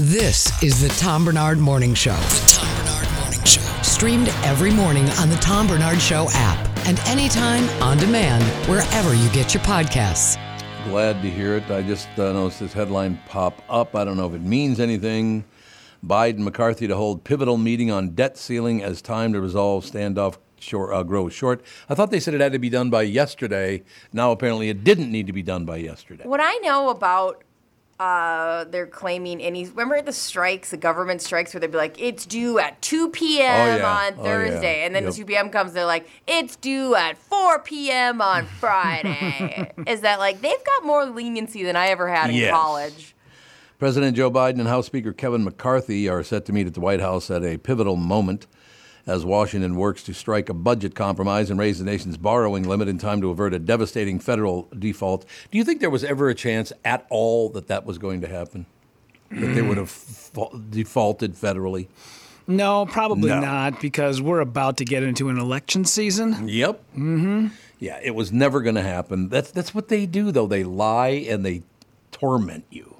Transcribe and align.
This 0.00 0.62
is 0.62 0.80
the 0.80 0.88
Tom 1.00 1.24
Barnard 1.24 1.58
Morning 1.58 1.92
Show. 1.92 2.14
The 2.14 2.46
Tom 2.46 2.84
Barnard 2.86 3.12
Morning 3.18 3.44
Show. 3.44 3.60
Streamed 3.82 4.28
every 4.44 4.70
morning 4.70 5.08
on 5.18 5.28
the 5.28 5.34
Tom 5.38 5.66
Barnard 5.66 6.00
Show 6.00 6.28
app 6.34 6.68
and 6.86 7.00
anytime 7.00 7.68
on 7.82 7.98
demand 7.98 8.44
wherever 8.70 9.12
you 9.12 9.28
get 9.30 9.54
your 9.54 9.62
podcasts. 9.64 10.38
Glad 10.84 11.20
to 11.22 11.28
hear 11.28 11.56
it. 11.56 11.68
I 11.68 11.82
just 11.82 12.08
uh, 12.16 12.32
noticed 12.32 12.60
this 12.60 12.72
headline 12.72 13.20
pop 13.26 13.60
up. 13.68 13.96
I 13.96 14.04
don't 14.04 14.16
know 14.16 14.28
if 14.28 14.34
it 14.34 14.42
means 14.42 14.78
anything. 14.78 15.44
Biden 16.06 16.38
McCarthy 16.38 16.86
to 16.86 16.94
hold 16.94 17.24
pivotal 17.24 17.56
meeting 17.56 17.90
on 17.90 18.10
debt 18.10 18.38
ceiling 18.38 18.84
as 18.84 19.02
time 19.02 19.32
to 19.32 19.40
resolve 19.40 19.84
standoff 19.84 20.36
short, 20.60 20.94
uh, 20.94 21.02
grows 21.02 21.32
short. 21.32 21.64
I 21.88 21.96
thought 21.96 22.12
they 22.12 22.20
said 22.20 22.34
it 22.34 22.40
had 22.40 22.52
to 22.52 22.60
be 22.60 22.70
done 22.70 22.88
by 22.88 23.02
yesterday. 23.02 23.82
Now 24.12 24.30
apparently 24.30 24.68
it 24.68 24.84
didn't 24.84 25.10
need 25.10 25.26
to 25.26 25.32
be 25.32 25.42
done 25.42 25.64
by 25.64 25.78
yesterday. 25.78 26.22
What 26.24 26.40
I 26.40 26.54
know 26.58 26.90
about 26.90 27.42
uh, 28.00 28.64
they're 28.64 28.86
claiming 28.86 29.40
any. 29.40 29.66
Remember 29.66 30.00
the 30.02 30.12
strikes, 30.12 30.70
the 30.70 30.76
government 30.76 31.20
strikes, 31.22 31.52
where 31.52 31.60
they'd 31.60 31.70
be 31.70 31.78
like, 31.78 32.00
"It's 32.00 32.24
due 32.26 32.58
at 32.58 32.80
2 32.82 33.10
p.m. 33.10 33.60
Oh, 33.60 33.76
yeah. 33.76 33.90
on 34.06 34.12
Oh, 34.18 34.22
yeah. 34.22 34.30
Thursday," 34.50 34.84
and 34.84 34.94
then 34.94 35.02
Yep. 35.04 35.12
the 35.12 35.16
2 35.18 35.24
p.m. 35.24 35.50
comes, 35.50 35.72
they're 35.72 35.84
like, 35.84 36.08
"It's 36.26 36.56
due 36.56 36.94
at 36.94 37.18
4 37.18 37.58
p.m. 37.60 38.20
on 38.22 38.46
Friday." 38.60 39.72
Is 39.86 40.02
that 40.02 40.18
like 40.18 40.40
they've 40.40 40.64
got 40.64 40.84
more 40.84 41.06
leniency 41.06 41.64
than 41.64 41.76
I 41.76 41.88
ever 41.88 42.08
had 42.08 42.30
in 42.30 42.36
Yes. 42.36 42.52
college? 42.52 43.14
President 43.78 44.16
Joe 44.16 44.30
Biden 44.30 44.58
and 44.58 44.66
House 44.68 44.86
Speaker 44.86 45.12
Kevin 45.12 45.44
McCarthy 45.44 46.08
are 46.08 46.22
set 46.24 46.44
to 46.46 46.52
meet 46.52 46.66
at 46.66 46.74
the 46.74 46.80
White 46.80 47.00
House 47.00 47.30
at 47.30 47.44
a 47.44 47.58
pivotal 47.58 47.94
moment 47.96 48.46
as 49.08 49.24
Washington 49.24 49.74
works 49.74 50.02
to 50.04 50.14
strike 50.14 50.48
a 50.48 50.54
budget 50.54 50.94
compromise 50.94 51.50
and 51.50 51.58
raise 51.58 51.78
the 51.80 51.84
nation's 51.84 52.16
borrowing 52.16 52.62
limit 52.68 52.86
in 52.88 52.98
time 52.98 53.20
to 53.22 53.30
avert 53.30 53.54
a 53.54 53.58
devastating 53.58 54.20
federal 54.20 54.68
default. 54.78 55.24
Do 55.50 55.58
you 55.58 55.64
think 55.64 55.80
there 55.80 55.90
was 55.90 56.04
ever 56.04 56.28
a 56.28 56.34
chance 56.34 56.72
at 56.84 57.06
all 57.10 57.48
that 57.50 57.66
that 57.68 57.84
was 57.86 57.98
going 57.98 58.20
to 58.20 58.28
happen? 58.28 58.66
That 59.30 59.54
they 59.54 59.62
would 59.62 59.78
have 59.78 59.90
fa- 59.90 60.56
defaulted 60.70 61.34
federally? 61.34 61.88
No, 62.46 62.86
probably 62.86 63.28
No. 63.28 63.40
not, 63.40 63.80
because 63.80 64.22
we're 64.22 64.40
about 64.40 64.76
to 64.78 64.84
get 64.84 65.02
into 65.02 65.28
an 65.28 65.38
election 65.38 65.84
season. 65.84 66.48
Yep. 66.48 66.80
Mm-hmm. 66.96 67.48
Yeah, 67.78 68.00
it 68.02 68.14
was 68.14 68.32
never 68.32 68.60
going 68.62 68.74
to 68.76 68.82
happen. 68.82 69.28
That's 69.28 69.50
that's 69.50 69.74
what 69.74 69.88
they 69.88 70.06
do, 70.06 70.32
though. 70.32 70.46
They 70.46 70.64
lie 70.64 71.08
and 71.28 71.44
they 71.44 71.62
torment 72.10 72.64
you. 72.70 72.96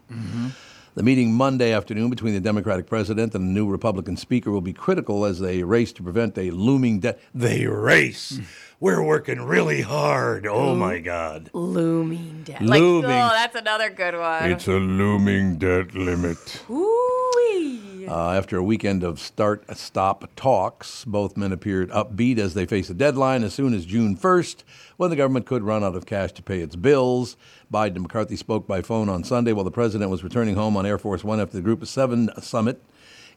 The 0.98 1.04
meeting 1.04 1.32
Monday 1.32 1.72
afternoon 1.72 2.10
between 2.10 2.34
the 2.34 2.40
Democratic 2.40 2.88
president 2.88 3.32
and 3.36 3.48
the 3.48 3.52
new 3.52 3.68
Republican 3.70 4.16
speaker 4.16 4.50
will 4.50 4.60
be 4.60 4.72
critical 4.72 5.24
as 5.24 5.38
they 5.38 5.62
race 5.62 5.92
to 5.92 6.02
prevent 6.02 6.36
a 6.36 6.50
looming 6.50 6.98
debt. 6.98 7.20
They 7.32 7.68
race. 7.68 8.40
We're 8.80 9.04
working 9.04 9.42
really 9.42 9.82
hard. 9.82 10.44
Oh 10.44 10.74
my 10.74 10.98
God! 10.98 11.50
Looming 11.52 12.42
debt. 12.42 12.62
Like, 12.62 12.80
Looming. 12.80 13.12
oh, 13.12 13.28
that's 13.32 13.54
another 13.54 13.90
good 13.90 14.18
one. 14.18 14.50
It's 14.50 14.66
a 14.66 14.72
looming 14.72 15.58
debt 15.58 15.94
limit. 15.94 16.64
Ooh-wee. 16.68 18.08
Uh, 18.08 18.32
after 18.32 18.56
a 18.56 18.62
weekend 18.64 19.04
of 19.04 19.20
start 19.20 19.64
stop 19.76 20.28
talks, 20.34 21.04
both 21.04 21.36
men 21.36 21.52
appeared 21.52 21.90
upbeat 21.90 22.38
as 22.38 22.54
they 22.54 22.66
face 22.66 22.90
a 22.90 22.94
deadline 22.94 23.44
as 23.44 23.54
soon 23.54 23.72
as 23.72 23.84
June 23.84 24.16
1st, 24.16 24.64
when 24.96 25.10
the 25.10 25.16
government 25.16 25.46
could 25.46 25.62
run 25.62 25.84
out 25.84 25.94
of 25.94 26.06
cash 26.06 26.32
to 26.32 26.42
pay 26.42 26.60
its 26.60 26.74
bills. 26.74 27.36
Biden 27.72 27.96
and 27.96 28.02
McCarthy 28.02 28.36
spoke 28.36 28.66
by 28.66 28.80
phone 28.80 29.08
on 29.08 29.24
Sunday 29.24 29.52
while 29.52 29.64
the 29.64 29.70
president 29.70 30.10
was 30.10 30.24
returning 30.24 30.54
home 30.54 30.76
on 30.76 30.86
Air 30.86 30.98
Force 30.98 31.22
One 31.22 31.40
after 31.40 31.56
the 31.56 31.62
Group 31.62 31.82
of 31.82 31.88
Seven 31.88 32.30
summit 32.40 32.82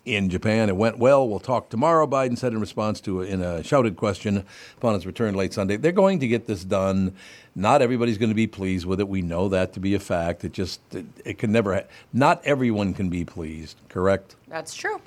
in 0.06 0.30
Japan. 0.30 0.70
It 0.70 0.76
went 0.78 0.98
well. 0.98 1.28
We'll 1.28 1.40
talk 1.40 1.70
tomorrow, 1.70 2.08
Biden 2.08 2.38
said 2.38 2.54
in 2.54 2.60
response 2.60 3.02
to 3.02 3.22
a, 3.22 3.26
in 3.26 3.42
a 3.42 3.64
shouted 3.64 3.98
question 3.98 4.46
upon 4.78 4.94
his 4.94 5.06
return 5.06 5.36
late 5.36 5.54
Sunday. 5.54 5.76
They're 5.76 5.92
going 5.92 6.20
to 6.20 6.28
get 6.28 6.48
this 6.48 6.64
done. 6.64 7.16
Not 7.56 7.82
everybody's 7.82 8.18
going 8.18 8.30
to 8.30 8.36
be 8.36 8.48
pleased 8.48 8.86
with 8.86 9.00
it. 9.00 9.08
We 9.08 9.22
know 9.22 9.50
that 9.50 9.74
to 9.74 9.80
be 9.80 9.94
a 9.96 10.00
fact. 10.00 10.46
It 10.46 10.54
just 10.54 10.80
it, 10.94 11.06
it 11.26 11.38
can 11.38 11.52
never. 11.52 11.76
Ha- 11.76 11.84
not 12.14 12.42
everyone 12.46 12.94
can 12.94 13.10
be 13.10 13.26
pleased. 13.26 13.78
Correct. 13.90 14.36
That's 14.48 14.74
true. 14.74 15.02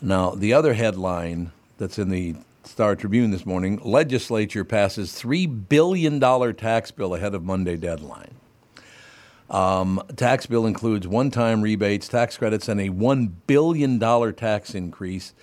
Now, 0.00 0.30
the 0.30 0.52
other 0.52 0.74
headline 0.74 1.52
that's 1.78 1.98
in 1.98 2.08
the 2.08 2.36
Star 2.64 2.94
Tribune 2.96 3.30
this 3.30 3.44
morning 3.44 3.80
legislature 3.82 4.64
passes 4.64 5.12
$3 5.12 5.68
billion 5.68 6.20
tax 6.54 6.90
bill 6.90 7.14
ahead 7.14 7.34
of 7.34 7.44
Monday 7.44 7.76
deadline. 7.76 8.34
Um, 9.50 10.02
tax 10.16 10.46
bill 10.46 10.64
includes 10.64 11.06
one 11.06 11.30
time 11.30 11.60
rebates, 11.60 12.08
tax 12.08 12.36
credits, 12.36 12.68
and 12.68 12.80
a 12.80 12.88
$1 12.88 13.32
billion 13.46 13.98
tax 14.34 14.74
increase. 14.74 15.34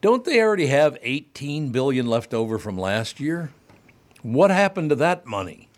Don't 0.00 0.24
they 0.24 0.40
already 0.40 0.66
have 0.66 0.98
18 1.02 1.70
billion 1.70 2.06
left 2.06 2.34
over 2.34 2.58
from 2.58 2.76
last 2.76 3.20
year? 3.20 3.52
What 4.22 4.50
happened 4.50 4.90
to 4.90 4.96
that 4.96 5.26
money? 5.26 5.68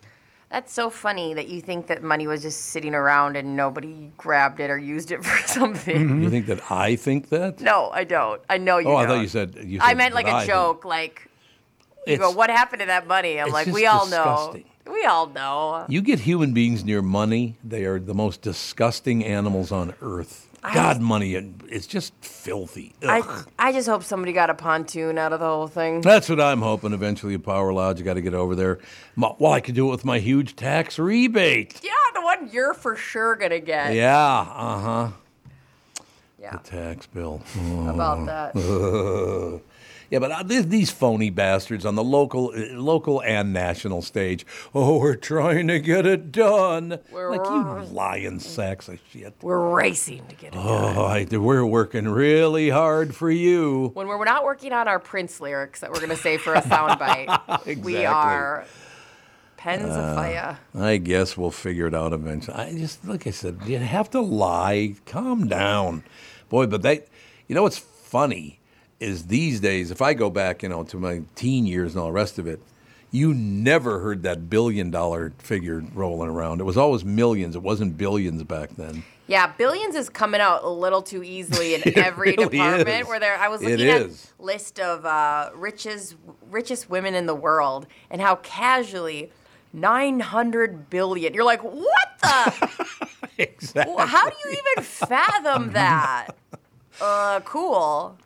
That's 0.49 0.73
so 0.73 0.89
funny 0.89 1.35
that 1.35 1.47
you 1.47 1.61
think 1.61 1.87
that 1.87 2.01
money 2.01 2.25
was 2.25 2.41
just 2.41 2.59
sitting 2.67 2.95
around 2.95 3.37
and 3.37 3.55
nobody 3.55 4.11
grabbed 4.17 4.59
it 4.59 4.71
or 4.71 4.79
used 4.79 5.11
it 5.11 5.23
for 5.23 5.47
something. 5.47 5.99
You 5.99 6.07
mm-hmm. 6.07 6.29
think 6.29 6.47
that 6.47 6.71
I 6.71 6.95
think 6.95 7.29
that? 7.29 7.61
No, 7.61 7.89
I 7.91 8.03
don't. 8.03 8.41
I 8.49 8.57
know 8.57 8.79
you. 8.79 8.89
Oh, 8.89 8.95
I 8.95 9.05
thought 9.05 9.13
don't. 9.13 9.21
you 9.21 9.27
said. 9.27 9.79
I 9.79 9.93
meant 9.93 10.15
like 10.15 10.25
that 10.25 10.33
a 10.33 10.35
I 10.37 10.39
think. 10.39 10.51
joke, 10.51 10.85
like 10.85 11.29
you 12.07 12.13
It's- 12.13 12.19
go, 12.19 12.35
"What 12.35 12.49
happened 12.49 12.79
to 12.79 12.87
that 12.87 13.05
money?" 13.05 13.39
I'm 13.39 13.51
like, 13.51 13.67
"We 13.67 13.85
all 13.85 14.05
disgusting. 14.05 14.65
know. 14.87 14.91
We 14.93 15.05
all 15.05 15.27
know." 15.27 15.85
You 15.87 16.01
get 16.01 16.21
human 16.21 16.53
beings 16.53 16.83
near 16.83 17.03
money, 17.03 17.55
they 17.63 17.85
are 17.85 17.99
the 17.99 18.15
most 18.15 18.41
disgusting 18.41 19.23
animals 19.23 19.71
on 19.71 19.93
earth. 20.01 20.48
God, 20.61 20.99
money, 21.01 21.33
it's 21.69 21.87
just 21.87 22.13
filthy. 22.23 22.93
Ugh. 23.03 23.45
I 23.57 23.69
I 23.69 23.71
just 23.71 23.87
hope 23.87 24.03
somebody 24.03 24.33
got 24.33 24.49
a 24.49 24.53
pontoon 24.53 25.17
out 25.17 25.31
of 25.33 25.39
the 25.39 25.45
whole 25.45 25.67
thing. 25.67 26.01
That's 26.01 26.27
what 26.29 26.39
I'm 26.41 26.61
hoping. 26.61 26.93
Eventually, 26.93 27.33
a 27.33 27.39
power 27.39 27.71
lodge, 27.73 27.99
you 27.99 28.05
got 28.05 28.15
to 28.15 28.21
get 28.21 28.33
over 28.33 28.55
there. 28.55 28.79
My- 29.15 29.33
Well, 29.39 29.53
I 29.53 29.61
could 29.61 29.75
do 29.75 29.87
it 29.87 29.91
with 29.91 30.05
my 30.05 30.19
huge 30.19 30.55
tax 30.55 30.99
rebate. 30.99 31.79
Yeah, 31.83 31.91
the 32.13 32.21
one 32.21 32.49
you're 32.51 32.73
for 32.73 32.95
sure 32.95 33.35
gonna 33.35 33.59
get. 33.59 33.93
Yeah, 33.93 34.17
uh 34.39 34.79
huh. 34.79 35.09
Yeah. 36.41 36.51
The 36.51 36.57
tax 36.69 37.05
bill. 37.07 37.41
How 37.55 37.93
about 37.93 38.25
that? 38.25 39.61
Yeah, 40.09 40.19
but 40.19 40.31
uh, 40.31 40.43
these, 40.43 40.89
phony 40.89 41.29
bastards 41.29 41.85
on 41.85 41.95
the 41.95 42.03
local, 42.03 42.51
uh, 42.55 42.73
local 42.79 43.21
and 43.21 43.53
national 43.53 44.01
stage. 44.01 44.45
Oh, 44.73 44.97
we're 44.99 45.15
trying 45.15 45.67
to 45.67 45.79
get 45.79 46.05
it 46.05 46.31
done. 46.31 46.99
We're- 47.11 47.37
like 47.37 47.47
you 47.47 47.93
lying 47.93 48.39
sacks 48.39 48.87
of 48.87 48.99
shit. 49.11 49.35
We're 49.41 49.73
racing 49.75 50.25
to 50.29 50.35
get 50.35 50.47
it 50.53 50.57
done. 50.57 50.97
Oh, 51.31 51.39
we're 51.39 51.65
working 51.65 52.07
really 52.07 52.69
hard 52.69 53.15
for 53.15 53.29
you. 53.29 53.91
When 53.93 54.07
we're 54.07 54.23
not 54.25 54.43
working 54.43 54.73
on 54.73 54.87
our 54.87 54.99
Prince 54.99 55.39
lyrics 55.39 55.81
that 55.81 55.91
we're 55.91 56.01
gonna 56.01 56.15
say 56.15 56.37
for 56.37 56.55
a 56.55 56.61
soundbite, 56.61 57.81
we 57.83 58.05
are 58.05 58.65
pens 59.57 59.83
Uh, 59.95 59.99
of 59.99 60.15
fire. 60.15 60.57
I 60.73 60.97
guess 60.97 61.37
we'll 61.37 61.51
figure 61.51 61.85
it 61.87 61.93
out 61.93 62.13
eventually. 62.13 62.57
I 62.57 62.75
just, 62.77 63.05
like 63.05 63.27
I 63.27 63.31
said, 63.31 63.59
you 63.65 63.77
have 63.77 64.09
to 64.11 64.21
lie. 64.21 64.95
Calm 65.05 65.47
down, 65.47 66.03
boy. 66.49 66.65
But 66.65 66.81
they, 66.81 67.03
you 67.47 67.55
know, 67.55 67.63
what's 67.63 67.77
funny 67.77 68.58
is 68.99 69.27
these 69.27 69.59
days. 69.59 69.91
If 69.91 70.01
I 70.01 70.13
go 70.13 70.29
back, 70.29 70.63
you 70.63 70.69
know, 70.69 70.83
to 70.83 70.97
my 70.97 71.21
teen 71.35 71.65
years 71.65 71.93
and 71.93 72.01
all 72.01 72.07
the 72.07 72.13
rest 72.13 72.37
of 72.39 72.47
it, 72.47 72.59
you 73.11 73.33
never 73.33 73.99
heard 73.99 74.23
that 74.23 74.49
billion 74.49 74.91
dollar 74.91 75.33
figure 75.39 75.83
rolling 75.93 76.29
around. 76.29 76.61
It 76.61 76.65
was 76.65 76.77
always 76.77 77.03
millions. 77.03 77.55
It 77.55 77.63
wasn't 77.63 77.97
billions 77.97 78.43
back 78.43 78.69
then. 78.75 79.03
Yeah, 79.25 79.47
billions 79.57 79.95
is 79.95 80.09
coming 80.09 80.41
out 80.41 80.63
a 80.63 80.69
little 80.69 81.01
too 81.01 81.23
easily 81.23 81.75
in 81.75 81.81
every 81.97 82.31
really 82.31 82.57
department. 82.57 83.01
is. 83.01 83.07
Where 83.07 83.19
there, 83.19 83.37
I 83.37 83.47
was 83.47 83.61
It 83.61 83.69
looking 83.71 83.89
at 83.89 84.01
is. 84.01 84.33
list 84.39 84.79
of 84.79 85.05
uh, 85.05 85.51
richest 85.55 86.15
richest 86.51 86.89
women 86.89 87.13
in 87.15 87.25
the 87.25 87.35
world 87.35 87.87
and 88.09 88.21
how 88.21 88.35
casually. 88.37 89.31
900 89.71 90.89
billion. 90.89 91.33
You're 91.35 91.43
like, 91.43 91.61
what 91.63 92.09
the? 92.21 92.87
Exactly. 93.37 93.95
How 94.05 94.27
do 94.29 94.35
you 94.43 94.51
even 94.51 94.83
fathom 94.83 95.71
that? 95.73 96.29
Uh, 96.99 97.39
cool. 97.41 98.17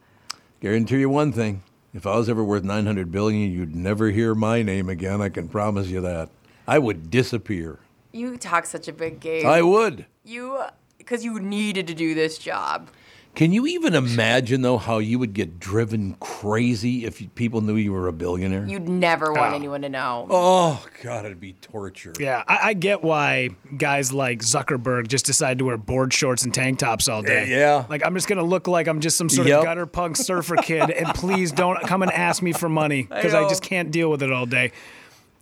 Guarantee 0.63 1.01
you 1.01 1.09
one 1.09 1.33
thing: 1.33 1.61
if 1.93 2.07
I 2.07 2.15
was 2.15 2.29
ever 2.29 2.41
worth 2.41 2.63
nine 2.63 2.85
hundred 2.85 3.11
billion, 3.11 3.51
you'd 3.51 3.75
never 3.75 4.11
hear 4.11 4.33
my 4.33 4.61
name 4.63 4.87
again. 4.87 5.21
I 5.21 5.27
can 5.27 5.49
promise 5.49 5.87
you 5.87 5.99
that. 5.99 6.29
I 6.65 6.79
would 6.79 7.11
disappear. 7.11 7.79
You 8.13 8.37
talk 8.37 8.65
such 8.65 8.87
a 8.87 8.93
big 8.93 9.19
game. 9.19 9.45
I 9.45 9.61
would. 9.61 10.05
you, 10.23 10.63
because 10.97 11.25
you 11.25 11.37
needed 11.41 11.85
to 11.87 11.93
do 11.93 12.15
this 12.15 12.37
job. 12.37 12.87
Can 13.35 13.51
you 13.51 13.65
even 13.65 13.95
imagine 13.95 14.61
though 14.61 14.77
how 14.77 14.99
you 14.99 15.17
would 15.17 15.33
get 15.33 15.59
driven 15.59 16.15
crazy 16.19 17.03
if 17.05 17.19
you- 17.19 17.29
people 17.29 17.61
knew 17.61 17.75
you 17.75 17.91
were 17.91 18.07
a 18.07 18.13
billionaire? 18.13 18.63
You'd 18.67 18.87
never 18.87 19.33
want 19.33 19.53
Oh. 19.53 19.55
anyone 19.55 19.81
to 19.81 19.89
know. 19.89 20.27
oh 20.29 20.85
God, 21.01 21.25
it'd 21.25 21.39
be 21.39 21.53
torture. 21.53 22.13
Yeah, 22.19 22.43
I, 22.47 22.59
I 22.69 22.73
get 22.73 23.01
why 23.01 23.49
guys 23.75 24.13
like 24.13 24.39
Zuckerberg 24.41 25.07
just 25.07 25.25
decide 25.25 25.57
to 25.59 25.65
wear 25.65 25.77
board 25.77 26.13
shorts 26.13 26.43
and 26.43 26.53
tank 26.53 26.77
tops 26.79 27.07
all 27.07 27.23
day. 27.23 27.47
Yeah. 27.49 27.85
Like, 27.89 28.05
I'm 28.05 28.13
just 28.13 28.27
going 28.27 28.37
to 28.37 28.45
look 28.45 28.67
like 28.67 28.87
I'm 28.87 28.99
just 28.99 29.17
some 29.17 29.29
sort 29.29 29.47
Yep. 29.47 29.59
of 29.59 29.65
gutter 29.65 29.85
punk 29.87 30.15
surfer 30.17 30.55
kid, 30.57 30.91
and 30.91 31.07
please 31.15 31.51
don't 31.51 31.81
come 31.87 32.03
and 32.03 32.11
ask 32.11 32.43
me 32.43 32.51
for 32.53 32.69
money 32.69 33.03
because 33.03 33.33
I, 33.33 33.41
know. 33.41 33.49
just 33.49 33.63
can't 33.63 33.89
deal 33.89 34.11
with 34.11 34.21
it 34.21 34.31
all 34.31 34.45
day. 34.45 34.71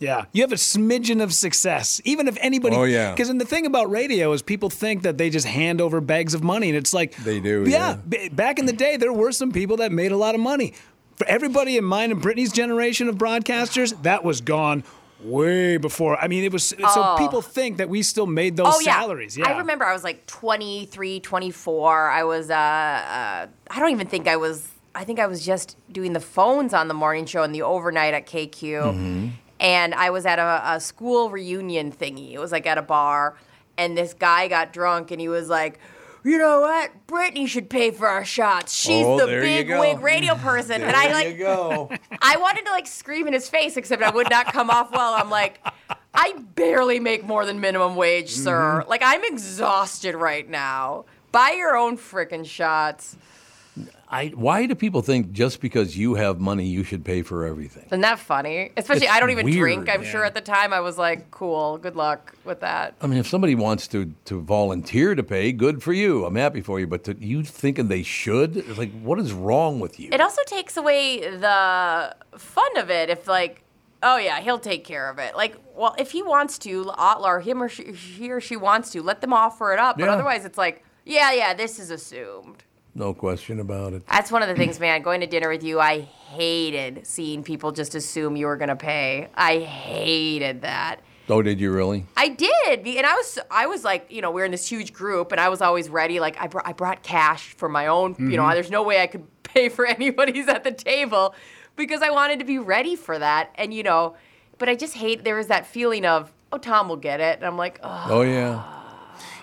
Yeah, 0.01 0.25
you 0.33 0.41
have 0.41 0.51
a 0.51 0.55
smidgen 0.55 1.21
of 1.21 1.31
success, 1.33 2.01
even 2.05 2.27
if 2.27 2.35
anybody. 2.41 2.75
Oh, 2.75 2.83
yeah. 2.83 3.11
Because 3.11 3.29
and 3.29 3.39
the 3.39 3.45
thing 3.45 3.65
about 3.67 3.89
radio 3.91 4.33
is 4.33 4.41
people 4.41 4.69
think 4.71 5.03
that 5.03 5.17
they 5.17 5.29
just 5.29 5.45
hand 5.45 5.79
over 5.79 6.01
bags 6.01 6.33
of 6.33 6.43
money, 6.43 6.69
and 6.69 6.75
it's 6.77 6.93
like 6.93 7.15
They 7.17 7.39
do, 7.39 7.63
Yeah, 7.67 7.77
yeah. 7.91 7.95
b- 8.09 8.29
back 8.29 8.57
in 8.59 8.65
the 8.65 8.73
day, 8.73 8.97
there 8.97 9.13
were 9.13 9.31
some 9.31 9.51
people 9.51 9.77
that 9.77 9.91
made 9.91 10.11
a 10.11 10.17
lot 10.17 10.33
of 10.35 10.41
money. 10.41 10.73
For 11.17 11.27
everybody 11.27 11.77
in 11.77 11.83
mine 11.85 12.09
and 12.11 12.19
Brittany's 12.19 12.51
generation 12.51 13.07
of 13.07 13.15
broadcasters, 13.15 13.93
that 14.01 14.23
was 14.23 14.41
gone 14.41 14.83
way 15.23 15.77
before. 15.77 16.17
I 16.17 16.27
mean, 16.27 16.43
it 16.43 16.51
was 16.51 16.63
so 16.65 17.15
people 17.19 17.43
think 17.43 17.77
that 17.77 17.87
we 17.89 18.01
still 18.01 18.25
made 18.25 18.57
those 18.57 18.73
Oh 18.75 18.79
yeah. 18.79 18.99
salaries. 19.01 19.37
Yeah, 19.37 19.49
I 19.49 19.59
remember 19.59 19.85
I 19.85 19.93
was 19.93 20.03
like 20.03 20.25
23, 20.25 21.19
24. 21.19 22.09
I 22.09 22.23
was 22.23 22.49
uh, 22.49 22.53
uh 22.55 23.47
I 23.69 23.79
don't 23.79 23.91
even 23.91 24.07
think 24.07 24.27
I 24.27 24.35
was 24.37 24.67
I 24.95 25.03
think 25.03 25.19
I 25.19 25.27
was 25.27 25.45
just 25.45 25.77
doing 25.91 26.13
the 26.13 26.19
phones 26.19 26.73
on 26.73 26.87
the 26.87 26.95
morning 26.95 27.27
show 27.27 27.43
and 27.43 27.53
the 27.53 27.61
overnight 27.61 28.15
at 28.15 28.25
KQ. 28.25 28.51
Mm-hmm. 28.59 29.27
And 29.61 29.93
I 29.93 30.09
was 30.09 30.25
at 30.25 30.39
a, 30.39 30.73
a 30.73 30.79
school 30.81 31.29
reunion 31.29 31.91
thingy. 31.93 32.33
It 32.33 32.39
was 32.39 32.51
like 32.51 32.65
at 32.67 32.77
a 32.77 32.81
bar 32.81 33.37
and 33.77 33.97
this 33.97 34.13
guy 34.13 34.47
got 34.49 34.73
drunk 34.73 35.11
and 35.11 35.21
he 35.21 35.29
was 35.29 35.47
like 35.47 35.79
you 36.23 36.37
know 36.37 36.61
what? 36.61 36.91
Brittany 37.07 37.47
should 37.47 37.67
pay 37.67 37.89
for 37.89 38.07
our 38.07 38.23
shots. 38.23 38.75
She's 38.75 39.03
Oh, 39.05 39.17
the 39.19 39.25
big 39.25 39.69
wig 39.69 40.01
radio 40.01 40.35
person. 40.35 40.83
and 40.83 40.95
I 40.95 41.11
like 41.11 41.39
go. 41.39 41.89
I 42.21 42.37
wanted 42.37 42.63
to 42.67 42.71
like 42.71 42.85
scream 42.85 43.25
in 43.25 43.33
his 43.33 43.49
face, 43.49 43.75
except 43.75 44.03
I 44.03 44.11
would 44.11 44.29
not 44.29 44.53
come 44.53 44.69
off 44.69 44.91
well. 44.91 45.15
I'm 45.15 45.31
like, 45.31 45.59
I 46.13 46.33
barely 46.53 46.99
make 46.99 47.23
more 47.25 47.43
than 47.43 47.59
minimum 47.59 47.95
wage, 47.95 48.29
sir. 48.29 48.85
Like 48.87 49.01
I'm 49.03 49.23
exhausted 49.23 50.13
right 50.13 50.47
now. 50.47 51.05
Buy 51.31 51.55
your 51.57 51.75
own 51.75 51.97
frickin' 51.97 52.45
shots. 52.45 53.17
I, 54.13 54.27
why 54.35 54.65
do 54.65 54.75
people 54.75 55.01
think 55.01 55.31
just 55.31 55.61
because 55.61 55.97
you 55.97 56.15
have 56.15 56.37
money, 56.41 56.65
you 56.65 56.83
should 56.83 57.05
pay 57.05 57.21
for 57.21 57.45
everything? 57.45 57.85
Isn't 57.85 58.01
that 58.01 58.19
funny? 58.19 58.73
Especially, 58.75 59.05
It's 59.05 59.15
I 59.15 59.21
don't 59.21 59.29
even 59.29 59.45
weird, 59.45 59.57
drink. 59.57 59.89
I'm 59.89 60.03
sure 60.03 60.25
at 60.25 60.33
the 60.33 60.41
time 60.41 60.73
I 60.73 60.81
was 60.81 60.97
like, 60.97 61.31
cool, 61.31 61.77
good 61.77 61.95
luck 61.95 62.35
with 62.43 62.59
that. 62.59 62.93
I 62.99 63.07
mean, 63.07 63.19
if 63.19 63.27
somebody 63.27 63.55
wants 63.55 63.87
to, 63.87 64.13
to 64.25 64.41
volunteer 64.41 65.15
to 65.15 65.23
pay, 65.23 65.53
good 65.53 65.81
for 65.81 65.93
you. 65.93 66.25
I'm 66.25 66.35
happy 66.35 66.59
for 66.59 66.77
you. 66.77 66.87
But 66.87 67.05
to, 67.05 67.15
you 67.17 67.41
thinking 67.43 67.87
they 67.87 68.03
should? 68.03 68.57
It's 68.57 68.77
like, 68.77 68.91
what 69.01 69.17
is 69.17 69.31
wrong 69.31 69.79
with 69.79 69.97
you? 69.97 70.09
It 70.11 70.19
also 70.19 70.41
takes 70.45 70.75
away 70.75 71.21
the 71.21 72.13
fun 72.37 72.77
of 72.77 72.89
it 72.89 73.09
if 73.09 73.29
like, 73.29 73.63
oh 74.03 74.17
yeah, 74.17 74.41
he'll 74.41 74.59
take 74.59 74.83
care 74.83 75.09
of 75.09 75.19
it. 75.19 75.37
Like, 75.37 75.55
well, 75.73 75.95
if 75.97 76.11
he 76.11 76.21
wants 76.21 76.59
to, 76.59 76.91
or 76.99 77.39
him 77.39 77.63
or 77.63 77.69
she, 77.69 77.93
he 77.93 78.29
or 78.29 78.41
she 78.41 78.57
wants 78.57 78.89
to, 78.91 79.01
let 79.01 79.21
them 79.21 79.31
offer 79.31 79.71
it 79.71 79.79
up. 79.79 79.97
But 79.97 80.07
Yeah. 80.07 80.11
otherwise, 80.15 80.43
it's 80.43 80.57
like, 80.57 80.83
yeah, 81.05 81.31
yeah, 81.31 81.53
this 81.53 81.79
is 81.79 81.91
assumed. 81.91 82.65
No 82.93 83.13
question 83.13 83.59
about 83.59 83.93
it. 83.93 84.05
That's 84.07 84.31
one 84.31 84.41
of 84.41 84.49
the 84.49 84.55
things, 84.55 84.79
man. 84.79 85.01
Going 85.01 85.21
to 85.21 85.27
dinner 85.27 85.49
with 85.49 85.63
you, 85.63 85.79
I 85.79 86.01
hated 86.01 87.07
seeing 87.07 87.43
people 87.43 87.71
just 87.71 87.95
assume 87.95 88.35
you 88.35 88.47
were 88.47 88.57
gonna 88.57 88.75
pay. 88.75 89.29
I 89.35 89.59
hated 89.59 90.61
that. 90.61 91.01
Oh, 91.29 91.41
did 91.41 91.61
you 91.61 91.71
really? 91.71 92.05
I 92.17 92.27
did, 92.27 92.85
and 92.85 93.05
I 93.05 93.13
was, 93.13 93.39
I 93.49 93.65
was 93.67 93.85
like, 93.85 94.11
you 94.11 94.21
know, 94.21 94.31
we 94.31 94.41
are 94.41 94.45
in 94.45 94.51
this 94.51 94.67
huge 94.67 94.91
group, 94.91 95.31
and 95.31 95.39
I 95.39 95.47
was 95.47 95.61
always 95.61 95.87
ready. 95.87 96.19
Like, 96.19 96.35
I 96.41 96.47
brought, 96.47 96.67
I 96.67 96.73
brought 96.73 97.03
cash 97.03 97.53
for 97.55 97.69
my 97.69 97.87
own. 97.87 98.15
You 98.19 98.35
know, 98.35 98.43
mm-hmm. 98.43 98.53
there's 98.53 98.71
no 98.71 98.83
way 98.83 99.01
I 99.01 99.07
could 99.07 99.25
pay 99.43 99.69
for 99.69 99.85
anybody's 99.85 100.49
at 100.49 100.65
the 100.65 100.71
table 100.73 101.33
because 101.77 102.01
I 102.01 102.09
wanted 102.09 102.39
to 102.39 102.45
be 102.45 102.59
ready 102.59 102.97
for 102.97 103.17
that. 103.17 103.51
And 103.55 103.73
you 103.73 103.83
know, 103.83 104.15
but 104.57 104.67
I 104.67 104.75
just 104.75 104.95
hate. 104.95 105.23
There 105.23 105.35
was 105.35 105.47
that 105.47 105.65
feeling 105.65 106.05
of, 106.05 106.33
oh, 106.51 106.57
Tom 106.57 106.89
will 106.89 106.97
get 106.97 107.21
it, 107.21 107.37
and 107.37 107.45
I'm 107.45 107.57
like, 107.57 107.79
oh, 107.81 108.07
Oh, 108.09 108.21
yeah. 108.21 108.80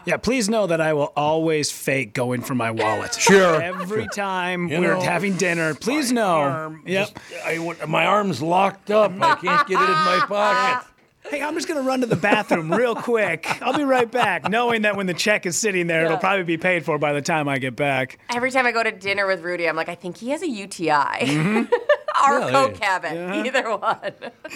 Yeah, 0.08 0.16
please 0.16 0.48
know 0.48 0.66
that 0.66 0.80
I 0.80 0.94
will 0.94 1.12
always 1.16 1.70
fake 1.70 2.14
going 2.14 2.40
for 2.40 2.54
my 2.54 2.70
wallet. 2.70 3.14
Sure. 3.14 3.60
Every 3.60 4.06
time 4.08 4.68
You 4.68 4.80
we're 4.80 4.94
know, 4.94 5.00
having 5.02 5.36
dinner, 5.36 5.74
please 5.74 6.10
know. 6.10 6.78
Yep. 6.86 7.08
Just- 7.08 7.44
I, 7.44 7.58
want- 7.58 7.86
my 7.86 8.06
arm's 8.06 8.40
locked 8.40 8.90
up. 8.90 9.12
I 9.20 9.34
can't 9.34 9.68
get 9.68 9.78
it 9.78 9.84
in 9.84 9.90
my 9.90 10.24
pocket. 10.26 10.86
Hey, 11.30 11.42
I'm 11.42 11.52
just 11.52 11.68
gonna 11.68 11.82
run 11.82 12.00
to 12.00 12.06
the 12.06 12.16
bathroom 12.16 12.72
real 12.72 12.94
quick. 12.94 13.46
I'll 13.60 13.76
be 13.76 13.82
right 13.84 14.10
back, 14.10 14.48
knowing 14.48 14.82
that 14.82 14.96
when 14.96 15.04
the 15.06 15.12
check 15.12 15.44
is 15.44 15.58
sitting 15.58 15.86
there, 15.86 16.06
it'll 16.06 16.16
probably 16.16 16.44
be 16.44 16.56
paid 16.56 16.86
for 16.86 16.96
by 16.96 17.12
the 17.12 17.20
time 17.20 17.48
I 17.50 17.58
get 17.58 17.76
back. 17.76 18.18
every 18.34 18.50
time 18.50 18.64
I 18.64 18.72
go 18.72 18.82
to 18.82 18.90
dinner 18.90 19.26
with 19.26 19.42
Rudy, 19.42 19.68
I'm 19.68 19.76
like, 19.76 19.90
I 19.90 19.94
think 19.94 20.16
he 20.16 20.30
has 20.30 20.40
a 20.40 20.48
UTI 20.48 20.88
Mm-hmm. 20.88 21.64
or 22.32 22.38
Yeah, 22.40 22.46
oh, 22.46 22.50
coke 22.68 22.76
hey. 22.78 22.84
habit, 22.84 23.46
either 23.46 23.76
one. 23.76 24.12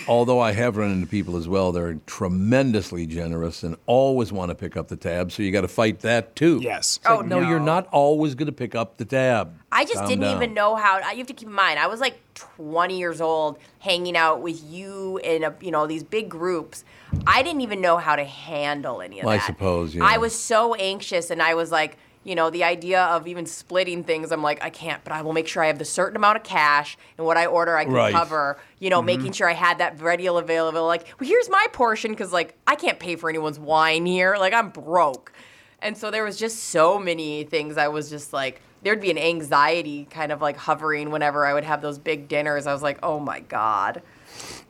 Although 0.08 0.40
I 0.40 0.52
have 0.52 0.76
run 0.76 0.90
into 0.92 1.06
people 1.06 1.36
as 1.36 1.48
well, 1.48 1.72
they're 1.72 1.94
tremendously 2.06 3.06
generous 3.06 3.62
and 3.62 3.76
always 3.86 4.32
want 4.32 4.50
to 4.50 4.54
pick 4.54 4.76
up 4.76 4.88
the 4.88 4.96
tab. 4.96 5.32
So 5.32 5.42
you 5.42 5.52
got 5.52 5.60
to 5.62 5.68
fight 5.68 6.00
that 6.00 6.34
too. 6.36 6.60
Yes. 6.62 6.98
Oh, 7.06 7.14
it's 7.14 7.16
like, 7.16 7.18
Oh, 7.18 7.22
no, 7.22 7.40
no. 7.40 7.48
you're 7.48 7.60
not 7.60 7.86
always 7.92 8.34
going 8.34 8.46
to 8.46 8.52
pick 8.52 8.74
up 8.74 8.96
the 8.96 9.04
tab. 9.04 9.54
I 9.70 9.84
just 9.84 9.96
Calm 9.96 10.08
didn't 10.08 10.22
down. 10.22 10.36
even 10.36 10.54
know 10.54 10.76
how. 10.76 10.98
You 11.10 11.18
have 11.18 11.26
to 11.28 11.32
keep 11.34 11.48
in 11.48 11.54
mind, 11.54 11.78
I 11.78 11.86
was 11.86 12.00
like 12.00 12.18
20 12.34 12.98
years 12.98 13.20
old, 13.20 13.58
hanging 13.78 14.16
out 14.16 14.40
with 14.42 14.62
you 14.64 15.18
in 15.24 15.44
a, 15.44 15.54
you 15.60 15.70
know 15.70 15.86
these 15.86 16.02
big 16.04 16.28
groups. 16.28 16.84
I 17.26 17.42
didn't 17.42 17.60
even 17.62 17.80
know 17.80 17.96
how 17.98 18.16
to 18.16 18.24
handle 18.24 19.00
any 19.02 19.20
of 19.20 19.26
I 19.26 19.36
that. 19.36 19.42
I 19.42 19.46
suppose, 19.46 19.94
yeah. 19.94 20.04
I 20.04 20.18
was 20.18 20.38
so 20.38 20.74
anxious, 20.74 21.30
and 21.30 21.42
I 21.42 21.54
was 21.54 21.70
like, 21.70 21.96
you 22.24 22.34
know, 22.34 22.50
the 22.50 22.64
idea 22.64 23.02
of 23.02 23.26
even 23.26 23.46
splitting 23.46 24.04
things. 24.04 24.30
I'm 24.30 24.42
like, 24.42 24.62
I 24.62 24.70
can't, 24.70 25.02
but 25.02 25.12
I 25.12 25.22
will 25.22 25.32
make 25.32 25.48
sure 25.48 25.62
I 25.62 25.66
have 25.66 25.78
the 25.78 25.84
certain 25.84 26.16
amount 26.16 26.36
of 26.36 26.44
cash, 26.44 26.96
and 27.18 27.26
what 27.26 27.36
I 27.36 27.46
order, 27.46 27.76
I 27.76 27.84
can 27.84 27.92
Right. 27.92 28.12
cover. 28.12 28.58
You 28.78 28.90
know, 28.90 29.02
making 29.02 29.32
sure 29.32 29.48
I 29.48 29.54
had 29.54 29.78
that 29.78 30.00
ready 30.00 30.26
available. 30.26 30.86
Like, 30.86 31.06
well, 31.18 31.28
here's 31.28 31.50
my 31.50 31.66
portion 31.72 32.12
because 32.12 32.32
like 32.32 32.56
I 32.66 32.76
can't 32.76 32.98
pay 32.98 33.16
for 33.16 33.28
anyone's 33.28 33.58
wine 33.58 34.06
here. 34.06 34.36
Like 34.38 34.52
I'm 34.52 34.70
broke. 34.70 35.32
And 35.80 35.96
so 35.96 36.10
there 36.12 36.22
was 36.24 36.36
just 36.36 36.64
so 36.64 36.98
many 36.98 37.42
things 37.44 37.76
I 37.76 37.88
was 37.88 38.08
just 38.08 38.32
like 38.32 38.62
there'd 38.82 39.00
be 39.00 39.10
an 39.10 39.18
anxiety 39.18 40.06
kind 40.10 40.32
of 40.32 40.40
like 40.40 40.56
hovering 40.56 41.10
whenever 41.10 41.46
I 41.46 41.54
would 41.54 41.64
have 41.64 41.82
those 41.82 41.98
big 41.98 42.28
dinners. 42.28 42.66
I 42.66 42.72
was 42.72 42.82
like, 42.82 42.98
"Oh 43.02 43.18
my 43.18 43.40
god." 43.40 44.02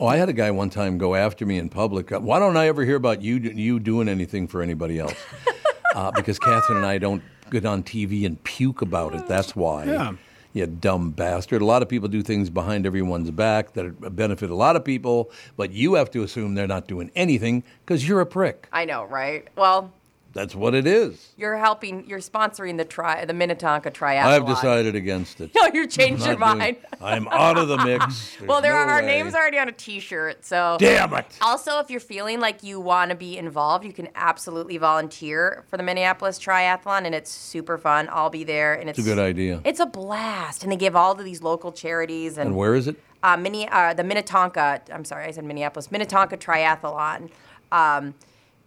Oh, 0.00 0.06
I 0.06 0.16
had 0.16 0.28
a 0.28 0.32
guy 0.32 0.50
one 0.50 0.70
time 0.70 0.98
go 0.98 1.14
after 1.14 1.46
me 1.46 1.58
in 1.58 1.68
public. 1.68 2.10
Why 2.10 2.38
don't 2.38 2.56
I 2.56 2.66
ever 2.66 2.84
hear 2.84 2.96
about 2.96 3.22
you 3.22 3.36
you 3.36 3.78
doing 3.78 4.08
anything 4.08 4.46
for 4.46 4.62
anybody 4.62 4.98
else? 4.98 5.14
uh, 5.94 6.10
because 6.10 6.38
Catherine 6.38 6.78
and 6.78 6.86
I 6.86 6.98
don't 6.98 7.22
get 7.52 7.64
on 7.64 7.82
TV 7.82 8.26
and 8.26 8.42
puke 8.42 8.82
about 8.82 9.14
it. 9.14 9.28
That's 9.28 9.54
why. 9.54 9.84
Yeah. 9.84 10.12
You 10.54 10.66
dumb 10.66 11.12
bastard. 11.12 11.62
A 11.62 11.64
lot 11.64 11.80
of 11.80 11.88
people 11.88 12.08
do 12.08 12.22
things 12.22 12.50
behind 12.50 12.84
everyone's 12.84 13.30
back 13.30 13.72
that 13.72 14.14
benefit 14.14 14.50
a 14.50 14.54
lot 14.54 14.76
of 14.76 14.84
people, 14.84 15.30
but 15.56 15.70
you 15.70 15.94
have 15.94 16.10
to 16.10 16.22
assume 16.22 16.54
they're 16.54 16.66
not 16.66 16.86
doing 16.86 17.10
anything 17.14 17.64
because 17.86 18.06
you're 18.06 18.20
a 18.20 18.26
prick. 18.26 18.68
I 18.70 18.84
know, 18.84 19.04
right? 19.04 19.48
Well, 19.56 19.90
That's 20.32 20.54
what 20.54 20.74
it 20.74 20.86
is. 20.86 21.32
you're 21.36 21.56
helping 21.56 22.08
you're 22.08 22.18
sponsoring 22.20 22.76
the 22.78 22.84
tri 22.84 23.24
the 23.24 23.34
Minnetonka 23.34 23.90
triathlon. 23.90 24.24
I've 24.24 24.46
decided 24.46 24.94
against 24.94 25.40
it. 25.40 25.50
No, 25.54 25.66
you 25.72 25.86
changed 25.86 26.24
your 26.26 26.38
mind. 26.38 26.76
I'm 27.00 27.28
out 27.28 27.58
of 27.58 27.68
the 27.68 27.76
mix. 27.78 28.38
well, 28.46 28.60
there 28.62 28.72
There's 28.72 28.82
are 28.82 28.86
no 28.86 28.92
our 28.94 29.00
way. 29.00 29.06
names 29.06 29.34
already 29.34 29.58
on 29.58 29.68
a 29.68 29.72
t-shirt. 29.72 30.44
So 30.44 30.76
Damn 30.78 31.12
it. 31.14 31.26
Also, 31.42 31.78
if 31.78 31.90
you're 31.90 32.00
feeling 32.00 32.40
like 32.40 32.62
you 32.62 32.80
want 32.80 33.10
to 33.10 33.16
be 33.16 33.36
involved, 33.36 33.84
you 33.84 33.92
can 33.92 34.08
absolutely 34.14 34.78
volunteer 34.78 35.64
for 35.68 35.76
the 35.76 35.82
Minneapolis 35.82 36.38
Triathlon, 36.38 37.04
and 37.04 37.14
it's 37.14 37.30
super 37.30 37.76
fun. 37.78 38.08
I'll 38.10 38.30
be 38.30 38.44
there, 38.44 38.74
and 38.74 38.88
it's, 38.88 38.98
It's 38.98 39.06
a 39.06 39.10
good 39.10 39.18
idea. 39.20 39.60
It's 39.64 39.80
a 39.80 39.86
blast, 39.86 40.62
and 40.62 40.72
they 40.72 40.76
give 40.76 40.96
all 40.96 41.12
of 41.12 41.24
these 41.24 41.42
local 41.42 41.72
charities 41.72 42.38
and, 42.38 42.48
And 42.48 42.56
where 42.56 42.74
is 42.74 42.88
it? 42.88 42.96
uh, 43.22 43.36
mini, 43.36 43.68
uh, 43.68 43.92
the 43.94 44.02
Minnetonka. 44.04 44.82
I'm 44.92 45.04
sorry, 45.04 45.26
I 45.26 45.30
said 45.30 45.44
Minneapolis 45.44 45.90
Minnetonka 45.92 46.36
Triathlon. 46.38 47.30
Um, 47.70 48.14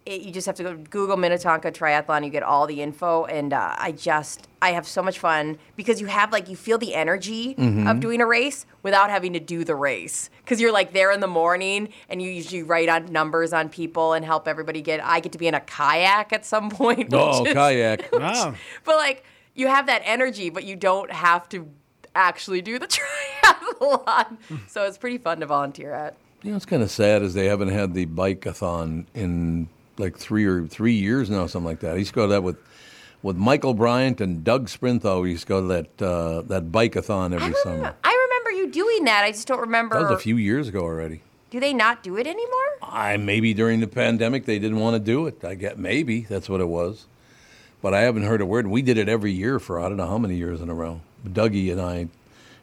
it, 0.06 0.22
you 0.22 0.31
just 0.31 0.46
have 0.46 0.56
to 0.57 0.63
go 0.63 0.75
Google 0.90 1.18
Minnetonka 1.18 1.72
Triathlon. 1.72 2.24
You 2.24 2.30
get 2.30 2.44
all 2.44 2.68
the 2.68 2.81
info, 2.81 3.25
and 3.25 3.52
uh, 3.54 3.75
I 3.78 3.92
just 3.92 4.48
I 4.62 4.72
have 4.74 4.88
so 4.88 5.02
much 5.02 5.18
fun 5.19 5.57
because 5.75 6.00
you 6.00 6.07
have 6.07 6.32
like 6.32 6.48
you 6.50 6.56
feel 6.56 6.77
the 6.77 6.94
energy 6.94 7.56
Mm-hmm. 7.56 7.88
of 7.88 8.00
doing 8.00 8.22
a 8.22 8.25
race 8.25 8.65
without 8.84 9.10
having 9.10 9.34
to 9.34 9.39
do 9.39 9.63
the 9.63 9.75
race 9.75 10.29
because 10.44 10.62
you're 10.62 10.72
like 10.72 10.94
there 10.94 11.12
in 11.12 11.20
the 11.22 11.27
morning 11.27 11.89
and 12.10 12.22
you 12.22 12.29
usually 12.29 12.62
write 12.63 12.88
on 12.89 13.12
numbers 13.12 13.51
on 13.53 13.70
people 13.70 14.13
and 14.13 14.24
help 14.25 14.48
everybody 14.48 14.82
get. 14.82 15.03
I 15.03 15.20
get 15.20 15.32
to 15.32 15.38
be 15.38 15.48
in 15.48 15.56
a 15.56 15.60
kayak 15.62 16.32
at 16.34 16.46
some 16.46 16.70
point. 16.82 17.10
Oh, 17.13 17.46
is- 17.46 17.53
kayak. 17.53 18.12
Wow. 18.13 18.53
but 18.84 18.96
like 18.98 19.24
you 19.56 19.68
have 19.68 19.88
that 19.88 20.01
energy, 20.06 20.50
but 20.50 20.63
you 20.65 20.75
don't 20.75 21.12
have 21.12 21.48
to 21.50 21.68
actually 22.13 22.62
do 22.62 22.77
the 22.77 22.88
triathlon. 23.44 24.38
so 24.68 24.84
it's 24.84 24.98
pretty 24.98 25.18
fun 25.18 25.39
to 25.39 25.46
volunteer 25.46 25.94
at. 25.94 26.15
You 26.44 26.51
know, 26.51 26.58
it's 26.58 26.65
kind 26.65 26.84
of 26.84 26.91
sad 26.91 27.24
is 27.24 27.34
they 27.34 27.46
haven't 27.48 27.70
had 27.70 27.94
the 27.96 28.06
bike-a-thon 28.06 29.08
in 29.15 29.68
like 29.98 30.18
three 30.18 30.46
or 30.46 30.68
three 30.68 30.94
years 30.94 31.30
now, 31.30 31.48
something 31.48 31.68
like 31.68 31.80
that. 31.82 31.96
I 31.96 31.98
used 31.98 32.12
to 32.12 32.16
go 32.16 32.28
to 32.28 32.34
that 32.34 32.44
with 32.44 32.58
with 33.24 33.36
Michael 33.36 33.74
Bryant 33.74 34.22
and 34.22 34.44
Doug 34.44 34.68
Sprintho. 34.68 35.24
We 35.24 35.32
used 35.32 35.44
to 35.44 35.48
go 35.48 35.62
to 35.62 35.68
that 35.68 36.02
uh, 36.02 36.42
that 36.44 36.72
bike-a-thon 36.72 37.34
every 37.34 37.54
summer. 37.64 37.96
I 38.04 38.28
remember 38.30 38.52
you 38.52 38.72
doing 38.72 39.06
that. 39.06 39.24
I 39.24 39.32
just 39.32 39.48
don't 39.48 39.62
remember. 39.62 39.96
That 39.96 40.12
was 40.12 40.20
a 40.20 40.24
few 40.24 40.38
years 40.38 40.68
ago 40.68 40.82
already. 40.82 41.22
Do 41.50 41.60
they 41.60 41.74
not 41.74 42.04
do 42.04 42.18
it 42.18 42.28
anymore? 42.28 42.66
I 42.82 43.18
maybe 43.18 43.54
during 43.54 43.80
the 43.80 43.88
pandemic 43.88 44.46
they 44.46 44.60
didn't 44.60 44.80
want 44.80 44.96
to 44.96 45.00
do 45.00 45.25
it. 45.28 45.44
I 45.44 45.56
get 45.56 45.80
maybe 45.80 46.22
that's 46.22 46.50
what 46.50 46.62
it 46.62 46.68
was, 46.68 47.06
but 47.82 47.94
I 47.94 48.02
haven't 48.02 48.24
heard 48.24 48.42
a 48.42 48.46
word. 48.46 48.68
We 48.68 48.82
did 48.82 48.98
it 48.98 49.08
every 49.08 49.32
year 49.32 49.60
for 49.60 49.80
I 49.80 49.88
don't 49.88 49.98
know 49.98 50.08
how 50.08 50.18
many 50.18 50.36
years 50.36 50.62
in 50.62 50.70
a 50.70 50.74
row. 50.74 51.02
Dougie 51.25 51.72
and 51.72 51.82
I, 51.82 52.08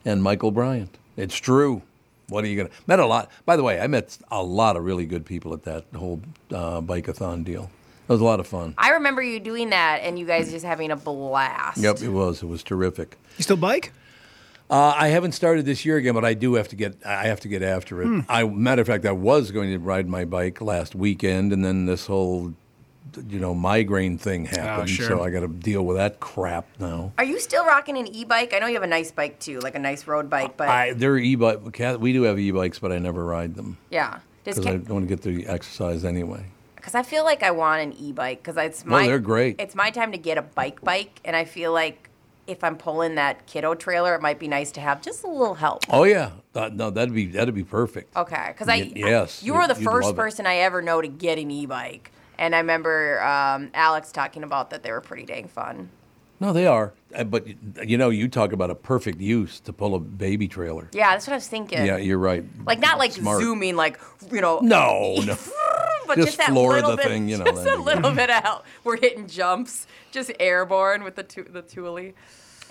and 0.05 0.23
Michael 0.23 0.51
Bryant. 0.51 0.97
It's 1.17 1.37
true. 1.37 1.83
What 2.33 2.43
are 2.45 2.49
you 2.49 2.57
gonna 2.57 2.71
met 2.87 2.99
a 2.99 3.07
lot? 3.07 3.31
By 3.45 3.57
the 3.57 3.63
way, 3.63 3.81
I 3.81 3.87
met 3.87 4.19
a 4.31 4.43
lot 4.43 4.77
of 4.77 4.85
really 4.85 5.07
good 5.07 5.25
people 5.25 5.53
at 5.55 5.63
that 5.65 5.85
whole 5.95 6.21
uh, 6.53 6.81
bike-a-thon 6.81 7.45
deal. 7.45 7.71
It 8.09 8.13
was 8.13 8.21
a 8.21 8.25
lot 8.25 8.41
of 8.41 8.47
fun. 8.49 8.75
I 8.77 8.91
remember 8.91 9.23
you 9.23 9.39
doing 9.39 9.71
that 9.71 10.01
and 10.03 10.19
you 10.19 10.27
guys 10.27 10.51
just 10.51 10.65
having 10.65 10.91
a 10.91 10.97
blast. 10.97 11.79
Yep, 11.79 12.03
it 12.03 12.09
was. 12.09 12.43
It 12.43 12.47
was 12.47 12.63
terrific. 12.65 13.17
You 13.39 13.45
still 13.45 13.57
bike? 13.57 13.93
Uh, 14.69 14.95
I 14.97 15.09
haven't 15.09 15.33
started 15.33 15.67
this 15.67 15.85
year 15.85 15.99
again, 15.99 16.15
but 16.15 16.25
I 16.25 16.33
do 16.35 16.55
have 16.55 16.69
to 16.69 16.77
get. 16.77 16.97
I 17.05 17.27
have 17.27 17.41
to 17.41 17.49
get 17.49 17.63
after 17.63 18.03
it. 18.03 18.25
I, 18.29 18.45
matter 18.45 18.81
of 18.81 18.89
fact, 18.89 19.05
I 19.05 19.13
was 19.13 19.51
going 19.51 19.71
to 19.71 19.79
ride 19.79 20.09
my 20.09 20.25
bike 20.25 20.61
last 20.63 20.95
weekend, 20.95 21.53
and 21.53 21.63
then 21.63 21.85
this 21.85 22.07
whole, 22.07 22.55
you 23.29 23.39
know, 23.39 23.55
migraine 23.55 24.19
thing 24.19 24.49
ah, 24.53 24.57
happened. 24.57 24.91
sure. 24.91 25.07
So 25.07 25.23
I 25.23 25.31
got 25.31 25.41
to 25.41 25.49
deal 25.49 25.85
with 25.85 25.97
that 25.97 26.21
crap 26.21 26.67
now. 26.79 27.13
Are 27.19 27.25
you 27.25 27.39
still 27.41 27.65
rocking 27.65 27.97
an 27.99 28.07
e-bike? 28.07 28.53
I 28.55 28.59
know 28.59 28.67
you 28.67 28.75
have 28.75 28.83
a 28.83 28.87
nice 28.87 29.11
bike 29.11 29.39
too, 29.41 29.61
like 29.61 29.75
a 29.75 29.79
nice 29.79 30.07
road 30.07 30.29
bike, 30.31 30.57
but 30.57 30.69
I 30.69 30.93
there 30.93 31.13
are 31.13 31.19
e-bike. 31.19 31.61
We 32.01 32.13
do 32.13 32.23
have 32.23 32.39
e-bikes, 32.39 32.79
but 32.79 32.93
I 32.93 32.99
never 32.99 33.25
ride 33.25 33.55
them. 33.55 33.79
yeah. 33.91 34.21
Does 34.45 34.57
because 34.57 34.67
I 34.75 34.77
don't 34.79 34.89
want 34.89 35.09
to 35.09 35.17
get 35.17 35.23
the 35.23 35.47
exercise 35.47 36.05
anyway. 36.05 36.45
Because 36.75 36.97
I 36.97 37.05
feel 37.05 37.23
like 37.23 37.45
I 37.45 37.53
want 37.53 37.81
an 37.81 37.93
e-bike 37.93 38.43
because 38.43 38.57
it's 38.57 38.85
my. 38.85 39.07
they're 39.07 39.21
great. 39.21 39.61
It's 39.61 39.77
my 39.77 39.91
time 39.91 40.11
to 40.11 40.19
get 40.19 40.37
a 40.37 40.43
bike 40.43 40.81
bike, 40.83 41.21
and 41.25 41.37
I 41.37 41.45
feel 41.45 41.73
like 41.73 42.09
if 42.49 42.65
I'm 42.65 42.77
pulling 42.77 43.15
that 43.15 43.47
kiddo 43.47 43.77
trailer, 43.77 44.17
it 44.17 44.21
might 44.21 44.41
be 44.41 44.49
nice 44.49 44.73
to 44.73 44.81
have 44.81 45.01
just 45.01 45.23
a 45.23 45.29
little 45.29 45.55
help. 45.55 45.85
Oh 45.89 46.03
yeah, 46.03 46.33
That- 46.55 46.75
no, 46.75 46.91
that'd 46.91 47.15
be 47.15 47.27
that'd 47.27 47.55
be 47.55 47.63
perfect. 47.63 48.17
Okay, 48.17 48.47
because 48.49 48.69
I 48.69 48.79
Y- 48.79 48.93
yes, 48.97 49.45
you 49.45 49.55
were 49.55 49.69
the 49.69 49.75
you'd- 49.75 49.83
you'd 49.85 49.91
first 49.93 50.07
love 50.07 50.15
it. 50.15 50.19
person 50.19 50.45
I 50.45 50.57
ever 50.57 50.83
know 50.83 51.01
to 51.01 51.07
get 51.07 51.39
an 51.39 51.53
e-bike, 51.53 52.11
and 52.43 52.57
I 52.57 52.59
remember 52.59 53.23
um, 53.23 53.71
Alex 53.73 54.11
talking 54.11 54.43
about 54.43 54.71
that 54.71 54.83
they 54.83 54.91
were 54.91 55.01
pretty 55.01 55.25
dang 55.25 55.47
fun. 55.47 55.89
No, 56.41 56.53
they 56.53 56.67
are. 56.67 56.93
Uh, 57.15 57.23
But 57.23 57.47
you 57.87 57.97
know, 57.97 58.11
you 58.11 58.27
talk 58.27 58.53
about 58.53 58.69
a 58.69 58.75
perfect 58.75 59.21
use 59.21 59.61
to 59.61 59.73
pull 59.73 59.95
a 59.95 60.01
baby 60.01 60.49
trailer. 60.49 60.89
Yeah, 60.93 61.13
that's 61.13 61.29
what 61.29 61.35
I 61.35 61.37
was 61.37 61.47
thinking. 61.47 61.87
Yeah, 61.87 61.99
you're 61.99 62.19
right. 62.19 62.45
like 62.67 62.81
not 62.81 62.99
like 62.99 63.13
Smart. 63.13 63.41
zooming, 63.41 63.77
like 63.77 64.01
you 64.33 64.41
know. 64.41 64.59
No, 64.59 65.15
no. 65.25 65.37
but 66.09 66.17
Just 66.17 66.27
just, 66.27 66.39
that 66.39 66.49
floor 66.49 66.73
little 66.75 66.91
the 66.91 66.97
bit, 66.97 67.07
thing, 67.07 67.29
you 67.29 67.39
know, 67.39 67.45
just 67.53 67.65
a 67.65 67.77
little 67.77 68.11
bit 68.11 68.29
of 68.29 68.43
help. 68.43 68.65
We're 68.83 68.97
hitting 68.97 69.29
jumps, 69.29 69.87
just 70.11 70.33
airborne 70.41 71.05
with 71.05 71.15
the 71.15 71.23
tu- 71.23 71.45
the 71.49 71.63
Thule. 71.63 72.13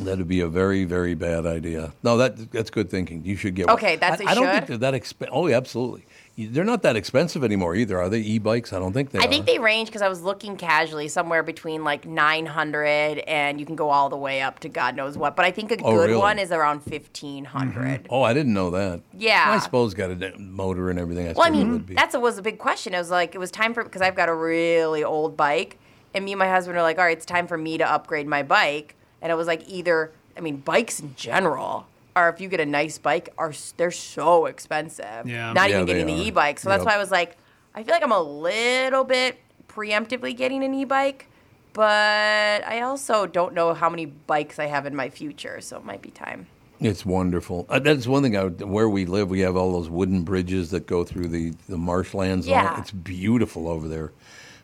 That'd 0.01 0.27
be 0.27 0.41
a 0.41 0.47
very, 0.47 0.83
very 0.83 1.15
bad 1.15 1.45
idea. 1.45 1.93
No, 2.03 2.17
that 2.17 2.51
that's 2.51 2.69
good 2.71 2.89
thinking. 2.89 3.23
You 3.23 3.37
should 3.37 3.55
get 3.55 3.67
one. 3.67 3.75
Okay, 3.75 3.95
that's 3.95 4.21
I, 4.21 4.33
don't 4.33 4.47
think 4.47 4.63
should. 4.63 4.67
they're 4.67 4.77
that 4.91 4.93
expensive. 4.95 5.33
Oh, 5.33 5.47
yeah, 5.47 5.55
absolutely. 5.55 6.05
They're 6.37 6.63
not 6.63 6.81
that 6.83 6.95
expensive 6.95 7.43
anymore 7.43 7.75
either, 7.75 7.99
are 7.99 8.09
they? 8.09 8.19
E-bikes? 8.19 8.71
I 8.73 8.79
don't 8.79 8.93
think 8.93 9.11
they 9.11 9.19
I 9.19 9.23
are. 9.23 9.27
think 9.27 9.45
they 9.45 9.59
range 9.59 9.89
because 9.89 10.01
I 10.01 10.07
was 10.07 10.21
looking 10.21 10.55
casually 10.55 11.07
somewhere 11.07 11.43
between 11.43 11.83
like 11.83 12.05
900 12.05 13.19
and 13.19 13.59
you 13.59 13.65
can 13.65 13.75
go 13.75 13.89
all 13.89 14.09
the 14.09 14.17
way 14.17 14.41
up 14.41 14.59
to 14.59 14.69
God 14.69 14.95
knows 14.95 15.17
what. 15.17 15.35
But 15.35 15.45
I 15.45 15.51
think 15.51 15.71
a 15.71 15.75
Oh, 15.83 15.93
good 15.95 16.09
really? 16.09 16.15
one 16.15 16.39
is 16.39 16.51
around 16.51 16.81
mm-hmm. 16.81 16.91
1500. 16.91 18.07
Oh, 18.09 18.23
I 18.23 18.33
didn't 18.33 18.53
know 18.53 18.71
that. 18.71 19.01
Yeah. 19.17 19.45
I 19.49 19.59
suppose 19.59 19.93
got 19.93 20.09
a 20.09 20.33
motor 20.39 20.89
and 20.89 20.97
everything. 20.97 21.27
I 21.27 21.33
Well, 21.33 21.45
I 21.45 21.49
mean, 21.49 21.85
that's 21.89 22.15
was 22.15 22.37
a 22.37 22.41
big 22.41 22.57
question. 22.59 22.93
It 22.93 22.99
was 22.99 23.11
like 23.11 23.35
it 23.35 23.39
was 23.39 23.51
time 23.51 23.73
for 23.73 23.83
because 23.83 24.01
I've 24.01 24.15
got 24.15 24.29
a 24.29 24.33
really 24.33 25.03
old 25.03 25.35
bike, 25.35 25.77
and 26.13 26.23
me 26.23 26.31
and 26.31 26.39
my 26.39 26.47
husband 26.49 26.77
are 26.77 26.81
like, 26.81 26.97
all 26.97 27.05
right, 27.05 27.17
it's 27.17 27.25
time 27.25 27.47
for 27.47 27.57
me 27.57 27.77
to 27.77 27.89
upgrade 27.91 28.27
my 28.27 28.43
bike. 28.43 28.95
And 29.21 29.31
it 29.31 29.35
was 29.35 29.47
like 29.47 29.67
either, 29.67 30.11
I 30.37 30.39
mean, 30.39 30.57
bikes 30.57 30.99
in 30.99 31.13
general, 31.15 31.87
or 32.15 32.29
if 32.29 32.41
you 32.41 32.47
get 32.49 32.59
a 32.59 32.65
nice 32.65 32.97
bike, 32.97 33.29
are 33.37 33.53
they're 33.77 33.91
so 33.91 34.45
expensive. 34.47 35.25
Yeah. 35.25 35.53
Not 35.53 35.69
Yeah, 35.69 35.77
even 35.77 35.85
they 35.87 35.93
getting 35.93 36.15
the 36.15 36.21
e-bike. 36.23 36.59
So 36.59 36.69
that's 36.69 36.83
why 36.85 36.95
I 36.95 36.97
was 36.97 37.11
like, 37.11 37.37
I 37.73 37.83
feel 37.83 37.93
like 37.93 38.03
I'm 38.03 38.11
a 38.11 38.21
little 38.21 39.03
bit 39.03 39.37
preemptively 39.67 40.35
getting 40.35 40.63
an 40.63 40.73
e-bike. 40.73 41.27
But 41.73 42.65
I 42.67 42.81
also 42.81 43.25
don't 43.25 43.53
know 43.53 43.73
how 43.73 43.89
many 43.89 44.05
bikes 44.05 44.59
I 44.59 44.65
have 44.65 44.85
in 44.85 44.93
my 44.95 45.09
future, 45.09 45.61
so 45.61 45.77
it 45.77 45.85
might 45.85 46.01
be 46.01 46.09
time. 46.11 46.47
It's 46.81 47.05
wonderful. 47.05 47.65
Uh, 47.69 47.79
that's 47.79 48.07
one 48.07 48.23
thing. 48.23 48.35
I, 48.35 48.43
would- 48.45 48.61
where 48.61 48.89
we 48.89 49.05
live, 49.05 49.29
we 49.29 49.39
have 49.41 49.55
all 49.55 49.71
those 49.71 49.89
wooden 49.89 50.23
bridges 50.23 50.71
that 50.71 50.85
go 50.87 51.03
through 51.05 51.27
the, 51.29 51.53
the 51.69 51.77
marshlands. 51.77 52.47
and 52.47 52.55
all. 52.55 52.63
Yeah. 52.63 52.79
It's 52.81 52.91
beautiful 52.91 53.69
over 53.69 53.87
there. 53.87 54.11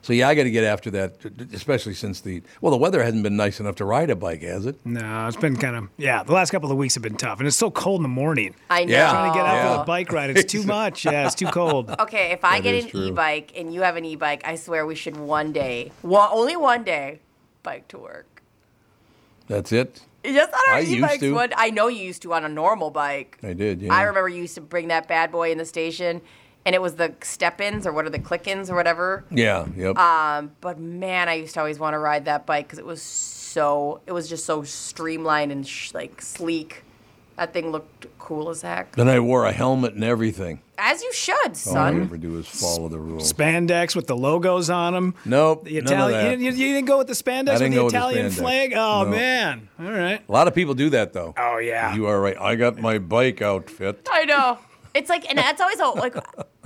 So 0.08 0.14
yeah, 0.14 0.26
I 0.26 0.34
got 0.34 0.44
to 0.44 0.50
get 0.50 0.64
after 0.64 0.90
that, 0.92 1.16
especially 1.52 1.92
since 1.92 2.22
the 2.22 2.40
well, 2.62 2.70
the 2.70 2.78
weather 2.78 3.02
hasn't 3.02 3.22
been 3.24 3.36
nice 3.36 3.60
enough 3.60 3.76
to 3.76 3.84
ride 3.84 4.08
a 4.08 4.16
bike, 4.16 4.40
has 4.40 4.64
it? 4.64 4.76
No, 4.86 5.26
it's 5.28 5.36
been 5.36 5.54
kind 5.54 5.76
of 5.76 5.90
yeah. 5.98 6.22
The 6.22 6.32
last 6.32 6.50
couple 6.50 6.72
of 6.72 6.78
weeks 6.78 6.94
have 6.94 7.02
been 7.02 7.18
tough, 7.18 7.40
and 7.40 7.46
it's 7.46 7.58
so 7.58 7.70
cold 7.70 7.98
in 7.98 8.04
the 8.04 8.08
morning. 8.08 8.54
I 8.70 8.86
know. 8.86 8.92
Yeah. 8.94 9.10
Trying 9.10 9.32
to 9.32 9.38
get 9.38 9.44
out 9.46 9.54
Yeah. 9.56 9.72
for 9.74 9.78
the 9.80 9.84
bike 9.84 10.10
ride, 10.10 10.30
it's 10.30 10.50
too 10.50 10.62
much. 10.78 11.04
Yeah, 11.04 11.26
it's 11.26 11.34
too 11.34 11.48
cold. 11.48 11.94
Okay, 12.00 12.30
if 12.32 12.42
I 12.42 12.56
That 12.60 12.62
get 12.62 12.84
an 12.84 12.90
true. 12.90 13.02
e-bike 13.08 13.52
and 13.54 13.74
you 13.74 13.82
have 13.82 13.96
an 13.96 14.06
e-bike, 14.06 14.40
I 14.46 14.54
swear 14.54 14.86
we 14.86 14.94
should 14.94 15.18
one 15.18 15.52
day, 15.52 15.92
one, 16.00 16.30
only 16.32 16.56
one 16.56 16.84
day, 16.84 17.20
bike 17.62 17.86
to 17.88 17.98
work. 17.98 18.40
That's 19.46 19.72
it. 19.72 20.00
Just 20.24 20.54
on 20.54 20.58
our 20.70 20.74
I 20.76 20.80
used 20.80 20.92
e-bikes. 20.92 21.20
to. 21.20 21.34
One, 21.34 21.50
I 21.54 21.68
know 21.68 21.88
you 21.88 22.02
used 22.02 22.22
to 22.22 22.32
on 22.32 22.46
a 22.46 22.48
normal 22.48 22.88
bike. 22.90 23.36
I 23.42 23.52
did. 23.52 23.82
Yeah. 23.82 23.92
I 23.92 24.04
remember 24.04 24.30
you 24.30 24.40
used 24.40 24.54
to 24.54 24.62
bring 24.62 24.88
that 24.88 25.06
bad 25.06 25.30
boy 25.30 25.52
in 25.52 25.58
the 25.58 25.66
station, 25.66 26.22
and 26.68 26.74
it 26.74 26.82
was 26.82 26.96
the 26.96 27.14
step-ins 27.22 27.86
or 27.86 27.92
what 27.94 28.04
are 28.04 28.10
the 28.10 28.18
click-ins 28.18 28.68
or 28.68 28.74
whatever. 28.76 29.24
Yeah. 29.30 29.64
Yep. 29.74 29.96
Um, 29.96 30.50
but 30.60 30.78
man, 30.78 31.26
I 31.30 31.34
used 31.36 31.54
to 31.54 31.60
always 31.60 31.78
want 31.78 31.94
to 31.94 31.98
ride 31.98 32.26
that 32.26 32.44
bike 32.44 32.66
because 32.66 32.78
it 32.78 32.84
was 32.84 33.00
so, 33.00 34.02
it 34.06 34.12
was 34.12 34.28
just 34.28 34.44
so 34.44 34.62
streamlined 34.64 35.50
and 35.50 35.66
sh- 35.66 35.94
like 35.94 36.20
sleek. 36.20 36.82
That 37.36 37.54
thing 37.54 37.70
looked 37.70 38.06
cool 38.18 38.50
as 38.50 38.60
heck. 38.60 38.96
then 38.96 39.08
I 39.08 39.18
wore 39.20 39.46
a 39.46 39.52
helmet 39.52 39.94
and 39.94 40.04
everything. 40.04 40.60
As 40.76 41.02
you 41.02 41.10
should, 41.14 41.34
All 41.46 41.50
I 41.50 41.54
son. 41.54 42.02
ever 42.02 42.18
do 42.18 42.36
is 42.38 42.46
follow 42.46 42.88
the 42.88 42.98
rules. 42.98 43.32
Spandex 43.32 43.96
with 43.96 44.06
the 44.08 44.16
logos 44.16 44.68
on 44.68 44.92
them. 44.92 45.14
Nope. 45.24 45.64
The 45.64 45.80
none 45.80 45.84
of 45.84 45.90
Italian. 46.10 46.12
that. 46.12 46.24
You, 46.24 46.50
didn't- 46.50 46.58
you 46.60 46.74
didn't 46.74 46.86
go 46.86 46.98
with 46.98 47.06
the 47.06 47.14
spandex 47.14 47.60
with 47.60 47.70
the 47.70 47.76
go 47.76 47.84
with 47.84 47.92
the 47.94 47.98
Italian 47.98 48.30
flag. 48.30 48.72
Oh 48.76 49.04
No. 49.04 49.10
man! 49.10 49.68
All 49.80 49.90
right. 49.90 50.20
A 50.28 50.32
lot 50.32 50.48
of 50.48 50.54
people 50.54 50.74
do 50.74 50.90
that 50.90 51.14
though. 51.14 51.32
Oh 51.38 51.56
yeah. 51.58 51.94
You 51.94 52.06
are 52.06 52.20
right. 52.20 52.36
I 52.38 52.56
got 52.56 52.76
my 52.78 52.98
bike 52.98 53.40
outfit. 53.40 54.06
I 54.12 54.24
know. 54.26 54.58
It's 54.94 55.08
like, 55.10 55.28
and 55.28 55.38
that's 55.38 55.60
always 55.60 55.78
a, 55.78 55.86
like 55.90 56.16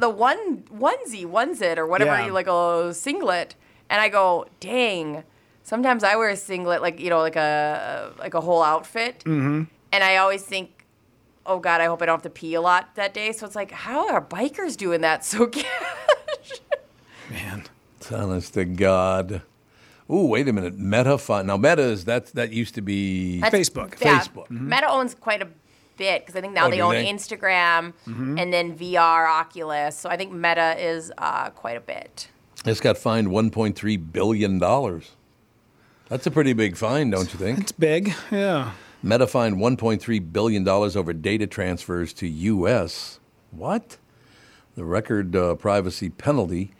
the 0.02 0.10
one 0.10 0.64
onesie, 0.64 1.24
onesit, 1.24 1.78
or 1.78 1.86
whatever 1.86 2.16
Yeah. 2.18 2.26
you 2.26 2.32
like 2.32 2.48
a 2.48 2.92
singlet. 2.92 3.54
And 3.88 4.00
I 4.00 4.08
go, 4.08 4.46
dang. 4.60 5.22
Sometimes 5.62 6.02
I 6.02 6.16
wear 6.16 6.28
a 6.28 6.36
singlet, 6.36 6.82
like 6.82 6.98
you 7.00 7.08
know, 7.08 7.20
like 7.20 7.36
a 7.36 8.12
like 8.18 8.34
a 8.34 8.40
whole 8.40 8.62
outfit. 8.62 9.20
Mm-hmm. 9.20 9.62
And 9.92 10.04
I 10.04 10.16
always 10.16 10.42
think, 10.42 10.84
oh 11.46 11.58
God, 11.60 11.80
I 11.80 11.86
hope 11.86 12.02
I 12.02 12.06
don't 12.06 12.14
have 12.16 12.22
to 12.22 12.30
pee 12.30 12.54
a 12.54 12.60
lot 12.60 12.94
that 12.96 13.14
day. 13.14 13.32
So 13.32 13.46
it's 13.46 13.54
like, 13.56 13.70
how 13.70 14.08
are 14.08 14.20
bikers 14.20 14.76
doing 14.76 15.00
that 15.02 15.24
so 15.24 15.46
cash? 15.46 15.64
Man. 17.30 17.64
Honest 18.10 18.54
to 18.54 18.64
God. 18.64 19.42
Ooh, 20.10 20.26
wait 20.26 20.48
a 20.48 20.52
minute. 20.52 20.76
Meta 20.76 21.16
fun. 21.16 21.46
Now 21.46 21.56
Meta 21.56 21.82
is 21.82 22.04
that 22.06 22.26
that 22.34 22.52
used 22.52 22.74
to 22.74 22.82
be 22.82 23.40
Facebook. 23.44 23.94
Yeah, 24.00 24.18
Facebook. 24.18 24.50
Meta 24.50 24.88
owns 24.90 25.14
quite 25.14 25.40
a 25.40 25.48
bit 26.02 26.22
because 26.22 26.36
I 26.36 26.40
think 26.40 26.54
now 26.54 26.66
Oh, 26.66 26.70
they 26.70 26.80
own 26.80 26.94
they? 26.94 27.06
Instagram 27.06 27.92
and 28.06 28.52
then 28.52 28.76
VR, 28.76 29.28
Oculus. 29.28 29.96
So 29.96 30.08
I 30.10 30.16
think 30.16 30.32
Meta 30.32 30.74
is 30.78 31.12
uh, 31.18 31.50
quite 31.50 31.76
a 31.76 31.80
bit. 31.80 32.28
It's 32.64 32.80
got 32.80 32.98
fined 32.98 33.28
1.3 33.28 34.12
billion 34.12 34.58
dollars. 34.58 35.12
That's 36.08 36.26
a 36.26 36.30
pretty 36.30 36.52
big 36.52 36.76
fine, 36.76 37.10
don't 37.10 37.32
you 37.32 37.38
think? 37.38 37.58
It's 37.60 37.72
big. 37.72 38.14
Yeah. 38.30 38.72
Meta 39.02 39.26
fined 39.26 39.56
1.3 39.56 40.32
billion 40.32 40.62
dollars 40.64 40.96
over 40.96 41.12
data 41.12 41.46
transfers 41.46 42.12
to 42.14 42.26
U.S. 42.28 43.18
What? 43.50 43.96
The 44.76 44.84
record 44.84 45.34
uh, 45.36 45.54
privacy 45.56 46.08
penalty 46.10 46.72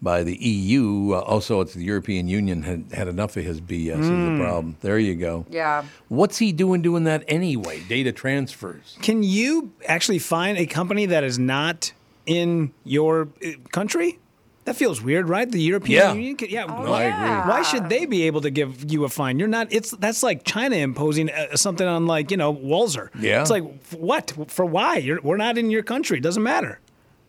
by 0.00 0.22
the 0.22 0.36
EU. 0.36 1.12
Uh, 1.14 1.20
also, 1.20 1.60
it's 1.60 1.74
the 1.74 1.84
European 1.84 2.28
Union 2.28 2.62
had 2.62 2.84
had 2.92 3.08
enough 3.08 3.36
of 3.36 3.44
his 3.44 3.60
BS. 3.60 4.00
Is 4.00 4.08
the 4.08 4.36
problem? 4.40 4.76
There 4.80 4.98
you 4.98 5.14
go. 5.14 5.44
Yeah. 5.50 5.84
What's 6.08 6.38
he 6.38 6.52
doing 6.52 6.82
doing 6.82 7.04
that 7.04 7.24
anyway? 7.28 7.82
Data 7.88 8.12
transfers. 8.12 8.96
Can 9.02 9.22
you 9.22 9.72
actually 9.86 10.18
find 10.20 10.58
a 10.58 10.66
company 10.66 11.06
that 11.06 11.24
is 11.24 11.38
not 11.38 11.92
in 12.26 12.72
your 12.84 13.28
uh, 13.44 13.50
country? 13.72 14.18
That 14.64 14.76
feels 14.76 15.00
weird, 15.02 15.30
right? 15.30 15.50
The 15.50 15.62
European 15.62 15.98
Yeah. 15.98 16.12
Union. 16.12 16.36
Can- 16.36 16.50
Yeah. 16.50 16.66
No, 16.66 16.92
I 16.92 17.04
agree. 17.04 17.50
Why 17.50 17.62
should 17.62 17.88
they 17.88 18.04
be 18.04 18.24
able 18.24 18.42
to 18.42 18.50
give 18.50 18.92
you 18.92 19.04
a 19.04 19.08
fine? 19.08 19.38
You're 19.38 19.48
not. 19.48 19.68
It's 19.72 19.92
that's 19.92 20.22
like 20.22 20.44
China 20.44 20.76
imposing 20.76 21.30
uh, 21.30 21.56
something 21.56 21.86
on 21.86 22.06
like 22.06 22.30
you 22.30 22.36
know 22.36 22.54
Walser. 22.54 23.08
Yeah. 23.18 23.40
It's 23.40 23.50
like 23.50 23.64
what 23.94 24.30
for? 24.48 24.66
Why? 24.66 24.98
You're, 24.98 25.20
we're 25.22 25.38
not 25.38 25.56
in 25.56 25.70
your 25.70 25.82
country. 25.82 26.18
It 26.18 26.22
doesn't 26.22 26.42
matter. 26.42 26.80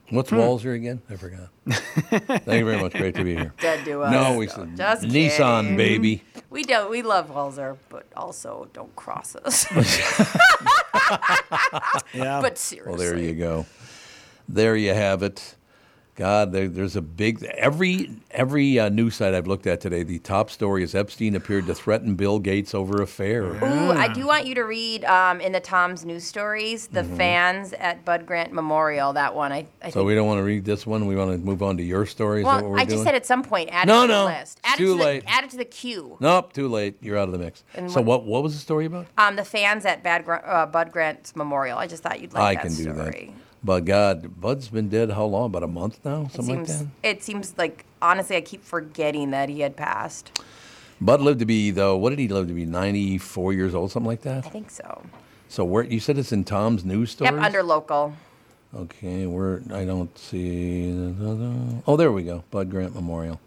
What's 0.09 0.29
hmm. 0.29 0.37
Walser 0.37 0.75
again? 0.75 1.01
I 1.09 1.15
forgot. 1.15 1.49
Thank 1.67 2.47
you 2.59 2.65
very 2.65 2.81
much. 2.81 2.93
Great 2.93 3.15
to 3.15 3.23
be 3.23 3.35
here. 3.35 3.53
Dead 3.59 3.85
to 3.85 4.01
us. 4.01 4.11
No, 4.11 4.37
we 4.37 4.47
So, 4.47 4.55
said 4.55 4.75
just 4.77 5.03
Nissan, 5.03 5.61
kidding. 5.61 5.77
baby. 5.77 6.23
We 6.49 6.63
do. 6.63 6.87
We 6.89 7.01
love 7.03 7.29
Walser, 7.29 7.77
but 7.89 8.05
also 8.15 8.67
don't 8.73 8.95
cross 8.95 9.35
us. 9.35 9.65
Yeah. 12.13 12.39
but 12.41 12.57
seriously. 12.57 12.91
Well, 12.91 12.97
there 12.97 13.17
you 13.17 13.33
go. 13.33 13.65
There 14.47 14.75
you 14.75 14.93
have 14.93 15.23
it. 15.23 15.55
God, 16.19 16.51
there, 16.51 16.67
there's 16.67 16.97
a 16.97 17.01
big 17.01 17.41
every 17.45 18.09
every 18.31 18.77
uh, 18.77 18.89
news 18.89 19.15
site 19.15 19.33
I've 19.33 19.47
looked 19.47 19.65
at 19.65 19.79
today. 19.79 20.03
The 20.03 20.19
top 20.19 20.49
story 20.49 20.83
is 20.83 20.93
Epstein 20.93 21.33
appeared 21.33 21.65
to 21.67 21.73
threaten 21.73 22.15
Bill 22.15 22.39
Gates 22.39 22.75
over 22.75 23.01
affair. 23.01 23.45
Ooh, 23.45 23.91
I 23.91 24.11
do 24.11 24.27
want 24.27 24.45
you 24.45 24.53
to 24.55 24.63
read 24.63 25.05
um, 25.05 25.39
in 25.39 25.53
the 25.53 25.61
Tom's 25.61 26.03
news 26.03 26.25
stories 26.25 26.87
the 26.87 27.05
fans 27.05 27.71
at 27.71 28.03
Bud 28.03 28.25
Grant 28.25 28.51
Memorial. 28.51 29.13
That 29.13 29.33
one, 29.33 29.53
I, 29.53 29.59
I 29.81 29.89
Mm-hmm. 29.89 29.91
So 29.91 30.03
we 30.03 30.13
don't 30.13 30.27
want 30.27 30.39
to 30.39 30.43
read 30.43 30.65
this 30.65 30.85
one. 30.85 31.07
We 31.07 31.15
want 31.15 31.31
to 31.31 31.37
move 31.37 31.63
on 31.63 31.77
to 31.77 31.83
your 31.83 32.05
story. 32.05 32.41
Is 32.41 32.45
that 32.47 32.63
what 32.63 32.71
well, 32.71 32.79
I 32.79 32.83
doing? 32.83 32.97
just 32.97 33.03
said 33.05 33.15
at 33.15 33.25
some 33.25 33.41
point 33.41 33.69
add 33.71 33.87
No, 33.87 34.03
it 34.03 34.07
to 34.07 34.13
no, 34.13 34.25
the 34.25 34.31
list. 34.39 34.59
Add 34.65 34.77
too 34.77 34.93
it 34.95 34.97
to 34.97 35.03
late. 35.03 35.23
The, 35.23 35.29
add 35.31 35.43
it 35.45 35.49
to 35.51 35.57
the 35.57 35.65
queue. 35.65 36.17
Nope, 36.19 36.51
too 36.51 36.67
late. 36.67 36.97
You're 37.01 37.17
out 37.17 37.29
of 37.29 37.31
the 37.31 37.39
mix. 37.39 37.63
And 37.75 37.89
so 37.89 38.01
what- 38.01 38.25
what 38.25 38.43
was 38.43 38.53
the 38.53 38.59
story 38.59 38.85
about? 38.85 39.07
Um, 39.17 39.37
the 39.37 39.45
fans 39.45 39.85
at 39.85 40.03
Bad 40.03 40.27
uh, 40.27 40.65
Bud 40.65 40.91
Grant's 40.91 41.33
Memorial. 41.35 41.77
I 41.77 41.87
just 41.87 42.03
thought 42.03 42.19
you'd 42.19 42.33
like 42.33 42.61
that 42.61 42.71
story. 42.71 42.89
I 42.89 42.93
that 42.93 43.03
can 43.03 43.07
do 43.07 43.11
story. 43.11 43.33
But 43.63 43.85
God, 43.85 44.39
Bud's 44.39 44.69
been 44.69 44.89
dead 44.89 45.11
how 45.11 45.25
long? 45.25 45.47
About 45.47 45.63
a 45.63 45.67
month 45.67 45.99
now, 46.05 46.27
something 46.27 46.59
like 46.59 46.67
that. 46.67 46.87
it 47.03 47.23
seems 47.23 47.57
like 47.57 47.85
honestly, 48.01 48.37
I 48.37 48.41
keep 48.41 48.63
forgetting 48.63 49.31
that 49.31 49.49
he 49.49 49.61
had 49.61 49.75
passed. 49.75 50.31
Bud 51.01 51.21
lived 51.21 51.39
to 51.39 51.45
be 51.45 51.71
though. 51.71 51.97
What 51.97 52.11
did 52.11 52.19
he 52.19 52.27
live 52.27 52.47
to 52.47 52.53
be? 52.53 52.65
94 52.65 53.53
years 53.53 53.75
old, 53.75 53.91
something 53.91 54.07
like 54.07 54.21
that? 54.21 54.45
I 54.45 54.49
think 54.49 54.69
so. 54.69 55.03
So 55.47 55.65
where 55.65 55.83
you 55.83 55.99
said 55.99 56.17
it's 56.17 56.31
in 56.31 56.43
Tom's 56.43 56.85
news 56.85 57.11
stories? 57.11 57.33
Yep, 57.33 57.43
under 57.43 57.63
local. 57.63 58.13
Okay, 58.75 59.25
where 59.25 59.61
I 59.73 59.83
don't 59.83 60.15
see. 60.17 60.91
Oh, 61.87 61.97
there 61.97 62.11
we 62.11 62.23
go. 62.23 62.43
Bud 62.51 62.69
Grant 62.69 62.93
Memorial. 62.93 63.39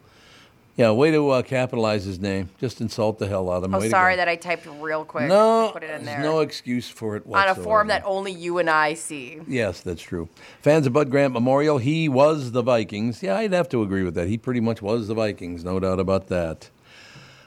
Yeah, 0.75 0.91
way 0.93 1.11
to 1.11 1.29
uh, 1.29 1.43
capitalize 1.43 2.05
his 2.05 2.19
name. 2.19 2.49
Just 2.59 2.81
insult 2.81 3.19
the 3.19 3.27
hell 3.29 3.51
out 3.51 3.59
of 3.59 3.65
him. 3.65 3.75
Oh, 3.75 3.79
Way 3.79 3.91
sorry 3.91 4.17
that 4.17 4.27
I 4.27 4.37
typed 4.37 4.67
real 4.81 5.05
quick. 5.05 5.29
No, 5.29 5.69
Put 5.71 5.83
it 5.83 5.91
in 5.91 6.05
there's 6.05 6.17
there. 6.17 6.23
no 6.23 6.41
excuse 6.41 6.89
for 6.89 7.17
it 7.17 7.25
on 7.31 7.49
a 7.49 7.55
form 7.55 7.89
that 7.89 8.03
only 8.07 8.33
you 8.33 8.57
and 8.59 8.71
I 8.71 8.95
see. 8.95 9.41
Yes, 9.47 9.83
that's 9.83 10.01
true. 10.01 10.31
Fans 10.63 10.87
of 10.87 10.95
Bud 10.95 11.11
Grant 11.11 11.35
Memorial, 11.35 11.77
he 11.77 12.09
was 12.09 12.53
the 12.53 12.63
Vikings. 12.63 13.23
Yeah, 13.23 13.37
I'd 13.37 13.53
have 13.53 13.69
to 13.71 13.83
agree 13.83 14.03
with 14.03 14.15
that. 14.15 14.29
He 14.29 14.39
pretty 14.39 14.61
much 14.61 14.81
was 14.81 15.09
the 15.09 15.15
Vikings, 15.15 15.63
no 15.63 15.79
doubt 15.79 16.01
about 16.01 16.29
that. 16.29 16.71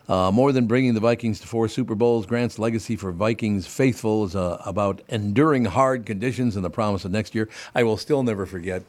Uh, 0.08 0.30
more 0.32 0.52
than 0.52 0.68
bringing 0.68 0.94
the 0.94 1.00
Vikings 1.00 1.40
to 1.40 1.48
four 1.48 1.68
Super 1.68 1.96
Bowls, 1.96 2.28
Grant's 2.28 2.60
legacy 2.60 2.96
for 2.96 3.12
Vikings 3.12 3.66
faithful 3.66 4.26
is 4.26 4.36
uh, 4.36 4.62
about 4.64 5.02
enduring 5.10 5.66
hard 5.66 6.06
conditions 6.06 6.56
and 6.56 6.64
the 6.64 6.70
promise 6.70 7.06
of 7.06 7.12
next 7.12 7.34
year. 7.34 7.50
I 7.74 7.82
will 7.82 7.98
still 7.98 8.22
never 8.22 8.46
forget. 8.46 8.84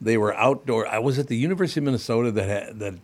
They 0.00 0.16
were 0.16 0.34
outdoor. 0.34 0.86
I 0.86 0.98
was 0.98 1.18
at 1.18 1.28
the 1.28 1.36
University 1.36 1.80
of 1.80 1.84
Minnesota 1.84 2.30
that 2.30 2.48
had, 2.48 2.78
that 2.78 2.94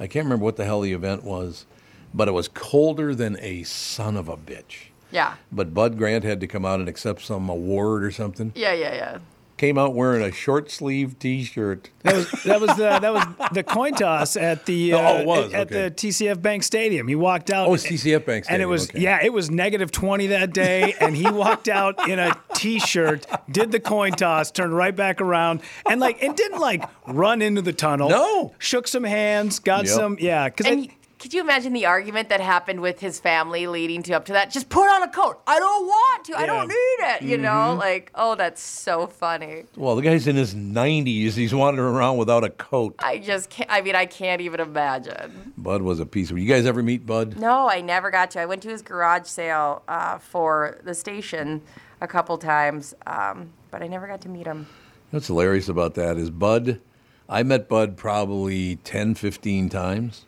I 0.00 0.06
can't 0.06 0.24
remember 0.24 0.46
what 0.46 0.56
the 0.56 0.64
hell 0.64 0.80
the 0.80 0.94
event 0.94 1.22
was, 1.22 1.66
but 2.14 2.26
it 2.26 2.32
was 2.32 2.48
colder 2.48 3.14
than 3.14 3.36
a 3.40 3.62
son 3.64 4.16
of 4.16 4.28
a 4.28 4.36
bitch. 4.36 4.88
Yeah. 5.12 5.34
But 5.52 5.74
Bud 5.74 5.98
Grant 5.98 6.24
had 6.24 6.40
to 6.40 6.46
come 6.46 6.64
out 6.64 6.80
and 6.80 6.88
accept 6.88 7.20
some 7.20 7.50
award 7.50 8.02
or 8.02 8.10
something. 8.10 8.52
Yeah, 8.54 8.72
yeah, 8.72 8.94
yeah. 8.94 9.18
Came 9.60 9.76
out 9.76 9.94
wearing 9.94 10.22
a 10.22 10.32
short 10.32 10.70
sleeve 10.70 11.18
T-shirt. 11.18 11.90
That 12.02 12.14
was 12.16 12.30
that 12.44 12.60
was 12.62 12.70
the 12.78 12.98
that 12.98 13.12
was 13.12 13.24
the 13.52 13.62
coin 13.62 13.92
toss 13.92 14.34
at 14.38 14.64
the 14.64 14.94
Oh, 14.94 14.98
uh, 14.98 15.18
it 15.18 15.26
was, 15.26 15.52
at 15.52 15.66
okay. 15.66 15.82
the 15.82 15.90
TCF 15.90 16.40
Bank 16.40 16.62
Stadium. 16.62 17.06
He 17.08 17.14
walked 17.14 17.50
out. 17.50 17.68
Oh, 17.68 17.74
it's 17.74 17.84
TCF 17.86 18.24
Bank 18.24 18.44
Stadium. 18.44 18.54
and 18.54 18.62
it 18.62 18.66
was 18.66 18.88
okay. 18.88 19.00
yeah, 19.00 19.18
it 19.22 19.34
was 19.34 19.50
negative 19.50 19.92
twenty 19.92 20.28
that 20.28 20.54
day, 20.54 20.94
and 20.98 21.14
he 21.14 21.30
walked 21.30 21.68
out 21.68 22.08
in 22.08 22.18
a 22.18 22.34
T-shirt, 22.54 23.26
did 23.50 23.70
the 23.70 23.80
coin 23.80 24.12
toss, 24.12 24.50
turned 24.50 24.74
right 24.74 24.96
back 24.96 25.20
around, 25.20 25.60
and 25.86 26.00
like 26.00 26.22
and 26.22 26.34
didn't 26.34 26.60
like 26.60 26.82
run 27.06 27.42
into 27.42 27.60
the 27.60 27.74
tunnel. 27.74 28.08
No. 28.08 28.54
shook 28.58 28.88
some 28.88 29.04
hands, 29.04 29.58
got 29.58 29.84
Yep. 29.84 29.94
some 29.94 30.16
yeah. 30.20 30.48
Because 30.48 30.72
And 30.72 30.80
y- 30.86 30.88
could 31.20 31.34
you 31.34 31.42
imagine 31.42 31.74
the 31.74 31.84
argument 31.84 32.30
that 32.30 32.40
happened 32.40 32.80
with 32.80 33.00
his 33.00 33.20
family 33.20 33.66
leading 33.66 34.02
to 34.04 34.14
up 34.14 34.24
to 34.24 34.32
that? 34.32 34.50
Just 34.50 34.70
put 34.70 34.88
on 34.88 35.02
a 35.02 35.08
coat. 35.08 35.40
I 35.46 35.58
don't 35.58 35.86
want 35.86 36.24
to. 36.24 36.34
I 36.34 36.46
don't 36.46 36.66
need 36.66 36.74
it. 36.74 37.22
You 37.22 37.36
know, 37.36 37.76
like 37.78 38.10
oh, 38.14 38.34
that's 38.34 38.62
so 38.62 39.06
funny. 39.06 39.64
Well, 39.76 39.96
the 39.96 40.02
guy's 40.02 40.26
in 40.26 40.36
his 40.36 40.54
90s. 40.54 41.34
He's 41.34 41.54
wandering 41.54 41.94
around 41.94 42.16
without 42.16 42.42
a 42.42 42.48
coat. 42.48 42.94
I 42.98 43.18
just 43.18 43.50
can't. 43.50 43.70
I 43.70 43.82
mean, 43.82 43.94
I 43.94 44.06
can't 44.06 44.40
even 44.40 44.60
imagine. 44.60 45.52
Bud 45.58 45.82
was 45.82 46.00
a 46.00 46.06
piece 46.06 46.30
of. 46.30 46.38
You 46.38 46.48
guys 46.48 46.64
ever 46.64 46.82
meet 46.82 47.04
Bud? 47.04 47.38
No, 47.38 47.68
I 47.68 47.82
never 47.82 48.10
got 48.10 48.30
to. 48.32 48.40
I 48.40 48.46
went 48.46 48.62
to 48.62 48.70
his 48.70 48.80
garage 48.80 49.26
sale 49.26 49.82
uh, 49.88 50.16
for 50.18 50.78
the 50.84 50.94
station 50.94 51.60
a 52.00 52.08
couple 52.08 52.38
times, 52.38 52.94
um, 53.06 53.50
but 53.70 53.82
I 53.82 53.88
never 53.88 54.06
got 54.06 54.22
to 54.22 54.30
meet 54.30 54.46
him. 54.46 54.66
What's 55.10 55.26
hilarious 55.26 55.68
about 55.68 55.94
that 55.94 56.16
is 56.16 56.30
Bud. 56.30 56.80
I 57.28 57.42
met 57.42 57.68
Bud 57.68 57.96
probably 57.96 58.76
10, 58.76 59.14
15 59.14 59.68
times, 59.68 60.24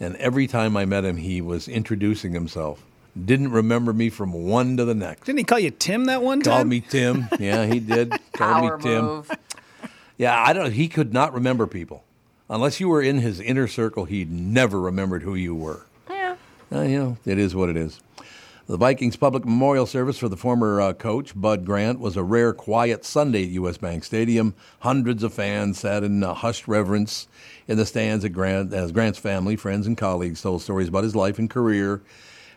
and 0.00 0.16
every 0.16 0.46
time 0.46 0.76
I 0.76 0.84
met 0.84 1.04
him, 1.04 1.16
he 1.16 1.40
was 1.40 1.68
introducing 1.68 2.32
himself. 2.32 2.84
Didn't 3.24 3.50
remember 3.50 3.92
me 3.94 4.10
from 4.10 4.32
one 4.32 4.76
to 4.76 4.84
the 4.84 4.94
next. 4.94 5.24
didn't 5.24 5.38
he 5.38 5.44
call 5.44 5.58
you 5.58 5.70
Tim 5.70 6.04
that 6.06 6.22
one 6.22 6.40
time? 6.42 6.52
Called 6.52 6.66
me 6.68 6.80
Tim. 6.80 7.28
Yeah, 7.40 7.64
he 7.66 7.80
did. 7.80 8.10
Called 8.32 8.54
Power 8.68 8.76
me 8.76 8.82
Tim. 8.82 9.04
move. 9.04 9.30
Yeah, 10.18 10.38
I 10.38 10.52
don't. 10.52 10.72
He 10.72 10.88
could 10.88 11.12
not 11.14 11.32
remember 11.32 11.66
people, 11.66 12.04
unless 12.50 12.78
you 12.80 12.88
were 12.88 13.00
in 13.02 13.18
his 13.18 13.40
inner 13.40 13.68
circle. 13.68 14.04
He 14.04 14.24
never 14.26 14.78
remembered 14.80 15.22
who 15.22 15.34
you 15.34 15.54
were. 15.54 15.86
Yeah. 16.10 16.36
Uh, 16.70 16.82
you 16.82 16.98
know, 16.98 17.16
it 17.24 17.38
is 17.38 17.54
what 17.54 17.68
it 17.70 17.76
is. 17.76 18.00
The 18.68 18.76
Vikings 18.76 19.14
public 19.14 19.44
memorial 19.44 19.86
service 19.86 20.18
for 20.18 20.28
the 20.28 20.36
former 20.36 20.80
uh, 20.80 20.92
coach, 20.92 21.40
Bud 21.40 21.64
Grant, 21.64 22.00
was 22.00 22.16
a 22.16 22.24
rare, 22.24 22.52
quiet 22.52 23.04
Sunday 23.04 23.44
at 23.44 23.50
U.S. 23.50 23.78
Bank 23.78 24.02
Stadium. 24.02 24.56
Hundreds 24.80 25.22
of 25.22 25.32
fans 25.32 25.78
sat 25.78 26.02
in 26.02 26.24
uh, 26.24 26.34
hushed 26.34 26.66
reverence 26.66 27.28
in 27.68 27.76
the 27.76 27.86
stands 27.86 28.26
Grant, 28.26 28.72
as 28.72 28.90
Grant's 28.90 29.20
family, 29.20 29.54
friends, 29.54 29.86
and 29.86 29.96
colleagues 29.96 30.42
told 30.42 30.62
stories 30.62 30.88
about 30.88 31.04
his 31.04 31.14
life 31.14 31.38
and 31.38 31.48
career. 31.48 32.02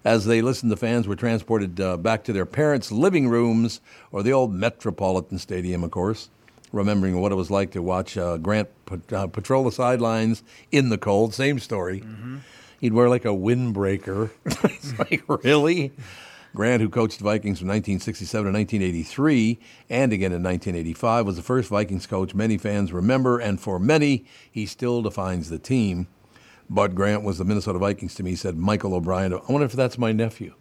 As 0.04 0.26
they 0.26 0.42
listened, 0.42 0.72
the 0.72 0.78
fans 0.78 1.08
were 1.08 1.16
transported 1.16 1.80
uh, 1.80 1.96
back 1.96 2.24
to 2.24 2.34
their 2.34 2.48
parents' 2.48 2.92
living 2.92 3.28
rooms 3.28 3.80
or 4.12 4.24
the 4.24 4.34
old 4.34 4.52
Metropolitan 4.52 5.38
Stadium, 5.38 5.84
of 5.84 5.92
course, 5.92 6.30
remembering 6.72 7.22
what 7.22 7.32
it 7.32 7.36
was 7.36 7.52
like 7.52 7.70
to 7.74 7.84
watch 7.84 8.18
uh, 8.18 8.38
Grant 8.38 8.70
pat- 8.88 9.14
uh, 9.14 9.28
patrol 9.28 9.64
the 9.64 9.72
sidelines 9.72 10.42
in 10.72 10.90
the 10.90 10.98
cold. 10.98 11.36
Same 11.36 11.60
story. 11.60 12.02
He'd 12.80 12.94
wear 12.94 13.10
like 13.10 13.26
a 13.26 13.30
windbreaker. 13.30 14.32
it's 14.46 14.98
like, 14.98 15.24
really? 15.44 15.92
Grant, 16.56 16.82
who 16.82 16.90
coached 16.90 17.20
the 17.20 17.24
Vikings 17.24 17.60
from 17.60 17.68
1967 17.68 18.52
to 18.52 18.58
1983 18.58 19.60
and 19.90 20.12
again 20.12 20.32
in 20.32 20.42
1985, 20.42 21.26
was 21.26 21.36
the 21.36 21.44
first 21.44 21.70
Vikings 21.70 22.08
coach 22.08 22.34
many 22.34 22.58
fans 22.58 22.92
remember, 22.92 23.40
and 23.40 23.62
for 23.62 23.80
many, 23.80 24.26
he 24.50 24.66
still 24.66 25.02
defines 25.02 25.50
the 25.50 25.60
team. 25.60 26.08
Bud 26.70 26.96
Grant 26.96 27.24
was 27.24 27.38
the 27.38 27.46
Minnesota 27.46 27.80
Vikings 27.80 28.16
to 28.16 28.24
me, 28.24 28.36
said 28.36 28.58
Michael 28.58 28.96
O'Brien. 28.96 29.34
I 29.34 29.40
wonder 29.48 29.66
if 29.66 29.74
that's 29.74 29.98
my 29.98 30.12
nephew. 30.12 30.54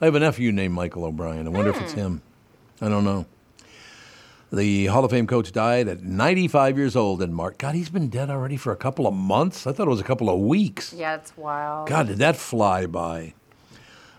I 0.00 0.06
have 0.06 0.14
a 0.14 0.20
nephew 0.20 0.52
named 0.52 0.74
Michael 0.74 1.04
O'Brien. 1.04 1.46
I 1.46 1.50
wonder 1.50 1.70
if 1.70 1.80
it's 1.80 1.92
hmm. 1.92 2.00
him. 2.00 2.22
I 2.80 2.88
don't 2.88 3.04
know. 3.04 3.26
The 4.50 4.86
Hall 4.86 5.04
of 5.04 5.10
Fame 5.10 5.26
coach 5.26 5.52
died 5.52 5.88
at 5.88 6.02
95 6.02 6.78
years 6.78 6.96
old 6.96 7.20
in 7.20 7.34
March. 7.34 7.58
God, 7.58 7.74
he's 7.74 7.90
been 7.90 8.08
dead 8.08 8.30
already 8.30 8.56
for 8.56 8.72
a 8.72 8.76
couple 8.76 9.06
of 9.06 9.12
months. 9.12 9.66
I 9.66 9.72
thought 9.72 9.86
it 9.86 9.90
was 9.90 10.00
a 10.00 10.04
couple 10.04 10.30
of 10.30 10.40
weeks. 10.40 10.94
Yeah, 10.94 11.16
it's 11.16 11.36
wild. 11.36 11.86
God, 11.86 12.06
did 12.06 12.16
that 12.18 12.34
fly 12.34 12.86
by? 12.86 13.34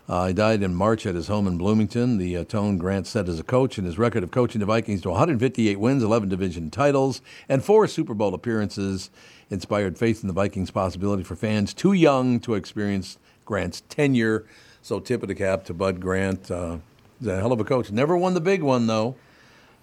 Uh, 0.08 0.28
he 0.28 0.34
died 0.34 0.62
in 0.62 0.76
March 0.76 1.08
at 1.08 1.16
his 1.16 1.28
home 1.28 1.48
in 1.48 1.58
Bloomington. 1.58 2.20
The 2.20 2.38
uh, 2.38 2.44
tone 2.44 2.78
Grant 2.78 3.08
set 3.08 3.28
as 3.28 3.40
a 3.40 3.44
coach 3.44 3.80
and 3.80 3.88
his 3.88 3.98
record 3.98 4.22
of 4.22 4.30
coaching 4.30 4.60
the 4.60 4.68
Vikings 4.68 5.02
to 5.02 5.10
158 5.10 5.80
wins, 5.80 6.04
11 6.04 6.30
division 6.30 6.70
titles, 6.70 7.22
and 7.48 7.64
four 7.64 7.88
Super 7.88 8.14
Bowl 8.14 8.36
appearances 8.36 9.10
inspired 9.50 9.98
faith 9.98 10.22
in 10.22 10.28
the 10.28 10.34
Vikings' 10.34 10.70
possibility 10.70 11.24
for 11.24 11.36
fans 11.36 11.74
too 11.74 11.94
young 11.94 12.40
to 12.42 12.54
experience 12.54 13.18
Grant's 13.46 13.82
tenure. 13.90 14.46
So, 14.84 15.00
tip 15.00 15.24
of 15.24 15.28
the 15.28 15.36
cap 15.36 15.64
to 15.66 15.74
Bud 15.74 16.00
Grant. 16.00 16.52
Uh, 16.52 16.78
he's 17.18 17.28
a 17.28 17.38
hell 17.38 17.52
of 17.52 17.60
a 17.60 17.64
coach. 17.64 17.92
Never 17.92 18.16
won 18.16 18.36
the 18.36 18.42
big 18.42 18.62
one, 18.62 18.86
though. 18.86 19.16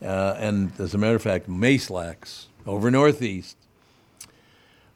Uh, 0.02 0.34
and 0.38 0.72
as 0.78 0.94
a 0.94 0.98
matter 0.98 1.16
of 1.16 1.22
fact, 1.22 1.48
Mayslack's 1.48 2.48
over 2.66 2.90
Northeast 2.90 3.56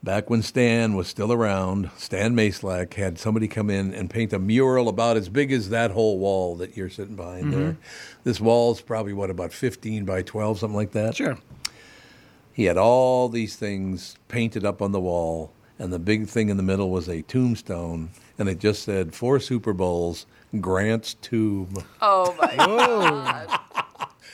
Back 0.03 0.31
when 0.31 0.41
Stan 0.41 0.95
was 0.95 1.09
still 1.09 1.31
around, 1.31 1.91
Stan 1.99 2.35
Mayslack 2.35 2.95
had 2.95 3.19
somebody 3.19 3.47
come 3.47 3.69
in 3.69 3.93
and 3.93 4.09
paint 4.09 4.33
a 4.33 4.39
mural 4.39 4.89
about 4.89 5.19
as 5.19 5.29
big 5.29 5.53
as 5.53 5.69
that 5.69 5.91
whole 5.91 6.19
wall 6.19 6.57
that 6.57 6.75
you're 6.75 6.89
sitting 6.89 7.17
behind 7.17 7.53
there. 7.53 7.77
This 8.25 8.41
wall's 8.41 8.81
probably, 8.81 9.13
what, 9.13 9.29
about 9.29 9.53
15 9.53 10.07
by 10.07 10.23
12, 10.23 10.61
something 10.61 10.77
like 10.77 10.93
that? 10.93 11.17
Sure. 11.17 11.37
He 12.51 12.65
had 12.65 12.79
all 12.79 13.29
these 13.29 13.57
things 13.57 14.17
painted 14.29 14.65
up 14.65 14.81
on 14.81 14.93
the 14.93 15.01
wall, 15.01 15.53
and 15.79 15.93
the 15.93 15.99
big 15.99 16.29
thing 16.29 16.49
in 16.49 16.57
the 16.57 16.63
middle 16.63 16.91
was 16.91 17.07
a 17.07 17.21
tombstone, 17.21 18.09
and 18.39 18.49
it 18.49 18.59
just 18.59 18.83
said, 18.85 19.15
Four 19.15 19.39
Super 19.39 19.75
Bowls, 19.75 20.25
Grant's 20.61 21.13
Tomb. 21.13 21.75
Oh 22.01 22.35
my 22.41 22.57
god. 22.57 23.61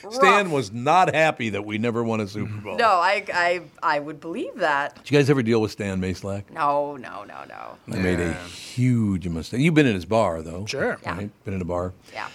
Stan 0.09 0.51
was 0.51 0.71
not 0.71 1.13
happy 1.13 1.49
that 1.49 1.65
we 1.65 1.77
never 1.77 2.03
won 2.03 2.19
a 2.19 2.27
Super 2.27 2.53
Bowl. 2.61 2.77
No, 2.77 2.87
I, 2.87 3.25
I, 3.33 3.61
I 3.81 3.99
would 3.99 4.19
believe 4.19 4.55
that. 4.57 4.95
Did 4.95 5.11
you 5.11 5.17
guys 5.17 5.29
ever 5.29 5.43
deal 5.43 5.61
with 5.61 5.71
Stan 5.71 6.01
Mayslack? 6.01 6.49
No, 6.51 6.97
no, 6.97 7.23
no, 7.23 7.43
no. 7.47 7.77
I 7.93 7.99
made 7.99 8.19
a 8.19 8.33
huge 8.33 9.27
mistake. 9.27 9.61
You've 9.61 9.73
been 9.73 9.87
in 9.87 9.95
his 9.95 10.05
bar, 10.05 10.41
though. 10.41 10.65
Sure. 10.65 10.97
Yeah. 11.03 11.17
Right? 11.17 11.45
Been 11.45 11.53
in 11.53 11.61
a 11.61 11.65
bar. 11.65 11.93
Yeah. 12.13 12.29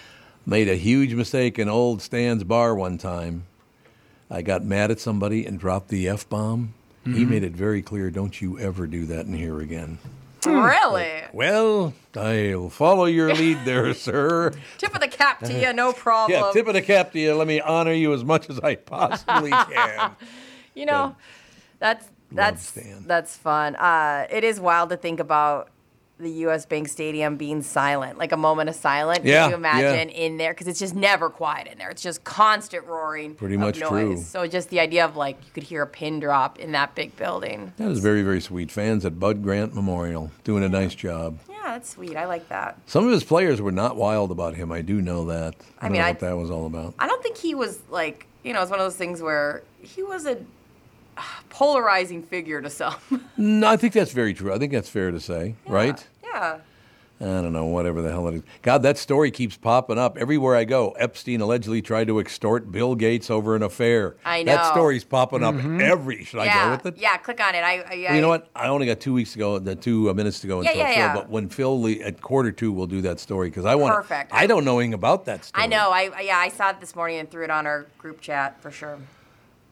Made 0.45 0.69
a 0.69 0.75
huge 0.75 1.15
mistake 1.15 1.59
in 1.59 1.69
old 1.69 2.03
Stan's 2.03 2.45
bar 2.45 2.75
one 2.75 2.99
time. 2.99 3.45
I 4.31 4.43
got 4.43 4.65
mad 4.65 4.91
at 4.91 4.99
somebody 4.99 5.45
and 5.45 5.59
dropped 5.59 5.89
the 5.89 6.09
F 6.09 6.29
bomb. 6.29 6.75
He 7.05 7.11
mm-hmm. 7.11 7.31
made 7.31 7.43
it 7.45 7.53
very 7.53 7.83
clear 7.83 8.11
don't 8.11 8.41
you 8.41 8.59
ever 8.59 8.87
do 8.87 9.07
that 9.07 9.27
in 9.27 9.35
here 9.35 9.61
again. 9.61 9.99
Really? 10.47 11.23
Well, 11.33 11.95
I'll 12.17 12.69
follow 12.69 13.05
your 13.05 13.35
lead 13.35 13.65
there, 13.65 13.95
sir. 14.09 14.53
Tip 14.79 14.95
of 14.95 15.01
the 15.01 15.09
cap 15.09 15.41
to 15.41 15.53
you, 15.53 15.73
no 15.73 15.93
problem. 15.93 16.41
Yeah, 16.41 16.51
tip 16.53 16.67
of 16.67 16.75
the 16.75 16.83
cap 16.83 17.13
to 17.13 17.19
you. 17.21 17.35
Let 17.35 17.47
me 17.47 17.61
honor 17.61 17.93
you 17.93 18.13
as 18.13 18.25
much 18.25 18.51
as 18.51 18.59
I 18.61 18.77
possibly 18.77 19.51
can. 19.73 20.17
you 20.75 20.87
know, 20.87 21.17
that's 21.79 22.09
that's 22.33 22.79
that's 23.07 23.37
fun. 23.37 23.77
Uh, 23.77 24.27
it 24.31 24.45
is 24.45 24.59
wild 24.61 24.91
to 24.91 24.97
think 24.97 25.21
about 25.21 25.69
the 26.23 26.31
U.S. 26.43 26.65
Bank 26.67 26.89
Stadium 26.89 27.37
being 27.37 27.63
silent, 27.63 28.19
like 28.19 28.33
a 28.33 28.37
moment 28.37 28.69
of 28.69 28.75
silence. 28.75 29.21
Yeah, 29.25 29.43
Can 29.43 29.51
you 29.51 29.57
imagine 29.57 30.09
yeah. 30.09 30.15
in 30.27 30.37
there? 30.39 30.53
Because 30.53 30.67
it's 30.69 30.79
just 30.79 30.95
never 30.95 31.29
quiet 31.29 31.67
in 31.67 31.79
there. 31.79 31.91
It's 31.91 32.03
just 32.03 32.25
constant 32.25 32.87
roaring. 32.87 33.35
Pretty 33.35 33.57
much 33.57 33.79
noise. 33.81 33.91
true. 33.91 34.17
So 34.19 34.47
just 34.47 34.71
the 34.71 34.81
idea 34.81 35.05
of 35.05 35.17
like 35.17 35.37
you 35.45 35.51
could 35.53 35.65
hear 35.65 35.83
a 35.83 35.87
pin 35.87 36.21
drop 36.21 36.59
in 36.59 36.73
that 36.73 36.95
big 36.95 37.17
building. 37.17 37.73
That 37.77 37.91
is 37.91 37.99
very, 37.99 38.23
very 38.23 38.41
sweet. 38.41 38.71
Fans 38.71 39.05
at 39.05 39.19
Bud 39.21 39.43
Grant 39.43 39.75
Memorial 39.75 40.31
doing 40.45 40.65
a 40.65 40.69
nice 40.69 40.95
job. 40.95 41.39
Yeah, 41.51 41.57
that's 41.65 41.91
sweet. 41.91 42.17
I 42.17 42.27
like 42.27 42.49
that. 42.49 42.79
Some 42.87 43.05
of 43.05 43.11
his 43.13 43.25
players 43.25 43.61
were 43.61 43.73
not 43.73 43.97
wild 43.97 44.31
about 44.31 44.55
him. 44.55 44.73
I 44.73 44.83
do 44.83 45.03
know 45.03 45.27
that. 45.27 45.55
I, 45.81 45.87
I 45.87 45.89
don't 45.89 45.93
mean, 45.93 46.01
know 46.01 46.07
I- 46.07 46.11
what 46.13 46.21
that 46.21 46.37
was 46.37 46.51
all 46.51 46.67
about. 46.67 46.95
I 46.99 47.07
don't 47.07 47.23
think 47.23 47.37
he 47.37 47.55
was 47.55 47.81
like 47.91 48.27
you 48.43 48.53
know 48.53 48.63
it's 48.63 48.71
one 48.71 48.81
of 48.81 48.87
those 48.87 48.97
things 48.97 49.21
where 49.23 49.63
he 49.83 50.03
was 50.03 50.27
a 50.27 50.39
polarizing 51.51 52.23
figure 52.23 52.61
to 52.63 52.71
some. 52.71 52.95
No, 53.37 53.67
I 53.69 53.77
think 53.77 53.93
that's 53.93 54.13
very 54.13 54.35
true. 54.35 54.53
I 54.53 54.59
think 54.59 54.73
that's 54.73 54.89
fair 54.89 55.11
to 55.11 55.19
say, 55.19 55.57
right? 55.67 56.07
Yeah. 56.33 56.59
I 57.21 57.25
don't 57.25 57.53
know, 57.53 57.67
whatever 57.67 58.03
the 58.03 58.11
hell 58.11 58.27
it 58.27 58.35
is. 58.35 58.43
God, 58.63 58.83
that 58.83 58.99
story 58.99 59.31
keeps 59.31 59.57
popping 59.57 59.97
up 59.97 60.19
everywhere 60.19 60.57
I 60.57 60.65
go. 60.65 60.91
Epstein 60.93 61.41
allegedly 61.41 61.81
tried 61.81 62.09
to 62.09 62.19
extort 62.19 62.73
Bill 62.73 62.97
Gates 62.97 63.31
over 63.31 63.55
an 63.55 63.63
affair. 63.63 64.17
I 64.25 64.43
know. 64.43 64.51
That 64.57 64.73
story's 64.73 65.05
popping 65.05 65.45
up 65.45 65.55
every. 65.55 66.25
Should 66.25 66.41
I 66.41 66.47
yeah, 66.47 66.65
go 66.65 66.71
with 66.73 66.87
it? 66.87 67.01
yeah. 67.01 67.17
Click 67.19 67.41
on 67.41 67.55
it. 67.55 67.59
I, 67.59 67.75
I, 67.79 67.85
Well, 68.09 68.15
you 68.17 68.21
know 68.23 68.29
what? 68.29 68.49
I 68.57 68.67
only 68.67 68.87
got 68.87 68.99
two 68.99 69.13
weeks 69.13 69.35
to 69.35 69.39
go, 69.39 69.61
the 69.61 69.77
two 69.77 70.11
uh, 70.11 70.15
minutes 70.15 70.41
to 70.41 70.49
go 70.49 70.61
until 70.63 70.75
yeah, 70.75 70.87
Phil. 70.89 70.97
yeah. 70.97 71.15
But 71.15 71.29
when 71.31 71.49
Phil 71.49 71.81
le- 71.81 71.93
at 71.93 72.21
quarter 72.21 72.51
two, 72.51 72.73
we'll 72.73 72.89
do 72.89 73.01
that 73.03 73.21
story 73.21 73.51
because 73.51 73.67
I 73.67 73.77
want. 73.77 73.95
Perfect. 73.95 74.33
I 74.35 74.49
don't 74.49 74.65
know 74.65 74.81
anything 74.81 74.95
about 74.95 75.25
that 75.27 75.45
story. 75.45 75.63
I 75.63 75.69
know. 75.69 75.91
I 75.93 76.11
I- 76.17 76.21
yeah. 76.23 76.39
I 76.39 76.49
saw 76.49 76.71
it 76.71 76.81
this 76.81 76.97
morning 76.97 77.21
and 77.21 77.31
threw 77.31 77.45
it 77.45 77.51
on 77.51 77.69
our 77.69 77.87
group 77.99 78.21
chat 78.21 78.61
for 78.61 78.73
sure. 78.73 78.99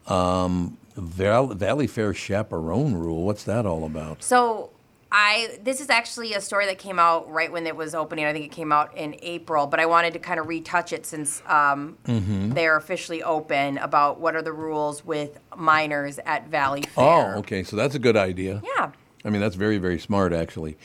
Val- 0.07 1.47
Valley 1.47 1.87
Fair 1.87 2.13
chaperone 2.13 2.93
rule. 2.93 3.25
What's 3.25 3.43
that 3.43 3.65
all 3.65 3.83
about? 3.85 4.23
So 4.23 4.69
I 5.11 5.59
this 5.63 5.81
is 5.81 5.89
actually 5.89 6.33
a 6.33 6.41
story 6.41 6.65
that 6.67 6.77
came 6.77 6.97
out 6.99 7.29
right 7.29 7.51
when 7.51 7.67
it 7.67 7.75
was 7.75 7.93
opening. 7.93 8.25
I 8.25 8.31
think 8.33 8.45
it 8.45 8.51
came 8.51 8.71
out 8.71 8.95
in 8.97 9.15
April, 9.21 9.67
but 9.67 9.79
I 9.79 9.85
wanted 9.85 10.13
to 10.13 10.19
kind 10.19 10.39
of 10.39 10.47
retouch 10.47 10.93
it 10.93 11.05
since 11.05 11.41
um, 11.47 11.97
Mm-hmm. 12.05 12.51
they're 12.51 12.77
officially 12.77 13.21
open 13.23 13.77
about 13.79 14.19
what 14.19 14.35
are 14.35 14.41
the 14.41 14.53
rules 14.53 15.03
with 15.05 15.39
minors 15.55 16.19
at 16.25 16.47
Valley 16.47 16.81
Fair. 16.83 17.35
Oh, 17.35 17.39
okay. 17.39 17.63
So 17.63 17.75
that's 17.75 17.95
a 17.95 17.99
good 17.99 18.15
idea. 18.17 18.61
Yeah. 18.77 18.91
I 19.25 19.29
mean, 19.29 19.41
that's 19.41 19.55
very, 19.55 19.77
very 19.77 19.99
smart, 19.99 20.33
actually. 20.33 20.77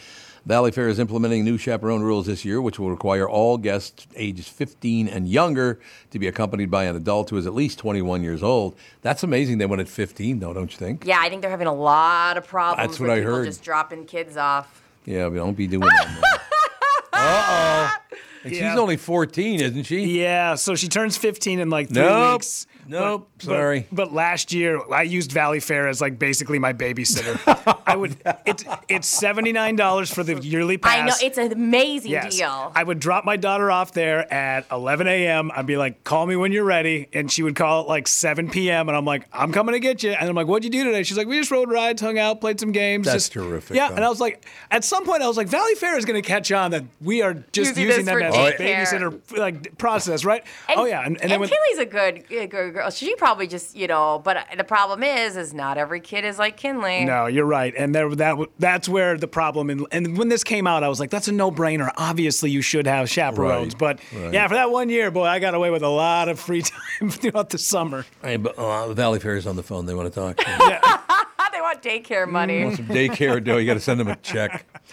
Valley 0.46 0.70
Fair 0.70 0.88
is 0.88 1.00
implementing 1.00 1.44
new 1.44 1.58
chaperone 1.58 2.02
rules 2.02 2.26
this 2.26 2.44
year, 2.44 2.62
which 2.62 2.78
will 2.78 2.88
require 2.88 3.28
all 3.28 3.58
guests 3.58 4.06
ages 4.14 4.46
15 4.46 5.08
and 5.08 5.28
younger 5.28 5.80
to 6.12 6.20
be 6.20 6.28
accompanied 6.28 6.70
by 6.70 6.84
an 6.84 6.94
adult 6.94 7.30
who 7.30 7.36
is 7.36 7.48
at 7.48 7.52
least 7.54 7.80
21 7.80 8.22
years 8.22 8.44
old. 8.44 8.76
That's 9.02 9.24
amazing 9.24 9.58
they 9.58 9.66
went 9.66 9.80
at 9.80 9.88
15, 9.88 10.38
though, 10.38 10.52
don't 10.54 10.70
you 10.70 10.78
think? 10.78 11.04
Yeah, 11.04 11.18
I 11.20 11.28
think 11.30 11.42
they're 11.42 11.50
having 11.50 11.66
a 11.66 11.74
lot 11.74 12.36
of 12.36 12.46
problems 12.46 12.86
That's 12.88 13.00
what 13.00 13.08
with 13.08 13.18
I 13.18 13.20
people 13.22 13.34
heard. 13.34 13.44
just 13.46 13.64
dropping 13.64 14.04
kids 14.04 14.36
off. 14.36 14.82
Yeah, 15.04 15.26
we 15.26 15.36
don't 15.38 15.56
be 15.56 15.66
doing 15.66 15.80
that. 15.80 16.40
uh 17.12 17.90
oh. 17.90 18.05
And 18.46 18.54
Yeah. 18.54 18.70
she's 18.70 18.78
only 18.78 18.96
14, 18.96 19.60
isn't 19.60 19.82
she? 19.84 20.20
Yeah, 20.22 20.54
so 20.54 20.74
she 20.76 20.86
turns 20.88 21.16
15 21.16 21.58
in 21.60 21.68
like 21.70 21.88
three 21.88 22.02
Nope. 22.02 22.34
weeks. 22.34 22.66
Nope. 22.88 23.28
But- 23.38 23.44
Sorry. 23.44 23.86
But, 23.90 24.12
last 24.12 24.52
year, 24.52 24.80
I 24.92 25.02
used 25.02 25.32
Valley 25.32 25.58
Fair 25.58 25.88
as 25.88 26.00
like 26.00 26.18
basically 26.20 26.58
my 26.60 26.72
babysitter. 26.72 27.36
I 27.86 27.96
would. 27.96 28.16
It's 28.46 28.64
it's 28.88 29.08
seventy 29.08 29.50
nine 29.52 29.74
dollars 29.76 30.12
for 30.12 30.22
the 30.22 30.40
yearly 30.40 30.78
pass. 30.78 30.96
I 30.96 31.04
know 31.04 31.14
it's 31.20 31.36
an 31.36 31.52
amazing 31.52 32.12
Yes. 32.12 32.36
deal. 32.36 32.70
I 32.74 32.82
would 32.84 33.00
drop 33.00 33.24
my 33.24 33.36
daughter 33.36 33.70
off 33.70 33.92
there 33.92 34.32
at 34.32 34.66
11 34.70 35.06
a.m. 35.08 35.50
I'd 35.54 35.66
be 35.66 35.76
like, 35.76 36.04
call 36.04 36.26
me 36.26 36.36
when 36.36 36.52
you're 36.52 36.64
ready. 36.64 37.08
And 37.12 37.30
she 37.30 37.42
would 37.42 37.56
call 37.56 37.82
at 37.82 37.88
like 37.88 38.06
7 38.08 38.48
p.m. 38.50 38.88
And 38.88 38.96
I'm 38.96 39.04
like, 39.04 39.26
I'm 39.32 39.52
coming 39.52 39.72
to 39.72 39.80
get 39.80 40.02
you. 40.04 40.12
And 40.12 40.28
I'm 40.28 40.34
like, 40.36 40.46
what'd 40.46 40.64
you 40.64 40.70
do 40.70 40.84
today? 40.84 41.02
She's 41.02 41.16
like, 41.18 41.26
we 41.26 41.38
just 41.38 41.50
rode 41.50 41.70
rides, 41.70 42.00
hung 42.00 42.18
out, 42.18 42.40
played 42.40 42.60
some 42.60 42.70
games. 42.72 43.06
That's 43.06 43.24
just- 43.24 43.32
terrific, 43.32 43.76
Yeah. 43.76 43.88
though. 43.88 43.96
And 43.96 44.04
I 44.04 44.08
was 44.08 44.20
like, 44.20 44.46
at 44.70 44.84
some 44.84 45.04
point, 45.04 45.22
I 45.22 45.28
was 45.28 45.36
like, 45.36 45.48
Valley 45.48 45.74
Fair 45.74 45.98
is 45.98 46.04
going 46.04 46.20
to 46.20 46.26
catch 46.26 46.52
on 46.52 46.70
that 46.70 46.84
we 47.00 47.20
are 47.22 47.34
just 47.34 47.70
Using 47.70 47.82
using, 47.84 48.04
this 48.04 48.14
them 48.14 48.22
for 48.36 48.62
as 48.62 48.92
daycare. 48.92 49.20
babysitter 49.20 49.38
like 49.38 49.78
process, 49.78 50.24
right? 50.24 50.44
oh, 50.76 50.84
yeah. 50.84 51.04
And, 51.04 51.20
and 51.20 51.30
then 51.30 51.40
when, 51.40 51.48
Kinley's 51.48 51.78
a 51.78 51.86
good, 51.86 52.24
a 52.30 52.46
good 52.46 52.74
girl. 52.74 52.90
She 52.90 53.14
probably 53.16 53.46
just, 53.46 53.76
you 53.76 53.86
know, 53.86 54.20
but 54.22 54.46
the 54.56 54.64
problem 54.64 55.02
is, 55.02 55.36
is 55.36 55.54
not 55.54 55.78
every 55.78 56.00
kid 56.00 56.24
is 56.24 56.38
like 56.38 56.56
Kinley. 56.56 57.04
No, 57.04 57.26
you're 57.26 57.46
right, 57.46 57.74
and 57.76 57.94
there 57.94 58.08
that 58.16 58.36
that's 58.58 58.88
where 58.88 59.16
the 59.16 59.28
problem. 59.28 59.70
In, 59.70 59.86
and 59.92 60.16
when 60.16 60.28
this 60.28 60.44
came 60.44 60.66
out, 60.66 60.82
I 60.82 60.88
was 60.88 61.00
like, 61.00 61.10
"That's 61.10 61.28
a 61.28 61.32
no-brainer. 61.32 61.90
Obviously, 61.96 62.50
you 62.50 62.62
should 62.62 62.86
have 62.86 63.08
chaperones." 63.10 63.74
Right, 63.74 63.78
but 63.78 64.00
right. 64.14 64.32
yeah, 64.32 64.48
for 64.48 64.54
that 64.54 64.70
one 64.70 64.88
year, 64.88 65.10
boy, 65.10 65.24
I 65.24 65.38
got 65.38 65.54
away 65.54 65.70
with 65.70 65.82
a 65.82 65.88
lot 65.88 66.28
of 66.28 66.38
free 66.38 66.62
time 67.00 67.10
throughout 67.10 67.50
the 67.50 67.58
summer. 67.58 68.04
Hey, 68.22 68.36
but, 68.36 68.56
uh, 68.56 68.92
Valley 68.92 69.18
Fair 69.20 69.36
is 69.36 69.46
on 69.46 69.56
the 69.56 69.62
phone. 69.62 69.86
They 69.86 69.94
want 69.94 70.12
to 70.12 70.20
talk. 70.20 70.40
Ah, 70.46 71.48
they 71.52 71.60
want 71.60 71.82
daycare 71.82 72.28
money. 72.28 72.64
Want 72.64 72.76
some 72.76 72.86
daycare 72.86 73.42
dough. 73.42 73.56
You 73.56 73.66
got 73.66 73.74
to 73.74 73.80
send 73.80 74.00
them 74.00 74.08
a 74.08 74.16
check. 74.16 74.66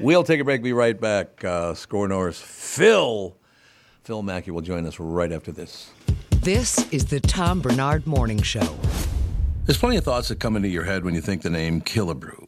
We'll 0.00 0.24
take 0.24 0.40
a 0.40 0.44
break. 0.44 0.62
Be 0.62 0.72
right 0.72 0.98
back. 0.98 1.44
Uh, 1.44 1.72
Skor 1.72 2.08
North's 2.08 2.40
Phil. 2.40 3.36
Phil 4.04 4.22
Mackey 4.22 4.50
will 4.50 4.62
join 4.62 4.86
us 4.86 5.00
right 5.00 5.32
after 5.32 5.52
this. 5.52 5.90
This 6.40 6.90
is 6.92 7.06
the 7.06 7.20
Tom 7.20 7.60
Barnard 7.60 8.06
Morning 8.06 8.40
Show. 8.40 8.78
There's 9.66 9.76
plenty 9.76 9.96
of 9.96 10.04
thoughts 10.04 10.28
that 10.28 10.40
come 10.40 10.56
into 10.56 10.68
your 10.68 10.84
head 10.84 11.04
when 11.04 11.14
you 11.14 11.20
think 11.20 11.42
the 11.42 11.50
name 11.50 11.82
Killebrew. 11.82 12.47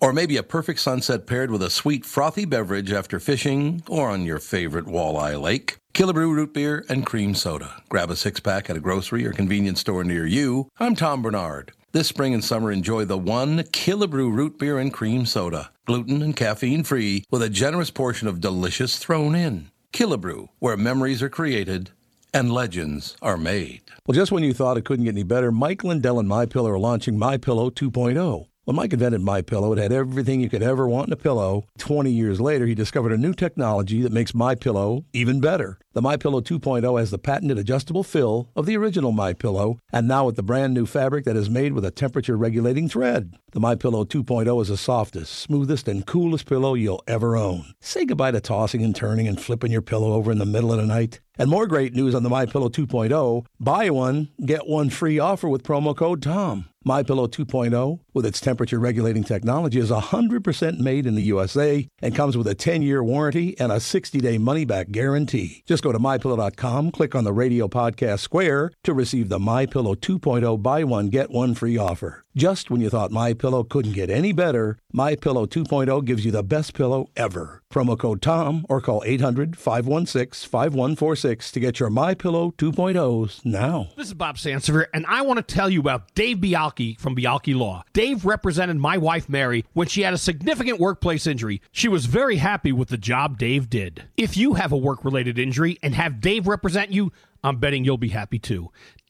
Or 0.00 0.12
maybe 0.12 0.36
a 0.36 0.42
perfect 0.42 0.80
sunset 0.80 1.26
paired 1.26 1.50
with 1.50 1.62
a 1.62 1.70
sweet, 1.70 2.04
frothy 2.04 2.44
beverage 2.44 2.92
after 2.92 3.18
fishing 3.18 3.82
or 3.88 4.10
on 4.10 4.24
your 4.24 4.38
favorite 4.38 4.86
walleye 4.86 5.40
lake. 5.40 5.78
Killebrew 5.94 6.34
root 6.34 6.52
beer 6.52 6.84
and 6.88 7.06
cream 7.06 7.34
soda. 7.34 7.82
Grab 7.88 8.10
a 8.10 8.16
six 8.16 8.40
pack 8.40 8.68
at 8.68 8.76
a 8.76 8.80
grocery 8.80 9.24
or 9.24 9.32
convenience 9.32 9.80
store 9.80 10.04
near 10.04 10.26
you. 10.26 10.68
I'm 10.80 10.94
Tom 10.94 11.22
Barnard. 11.22 11.72
This 11.92 12.08
spring 12.08 12.34
and 12.34 12.44
summer, 12.44 12.72
enjoy 12.72 13.04
the 13.04 13.16
one 13.16 13.58
Killebrew 13.58 14.34
root 14.34 14.58
beer 14.58 14.78
and 14.78 14.92
cream 14.92 15.24
soda. 15.24 15.70
Gluten 15.86 16.22
and 16.22 16.34
caffeine 16.34 16.82
free 16.82 17.24
with 17.30 17.42
a 17.42 17.48
generous 17.48 17.90
portion 17.90 18.26
of 18.26 18.40
delicious 18.40 18.98
thrown 18.98 19.36
in. 19.36 19.70
Killebrew, 19.92 20.48
where 20.58 20.76
memories 20.76 21.22
are 21.22 21.28
created 21.28 21.90
and 22.34 22.52
legends 22.52 23.16
are 23.22 23.36
made. 23.36 23.82
Well, 24.04 24.16
just 24.16 24.32
when 24.32 24.42
you 24.42 24.52
thought 24.52 24.76
it 24.76 24.84
couldn't 24.84 25.04
get 25.04 25.14
any 25.14 25.22
better, 25.22 25.52
Mike 25.52 25.84
Lindell 25.84 26.18
and 26.18 26.28
My 26.28 26.46
Pillow 26.46 26.70
are 26.70 26.78
launching 26.80 27.16
My 27.16 27.36
Pillow 27.36 27.70
2.0. 27.70 28.48
When 28.64 28.76
Mike 28.76 28.94
invented 28.94 29.20
My 29.20 29.42
Pillow, 29.42 29.74
it 29.74 29.78
had 29.78 29.92
everything 29.92 30.40
you 30.40 30.48
could 30.48 30.62
ever 30.62 30.88
want 30.88 31.08
in 31.08 31.12
a 31.12 31.16
pillow. 31.16 31.64
20 31.76 32.10
years 32.10 32.40
later, 32.40 32.64
he 32.64 32.74
discovered 32.74 33.12
a 33.12 33.18
new 33.18 33.34
technology 33.34 34.00
that 34.00 34.10
makes 34.10 34.34
My 34.34 34.54
Pillow 34.54 35.04
even 35.12 35.38
better. 35.38 35.78
The 35.92 36.00
My 36.00 36.16
Pillow 36.16 36.40
2.0 36.40 36.98
has 36.98 37.10
the 37.10 37.18
patented 37.18 37.58
adjustable 37.58 38.02
fill 38.02 38.48
of 38.56 38.64
the 38.64 38.78
original 38.78 39.12
My 39.12 39.34
Pillow, 39.34 39.80
and 39.92 40.08
now 40.08 40.24
with 40.24 40.36
the 40.36 40.42
brand 40.42 40.72
new 40.72 40.86
fabric 40.86 41.26
that 41.26 41.36
is 41.36 41.50
made 41.50 41.74
with 41.74 41.84
a 41.84 41.90
temperature 41.90 42.38
regulating 42.38 42.88
thread. 42.88 43.34
The 43.52 43.60
My 43.60 43.74
Pillow 43.74 44.06
2.0 44.06 44.62
is 44.62 44.68
the 44.68 44.78
softest, 44.78 45.34
smoothest, 45.34 45.86
and 45.86 46.06
coolest 46.06 46.46
pillow 46.46 46.72
you'll 46.72 47.04
ever 47.06 47.36
own. 47.36 47.74
Say 47.80 48.06
goodbye 48.06 48.30
to 48.30 48.40
tossing 48.40 48.82
and 48.82 48.96
turning 48.96 49.28
and 49.28 49.38
flipping 49.38 49.72
your 49.72 49.82
pillow 49.82 50.14
over 50.14 50.32
in 50.32 50.38
the 50.38 50.46
middle 50.46 50.72
of 50.72 50.78
the 50.78 50.86
night. 50.86 51.20
And 51.36 51.50
more 51.50 51.66
great 51.66 51.94
news 51.94 52.14
on 52.14 52.22
the 52.22 52.30
My 52.30 52.46
Pillow 52.46 52.68
2.0. 52.68 53.44
Buy 53.58 53.90
one, 53.90 54.28
get 54.44 54.66
one 54.66 54.90
free 54.90 55.18
offer 55.18 55.48
with 55.48 55.64
promo 55.64 55.96
code 55.96 56.22
TOM. 56.22 56.68
My 56.84 57.02
Pillow 57.02 57.26
2.0, 57.26 58.00
with 58.12 58.26
its 58.26 58.40
temperature 58.40 58.78
regulating 58.78 59.24
technology, 59.24 59.78
is 59.78 59.90
100% 59.90 60.78
made 60.78 61.06
in 61.06 61.14
the 61.14 61.22
USA 61.22 61.88
and 62.02 62.14
comes 62.14 62.36
with 62.36 62.46
a 62.46 62.54
10-year 62.54 63.02
warranty 63.02 63.58
and 63.58 63.72
a 63.72 63.76
60-day 63.76 64.38
money-back 64.38 64.90
guarantee. 64.90 65.62
Just 65.66 65.82
go 65.82 65.92
to 65.92 65.98
mypillow.com, 65.98 66.90
click 66.90 67.14
on 67.14 67.24
the 67.24 67.32
radio 67.32 67.68
podcast 67.68 68.20
square 68.20 68.70
to 68.84 68.92
receive 68.92 69.28
the 69.28 69.38
My 69.38 69.66
Pillow 69.66 69.94
2.0 69.94 70.62
buy 70.62 70.84
one 70.84 71.08
get 71.08 71.30
one 71.30 71.54
free 71.54 71.78
offer. 71.78 72.23
Just 72.36 72.68
when 72.68 72.80
you 72.80 72.90
thought 72.90 73.12
My 73.12 73.32
Pillow 73.32 73.62
couldn't 73.62 73.92
get 73.92 74.10
any 74.10 74.32
better, 74.32 74.76
My 74.92 75.14
Pillow 75.14 75.46
2.0 75.46 76.04
gives 76.04 76.24
you 76.24 76.32
the 76.32 76.42
best 76.42 76.74
pillow 76.74 77.06
ever. 77.16 77.62
Promo 77.72 77.96
code 77.96 78.20
TOM 78.22 78.66
or 78.68 78.80
call 78.80 79.02
800-516-5146 79.02 81.52
to 81.52 81.60
get 81.60 81.78
your 81.78 81.90
My 81.90 82.12
Pillow 82.12 82.52
2.0s 82.58 83.44
now. 83.44 83.90
This 83.96 84.08
is 84.08 84.14
Bob 84.14 84.36
Sansevere, 84.36 84.86
and 84.92 85.06
I 85.06 85.22
want 85.22 85.36
to 85.36 85.54
tell 85.54 85.70
you 85.70 85.78
about 85.78 86.12
Dave 86.16 86.38
Bialke 86.38 86.98
from 86.98 87.14
Bialke 87.14 87.56
Law. 87.56 87.84
Dave 87.92 88.24
represented 88.24 88.78
my 88.78 88.98
wife 88.98 89.28
Mary 89.28 89.64
when 89.72 89.86
she 89.86 90.02
had 90.02 90.12
a 90.12 90.18
significant 90.18 90.80
workplace 90.80 91.28
injury. 91.28 91.62
She 91.70 91.86
was 91.86 92.06
very 92.06 92.38
happy 92.38 92.72
with 92.72 92.88
the 92.88 92.98
job 92.98 93.38
Dave 93.38 93.70
did. 93.70 94.06
If 94.16 94.36
you 94.36 94.54
have 94.54 94.72
a 94.72 94.76
work 94.76 95.04
related 95.04 95.38
injury 95.38 95.78
and 95.84 95.94
have 95.94 96.20
Dave 96.20 96.48
represent 96.48 96.90
you, 96.90 97.12
I'm 97.44 97.58
betting 97.58 97.84
you'll 97.84 97.98
be 97.98 98.08
happy 98.08 98.38
too. 98.38 98.70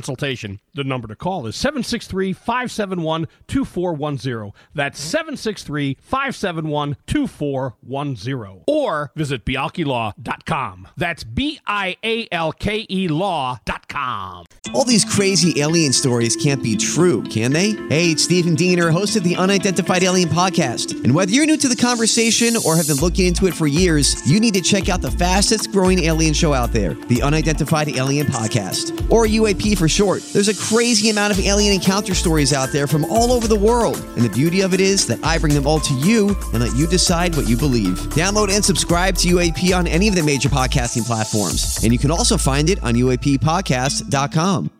consultation. 0.00 0.58
The 0.74 0.84
number 0.84 1.08
to 1.08 1.16
call 1.16 1.46
is 1.46 1.56
763 1.56 2.32
571 2.32 3.26
2410. 3.48 4.52
That's 4.74 5.00
mm-hmm. 5.00 5.08
763 5.08 5.96
571 6.00 6.96
2410. 7.06 8.64
Or 8.66 9.10
visit 9.16 9.44
bialkelaw.com. 9.44 10.88
That's 10.96 11.24
B 11.24 11.60
I 11.66 11.96
A 12.04 12.28
L 12.30 12.52
K 12.52 12.86
E 12.88 13.08
law.com. 13.08 14.46
All 14.74 14.84
these 14.84 15.04
crazy 15.04 15.60
alien 15.60 15.92
stories 15.92 16.36
can't 16.36 16.62
be 16.62 16.76
true, 16.76 17.22
can 17.24 17.52
they? 17.52 17.72
Hey, 17.88 18.12
it's 18.12 18.22
Stephen 18.22 18.54
Diener, 18.54 18.90
host 18.90 19.16
of 19.16 19.24
the 19.24 19.34
Unidentified 19.36 20.04
Alien 20.04 20.28
Podcast. 20.28 21.02
And 21.02 21.14
whether 21.14 21.32
you're 21.32 21.46
new 21.46 21.56
to 21.56 21.68
the 21.68 21.76
conversation 21.76 22.54
or 22.64 22.76
have 22.76 22.86
been 22.86 22.98
looking 22.98 23.26
into 23.26 23.46
it 23.46 23.54
for 23.54 23.66
years, 23.66 24.30
you 24.30 24.38
need 24.38 24.54
to 24.54 24.60
check 24.60 24.88
out 24.88 25.00
the 25.00 25.10
fastest 25.10 25.72
growing 25.72 26.00
alien 26.04 26.34
show 26.34 26.52
out 26.52 26.72
there, 26.72 26.94
the 26.94 27.22
Unidentified 27.22 27.88
Alien 27.88 28.26
Podcast, 28.26 29.10
or 29.10 29.26
UAP 29.26 29.76
for 29.76 29.88
short. 29.88 30.22
There's 30.32 30.48
a 30.48 30.59
crazy 30.60 31.10
amount 31.10 31.32
of 31.32 31.44
alien 31.44 31.72
encounter 31.72 32.14
stories 32.14 32.52
out 32.52 32.70
there 32.72 32.86
from 32.86 33.04
all 33.06 33.32
over 33.32 33.48
the 33.48 33.58
world. 33.58 33.96
And 34.16 34.24
the 34.24 34.28
beauty 34.28 34.60
of 34.60 34.74
it 34.74 34.80
is 34.80 35.06
that 35.06 35.18
I 35.24 35.38
bring 35.38 35.54
them 35.54 35.66
all 35.66 35.80
to 35.80 35.94
you 35.94 36.36
and 36.52 36.60
let 36.60 36.76
you 36.76 36.86
decide 36.86 37.34
what 37.34 37.48
you 37.48 37.56
believe. 37.56 37.98
Download 38.10 38.54
and 38.54 38.64
subscribe 38.64 39.16
to 39.16 39.28
UAP 39.28 39.76
on 39.76 39.86
any 39.86 40.06
of 40.08 40.14
the 40.14 40.22
major 40.22 40.48
podcasting 40.48 41.06
platforms. 41.06 41.82
And 41.82 41.92
you 41.92 41.98
can 41.98 42.10
also 42.10 42.36
find 42.36 42.68
it 42.68 42.82
on 42.82 42.94
UAPpodcast.com. 42.94 44.70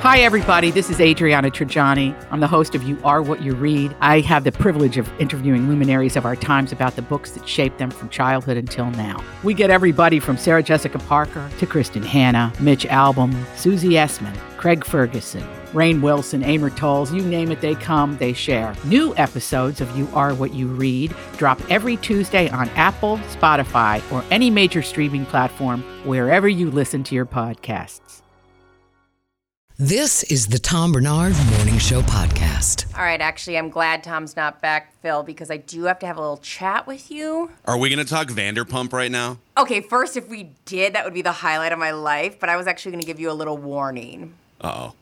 Hi, 0.00 0.20
everybody. 0.20 0.70
This 0.70 0.88
is 0.88 0.98
Adriana 0.98 1.50
Trigiani. 1.50 2.16
I'm 2.30 2.40
the 2.40 2.48
host 2.48 2.74
of 2.74 2.82
You 2.84 2.98
Are 3.04 3.20
What 3.20 3.42
You 3.42 3.54
Read. 3.54 3.94
I 4.00 4.20
have 4.20 4.44
the 4.44 4.52
privilege 4.52 4.96
of 4.96 5.12
interviewing 5.20 5.68
luminaries 5.68 6.16
of 6.16 6.24
our 6.24 6.34
times 6.34 6.72
about 6.72 6.96
the 6.96 7.02
books 7.02 7.32
that 7.32 7.46
shaped 7.46 7.76
them 7.76 7.90
from 7.90 8.08
childhood 8.08 8.56
until 8.56 8.90
now. 8.92 9.22
We 9.44 9.52
get 9.52 9.68
everybody 9.68 10.18
from 10.18 10.38
Sarah 10.38 10.62
Jessica 10.62 10.98
Parker 11.00 11.50
to 11.58 11.66
Kristin 11.66 12.02
Hannah, 12.02 12.50
Mitch 12.60 12.86
Albom, 12.86 13.34
Susie 13.56 13.90
Essman, 13.90 14.34
Craig 14.60 14.84
Ferguson, 14.84 15.42
Rainn 15.72 16.02
Wilson, 16.02 16.42
Amor 16.42 16.68
Towles, 16.68 17.10
you 17.14 17.22
name 17.22 17.50
it, 17.50 17.62
they 17.62 17.74
come, 17.74 18.18
they 18.18 18.34
share. 18.34 18.74
New 18.84 19.16
episodes 19.16 19.80
of 19.80 19.96
You 19.96 20.06
Are 20.12 20.34
What 20.34 20.52
You 20.52 20.66
Read 20.66 21.14
drop 21.38 21.58
every 21.70 21.96
Tuesday 21.96 22.50
on 22.50 22.68
Apple, 22.70 23.16
Spotify, 23.30 24.02
or 24.12 24.22
any 24.30 24.50
major 24.50 24.82
streaming 24.82 25.24
platform 25.24 25.80
wherever 26.04 26.46
you 26.46 26.70
listen 26.70 27.02
to 27.04 27.14
your 27.14 27.24
podcasts. 27.24 28.20
This 29.78 30.24
is 30.24 30.48
the 30.48 30.58
Tom 30.58 30.92
Barnard 30.92 31.34
Morning 31.56 31.78
Show 31.78 32.02
podcast. 32.02 32.94
All 32.94 33.02
right, 33.02 33.22
actually, 33.22 33.56
I'm 33.56 33.70
glad 33.70 34.04
Tom's 34.04 34.36
not 34.36 34.60
back, 34.60 34.92
Phil, 35.00 35.22
because 35.22 35.50
I 35.50 35.56
do 35.56 35.84
have 35.84 35.98
to 36.00 36.06
have 36.06 36.18
a 36.18 36.20
little 36.20 36.36
chat 36.36 36.86
with 36.86 37.10
you. 37.10 37.50
Are 37.64 37.78
we 37.78 37.88
going 37.88 37.98
to 37.98 38.04
talk 38.04 38.28
Vanderpump 38.28 38.92
right 38.92 39.10
now? 39.10 39.38
Okay, 39.56 39.80
first, 39.80 40.18
if 40.18 40.28
we 40.28 40.50
did, 40.66 40.92
that 40.92 41.06
would 41.06 41.14
be 41.14 41.22
the 41.22 41.32
highlight 41.32 41.72
of 41.72 41.78
my 41.78 41.92
life, 41.92 42.38
but 42.38 42.50
I 42.50 42.58
was 42.58 42.66
actually 42.66 42.92
going 42.92 43.00
to 43.00 43.06
give 43.06 43.18
you 43.18 43.30
a 43.30 43.32
little 43.32 43.56
warning. 43.56 44.34
Uh 44.60 44.88
oh. 44.90 44.94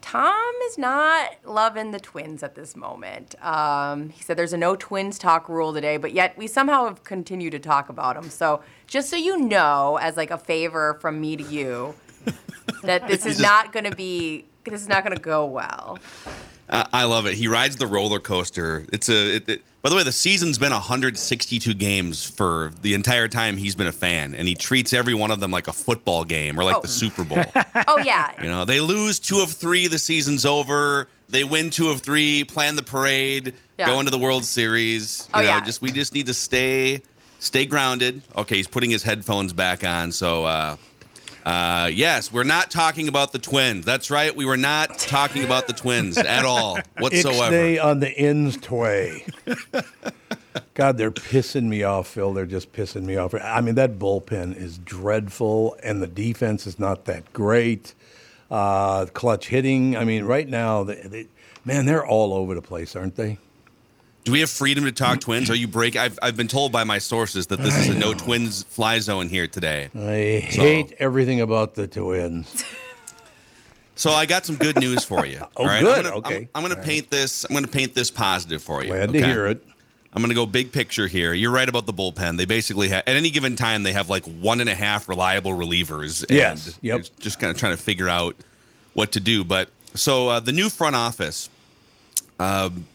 Tom 0.00 0.54
is 0.68 0.76
not 0.76 1.30
loving 1.44 1.90
the 1.90 1.98
twins 1.98 2.42
at 2.42 2.54
this 2.54 2.76
moment. 2.76 3.34
Um, 3.42 4.10
he 4.10 4.22
said 4.22 4.36
there's 4.36 4.52
a 4.52 4.58
no 4.58 4.76
twins 4.76 5.18
talk 5.18 5.48
rule 5.48 5.72
today, 5.72 5.96
but 5.96 6.12
yet 6.12 6.36
we 6.36 6.46
somehow 6.46 6.84
have 6.84 7.04
continued 7.04 7.52
to 7.52 7.58
talk 7.58 7.88
about 7.88 8.14
them. 8.14 8.28
So 8.28 8.62
just 8.86 9.08
so 9.08 9.16
you 9.16 9.38
know, 9.38 9.98
as 10.00 10.16
like 10.16 10.30
a 10.30 10.38
favor 10.38 10.98
from 11.00 11.20
me 11.20 11.36
to 11.36 11.42
you, 11.42 11.94
that 12.82 13.08
this 13.08 13.24
is 13.24 13.40
not 13.40 13.72
going 13.72 13.86
to 13.90 13.96
be 13.96 14.44
this 14.64 14.82
is 14.82 14.88
not 14.88 15.04
going 15.04 15.16
to 15.16 15.22
go 15.22 15.46
well. 15.46 15.98
I, 16.68 16.86
I 16.92 17.04
love 17.04 17.26
it. 17.26 17.34
He 17.34 17.48
rides 17.48 17.76
the 17.76 17.86
roller 17.86 18.20
coaster. 18.20 18.86
It's 18.92 19.08
a. 19.08 19.36
It, 19.36 19.48
it, 19.48 19.62
by 19.84 19.90
the 19.90 19.96
way, 19.96 20.02
the 20.02 20.10
season's 20.12 20.58
been 20.58 20.72
162 20.72 21.74
games 21.74 22.24
for 22.28 22.72
the 22.82 22.94
entire 22.94 23.28
time 23.28 23.56
he's 23.58 23.74
been 23.76 23.86
a 23.86 23.92
fan, 23.92 24.34
and 24.34 24.48
he 24.48 24.54
treats 24.54 24.92
every 24.94 25.12
one 25.14 25.30
of 25.30 25.38
them 25.40 25.50
like 25.50 25.68
a 25.68 25.72
football 25.74 26.24
game 26.24 26.58
or 26.58 26.64
like 26.64 26.76
Oh. 26.76 26.80
the 26.80 26.88
Super 26.88 27.22
Bowl. 27.22 27.44
Oh 27.86 27.98
yeah, 27.98 28.30
you 28.42 28.48
know, 28.48 28.64
they 28.64 28.80
lose 28.80 29.20
two 29.20 29.40
of 29.42 29.50
three, 29.52 29.86
the 29.86 29.98
season's 29.98 30.44
over. 30.46 31.06
They 31.28 31.44
win 31.44 31.68
two 31.70 31.90
of 31.90 32.00
three, 32.00 32.44
plan 32.44 32.76
the 32.76 32.82
parade, 32.82 33.52
Yeah. 33.78 33.86
go 33.86 33.98
into 34.00 34.10
the 34.10 34.18
World 34.18 34.44
Series. 34.44 35.28
You 35.28 35.32
Oh, 35.34 35.38
know, 35.42 35.46
yeah. 35.48 35.60
just 35.60 35.82
we 35.82 35.92
just 35.92 36.14
need 36.14 36.26
to 36.26 36.34
stay 36.34 37.02
stay 37.38 37.66
grounded. 37.66 38.22
Okay, 38.36 38.56
he's 38.56 38.66
putting 38.68 38.90
his 38.90 39.02
headphones 39.02 39.52
back 39.52 39.84
on, 39.84 40.10
so. 40.12 40.44
uh 40.46 40.76
uh, 41.44 41.90
yes, 41.92 42.32
we're 42.32 42.44
not 42.44 42.70
talking 42.70 43.08
about 43.08 43.32
the 43.32 43.38
twins. 43.38 43.84
That's 43.84 44.10
right. 44.10 44.34
We 44.34 44.46
were 44.46 44.56
not 44.56 44.98
talking 44.98 45.44
about 45.44 45.66
the 45.66 45.74
twins 45.74 46.16
at 46.16 46.44
all 46.44 46.78
whatsoever. 46.98 47.54
Ixnay 47.54 47.84
on 47.84 48.00
the 48.00 48.10
ends 48.10 48.56
tway. 48.56 49.26
God, 50.74 50.96
they're 50.96 51.10
pissing 51.10 51.64
me 51.64 51.82
off, 51.82 52.08
Phil. 52.08 52.32
They're 52.32 52.46
just 52.46 52.72
pissing 52.72 53.02
me 53.02 53.16
off. 53.16 53.34
I 53.34 53.60
mean, 53.60 53.74
that 53.74 53.98
bullpen 53.98 54.56
is 54.56 54.78
dreadful, 54.78 55.76
and 55.82 56.02
the 56.02 56.06
defense 56.06 56.66
is 56.66 56.78
not 56.78 57.04
that 57.04 57.32
great. 57.32 57.94
Uh, 58.50 59.06
clutch 59.06 59.48
hitting. 59.48 59.96
I 59.96 60.04
mean, 60.04 60.24
right 60.24 60.48
now, 60.48 60.84
they, 60.84 61.00
they, 61.02 61.26
man, 61.64 61.86
they're 61.86 62.06
all 62.06 62.32
over 62.32 62.54
the 62.54 62.62
place, 62.62 62.96
aren't 62.96 63.16
they? 63.16 63.38
Do 64.24 64.32
we 64.32 64.40
have 64.40 64.48
freedom 64.48 64.84
to 64.84 64.92
talk 64.92 65.20
twins? 65.20 65.50
Are 65.50 65.54
you 65.54 65.68
break? 65.68 65.96
I've, 65.96 66.18
I've 66.22 66.36
been 66.36 66.48
told 66.48 66.72
by 66.72 66.84
my 66.84 66.98
sources 66.98 67.48
that 67.48 67.60
this 67.60 67.76
is 67.76 67.94
a 67.94 67.98
no 67.98 68.14
twins 68.14 68.62
fly 68.62 68.98
zone 68.98 69.28
here 69.28 69.46
today. 69.46 69.90
I 69.94 70.40
hate 70.40 70.94
everything 70.98 71.40
about 71.40 71.74
the 71.74 71.86
twins. 71.86 72.64
So 73.96 74.10
I 74.10 74.26
got 74.26 74.44
some 74.44 74.56
good 74.56 74.76
news 74.80 75.04
for 75.04 75.24
you. 75.24 75.38
Oh, 75.56 75.62
all 75.62 75.66
right? 75.66 75.80
good. 75.80 75.98
I'm 75.98 76.02
gonna, 76.02 76.16
Okay. 76.16 76.48
I'm, 76.52 76.64
I'm 76.64 76.68
going 76.68 76.74
to 76.76 76.82
paint 76.82 77.10
this. 77.10 77.44
I'm 77.44 77.52
going 77.52 77.64
to 77.64 77.70
paint 77.70 77.94
this 77.94 78.10
positive 78.10 78.60
for 78.60 78.82
you. 78.82 78.88
Glad 78.88 79.10
okay? 79.10 79.20
to 79.20 79.26
hear 79.26 79.46
it. 79.46 79.64
I'm 80.12 80.20
going 80.20 80.30
to 80.30 80.34
go 80.34 80.46
big 80.46 80.72
picture 80.72 81.06
here. 81.06 81.32
You're 81.32 81.52
right 81.52 81.68
about 81.68 81.86
the 81.86 81.92
bullpen. 81.92 82.36
They 82.36 82.44
basically 82.44 82.88
have, 82.88 83.04
at 83.06 83.14
any 83.14 83.30
given 83.30 83.54
time, 83.54 83.84
they 83.84 83.92
have 83.92 84.10
like 84.10 84.24
one 84.24 84.60
and 84.60 84.68
a 84.68 84.74
half 84.74 85.08
reliable 85.08 85.52
relievers. 85.52 86.22
And 86.22 86.30
Yes, 86.36 86.76
yep. 86.82 87.04
Just 87.20 87.38
kind 87.38 87.52
of 87.52 87.56
trying 87.56 87.76
to 87.76 87.80
figure 87.80 88.08
out 88.08 88.34
what 88.94 89.12
to 89.12 89.20
do. 89.20 89.44
But 89.44 89.68
so 89.94 90.28
uh, 90.28 90.40
the 90.40 90.50
new 90.52 90.70
front 90.70 90.96
office, 90.96 91.48
um, 92.40 92.86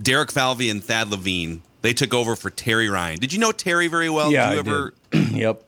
Derek 0.00 0.32
Falvey 0.32 0.70
and 0.70 0.82
Thad 0.82 1.10
Levine, 1.10 1.62
they 1.82 1.92
took 1.92 2.12
over 2.14 2.36
for 2.36 2.50
Terry 2.50 2.88
Ryan. 2.88 3.18
Did 3.18 3.32
you 3.32 3.38
know 3.38 3.52
Terry 3.52 3.88
very 3.88 4.10
well? 4.10 4.32
yeah, 4.32 4.50
Did 4.54 4.66
you 4.66 4.72
I 4.72 4.76
ever? 4.76 4.94
did. 5.10 5.30
yep. 5.32 5.64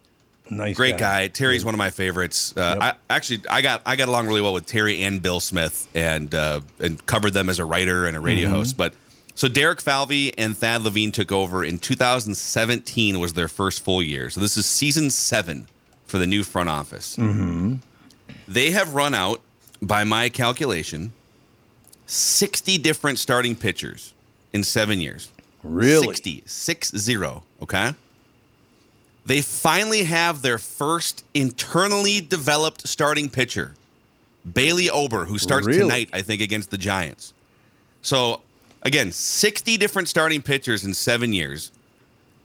Nice 0.49 0.77
Great 0.77 0.97
guy. 0.97 1.27
Terry's 1.29 1.65
one 1.65 1.75
of 1.75 1.79
my 1.79 1.91
favorites. 1.91 2.57
Uh, 2.57 2.77
I 2.81 2.95
actually 3.11 3.43
I 3.51 3.63
got 3.63 3.83
I 3.85 3.97
got 3.97 4.09
along 4.09 4.29
really 4.29 4.41
well 4.41 4.53
with 4.53 4.65
Terry 4.67 5.03
and 5.03 5.21
Bill 5.21 5.41
Smith 5.41 5.89
and 5.93 6.33
uh, 6.33 6.61
and 6.79 7.05
covered 7.07 7.33
them 7.33 7.49
as 7.49 7.59
a 7.59 7.65
writer 7.65 8.07
and 8.07 8.17
a 8.17 8.21
radio 8.21 8.49
host. 8.49 8.77
But 8.77 8.95
so 9.35 9.49
Derek 9.49 9.81
Falvey 9.81 10.37
and 10.39 10.57
Thad 10.57 10.83
Levine 10.83 11.11
took 11.11 11.33
over 11.33 11.65
in 11.65 11.79
2017 11.79 13.19
was 13.19 13.33
their 13.33 13.49
first 13.49 13.83
full 13.85 14.01
year. 14.01 14.31
So 14.31 14.41
this 14.41 14.57
is 14.57 14.67
season 14.67 15.11
seven 15.11 15.67
for 16.07 16.19
the 16.19 16.27
new 16.29 16.45
front 16.45 16.69
office. 16.69 17.17
They 18.49 18.71
have 18.71 18.95
run 18.95 19.15
out, 19.15 19.41
by 19.83 20.05
my 20.05 20.29
calculation, 20.29 21.13
60 22.07 22.79
different 22.79 23.19
starting 23.19 23.57
pitchers 23.57 24.15
in 24.57 24.65
seven 24.65 25.01
years. 25.01 25.31
Really? 25.63 26.09
60, 26.09 26.43
six 26.47 26.91
zero. 26.97 27.45
Okay. 27.63 27.95
They 29.25 29.43
finally 29.43 30.05
have 30.05 30.43
their 30.43 30.59
first 30.59 31.25
internally 31.35 32.21
developed 32.21 32.87
starting 32.89 33.29
pitcher, 33.29 33.75
Bailey 34.51 34.89
Ober, 34.89 35.25
who 35.25 35.39
starts 35.39 35.67
Really? 35.67 35.81
tonight, 35.81 36.09
I 36.13 36.23
think, 36.23 36.41
against 36.41 36.71
the 36.71 36.79
Giants. 36.79 37.35
So, 38.03 38.41
again, 38.83 39.11
60 39.11 39.77
different 39.79 40.09
starting 40.09 40.43
pitchers 40.43 40.85
in 40.85 40.95
seven 40.95 41.33
years. 41.33 41.73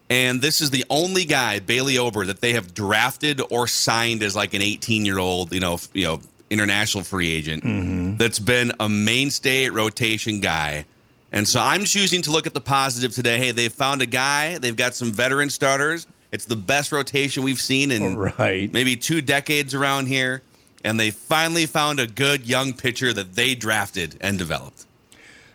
And 0.10 0.42
this 0.42 0.60
is 0.60 0.72
the 0.72 0.84
only 0.90 1.24
guy, 1.24 1.60
Bailey 1.60 1.98
Ober, 1.98 2.26
that 2.26 2.42
they 2.42 2.54
have 2.54 2.74
drafted 2.74 3.42
or 3.50 3.68
signed 3.68 4.24
as 4.24 4.36
like 4.36 4.54
an 4.54 4.62
18 4.62 5.06
year 5.06 5.20
old, 5.20 5.54
you 5.54 5.60
know, 5.60 5.80
you 5.94 6.06
know, 6.06 6.20
international 6.50 7.04
free 7.04 7.32
agent 7.32 7.64
mm-hmm. 7.64 8.18
that's 8.18 8.40
been 8.40 8.74
a 8.80 8.90
mainstay 8.90 9.70
rotation 9.70 10.42
guy. 10.42 10.86
And 11.32 11.48
so 11.48 11.62
I'm 11.62 11.86
choosing 11.86 12.22
to 12.24 12.32
look 12.32 12.46
at 12.48 12.54
the 12.54 12.62
positive 12.62 13.14
today. 13.14 13.38
Hey, 13.38 13.52
they've 13.52 13.72
found 13.72 14.02
a 14.02 14.06
guy. 14.06 14.58
They've 14.58 14.76
got 14.76 14.94
some 14.96 15.12
veteran 15.12 15.50
starters. 15.50 16.06
It's 16.32 16.46
the 16.46 16.56
best 16.56 16.92
rotation 16.92 17.44
we've 17.44 17.60
seen 17.62 17.92
in 17.92 18.18
Right. 18.18 18.72
maybe 18.72 18.96
two 18.98 19.22
decades 19.22 19.74
around 19.74 20.08
here. 20.08 20.42
And 20.84 21.00
they 21.00 21.12
finally 21.12 21.66
found 21.68 22.00
a 22.00 22.08
good 22.08 22.46
young 22.48 22.74
pitcher 22.74 23.14
that 23.14 23.36
they 23.36 23.54
drafted 23.56 24.18
and 24.20 24.38
developed. 24.38 24.86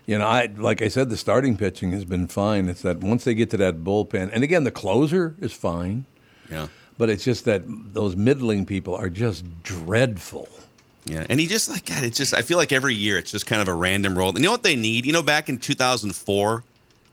You 0.06 0.18
know, 0.18 0.26
I 0.26 0.46
like 0.56 0.82
I 0.82 0.88
said, 0.88 1.10
the 1.10 1.16
starting 1.16 1.56
pitching 1.56 1.90
has 1.90 2.04
been 2.04 2.28
fine. 2.28 2.68
It's 2.68 2.82
that 2.82 2.98
once 2.98 3.24
they 3.24 3.34
get 3.34 3.50
to 3.50 3.56
that 3.56 3.82
bullpen, 3.82 4.30
and 4.32 4.44
again, 4.44 4.62
the 4.62 4.70
closer 4.70 5.34
is 5.40 5.52
fine, 5.52 6.04
Yeah. 6.48 6.68
but 6.96 7.10
it's 7.10 7.24
just 7.24 7.44
that 7.46 7.62
those 7.66 8.14
middling 8.14 8.66
people 8.66 8.94
are 8.94 9.10
just 9.10 9.44
dreadful. 9.64 10.48
Yeah, 11.06 11.24
and 11.30 11.38
he 11.40 11.46
just 11.46 11.68
like 11.70 11.86
God. 11.86 12.02
It's 12.04 12.18
just 12.18 12.34
I 12.34 12.42
feel 12.42 12.58
like 12.58 12.72
every 12.72 12.94
year 12.94 13.16
it's 13.18 13.30
just 13.30 13.46
kind 13.46 13.62
of 13.62 13.68
a 13.68 13.74
random 13.74 14.16
roll. 14.18 14.28
And 14.30 14.38
you 14.38 14.44
know 14.44 14.50
what 14.52 14.62
they 14.64 14.76
need? 14.76 15.06
You 15.06 15.12
know, 15.12 15.22
back 15.22 15.48
in 15.48 15.58
2004, 15.58 16.64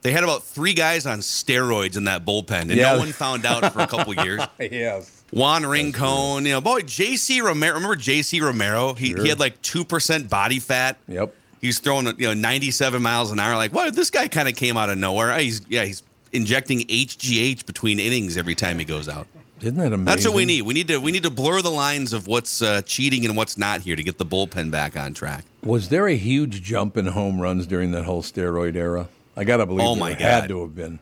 they 0.02 0.12
had 0.12 0.22
about 0.24 0.42
three 0.42 0.74
guys 0.74 1.06
on 1.06 1.20
steroids 1.20 1.96
in 1.96 2.04
that 2.04 2.24
bullpen, 2.24 2.62
and 2.62 2.72
Yeah. 2.72 2.92
no 2.92 2.98
one 2.98 3.12
found 3.12 3.46
out 3.46 3.72
for 3.72 3.80
a 3.80 3.86
couple 3.86 4.12
years. 4.14 4.42
Yes. 4.60 5.10
Juan 5.30 5.64
Rincon, 5.66 6.44
you 6.46 6.52
know, 6.52 6.60
boy, 6.60 6.80
J.C. 6.82 7.40
Romero. 7.40 7.74
Remember 7.74 7.96
J.C. 7.96 8.40
Romero? 8.40 8.94
He, 8.94 9.14
he 9.14 9.28
had 9.28 9.40
like 9.40 9.60
two 9.62 9.84
percent 9.84 10.28
body 10.30 10.60
fat. 10.60 10.96
Yep. 11.08 11.34
He's 11.60 11.78
throwing 11.80 12.06
you 12.18 12.26
know 12.28 12.34
97 12.34 13.02
miles 13.02 13.32
an 13.32 13.40
hour. 13.40 13.56
Like, 13.56 13.72
what? 13.72 13.94
This 13.96 14.10
guy 14.10 14.28
kind 14.28 14.48
of 14.48 14.54
came 14.54 14.76
out 14.76 14.90
of 14.90 14.98
nowhere. 14.98 15.32
Ah, 15.32 15.38
he's 15.38 15.62
yeah, 15.68 15.84
he's 15.84 16.02
injecting 16.32 16.80
HGH 16.80 17.64
between 17.66 17.98
innings 17.98 18.36
every 18.36 18.54
time 18.54 18.78
he 18.78 18.84
goes 18.84 19.08
out. 19.08 19.26
Isn't 19.64 19.78
that 19.78 19.86
amazing? 19.86 20.04
That's 20.04 20.26
what 20.26 20.34
we 20.34 20.44
need. 20.44 20.62
We 20.62 20.74
need 20.74 20.88
to 20.88 20.98
we 20.98 21.10
need 21.10 21.22
to 21.22 21.30
blur 21.30 21.62
the 21.62 21.70
lines 21.70 22.12
of 22.12 22.26
what's 22.26 22.60
uh, 22.60 22.82
cheating 22.82 23.24
and 23.24 23.36
what's 23.36 23.56
not 23.56 23.80
here 23.80 23.96
to 23.96 24.02
get 24.02 24.18
the 24.18 24.26
bullpen 24.26 24.70
back 24.70 24.96
on 24.96 25.14
track. 25.14 25.44
Was 25.62 25.88
there 25.88 26.06
a 26.06 26.16
huge 26.16 26.62
jump 26.62 26.96
in 26.96 27.06
home 27.06 27.40
runs 27.40 27.66
during 27.66 27.92
that 27.92 28.04
whole 28.04 28.22
steroid 28.22 28.76
era? 28.76 29.08
I 29.36 29.44
gotta 29.44 29.66
believe. 29.66 29.86
Oh, 29.86 29.96
my 29.96 30.10
had 30.12 30.42
God. 30.42 30.48
to 30.48 30.60
have 30.60 30.74
been. 30.74 30.98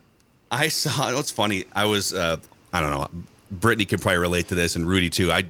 I 0.49 0.69
saw. 0.69 1.13
What's 1.13 1.31
funny? 1.31 1.65
I 1.75 1.85
was. 1.85 2.13
Uh, 2.13 2.37
I 2.71 2.79
don't 2.79 2.91
know. 2.91 3.23
Brittany 3.51 3.85
can 3.85 3.99
probably 3.99 4.19
relate 4.19 4.47
to 4.47 4.55
this, 4.55 4.75
and 4.75 4.87
Rudy 4.87 5.09
too. 5.09 5.31
I. 5.31 5.45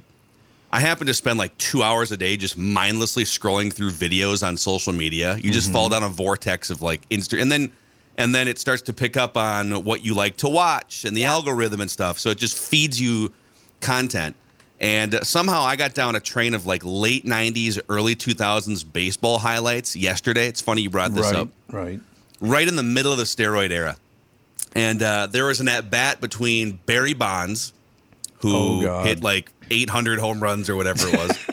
I 0.72 0.80
happen 0.80 1.06
to 1.06 1.14
spend 1.14 1.38
like 1.38 1.56
two 1.60 1.84
hours 1.84 2.12
a 2.12 2.18
day 2.18 2.36
just 2.36 2.58
mindlessly 2.58 3.26
scrolling 3.26 3.72
through 3.72 3.92
videos 3.92 4.46
on 4.46 4.58
social 4.58 4.92
media. 4.92 5.38
You 5.38 5.52
just 5.52 5.72
fall 5.72 5.88
down 5.88 6.02
a 6.02 6.10
vortex 6.10 6.72
of 6.72 6.82
like 6.82 7.08
Insta, 7.10 7.40
and 7.40 7.52
then, 7.52 7.72
and 8.18 8.34
then 8.34 8.48
it 8.48 8.60
starts 8.60 8.82
to 8.84 8.94
pick 8.94 9.18
up 9.18 9.38
on 9.38 9.84
what 9.84 10.04
you 10.04 10.14
like 10.14 10.38
to 10.38 10.50
watch 10.50 11.06
and 11.06 11.16
the 11.16 11.26
algorithm 11.26 11.82
and 11.82 11.90
stuff. 11.90 12.20
So 12.20 12.30
it 12.30 12.38
just 12.38 12.58
feeds 12.58 13.00
you 13.00 13.34
content. 13.82 14.36
And 14.80 15.20
somehow 15.26 15.62
I 15.62 15.76
got 15.76 15.94
down 15.94 16.16
a 16.16 16.20
train 16.20 16.54
of 16.54 16.66
like 16.66 16.82
late 16.84 17.26
'90s, 17.26 17.80
early 17.90 18.16
2000s 18.16 18.92
baseball 18.92 19.38
highlights 19.40 19.96
yesterday. 19.96 20.48
It's 20.48 20.62
funny 20.62 20.82
you 20.82 20.90
brought 20.90 21.14
this 21.14 21.28
right, 21.28 21.36
up 21.36 21.50
right. 21.72 22.00
right 22.42 22.68
in 22.68 22.76
the 22.76 22.84
middle 22.84 23.12
of 23.12 23.18
the 23.18 23.24
steroid 23.24 23.72
era. 23.72 23.96
And 24.76 25.02
uh, 25.02 25.28
there 25.28 25.46
was 25.46 25.62
an 25.62 25.68
at 25.70 25.90
bat 25.90 26.20
between 26.20 26.80
Barry 26.86 27.14
Bonds, 27.14 27.74
who 28.40 28.88
Oh, 28.88 29.04
hit 29.04 29.22
like 29.22 29.52
800 29.70 30.20
home 30.20 30.42
runs 30.42 30.70
or 30.70 30.76
whatever 30.76 31.08
it 31.08 31.16
was. 31.18 31.38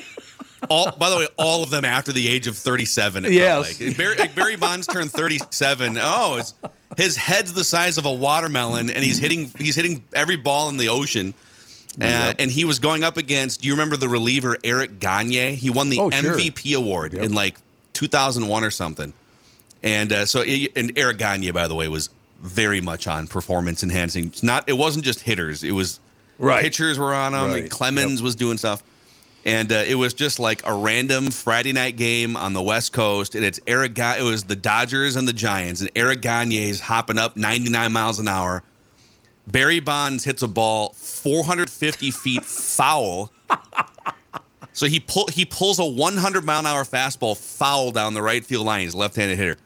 all, 0.70 0.90
by 0.92 1.10
the 1.10 1.16
way, 1.16 1.28
all 1.36 1.62
of 1.62 1.68
them 1.70 1.84
after 1.84 2.12
the 2.12 2.26
age 2.28 2.46
of 2.46 2.56
37. 2.56 3.26
it 3.26 3.32
Yes. 3.32 3.80
like. 3.80 3.96
Barry, 3.96 4.16
like, 4.16 4.34
Barry 4.34 4.56
Bonds 4.56 4.86
turned 4.86 5.10
37. 5.12 5.98
Oh, 6.00 6.36
it's, 6.38 6.54
his 6.96 7.16
head's 7.16 7.52
the 7.52 7.64
size 7.64 7.98
of 7.98 8.06
a 8.06 8.12
watermelon, 8.12 8.88
and 8.90 9.04
he's 9.04 9.18
hitting 9.18 9.50
he's 9.58 9.74
hitting 9.76 10.02
every 10.14 10.36
ball 10.36 10.68
in 10.70 10.76
the 10.78 10.88
ocean. 10.88 11.34
Uh, 12.00 12.32
and 12.38 12.50
he 12.50 12.64
was 12.64 12.78
going 12.78 13.02
up 13.02 13.16
against. 13.16 13.60
Do 13.62 13.66
you 13.68 13.74
remember 13.74 13.96
the 13.96 14.08
reliever 14.08 14.56
Eric 14.64 15.00
Gagne? 15.00 15.56
He 15.56 15.70
won 15.70 15.90
the 15.90 15.98
Oh, 15.98 16.08
sure. 16.10 16.34
MVP 16.36 16.74
award 16.76 17.12
Yep. 17.14 17.22
in 17.24 17.34
like 17.34 17.56
2001 17.94 18.64
or 18.64 18.70
something. 18.70 19.12
And 19.82 20.12
uh, 20.12 20.24
so, 20.26 20.42
and 20.42 20.92
Eric 20.96 21.18
Gagne, 21.18 21.50
by 21.50 21.66
the 21.66 21.74
way, 21.74 21.88
was 21.88 22.08
very 22.40 22.80
much 22.80 23.06
on 23.06 23.26
performance 23.26 23.82
enhancing. 23.82 24.26
It's 24.26 24.42
not. 24.42 24.68
It 24.68 24.74
wasn't 24.74 25.04
just 25.04 25.20
hitters. 25.20 25.62
It 25.64 25.72
was 25.72 25.98
Right. 26.38 26.62
pitchers 26.62 26.98
were 26.98 27.12
on 27.12 27.34
him. 27.34 27.50
Right. 27.50 27.70
Clemens 27.70 28.20
Yep. 28.20 28.24
was 28.24 28.34
doing 28.36 28.56
stuff. 28.56 28.82
And 29.44 29.72
uh, 29.72 29.84
it 29.86 29.94
was 29.94 30.12
just 30.12 30.38
like 30.38 30.66
a 30.66 30.74
random 30.74 31.30
Friday 31.30 31.72
night 31.72 31.96
game 31.96 32.36
on 32.36 32.52
the 32.52 32.60
West 32.62 32.92
Coast, 32.92 33.34
and 33.34 33.44
it's 33.44 33.58
Eric. 33.66 33.94
Ga- 33.94 34.16
it 34.18 34.22
was 34.22 34.44
the 34.44 34.56
Dodgers 34.56 35.16
and 35.16 35.26
the 35.26 35.32
Giants, 35.32 35.80
and 35.80 35.90
Eric 35.96 36.20
Gagne's 36.20 36.80
hopping 36.80 37.18
up 37.18 37.36
99 37.36 37.90
miles 37.92 38.18
an 38.18 38.28
hour. 38.28 38.62
Barry 39.46 39.80
Bonds 39.80 40.24
hits 40.24 40.42
a 40.42 40.48
ball 40.48 40.90
450 40.90 42.10
feet 42.10 42.44
foul. 42.44 43.32
So 44.72 44.86
he 44.86 45.00
pull 45.00 45.26
he 45.26 45.44
pulls 45.44 45.78
a 45.78 45.84
100 45.84 46.44
mile 46.44 46.60
an 46.60 46.66
hour 46.66 46.84
fastball 46.84 47.36
foul 47.36 47.90
down 47.90 48.14
the 48.14 48.22
right 48.22 48.44
field 48.44 48.66
line. 48.66 48.82
He's 48.82 48.94
left-handed 48.94 49.36
hitter, 49.36 49.56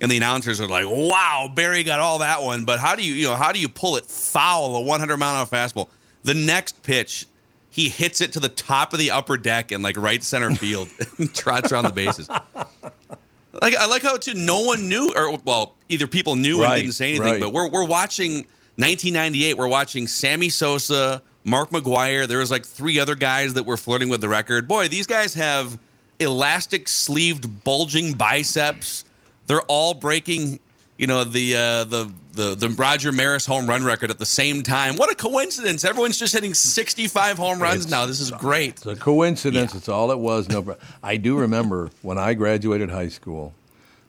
and 0.00 0.10
the 0.10 0.16
announcers 0.16 0.60
are 0.60 0.68
like, 0.68 0.86
"Wow, 0.88 1.50
Barry 1.52 1.82
got 1.82 2.00
all 2.00 2.18
that 2.18 2.42
one." 2.42 2.64
But 2.64 2.78
how 2.78 2.94
do 2.94 3.02
you 3.02 3.12
you 3.14 3.26
know 3.26 3.34
how 3.34 3.52
do 3.52 3.58
you 3.58 3.68
pull 3.68 3.96
it 3.96 4.06
foul 4.06 4.76
a 4.76 4.80
100 4.80 5.16
mile 5.16 5.34
an 5.34 5.40
hour 5.40 5.46
fastball? 5.46 5.88
The 6.22 6.34
next 6.34 6.82
pitch, 6.84 7.26
he 7.72 7.88
hits 7.88 8.20
it 8.20 8.34
to 8.34 8.40
the 8.40 8.50
top 8.50 8.92
of 8.92 8.98
the 8.98 9.10
upper 9.10 9.38
deck 9.38 9.72
and 9.72 9.82
like 9.82 9.96
right 9.96 10.22
center 10.22 10.54
field, 10.54 10.88
and 11.18 11.34
trots 11.34 11.72
around 11.72 11.84
the 11.84 11.92
bases. 11.92 12.28
Like 12.28 13.74
I 13.74 13.86
like 13.86 14.02
how 14.02 14.18
too 14.18 14.34
no 14.34 14.60
one 14.60 14.90
knew, 14.90 15.12
or 15.16 15.38
well, 15.38 15.74
either 15.88 16.06
people 16.06 16.36
knew 16.36 16.62
and 16.62 16.74
didn't 16.74 16.92
say 16.92 17.10
anything, 17.10 17.32
right. 17.32 17.40
but 17.40 17.52
we're 17.52 17.68
we're 17.70 17.86
watching 17.86 18.34
1998. 18.76 19.56
We're 19.56 19.68
watching 19.68 20.06
Sammy 20.06 20.50
Sosa, 20.50 21.22
Mark 21.44 21.70
McGwire. 21.70 22.28
There 22.28 22.38
was 22.38 22.50
like 22.50 22.66
three 22.66 22.98
other 22.98 23.14
guys 23.14 23.54
that 23.54 23.64
were 23.64 23.78
flirting 23.78 24.10
with 24.10 24.20
the 24.20 24.28
record. 24.28 24.68
Boy, 24.68 24.88
these 24.88 25.06
guys 25.06 25.32
have 25.32 25.78
elastic 26.20 26.88
sleeved, 26.88 27.64
bulging 27.64 28.12
biceps. 28.12 29.06
They're 29.46 29.62
all 29.62 29.94
breaking, 29.94 30.60
you 31.02 31.08
know, 31.08 31.24
the 31.24 31.56
uh, 31.56 31.82
the 31.82 32.12
the 32.34 32.54
the 32.54 32.68
Roger 32.68 33.10
Maris 33.10 33.44
home 33.44 33.66
run 33.66 33.82
record 33.82 34.10
at 34.10 34.20
the 34.20 34.24
same 34.24 34.62
time. 34.62 34.94
What 34.94 35.10
a 35.10 35.16
coincidence! 35.16 35.84
Everyone's 35.84 36.16
just 36.16 36.32
hitting 36.32 36.54
65 36.54 37.38
home 37.38 37.60
runs 37.60 37.90
now. 37.90 38.06
This 38.06 38.20
is 38.20 38.30
great. 38.30 38.74
It's 38.74 38.86
a 38.86 38.94
coincidence. 38.94 39.74
It's 39.74 39.88
all 39.88 40.12
it 40.12 40.20
was. 40.20 40.48
No, 40.48 40.76
I 41.02 41.16
do 41.16 41.36
remember 41.36 41.90
when 42.02 42.18
I 42.18 42.34
graduated 42.34 42.88
high 42.88 43.08
school. 43.08 43.52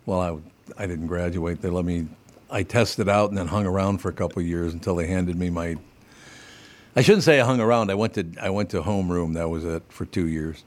Well, 0.05 0.21
I 0.21 0.83
I 0.83 0.85
didn't 0.85 1.07
graduate. 1.07 1.63
They 1.63 1.69
let 1.71 1.83
me. 1.83 2.09
I 2.51 2.61
tested 2.61 3.09
out 3.09 3.29
and 3.29 3.39
then 3.39 3.47
hung 3.47 3.65
around 3.65 3.97
for 3.97 4.09
a 4.09 4.13
couple 4.13 4.43
of 4.43 4.47
years 4.47 4.71
until 4.71 4.95
they 4.95 5.07
handed 5.07 5.35
me 5.35 5.49
my. 5.49 5.77
I 6.95 7.01
shouldn't 7.01 7.23
say 7.23 7.41
I 7.41 7.45
hung 7.45 7.59
around. 7.59 7.89
I 7.89 7.95
went 7.95 8.13
to 8.13 8.27
I 8.39 8.51
went 8.51 8.69
to 8.69 8.83
homeroom. 8.83 9.33
That 9.33 9.49
was 9.49 9.65
it 9.65 9.81
for 9.89 10.05
two 10.05 10.27
years. 10.27 10.63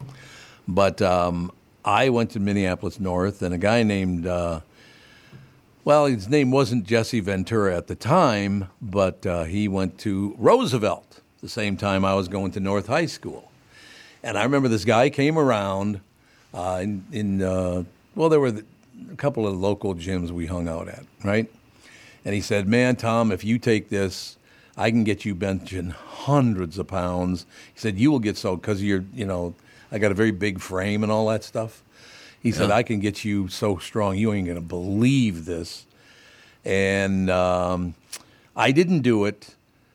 But 0.66 1.00
um, 1.02 1.52
I 1.84 2.08
went 2.08 2.32
to 2.32 2.40
Minneapolis 2.40 2.98
North, 2.98 3.42
and 3.42 3.54
a 3.54 3.58
guy 3.58 3.84
named. 3.84 4.26
Uh, 4.26 4.62
well, 5.86 6.06
his 6.06 6.28
name 6.28 6.50
wasn't 6.50 6.82
Jesse 6.82 7.20
Ventura 7.20 7.76
at 7.76 7.86
the 7.86 7.94
time, 7.94 8.68
but 8.82 9.24
uh, 9.24 9.44
he 9.44 9.68
went 9.68 9.98
to 9.98 10.34
Roosevelt 10.36 11.20
the 11.40 11.48
same 11.48 11.76
time 11.76 12.04
I 12.04 12.14
was 12.14 12.26
going 12.26 12.50
to 12.52 12.60
North 12.60 12.88
High 12.88 13.06
School. 13.06 13.52
And 14.24 14.36
I 14.36 14.42
remember 14.42 14.66
this 14.66 14.84
guy 14.84 15.10
came 15.10 15.38
around 15.38 16.00
uh, 16.52 16.80
in, 16.82 17.04
in 17.12 17.40
uh, 17.40 17.84
well, 18.16 18.28
there 18.28 18.40
were 18.40 18.50
the, 18.50 18.64
a 19.12 19.14
couple 19.14 19.46
of 19.46 19.54
local 19.54 19.94
gyms 19.94 20.32
we 20.32 20.46
hung 20.46 20.68
out 20.68 20.88
at, 20.88 21.04
right? 21.22 21.48
And 22.24 22.34
he 22.34 22.40
said, 22.40 22.66
Man, 22.66 22.96
Tom, 22.96 23.30
if 23.30 23.44
you 23.44 23.56
take 23.56 23.88
this, 23.88 24.38
I 24.76 24.90
can 24.90 25.04
get 25.04 25.24
you 25.24 25.36
benching 25.36 25.92
hundreds 25.92 26.78
of 26.78 26.88
pounds. 26.88 27.46
He 27.72 27.78
said, 27.78 27.96
You 27.96 28.10
will 28.10 28.18
get 28.18 28.36
so, 28.36 28.56
because 28.56 28.82
you're, 28.82 29.04
you 29.14 29.24
know, 29.24 29.54
I 29.92 29.98
got 29.98 30.10
a 30.10 30.14
very 30.14 30.32
big 30.32 30.58
frame 30.58 31.04
and 31.04 31.12
all 31.12 31.28
that 31.28 31.44
stuff. 31.44 31.84
He 32.46 32.52
said, 32.52 32.70
I 32.70 32.82
can 32.84 33.00
get 33.00 33.24
you 33.24 33.48
so 33.48 33.76
strong, 33.78 34.16
you 34.16 34.32
ain't 34.32 34.46
going 34.46 34.54
to 34.56 34.60
believe 34.62 35.44
this. 35.46 35.84
And 36.64 37.28
um, 37.30 37.94
I 38.54 38.70
didn't 38.72 39.00
do 39.00 39.24
it, 39.24 39.54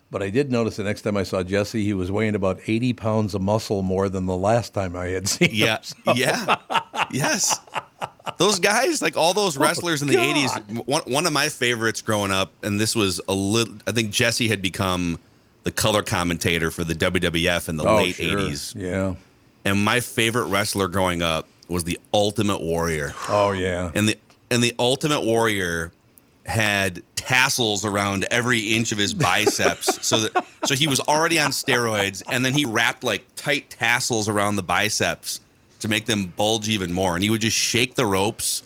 but 0.09 0.21
I 0.21 0.29
did 0.29 0.51
notice 0.51 0.75
the 0.77 0.83
next 0.83 1.01
time 1.03 1.15
I 1.17 1.23
saw 1.23 1.43
Jesse, 1.43 1.83
he 1.83 1.93
was 1.93 2.11
weighing 2.11 2.35
about 2.35 2.59
80 2.67 2.93
pounds 2.93 3.33
of 3.35 3.41
muscle 3.41 3.81
more 3.81 4.09
than 4.09 4.25
the 4.25 4.35
last 4.37 4.73
time 4.73 4.95
I 4.95 5.07
had 5.07 5.27
seen 5.35 5.49
Yeah, 5.51 5.77
him. 6.05 6.15
yeah, 6.17 6.55
yes. 7.11 7.59
Those 8.37 8.59
guys, 8.59 9.01
like 9.01 9.15
all 9.17 9.33
those 9.33 9.57
wrestlers 9.57 10.01
in 10.01 10.07
the 10.07 10.15
God. 10.15 10.35
'80s. 10.35 10.85
One, 10.85 11.01
one 11.03 11.25
of 11.25 11.33
my 11.33 11.49
favorites 11.49 12.01
growing 12.01 12.31
up, 12.31 12.51
and 12.63 12.79
this 12.79 12.95
was 12.95 13.19
a 13.27 13.33
little. 13.33 13.75
I 13.87 13.91
think 13.91 14.11
Jesse 14.11 14.47
had 14.47 14.61
become 14.61 15.19
the 15.63 15.71
color 15.71 16.03
commentator 16.03 16.71
for 16.71 16.83
the 16.83 16.93
WWF 16.93 17.67
in 17.69 17.77
the 17.77 17.83
Oh, 17.85 17.97
late 17.97 18.15
sure. 18.15 18.37
'80s. 18.37 18.75
Yeah. 18.75 19.15
And 19.65 19.83
my 19.83 19.99
favorite 19.99 20.45
wrestler 20.45 20.87
growing 20.87 21.21
up 21.21 21.47
was 21.71 21.83
the 21.83 21.99
Ultimate 22.13 22.61
Warrior. 22.61 23.13
Oh, 23.29 23.51
yeah. 23.51 23.91
And 23.95 24.07
the 24.07 24.17
and 24.49 24.61
the 24.61 24.75
Ultimate 24.77 25.21
Warrior 25.21 25.91
had 26.45 27.01
tassels 27.15 27.85
around 27.85 28.25
every 28.31 28.59
inch 28.59 28.91
of 28.91 28.97
his 28.97 29.13
biceps, 29.13 30.05
so 30.05 30.19
that 30.19 30.45
so 30.65 30.75
he 30.75 30.87
was 30.87 30.99
already 30.99 31.39
on 31.39 31.51
steroids, 31.51 32.21
and 32.29 32.43
then 32.43 32.53
he 32.53 32.65
wrapped 32.65 33.03
like 33.03 33.25
tight 33.35 33.69
tassels 33.69 34.27
around 34.27 34.57
the 34.57 34.63
biceps 34.63 35.39
to 35.79 35.87
make 35.87 36.05
them 36.05 36.27
bulge 36.35 36.69
even 36.69 36.91
more, 36.91 37.15
and 37.15 37.23
he 37.23 37.29
would 37.29 37.41
just 37.41 37.57
shake 37.57 37.95
the 37.95 38.05
ropes. 38.05 38.63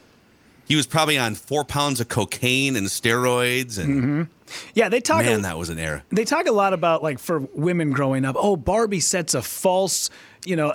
He 0.68 0.76
was 0.76 0.88
probably 0.88 1.18
on 1.18 1.36
four 1.36 1.64
pounds 1.64 2.00
of 2.00 2.10
cocaine 2.10 2.76
and 2.76 2.88
steroids, 2.88 3.78
and 3.78 3.90
mm-hmm. 3.90 4.24
Yeah, 4.74 4.90
they 4.90 5.00
talk. 5.02 5.26
man, 5.26 5.42
that 5.42 5.58
was 5.58 5.70
an 5.70 5.80
era. 5.80 6.04
they 6.12 6.26
talk 6.26 6.46
a 6.48 6.52
lot 6.52 6.74
about 6.74 7.02
like 7.02 7.20
for 7.20 7.40
women 7.54 7.92
growing 7.92 8.26
up. 8.26 8.36
Oh, 8.38 8.56
Barbie 8.56 9.00
sets 9.00 9.34
a 9.34 9.42
false, 9.42 10.12
you 10.46 10.56
know, 10.56 10.68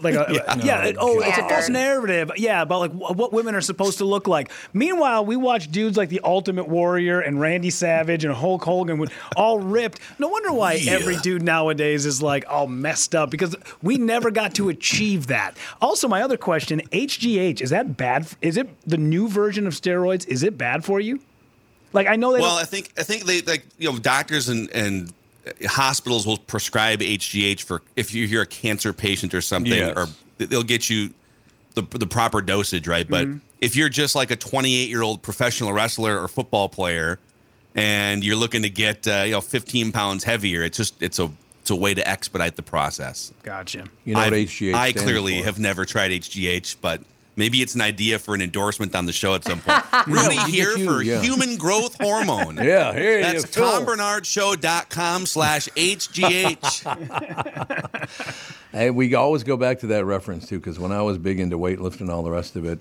like 0.00 0.14
a 0.14 0.42
yeah. 0.64 0.92
oh, 0.98 1.20
it's 1.20 1.36
a 1.36 1.48
false 1.48 1.68
narrative. 1.68 2.30
Yeah, 2.36 2.62
about 2.62 2.80
like 2.80 2.92
wh- 2.92 3.16
what 3.16 3.32
women 3.32 3.54
are 3.54 3.60
supposed 3.60 3.98
to 3.98 4.04
look 4.06 4.26
like. 4.26 4.50
Meanwhile, 4.72 5.26
we 5.26 5.36
watch 5.36 5.70
dudes 5.70 5.98
like 5.98 6.08
the 6.08 6.20
Ultimate 6.24 6.66
Warrior 6.68 7.20
and 7.20 7.38
Randy 7.40 7.68
Savage 7.70 8.24
and 8.24 8.32
Hulk 8.32 8.64
Hogan 8.64 9.06
all 9.36 9.58
ripped. 9.58 10.00
No 10.18 10.28
wonder 10.28 10.52
why 10.52 10.74
Yeah. 10.74 10.92
every 10.92 11.16
dude 11.18 11.42
nowadays 11.42 12.06
is 12.06 12.22
like 12.22 12.44
all 12.48 12.66
messed 12.66 13.14
up 13.14 13.30
because 13.30 13.54
we 13.82 13.98
never 13.98 14.30
got 14.30 14.54
to 14.54 14.70
achieve 14.70 15.26
that. 15.26 15.56
Also, 15.82 16.08
my 16.08 16.22
other 16.22 16.38
question: 16.38 16.80
HGH 16.90 17.60
is 17.60 17.68
that 17.70 17.98
bad? 17.98 18.26
Is 18.40 18.56
it 18.56 18.68
the 18.88 18.96
new 18.96 19.28
version 19.28 19.66
of 19.66 19.74
steroids? 19.74 20.26
Is 20.26 20.42
it 20.42 20.56
bad 20.56 20.84
for 20.86 21.00
you? 21.00 21.20
Like 21.92 22.06
I 22.06 22.16
know 22.16 22.32
they 22.32 22.40
Well, 22.40 22.54
don't- 22.56 22.62
I 22.62 22.64
think 22.66 22.92
I 22.98 23.02
think 23.02 23.24
they 23.24 23.42
like 23.42 23.64
you 23.78 23.90
know 23.90 23.98
doctors 23.98 24.48
and 24.48 24.70
and 24.70 25.12
hospitals 25.66 26.26
will 26.26 26.38
prescribe 26.38 27.00
HGH 27.02 27.62
for 27.62 27.82
if 27.96 28.14
you- 28.14 28.26
you're 28.26 28.42
a 28.42 28.46
cancer 28.46 28.92
patient 28.92 29.34
or 29.34 29.40
something, 29.40 29.72
Yes. 29.72 29.92
or 29.96 30.08
they'll 30.38 30.62
get 30.62 30.88
you 30.88 31.12
the 31.74 31.82
the 31.82 32.06
proper 32.06 32.40
dosage, 32.40 32.86
right? 32.86 33.08
But 33.08 33.28
if 33.60 33.76
you're 33.76 33.88
just 33.88 34.14
like 34.14 34.30
a 34.30 34.36
28 34.36 34.88
year 34.88 35.02
old 35.02 35.22
professional 35.22 35.72
wrestler 35.72 36.20
or 36.20 36.28
football 36.28 36.68
player, 36.68 37.18
and 37.74 38.22
you're 38.24 38.36
looking 38.36 38.62
to 38.62 38.70
get 38.70 39.06
uh, 39.08 39.22
you 39.26 39.32
know 39.32 39.40
15 39.40 39.92
pounds 39.92 40.24
heavier, 40.24 40.62
it's 40.62 40.76
just 40.76 40.94
it's 41.02 41.18
a 41.18 41.30
it's 41.60 41.70
a 41.70 41.76
way 41.76 41.94
to 41.94 42.06
expedite 42.08 42.56
the 42.56 42.62
process. 42.62 43.32
gotcha. 43.44 43.84
You 44.04 44.14
know 44.14 44.20
I've- 44.20 44.46
HGH 44.46 44.74
I 44.74 44.92
clearly 44.92 45.38
for? 45.40 45.44
have 45.46 45.58
never 45.58 45.84
tried 45.84 46.10
HGH, 46.10 46.76
but 46.80 47.02
Maybe 47.34 47.62
it's 47.62 47.74
an 47.74 47.80
idea 47.80 48.18
for 48.18 48.34
an 48.34 48.42
endorsement 48.42 48.94
on 48.94 49.06
the 49.06 49.12
show 49.12 49.34
at 49.34 49.44
some 49.44 49.60
point. 49.60 49.82
Rudy 50.06 50.36
we 50.44 50.50
here 50.50 50.76
you, 50.76 50.84
for 50.84 51.02
yeah. 51.02 51.22
human 51.22 51.56
growth 51.56 51.96
hormone. 52.00 52.56
Yeah, 52.62 52.92
here 52.92 53.18
you 53.18 53.24
go. 53.24 53.32
That's 53.32 53.56
go. 53.56 53.84
tombarnardshow.com 53.84 55.26
slash 55.26 55.68
HGH. 55.68 56.88
Hey, 58.72 58.90
we 58.90 59.14
always 59.14 59.44
go 59.44 59.58
back 59.58 59.80
to 59.80 59.86
that 59.88 60.06
reference 60.06 60.48
too, 60.48 60.58
because 60.58 60.78
when 60.78 60.92
I 60.92 61.02
was 61.02 61.18
big 61.18 61.38
into 61.38 61.58
weightlifting 61.58 62.00
and 62.02 62.10
all 62.10 62.22
the 62.22 62.30
rest 62.30 62.56
of 62.56 62.64
it, 62.64 62.78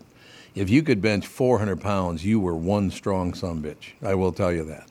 if 0.55 0.69
you 0.69 0.83
could 0.83 1.01
bench 1.01 1.27
400 1.27 1.81
pounds, 1.81 2.23
you 2.23 2.39
were 2.39 2.55
one 2.55 2.91
strong 2.91 3.33
son 3.33 3.61
bitch. 3.61 3.91
I 4.01 4.15
will 4.15 4.31
tell 4.31 4.53
you 4.53 4.63
that. 4.63 4.87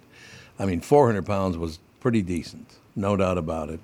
I 0.59 0.67
mean, 0.67 0.83
400 0.83 1.25
pounds 1.25 1.57
was 1.57 1.79
pretty 2.01 2.21
decent, 2.21 2.77
no 2.95 3.17
doubt 3.17 3.39
about 3.39 3.71
it. 3.71 3.81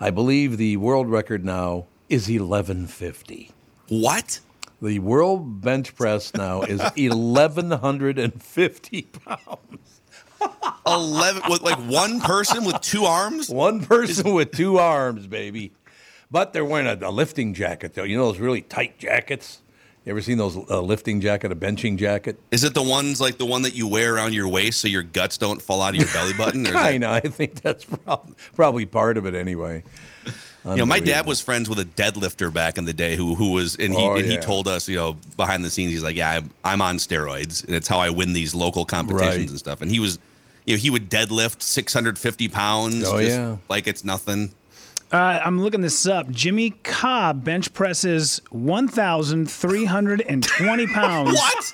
I 0.00 0.10
believe 0.10 0.56
the 0.56 0.76
world 0.76 1.08
record 1.08 1.44
now 1.44 1.86
is 2.08 2.22
1150. 2.22 3.52
What? 3.88 4.40
The 4.82 4.98
world 4.98 5.60
bench 5.60 5.94
press 5.94 6.32
now 6.34 6.62
is 6.62 6.80
1150 6.96 9.02
pounds. 9.02 10.00
11 10.86 11.42
with 11.50 11.60
like 11.62 11.78
one 11.78 12.20
person 12.20 12.64
with 12.64 12.80
two 12.80 13.04
arms? 13.04 13.50
One 13.50 13.84
person 13.84 14.32
with 14.32 14.52
two 14.52 14.78
arms, 14.78 15.26
baby. 15.26 15.72
But 16.30 16.52
they're 16.52 16.64
wearing 16.64 16.86
a, 16.86 16.96
a 17.06 17.10
lifting 17.10 17.52
jacket, 17.54 17.94
though. 17.94 18.04
You 18.04 18.16
know 18.16 18.30
those 18.32 18.38
really 18.40 18.62
tight 18.62 18.98
jackets? 18.98 19.60
You 20.06 20.12
ever 20.12 20.22
seen 20.22 20.38
those 20.38 20.56
uh, 20.56 20.80
lifting 20.80 21.20
jacket, 21.20 21.52
a 21.52 21.56
benching 21.56 21.98
jacket? 21.98 22.40
Is 22.50 22.64
it 22.64 22.72
the 22.72 22.82
ones 22.82 23.20
like 23.20 23.36
the 23.36 23.44
one 23.44 23.62
that 23.62 23.74
you 23.74 23.86
wear 23.86 24.14
around 24.14 24.32
your 24.32 24.48
waist 24.48 24.80
so 24.80 24.88
your 24.88 25.02
guts 25.02 25.36
don't 25.36 25.60
fall 25.60 25.82
out 25.82 25.94
of 25.94 26.00
your 26.00 26.10
belly 26.12 26.32
button? 26.32 26.66
I 26.68 26.96
know. 26.96 27.12
that- 27.12 27.26
I 27.26 27.28
think 27.28 27.60
that's 27.60 27.84
prob- 27.84 28.34
probably 28.54 28.86
part 28.86 29.18
of 29.18 29.26
it 29.26 29.34
anyway. 29.34 29.82
You 30.64 30.76
know, 30.76 30.84
my 30.86 31.00
dad 31.00 31.24
was 31.26 31.40
friends 31.40 31.68
with 31.70 31.78
a 31.78 31.84
deadlifter 31.86 32.52
back 32.52 32.76
in 32.76 32.84
the 32.84 32.92
day 32.92 33.16
who 33.16 33.34
who 33.34 33.52
was 33.52 33.76
and 33.76 33.94
he 33.94 34.00
Oh, 34.02 34.16
and 34.16 34.26
he 34.26 34.36
told 34.36 34.68
us, 34.68 34.88
you 34.88 34.96
know, 34.96 35.16
behind 35.36 35.64
the 35.64 35.70
scenes, 35.70 35.90
he's 35.92 36.02
like, 36.02 36.16
yeah, 36.16 36.30
I'm, 36.32 36.50
I'm 36.64 36.82
on 36.82 36.96
steroids, 36.98 37.64
and 37.64 37.74
it's 37.74 37.88
how 37.88 37.98
I 37.98 38.10
win 38.10 38.34
these 38.34 38.54
local 38.54 38.84
competitions 38.84 39.36
Right. 39.38 39.48
and 39.48 39.58
stuff. 39.58 39.80
And 39.80 39.90
he 39.90 40.00
was, 40.00 40.18
you 40.66 40.74
know, 40.76 40.78
he 40.78 40.90
would 40.90 41.08
deadlift 41.10 41.62
650 41.62 42.48
pounds, 42.48 43.08
Oh, 43.08 43.18
just 43.20 43.38
yeah. 43.38 43.56
like 43.70 43.86
it's 43.86 44.04
nothing. 44.04 44.52
Uh, 45.12 45.40
I'm 45.44 45.60
looking 45.60 45.80
this 45.80 46.06
up. 46.06 46.30
Jimmy 46.30 46.70
Kolb 46.84 47.42
bench 47.42 47.72
presses 47.72 48.40
1,320 48.50 50.86
pounds 50.88 51.36
What? 51.38 51.64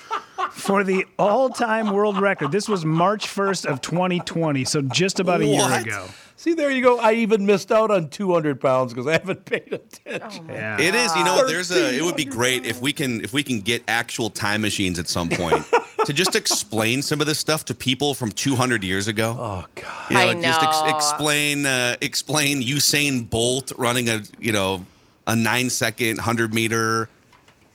for 0.53 0.83
the 0.83 1.05
all-time 1.19 1.91
world 1.91 2.19
record. 2.19 2.51
This 2.51 2.67
was 2.67 2.85
March 2.85 3.27
1st 3.27 3.65
of 3.65 3.81
2020, 3.81 4.65
so 4.65 4.81
just 4.81 5.19
about 5.19 5.41
a 5.41 5.45
What? 5.47 5.71
year 5.71 5.81
ago. 5.81 6.05
See, 6.39 6.53
there 6.53 6.69
you 6.69 6.83
go. 6.83 6.99
I 6.99 7.13
even 7.13 7.47
missed 7.47 7.71
out 7.71 7.89
on 7.89 8.09
200 8.09 8.61
pounds 8.61 8.93
because 8.93 9.07
I 9.07 9.13
haven't 9.13 9.43
paid 9.45 9.73
attention. 9.73 10.47
Yeah. 10.47 10.79
It 10.79 10.93
is, 10.93 11.13
you 11.15 11.23
know, 11.23 11.47
there's 11.47 11.71
a. 11.71 11.97
It 11.97 12.03
would 12.03 12.15
be 12.15 12.25
great 12.25 12.63
if 12.63 12.79
we 12.79 12.93
can 12.93 13.21
if 13.21 13.33
we 13.33 13.41
can 13.41 13.59
get 13.59 13.83
actual 13.87 14.29
time 14.29 14.61
machines 14.61 14.99
at 14.99 15.07
some 15.07 15.29
point 15.29 15.65
to 16.05 16.13
just 16.13 16.35
explain 16.35 17.01
some 17.01 17.21
of 17.21 17.25
this 17.25 17.39
stuff 17.39 17.65
to 17.65 17.73
people 17.73 18.13
from 18.13 18.31
200 18.31 18.83
years 18.83 19.07
ago. 19.07 19.35
Oh, 19.37 19.65
God. 19.73 20.11
You 20.11 20.15
know, 20.15 20.29
I 20.29 20.33
just 20.35 20.61
ex- 20.61 20.81
know. 20.81 20.95
explain 20.95 21.65
uh, 21.65 21.95
explain 22.01 22.61
Usain 22.61 23.27
Bolt 23.27 23.71
running 23.75 24.07
a 24.07 24.21
you 24.37 24.51
know 24.51 24.85
a 25.25 25.35
nine 25.35 25.71
second 25.71 26.19
hundred 26.19 26.53
meter. 26.53 27.09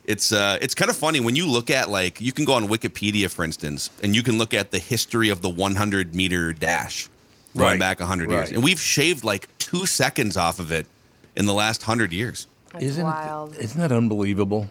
It's 0.05 0.33
uh 0.33 0.59
it's 0.61 0.75
kind 0.75 0.89
of 0.89 0.97
funny 0.97 1.19
when 1.19 1.35
you 1.35 1.49
look 1.49 1.69
at 1.69 1.91
like 1.91 2.21
you 2.21 2.33
can 2.33 2.45
go 2.45 2.53
on 2.53 2.69
Wikipedia 2.69 3.29
for 3.29 3.45
instance 3.45 3.91
and 4.05 4.15
you 4.15 4.23
can 4.23 4.39
look 4.39 4.55
at 4.55 4.71
the 4.71 4.79
history 4.79 5.31
of 5.31 5.43
the 5.43 5.49
100 5.49 6.15
meter 6.15 6.53
dash 6.53 7.09
going 7.57 7.71
Right. 7.73 7.79
back 7.81 8.01
100 8.01 8.31
years 8.31 8.51
and 8.51 8.63
we've 8.63 8.81
shaved 8.81 9.25
like 9.25 9.47
two 9.59 9.87
seconds 9.87 10.37
off 10.37 10.59
of 10.59 10.73
it 10.73 10.87
in 11.37 11.47
the 11.47 11.55
last 11.55 11.83
hundred 11.85 12.13
years. 12.13 12.47
That's 12.73 12.85
Isn't, 12.85 13.05
wild. 13.05 13.57
isn't 13.57 13.79
that 13.81 13.93
unbelievable? 13.93 14.69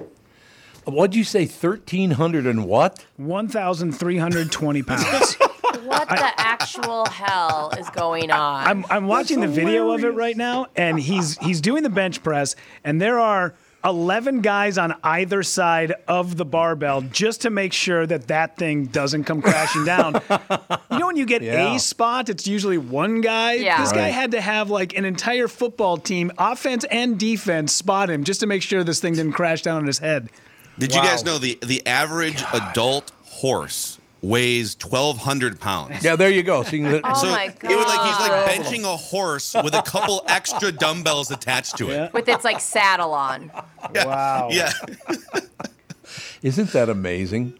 What'd 0.85 1.15
you 1.15 1.23
say, 1.23 1.45
1,300 1.45 2.47
and 2.47 2.65
what? 2.65 3.05
1,320 3.17 4.83
pounds. 4.83 5.35
What 5.83 6.09
the 6.09 6.31
actual 6.37 7.05
hell 7.05 7.71
is 7.77 7.89
going 7.91 8.31
on? 8.31 8.67
I'm, 8.67 8.85
I'm 8.89 9.07
watching 9.07 9.39
the 9.41 9.47
video 9.47 9.91
of 9.91 10.03
it 10.03 10.09
right 10.09 10.35
now, 10.37 10.67
and 10.75 10.99
he's 10.99 11.37
he's 11.37 11.59
doing 11.61 11.83
the 11.83 11.89
bench 11.89 12.23
press, 12.23 12.55
and 12.83 13.01
there 13.01 13.19
are 13.19 13.53
11 13.83 14.41
guys 14.41 14.77
on 14.77 14.95
either 15.03 15.41
side 15.43 15.93
of 16.07 16.37
the 16.37 16.45
barbell 16.45 17.01
just 17.01 17.41
to 17.41 17.49
make 17.49 17.73
sure 17.73 18.05
that 18.05 18.27
that 18.27 18.57
thing 18.57 18.85
doesn't 18.85 19.23
come 19.23 19.41
crashing 19.41 19.85
down. 19.85 20.21
you 20.91 20.99
know, 20.99 21.07
when 21.07 21.17
you 21.17 21.25
get 21.25 21.41
Yeah. 21.51 21.75
a 21.75 21.79
spot, 21.79 22.29
it's 22.29 22.47
usually 22.47 22.77
one 22.77 23.21
guy. 23.21 23.53
Yeah. 23.53 23.81
This 23.81 23.91
guy 23.91 24.09
had 24.09 24.31
to 24.31 24.41
have 24.41 24.69
like 24.69 24.95
an 24.97 25.05
entire 25.05 25.47
football 25.47 25.97
team, 25.97 26.31
offense 26.37 26.83
and 26.91 27.19
defense, 27.19 27.73
spot 27.73 28.09
him 28.09 28.23
just 28.23 28.39
to 28.41 28.45
make 28.47 28.61
sure 28.61 28.83
this 28.83 28.99
thing 28.99 29.13
didn't 29.15 29.33
crash 29.33 29.61
down 29.61 29.77
on 29.77 29.87
his 29.87 29.99
head. 29.99 30.29
Did 30.77 30.93
you 30.95 31.01
guys 31.01 31.23
know 31.23 31.37
the 31.37 31.57
the 31.61 31.85
average 31.85 32.43
adult 32.53 33.11
horse 33.25 33.99
weighs 34.21 34.75
1200 34.79 35.59
pounds? 35.59 36.03
Yeah, 36.03 36.15
there 36.15 36.29
you 36.29 36.43
go. 36.43 36.63
See, 36.63 36.81
the- 36.81 37.01
Oh 37.03 37.13
So 37.21 37.29
my 37.31 37.45
it 37.45 37.63
was 37.63 37.85
like 37.85 38.01
he's 38.01 38.19
like 38.19 38.65
benching 38.81 38.83
a 38.83 38.95
horse 38.97 39.53
with 39.63 39.73
a 39.73 39.81
couple 39.81 40.23
extra 40.27 40.71
dumbbells 40.71 41.31
attached 41.31 41.77
to 41.77 41.89
it. 41.89 41.95
Yeah. 41.95 42.09
With 42.13 42.27
its 42.29 42.43
like 42.43 42.59
saddle 42.59 43.13
on. 43.13 43.51
Wow. 43.95 44.49
Yeah. 44.51 44.71
Isn't 46.43 46.69
that 46.71 46.87
amazing? 46.89 47.57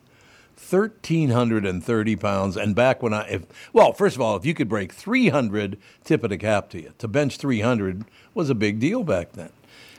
1,330 0.70 2.16
pounds. 2.16 2.55
And 2.57 2.74
back 2.76 3.03
when 3.03 3.14
I, 3.14 3.28
if, 3.28 3.45
well, 3.74 3.91
first 3.93 4.16
of 4.16 4.22
all, 4.22 4.36
if 4.38 4.45
you 4.45 4.53
could 4.53 4.70
break 4.70 4.93
300, 4.93 5.78
tip 6.03 6.24
of 6.24 6.30
the 6.30 6.38
cap 6.38 6.70
to 6.70 6.82
you. 6.82 6.93
To 6.99 7.07
bench 7.07 7.38
300 7.38 8.05
was 8.34 8.49
a 8.49 8.55
big 8.55 8.80
deal 8.80 9.03
back 9.03 9.34
then. 9.34 9.49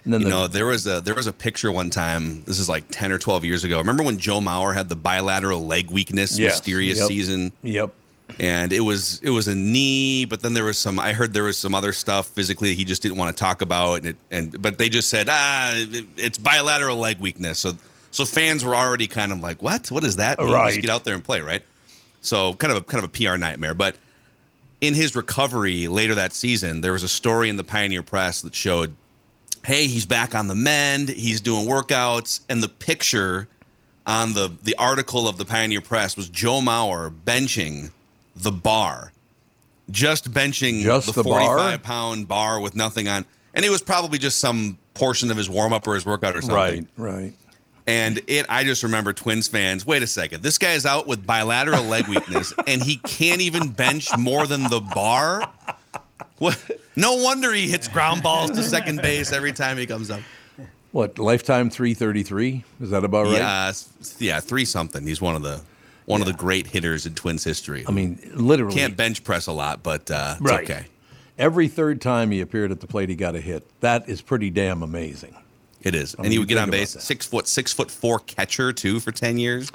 And 0.04 0.12
then 0.14 0.20
You 0.22 0.24
the, 0.24 0.30
know, 0.30 0.46
there 0.48 0.66
was 0.66 0.86
a 0.86 1.00
there 1.00 1.14
was 1.14 1.26
a 1.28 1.32
picture 1.32 1.70
one 1.70 1.88
time. 1.90 2.42
This 2.44 2.58
is 2.58 2.68
like 2.68 2.84
ten 2.90 3.12
or 3.12 3.18
twelve 3.18 3.44
years 3.44 3.62
ago. 3.64 3.78
Remember 3.78 4.02
when 4.02 4.18
Joe 4.18 4.40
Mauer 4.40 4.74
had 4.74 4.88
the 4.88 4.96
bilateral 4.96 5.64
leg 5.66 5.90
weakness, 5.90 6.38
Yes. 6.38 6.54
mysterious 6.54 6.98
Yep. 6.98 7.08
season, 7.08 7.52
Yep. 7.62 7.90
and 8.40 8.72
it 8.72 8.80
was 8.80 9.20
it 9.22 9.30
was 9.30 9.46
a 9.46 9.54
knee, 9.54 10.24
but 10.24 10.40
then 10.42 10.54
there 10.54 10.64
was 10.64 10.76
some. 10.78 10.98
I 10.98 11.12
heard 11.12 11.32
there 11.34 11.44
was 11.44 11.56
some 11.56 11.74
other 11.74 11.92
stuff 11.92 12.26
physically 12.28 12.74
he 12.74 12.84
just 12.84 13.00
didn't 13.02 13.16
want 13.16 13.36
to 13.36 13.40
talk 13.40 13.62
about, 13.62 13.98
and 13.98 14.06
it, 14.06 14.16
and 14.32 14.60
but 14.60 14.78
they 14.78 14.88
just 14.88 15.08
said 15.08 15.28
ah, 15.30 15.72
it, 15.76 16.04
it's 16.16 16.36
bilateral 16.38 16.96
leg 16.96 17.20
weakness. 17.20 17.60
So 17.60 17.74
so 18.10 18.24
fans 18.24 18.64
were 18.64 18.74
already 18.74 19.06
kind 19.06 19.30
of 19.30 19.38
like, 19.40 19.62
what? 19.62 19.88
What 19.92 20.02
is 20.02 20.16
that? 20.16 20.38
Right. 20.40 20.70
Just 20.70 20.80
get 20.82 20.90
out 20.90 21.04
there 21.04 21.14
and 21.14 21.22
play, 21.22 21.40
right? 21.42 21.62
So 22.22 22.54
kind 22.54 22.72
of 22.72 22.78
a 22.78 22.80
kind 22.82 23.04
of 23.04 23.10
a 23.10 23.12
PR 23.12 23.36
nightmare, 23.36 23.74
but. 23.74 23.96
In 24.80 24.94
his 24.94 25.14
recovery 25.14 25.86
later 25.86 26.16
that 26.16 26.32
season, 26.32 26.80
there 26.80 26.90
was 26.92 27.04
a 27.04 27.08
story 27.08 27.48
in 27.48 27.54
the 27.56 27.62
Pioneer 27.62 28.02
Press 28.02 28.42
that 28.42 28.52
showed 28.52 28.96
hey, 29.64 29.86
he's 29.86 30.06
back 30.06 30.34
on 30.34 30.48
the 30.48 30.54
mend, 30.54 31.08
he's 31.08 31.40
doing 31.40 31.66
workouts, 31.66 32.40
and 32.48 32.62
the 32.62 32.68
picture 32.68 33.48
on 34.06 34.34
the 34.34 34.52
the 34.62 34.74
article 34.76 35.28
of 35.28 35.38
the 35.38 35.44
Pioneer 35.44 35.80
Press 35.80 36.16
was 36.16 36.28
Joe 36.28 36.60
Mauer 36.60 37.12
benching 37.24 37.90
the 38.34 38.52
bar, 38.52 39.12
just 39.90 40.32
benching 40.32 40.82
Just 40.82 41.06
the, 41.06 41.12
the 41.12 41.24
45 41.24 41.82
pound 41.82 42.28
bar 42.28 42.60
with 42.60 42.74
nothing 42.74 43.08
on, 43.08 43.24
and 43.54 43.64
it 43.64 43.70
was 43.70 43.82
probably 43.82 44.18
just 44.18 44.38
some 44.38 44.78
portion 44.94 45.30
of 45.30 45.36
his 45.36 45.48
warm 45.48 45.72
up 45.72 45.86
or 45.86 45.94
his 45.94 46.04
workout 46.04 46.36
or 46.36 46.42
something. 46.42 46.88
Right, 46.96 47.22
right. 47.22 47.32
And 47.84 48.20
it, 48.28 48.46
I 48.48 48.62
just 48.62 48.84
remember 48.84 49.12
Twins 49.12 49.48
fans. 49.48 49.84
Wait 49.84 50.02
a 50.04 50.06
second, 50.06 50.42
this 50.42 50.56
guy 50.56 50.72
is 50.72 50.86
out 50.86 51.06
with 51.06 51.26
bilateral 51.26 51.82
leg 51.84 52.06
weakness, 52.08 52.52
and 52.66 52.82
he 52.82 52.96
can't 52.96 53.40
even 53.40 53.70
bench 53.70 54.08
more 54.16 54.46
than 54.46 54.64
the 54.64 54.80
bar. 54.80 55.50
What? 56.42 56.58
No 56.96 57.14
wonder 57.14 57.52
he 57.52 57.68
hits 57.68 57.86
ground 57.88 58.22
balls 58.22 58.50
to 58.50 58.62
second 58.64 59.00
base 59.00 59.32
every 59.32 59.52
time 59.52 59.76
he 59.78 59.86
comes 59.86 60.10
up. 60.10 60.20
What, 60.90 61.18
lifetime 61.18 61.70
333? 61.70 62.64
Is 62.80 62.90
that 62.90 63.04
about 63.04 63.26
right? 63.26 63.36
Yeah, 63.38 63.72
yeah, 64.18 64.40
three 64.40 64.64
something. 64.64 65.06
He's 65.06 65.20
one 65.20 65.36
of 65.36 65.42
the 65.42 65.60
one 66.04 66.20
of 66.20 66.26
the 66.26 66.32
great 66.32 66.66
hitters 66.66 67.06
in 67.06 67.14
Twins 67.14 67.44
history. 67.44 67.84
I 67.86 67.92
mean, 67.92 68.18
literally. 68.34 68.74
can't 68.74 68.96
bench 68.96 69.22
press 69.22 69.46
a 69.46 69.52
lot, 69.52 69.82
but 69.84 70.10
uh, 70.10 70.34
it's 70.38 70.40
Right. 70.40 70.64
okay. 70.70 70.86
Every 71.38 71.68
third 71.68 72.00
time 72.00 72.30
he 72.32 72.40
appeared 72.40 72.72
at 72.72 72.80
the 72.80 72.86
plate, 72.88 73.08
he 73.08 73.14
got 73.14 73.34
a 73.36 73.40
hit. 73.40 73.64
That 73.80 74.08
is 74.08 74.20
pretty 74.20 74.50
damn 74.50 74.82
amazing. 74.82 75.34
It 75.80 75.94
is, 75.94 76.14
and 76.14 76.24
mean, 76.24 76.32
he 76.32 76.38
would 76.40 76.48
get 76.48 76.58
on 76.58 76.70
base. 76.70 76.90
Six 76.90 77.24
foot, 77.26 77.46
six 77.48 77.72
foot 77.72 77.90
four 77.90 78.18
catcher 78.18 78.72
too 78.72 78.98
for 79.00 79.12
ten 79.12 79.38
years. 79.38 79.70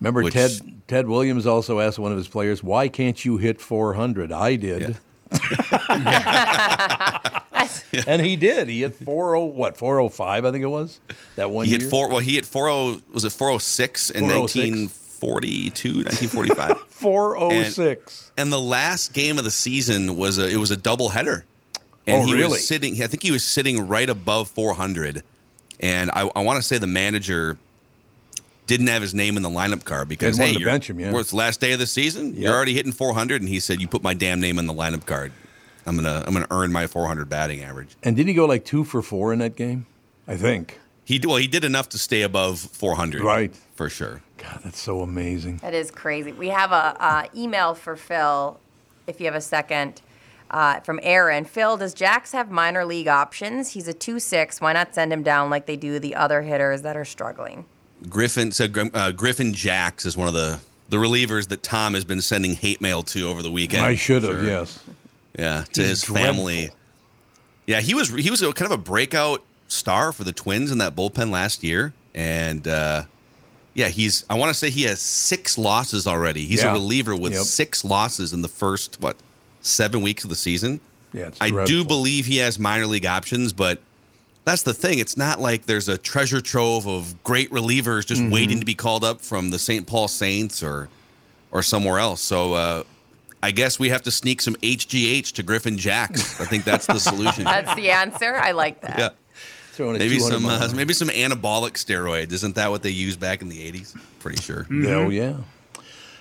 Remember, 0.00 0.22
Which- 0.22 0.34
Ted 0.34 0.52
Ted 0.88 1.08
Williams 1.08 1.46
also 1.46 1.80
asked 1.80 1.98
one 1.98 2.12
of 2.12 2.18
his 2.18 2.28
players, 2.28 2.62
"Why 2.62 2.88
can't 2.88 3.24
you 3.24 3.36
hit 3.38 3.60
400?" 3.60 4.30
I 4.32 4.56
did, 4.56 4.96
and 8.06 8.24
he 8.24 8.36
did. 8.36 8.68
He 8.68 8.80
hit 8.80 8.94
40 8.94 9.52
what 9.52 9.76
405, 9.76 10.44
I 10.44 10.50
think 10.50 10.62
it 10.62 10.66
was 10.68 11.00
that 11.36 11.50
one 11.50 11.66
He 11.66 11.72
year. 11.72 11.80
hit 11.80 11.90
four. 11.90 12.08
Well, 12.08 12.18
he 12.18 12.34
hit 12.34 12.46
four 12.46 12.68
oh. 12.68 13.00
Was 13.12 13.24
it 13.24 13.32
four 13.32 13.50
oh 13.50 13.58
six 13.58 14.10
in 14.10 14.24
406? 14.28 14.60
1942, 15.20 15.88
1945? 16.04 16.78
406. 16.88 18.32
and 18.36 18.52
the 18.52 18.60
last 18.60 19.12
game 19.12 19.38
of 19.38 19.44
the 19.44 19.50
season 19.50 20.16
was 20.16 20.38
a 20.38 20.48
it 20.48 20.56
was 20.56 20.70
a 20.70 20.76
double 20.76 21.10
header. 21.10 21.44
And 22.06 22.22
Oh, 22.22 22.26
he 22.26 22.34
really? 22.34 22.52
was 22.52 22.66
sitting 22.66 22.94
I 23.02 23.06
think 23.06 23.22
he 23.22 23.30
was 23.30 23.44
sitting 23.44 23.86
right 23.88 24.08
above 24.08 24.48
400. 24.50 25.22
And 25.80 26.10
I, 26.10 26.28
I 26.34 26.40
want 26.42 26.56
to 26.56 26.62
say 26.62 26.78
the 26.78 26.88
manager 26.88 27.56
didn't 28.68 28.86
have 28.86 29.02
his 29.02 29.14
name 29.14 29.36
in 29.36 29.42
the 29.42 29.50
lineup 29.50 29.82
card 29.84 30.08
because 30.08 30.36
hey, 30.36 30.52
you're- 30.52 30.64
bench 30.64 30.88
him, 30.88 31.00
yeah. 31.00 31.10
well, 31.10 31.20
it's 31.20 31.30
the 31.30 31.36
last 31.36 31.60
day 31.60 31.72
of 31.72 31.80
the 31.80 31.86
season. 31.86 32.34
Yep. 32.34 32.36
You're 32.36 32.54
already 32.54 32.74
hitting 32.74 32.92
400 32.92 33.40
and 33.42 33.48
he 33.48 33.58
said 33.58 33.80
you 33.80 33.88
put 33.88 34.02
my 34.02 34.14
damn 34.14 34.40
name 34.40 34.58
in 34.60 34.66
the 34.66 34.74
lineup 34.74 35.06
card. 35.06 35.32
I'm 35.86 35.96
going 35.96 36.04
to 36.04 36.24
I'm 36.26 36.34
going 36.34 36.46
to 36.46 36.54
earn 36.54 36.70
my 36.70 36.86
400 36.86 37.28
batting 37.28 37.64
average. 37.64 37.96
And 38.02 38.14
did 38.14 38.28
he 38.28 38.34
go 38.34 38.44
like 38.44 38.64
two 38.64 38.84
for 38.84 39.02
four 39.02 39.32
in 39.32 39.38
that 39.40 39.56
game? 39.56 39.86
I 40.28 40.36
think. 40.36 40.78
He 41.04 41.18
well, 41.26 41.38
he 41.38 41.46
did 41.46 41.64
enough 41.64 41.88
to 41.90 41.98
stay 41.98 42.20
above 42.20 42.60
400. 42.60 43.22
Right. 43.22 43.56
For 43.74 43.88
sure. 43.88 44.20
God, 44.36 44.60
that's 44.62 44.78
so 44.78 45.00
amazing. 45.00 45.56
That 45.58 45.72
is 45.72 45.90
crazy. 45.90 46.32
We 46.32 46.48
have 46.48 46.70
a 46.70 46.96
uh, 47.02 47.24
email 47.34 47.74
for 47.74 47.96
Phil, 47.96 48.60
if 49.06 49.18
you 49.18 49.26
have 49.26 49.34
a 49.34 49.40
second, 49.40 50.02
uh, 50.50 50.80
from 50.80 51.00
Aaron. 51.02 51.46
Phil, 51.46 51.78
does 51.78 51.94
Jax 51.94 52.32
have 52.32 52.50
minor 52.50 52.84
league 52.84 53.08
options? 53.08 53.70
He's 53.70 53.88
a 53.88 53.94
two 53.94 54.20
six. 54.20 54.60
Why 54.60 54.74
not 54.74 54.94
send 54.94 55.10
him 55.12 55.22
down 55.22 55.48
like 55.48 55.64
they 55.64 55.76
do 55.76 55.98
the 55.98 56.14
other 56.14 56.42
hitters 56.42 56.82
that 56.82 56.96
are 56.96 57.06
struggling? 57.06 57.64
Griffin 58.08 58.52
so 58.52 58.66
uh, 58.94 59.10
Griffin 59.12 59.52
Jax 59.54 60.06
is 60.06 60.16
one 60.16 60.28
of 60.28 60.34
the 60.34 60.60
the 60.88 60.96
relievers 60.96 61.48
that 61.48 61.62
Tom 61.62 61.94
has 61.94 62.04
been 62.04 62.20
sending 62.22 62.54
hate 62.54 62.80
mail 62.80 63.02
to 63.02 63.28
over 63.28 63.42
the 63.42 63.50
weekend. 63.50 63.84
I 63.84 63.94
should 63.94 64.22
have, 64.22 64.42
yes. 64.42 64.82
Yeah, 65.38 65.64
to 65.74 65.80
He's 65.80 65.90
his 65.90 66.02
dreadful. 66.02 66.26
family. 66.34 66.70
Yeah, 67.66 67.80
he 67.80 67.94
was 67.94 68.08
he 68.10 68.30
was 68.30 68.40
a, 68.42 68.52
kind 68.52 68.72
of 68.72 68.78
a 68.78 68.82
breakout 68.82 69.42
star 69.68 70.12
for 70.12 70.24
the 70.24 70.32
Twins 70.32 70.70
in 70.72 70.78
that 70.78 70.96
bullpen 70.96 71.30
last 71.30 71.62
year, 71.62 71.92
and 72.14 72.66
uh, 72.66 73.02
yeah, 73.74 73.88
he's 73.88 74.24
I 74.30 74.34
want 74.36 74.50
to 74.50 74.54
say 74.54 74.70
he 74.70 74.84
has 74.84 75.00
six 75.00 75.58
losses 75.58 76.06
already. 76.06 76.46
He's 76.46 76.62
Yeah. 76.62 76.70
a 76.70 76.74
reliever 76.74 77.14
with 77.14 77.34
Yep. 77.34 77.42
six 77.42 77.84
losses 77.84 78.32
in 78.32 78.42
the 78.42 78.48
first 78.48 78.96
what 79.00 79.16
seven 79.60 80.00
weeks 80.02 80.24
of 80.24 80.30
the 80.30 80.36
season. 80.36 80.80
Yeah, 81.12 81.28
it's 81.28 81.38
I 81.40 81.50
do 81.64 81.84
believe 81.84 82.26
he 82.26 82.38
has 82.38 82.58
minor 82.58 82.86
league 82.86 83.06
options, 83.06 83.52
but 83.52 83.80
that's 84.44 84.62
the 84.62 84.74
thing. 84.74 84.98
It's 84.98 85.16
not 85.16 85.40
like 85.40 85.66
there's 85.66 85.88
a 85.88 85.98
treasure 85.98 86.40
trove 86.40 86.86
of 86.86 87.22
great 87.22 87.50
relievers 87.50 88.06
just 88.06 88.20
Mm-hmm. 88.22 88.30
waiting 88.32 88.60
to 88.60 88.66
be 88.66 88.74
called 88.74 89.04
up 89.04 89.20
from 89.20 89.50
the 89.50 89.58
St. 89.58 89.86
Paul 89.86 90.08
Saints 90.08 90.62
or 90.62 90.88
or 91.50 91.62
somewhere 91.62 91.98
else. 91.98 92.20
So 92.20 92.54
uh, 92.54 92.82
I 93.42 93.50
guess 93.52 93.78
we 93.78 93.88
have 93.90 94.02
to 94.02 94.10
sneak 94.10 94.40
some 94.40 94.54
HGH 94.56 95.32
to 95.32 95.42
Griffin 95.42 95.78
Jax. 95.78 96.40
I 96.40 96.44
think 96.44 96.64
that's 96.64 96.86
the 96.86 96.98
solution. 96.98 97.44
That's 97.54 97.74
the 97.74 97.90
answer. 97.90 98.34
I 98.36 98.50
like 98.52 98.80
that. 98.82 98.98
yeah, 99.78 99.92
maybe 99.92 100.18
some 100.18 100.44
uh, 100.46 100.70
maybe 100.74 100.92
some 100.92 101.08
anabolic 101.08 101.72
steroids. 101.74 102.32
Isn't 102.32 102.54
that 102.56 102.70
what 102.70 102.82
they 102.82 102.90
used 102.90 103.20
back 103.20 103.42
in 103.42 103.48
the 103.48 103.70
'80s? 103.72 103.96
Pretty 104.18 104.42
sure. 104.42 104.66
Oh 104.70 105.08
yeah. 105.10 105.36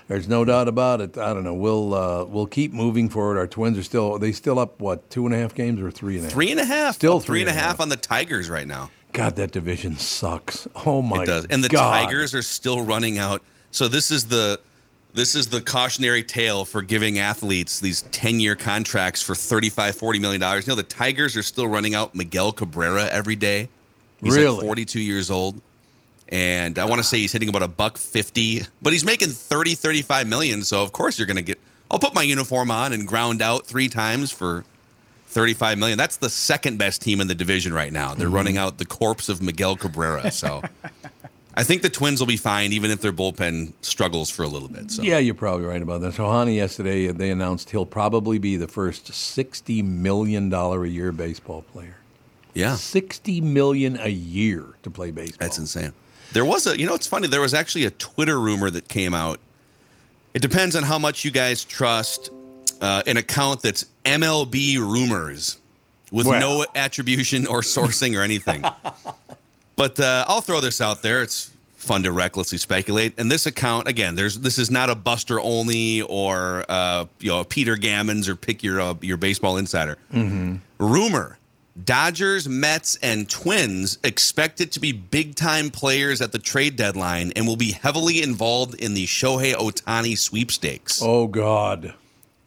There's 0.08 0.28
no 0.28 0.46
doubt 0.46 0.68
about 0.70 1.02
it. 1.02 1.18
I 1.18 1.34
don't 1.34 1.44
know. 1.44 1.54
We'll 1.54 1.94
uh, 1.94 2.24
we'll 2.26 2.46
keep 2.48 2.72
moving 2.74 3.10
forward. 3.10 3.38
Our 3.38 3.48
Twins 3.48 3.78
are 3.78 3.84
still 3.84 4.18
they 4.18 4.32
still 4.32 4.58
up 4.58 4.80
what 4.80 5.10
two 5.10 5.26
and 5.26 5.36
a 5.36 5.38
half 5.38 5.54
games 5.54 5.82
or 5.82 5.92
three 5.92 6.16
and 6.16 6.22
a 6.22 6.28
half. 6.28 6.34
Three 6.34 6.52
and 6.52 6.60
a 6.60 6.66
half. 6.66 6.96
Still 6.96 7.18
Up 7.18 7.24
three 7.24 7.42
and 7.42 7.50
a 7.50 7.52
three 7.52 7.58
and 7.58 7.60
a 7.60 7.62
half 7.62 7.72
half. 7.78 7.82
on 7.82 7.90
the 7.90 7.98
Tigers 7.98 8.50
right 8.50 8.68
now. 8.68 8.90
God, 9.14 9.36
that 9.36 9.52
division 9.52 9.98
sucks. 9.98 10.68
Oh 10.86 11.02
my 11.02 11.18
god. 11.18 11.24
It 11.24 11.26
does. 11.28 11.46
And 11.48 11.64
the 11.64 11.70
God. 11.70 12.06
Tigers 12.06 12.34
are 12.34 12.42
still 12.42 12.82
running 12.82 13.18
out. 13.18 13.42
So 13.72 13.88
this 13.88 14.12
is 14.12 14.28
the 14.28 14.60
this 15.14 15.36
is 15.36 15.48
the 15.48 15.62
cautionary 15.62 16.24
tale 16.24 16.64
for 16.64 16.82
giving 16.82 17.18
athletes 17.18 17.80
these 17.80 18.04
10-year 18.04 18.56
contracts 18.56 19.22
for 19.22 19.34
35 19.36 19.96
40 19.96 20.20
million 20.20 20.40
dollars. 20.40 20.68
You 20.68 20.72
know 20.72 20.76
the 20.76 20.84
Tigers 20.84 21.36
are 21.36 21.44
still 21.44 21.68
running 21.68 21.96
out 21.96 22.16
Miguel 22.16 22.54
Cabrera 22.54 23.08
every 23.08 23.36
day. 23.36 23.68
He's 24.22 24.36
like 24.36 24.44
Really? 24.46 24.62
42 24.62 25.00
years 25.02 25.30
old. 25.30 25.62
And 26.30 26.78
I 26.78 26.86
want 26.86 27.00
to 27.00 27.04
say 27.04 27.20
he's 27.20 27.32
hitting 27.32 27.48
about 27.50 27.64
a 27.64 27.68
buck 27.70 27.98
50, 27.98 28.64
but 28.82 28.92
he's 28.94 29.06
making 29.06 29.30
30 29.30 29.76
35 29.76 30.28
million, 30.28 30.64
so 30.64 30.84
of 30.84 30.92
course 30.92 31.18
you're 31.18 31.28
going 31.28 31.38
to 31.38 31.42
get 31.44 31.60
I'll 31.90 32.00
put 32.00 32.14
my 32.14 32.24
uniform 32.24 32.70
on 32.70 32.92
and 32.92 33.08
ground 33.08 33.42
out 33.42 33.66
3 33.66 33.88
times 33.88 34.30
for 34.30 34.66
35 35.28 35.78
million. 35.78 35.98
That's 35.98 36.18
the 36.18 36.30
second 36.30 36.78
best 36.78 37.02
team 37.02 37.22
in 37.22 37.28
the 37.28 37.36
division 37.36 37.74
right 37.74 37.94
now. 37.94 38.10
Mm-hmm. 38.10 38.20
They're 38.20 38.30
running 38.30 38.58
out 38.58 38.78
the 38.78 38.86
corpse 38.86 39.30
of 39.30 39.42
Miguel 39.42 39.78
Cabrera. 39.78 40.32
So 40.32 40.64
I 41.56 41.64
think 41.64 41.82
the 41.82 41.90
Twins 41.90 42.20
will 42.20 42.28
be 42.28 42.36
fine, 42.38 42.74
even 42.74 42.92
if 42.92 43.00
their 43.02 43.14
bullpen 43.14 43.72
struggles 43.82 44.30
for 44.30 44.44
a 44.44 44.48
little 44.50 44.68
bit. 44.68 44.92
So 44.92 45.02
Yeah, 45.02 45.18
you're 45.20 45.34
probably 45.34 45.66
right 45.66 45.82
about 45.82 46.02
that. 46.02 46.14
So 46.14 46.24
Hani 46.24 46.56
yesterday 46.58 47.08
they 47.08 47.30
announced 47.32 47.70
he'll 47.70 47.86
probably 47.86 48.38
be 48.38 48.58
the 48.58 48.68
first 48.68 49.14
sixty 49.14 49.82
million 49.82 50.50
dollar 50.50 50.84
a 50.84 50.90
year 50.90 51.12
baseball 51.14 51.62
player. 51.62 51.96
yeah, 52.54 52.76
Sixty 52.76 53.40
million 53.40 53.98
a 54.02 54.10
year 54.10 54.66
to 54.84 54.90
play 54.90 55.12
baseball. 55.12 55.38
that's 55.40 55.58
insane. 55.58 55.94
There 56.34 56.46
was 56.46 56.68
a, 56.68 56.78
you 56.80 56.86
know, 56.86 56.94
it's 56.96 57.08
funny. 57.08 57.28
There 57.28 57.42
was 57.42 57.54
actually 57.54 57.86
a 57.86 57.92
Twitter 57.92 58.40
rumor 58.40 58.70
that 58.70 58.88
came 58.88 59.14
out. 59.14 59.40
It 60.34 60.42
depends 60.42 60.76
on 60.76 60.84
how 60.84 61.00
much 61.00 61.26
you 61.26 61.32
guys 61.32 61.64
trust 61.64 62.30
uh, 62.82 63.02
an 63.08 63.18
account 63.18 63.62
that's 63.62 63.86
MLB 64.06 64.78
rumors 64.78 65.58
with 66.12 66.28
Well. 66.28 66.40
no 66.40 66.66
attribution 66.76 67.48
or 67.48 67.62
sourcing 67.62 68.18
or 68.18 68.22
anything. 68.22 68.64
But 69.76 70.00
uh, 70.00 70.26
I'll 70.28 70.42
throw 70.42 70.60
this 70.60 70.82
out 70.82 71.04
there. 71.04 71.22
It's 71.22 71.52
fun 71.76 72.02
to 72.02 72.12
recklessly 72.12 72.58
speculate. 72.58 73.14
And 73.20 73.30
this 73.32 73.46
account, 73.46 73.88
again, 73.88 74.16
there's 74.16 74.40
this 74.40 74.58
is 74.58 74.72
not 74.72 74.90
a 74.90 74.96
Buster 74.96 75.40
Olney 75.40 76.02
or 76.02 76.66
uh, 76.68 77.06
you 77.20 77.30
know 77.30 77.44
Peter 77.44 77.76
Gammons 77.76 78.28
or 78.28 78.36
pick 78.36 78.64
your 78.64 78.82
uh, 78.82 78.96
your 79.02 79.18
baseball 79.18 79.58
insider. 79.58 80.00
Rumor: 80.80 81.37
Dodgers, 81.84 82.50
Mets, 82.50 82.98
and 83.04 83.30
Twins 83.30 84.00
expected 84.04 84.72
to 84.72 84.80
be 84.80 84.92
big 84.92 85.36
time 85.36 85.70
players 85.70 86.22
at 86.22 86.32
the 86.32 86.40
trade 86.40 86.76
deadline 86.76 87.32
and 87.36 87.46
will 87.46 87.56
be 87.56 87.72
heavily 87.72 88.22
involved 88.24 88.74
in 88.76 88.96
the 88.96 89.06
Shohei 89.06 89.54
Ohtani 89.54 90.18
sweepstakes. 90.18 91.02
Oh 91.04 91.28
God. 91.28 91.94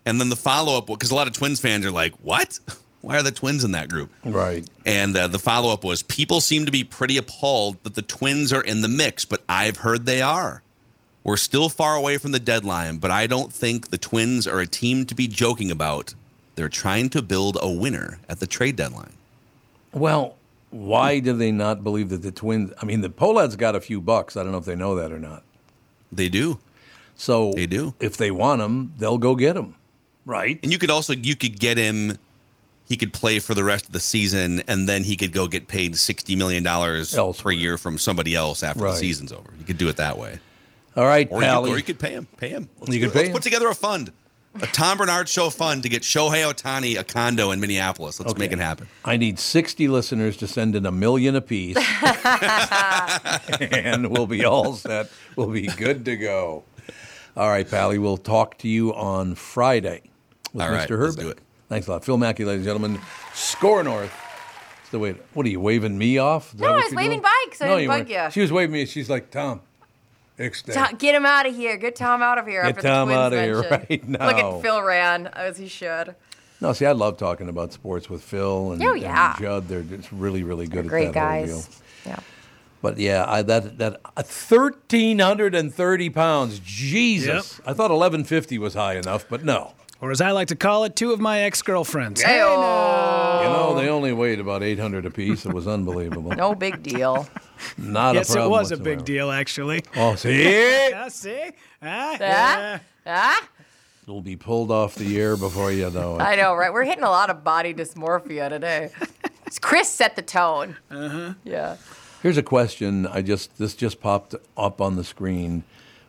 And 0.05 0.21
then 0.21 0.31
the 0.31 0.37
follow 0.37 0.77
up, 0.77 0.87
because 0.87 1.11
a 1.11 1.15
lot 1.15 1.29
of 1.29 1.33
Twins 1.33 1.61
fans 1.61 1.87
are 1.87 1.91
like, 1.91 2.15
"What? 2.23 2.59
Why 3.03 3.19
are 3.19 3.23
the 3.23 3.31
Twins 3.31 3.63
in 3.63 3.73
that 3.73 3.89
group?" 3.89 4.11
Right. 4.25 4.67
And 4.85 5.17
uh, 5.17 5.29
the 5.29 5.39
follow 5.39 5.73
up 5.73 5.85
was 5.85 6.03
people 6.03 6.41
seem 6.41 6.67
to 6.67 6.73
be 6.73 6.83
pretty 6.83 7.17
appalled 7.17 7.83
that 7.85 7.95
the 7.95 8.03
Twins 8.03 8.53
are 8.53 8.63
in 8.63 8.81
the 8.81 8.89
mix, 8.89 9.25
but 9.25 9.43
I've 9.49 9.79
heard 9.79 10.07
they 10.07 10.23
are. 10.23 10.63
We're 11.23 11.37
still 11.37 11.69
far 11.69 11.95
away 11.95 12.19
from 12.19 12.33
the 12.33 12.41
deadline, 12.41 12.97
but 12.97 13.11
I 13.11 13.27
don't 13.27 13.53
think 13.53 13.91
the 13.91 13.99
Twins 13.99 14.47
are 14.47 14.59
a 14.59 14.67
team 14.67 15.05
to 15.07 15.15
be 15.15 15.29
joking 15.29 15.71
about. 15.71 16.15
They're 16.57 16.69
trying 16.69 17.11
to 17.11 17.23
build 17.23 17.59
a 17.61 17.71
winner 17.71 18.19
at 18.29 18.41
the 18.41 18.47
trade 18.47 18.77
deadline. 18.77 19.13
Well, 19.93 20.37
why 20.71 21.19
do 21.19 21.33
they 21.33 21.51
not 21.53 21.83
believe 21.83 22.11
that 22.11 22.23
the 22.23 22.31
Twins? 22.33 22.73
I 22.81 22.85
mean, 22.85 23.01
the 23.01 23.11
Pohlad's 23.11 23.57
got 23.57 23.75
a 23.75 23.81
few 23.81 24.01
bucks. 24.01 24.37
I 24.37 24.43
don't 24.43 24.53
know 24.53 24.59
if 24.59 24.65
they 24.65 24.77
know 24.77 24.95
that 24.97 25.11
or 25.13 25.19
not. 25.19 25.43
They 26.13 26.29
do. 26.29 26.59
So 27.17 27.53
They 27.53 27.67
do. 27.67 27.95
If 28.01 28.17
they 28.17 28.31
want 28.31 28.63
him, 28.63 28.95
they'll 28.99 29.19
go 29.19 29.35
get 29.35 29.57
him. 29.57 29.75
Right. 30.25 30.59
And 30.63 30.71
you 30.73 30.79
could 30.79 30.91
also 30.91 31.13
you 31.15 31.35
could 31.37 31.59
get 31.59 31.77
him 31.77 32.19
he 32.89 32.97
could 32.97 33.13
play 33.13 33.39
for 33.39 33.55
the 33.55 33.63
rest 33.65 33.87
of 33.87 33.93
the 33.93 34.01
season 34.01 34.63
and 34.67 34.89
then 34.89 35.05
he 35.05 35.17
could 35.17 35.33
go 35.33 35.47
get 35.47 35.69
paid 35.69 35.97
60 35.97 36.35
million 36.37 36.63
dollars 36.63 37.15
per 37.39 37.51
year 37.53 37.79
from 37.79 37.99
somebody 37.99 38.35
else 38.35 38.63
after 38.63 38.85
Right. 38.85 38.93
the 38.93 38.97
season's 38.99 39.33
over. 39.33 39.51
You 39.59 39.65
could 39.65 39.79
do 39.79 39.89
it 39.89 39.97
that 39.97 40.19
way. 40.19 40.39
All 40.97 41.05
right, 41.05 41.29
Or 41.31 41.41
you, 41.41 41.47
Pally. 41.47 41.71
or 41.71 41.77
you 41.77 41.83
could 41.85 41.99
pay 42.01 42.11
him. 42.13 42.27
Pay 42.37 42.49
him. 42.49 42.69
Let's 42.81 42.93
You 42.95 43.01
could 43.01 43.13
pay 43.13 43.19
Let's 43.21 43.29
him. 43.29 43.33
put 43.35 43.43
together 43.43 43.69
a 43.69 43.75
fund. 43.75 44.13
A 44.57 44.67
Tom 44.67 44.99
Barnard 44.99 45.29
Show 45.29 45.49
fund 45.49 45.85
to 45.85 45.89
get 45.89 46.03
Shohei 46.03 46.45
Ohtani 46.45 46.99
a 46.99 47.05
condo 47.05 47.51
in 47.53 47.61
Minneapolis. 47.61 48.19
Let's 48.19 48.37
make 48.37 48.51
it 48.53 48.59
happen. 48.59 48.89
I 49.05 49.17
need 49.17 49.39
60 49.39 49.87
listeners 49.89 50.37
to 50.39 50.47
send 50.49 50.75
in 50.75 50.85
a 50.87 50.91
million 50.91 51.37
apiece. 51.37 51.77
and 53.61 54.11
we'll 54.11 54.27
be 54.27 54.45
all 54.45 54.75
set. 54.75 55.09
We'll 55.37 55.51
be 55.51 55.67
good 55.69 56.05
to 56.07 56.17
go. 56.17 56.65
All 57.37 57.49
right, 57.49 57.69
Pally, 57.69 57.99
we'll 57.99 58.17
talk 58.17 58.59
to 58.59 58.69
you 58.69 58.93
on 58.95 59.35
Friday 59.37 60.03
with 60.53 60.63
All 60.63 60.71
right, 60.71 60.89
Mr. 60.89 61.01
let's 61.01 61.17
Hrbek. 61.17 61.21
do 61.21 61.29
it. 61.31 61.39
Thanks 61.69 61.87
a 61.87 61.93
lot. 61.93 62.05
Phil 62.05 62.19
Mackey, 62.19 62.45
ladies 62.45 62.67
and 62.67 62.77
gentlemen. 62.77 63.01
Skor 63.33 63.85
North. 63.85 64.13
It's 64.83 64.91
the 64.91 64.99
way. 64.99 65.15
What 65.35 65.47
are 65.47 65.49
you 65.49 65.61
waving 65.61 65.97
me 65.97 66.19
off? 66.19 66.53
Is 66.55 66.61
No, 66.61 66.69
I 66.69 66.73
was 66.85 66.93
waving 66.93 67.11
doing? 67.11 67.23
bye 67.23 67.45
'cause 67.51 67.61
I 67.61 67.67
no, 67.67 67.71
didn't 67.77 67.83
you 67.83 67.89
bug 67.89 67.99
weren't. 67.99 68.09
ya. 68.11 68.29
She 68.31 68.41
was 68.41 68.51
waving 68.51 68.73
me. 68.73 68.85
She's 68.87 69.09
like, 69.09 69.31
Tom, 69.31 69.61
extend. 70.41 70.77
Tom, 70.79 70.97
get 70.97 71.15
him 71.15 71.25
out 71.27 71.47
of 71.47 71.55
here. 71.55 71.77
Get 71.77 71.97
Tom 71.97 72.23
out 72.23 72.39
of 72.39 72.47
here. 72.47 72.63
Get 72.63 72.71
after 72.79 72.83
Tom 72.89 73.09
the 73.09 73.15
Twins 73.15 73.35
outta 73.35 73.43
here 73.43 73.61
right 73.89 74.09
now. 74.09 74.27
Look 74.27 74.37
at 74.37 74.63
Phil 74.63 74.83
ran 74.83 75.27
as 75.29 75.59
he 75.59 75.69
should. 75.69 76.15
No, 76.61 76.73
see, 76.75 76.85
I 76.87 76.93
love 76.93 77.17
talking 77.17 77.49
about 77.49 77.73
sports 77.73 78.11
with 78.11 78.23
Phil 78.23 78.73
and, 78.73 78.83
Oh, 78.83 78.93
yeah. 78.95 79.31
and 79.33 79.41
Judd. 79.41 79.69
They're 79.69 79.83
just 79.83 80.11
really, 80.13 80.43
really 80.43 80.67
good 80.67 80.89
Great 80.89 81.09
at 81.09 81.15
that 81.15 81.21
whole 81.39 81.47
deal. 81.47 81.57
guys. 81.57 81.81
Yeah. 82.07 82.19
But 82.83 82.99
yeah, 82.99 83.25
I, 83.29 83.43
that 83.43 83.77
that 83.79 84.01
uh, 84.17 84.23
thirteen 84.23 85.19
hundred 85.19 85.55
and 85.55 85.73
thirty 85.73 86.09
pounds. 86.11 86.59
Jesus, 86.61 87.61
I 87.67 87.73
thought 87.75 87.91
eleven 87.91 88.25
fifty 88.25 88.59
was 88.59 88.73
high 88.75 88.97
enough, 88.97 89.27
but 89.29 89.45
no. 89.45 89.73
Or 90.03 90.11
as 90.11 90.21
I 90.23 90.31
like 90.31 90.49
to 90.49 90.57
call 90.57 90.85
it, 90.85 90.97
two 90.97 91.13
of 91.13 91.21
my 91.21 91.41
ex 91.41 91.61
girlfriends. 91.61 92.23
Hey, 92.23 92.39
You 92.39 92.45
know, 92.45 93.75
they 93.77 93.89
only 93.89 94.13
weighed 94.13 94.41
about 94.41 94.63
eight 94.63 94.79
hundred 94.79 95.05
apiece. 95.05 95.45
It 95.45 95.53
was 95.53 95.67
unbelievable. 95.69 96.31
No 96.37 96.55
big 96.55 96.83
deal. 96.83 97.29
Not 97.77 98.15
a 98.15 98.15
problem. 98.15 98.15
Yes, 98.15 98.31
it 98.31 98.33
problem. 98.35 98.51
was 98.51 98.71
a 98.73 98.77
whatsoever. 98.77 98.97
big 98.97 99.05
deal, 99.05 99.31
actually. 99.31 99.83
Oh, 99.97 100.15
see, 100.15 100.43
Yeah, 100.91 101.09
see? 101.09 101.51
Ah, 101.83 102.15
Ah? 102.15 102.17
yeah. 102.21 102.79
Ah? 103.07 103.49
it'll 104.05 104.23
be 104.23 104.37
pulled 104.37 104.71
off 104.71 104.95
the 104.95 105.21
air 105.21 105.37
before 105.37 105.71
you 105.71 105.89
know 105.91 106.17
it. 106.17 106.23
I 106.23 106.35
know, 106.35 106.55
right? 106.55 106.73
We're 106.73 106.85
hitting 106.85 107.05
a 107.05 107.11
lot 107.11 107.29
of 107.31 107.45
body 107.45 107.73
dysmorphia 107.75 108.49
today. 108.49 108.91
Chris 109.61 109.89
set 109.91 110.17
the 110.17 110.23
tone. 110.23 110.77
Uh-huh. 110.91 111.35
Yeah. 111.45 111.77
Here's 112.23 112.37
a 112.39 112.43
question. 112.43 113.07
I 113.07 113.21
just 113.23 113.59
this 113.59 113.75
just 113.75 114.01
popped 114.01 114.35
up 114.57 114.81
on 114.81 114.97
the 114.97 115.05
screen. 115.05 115.65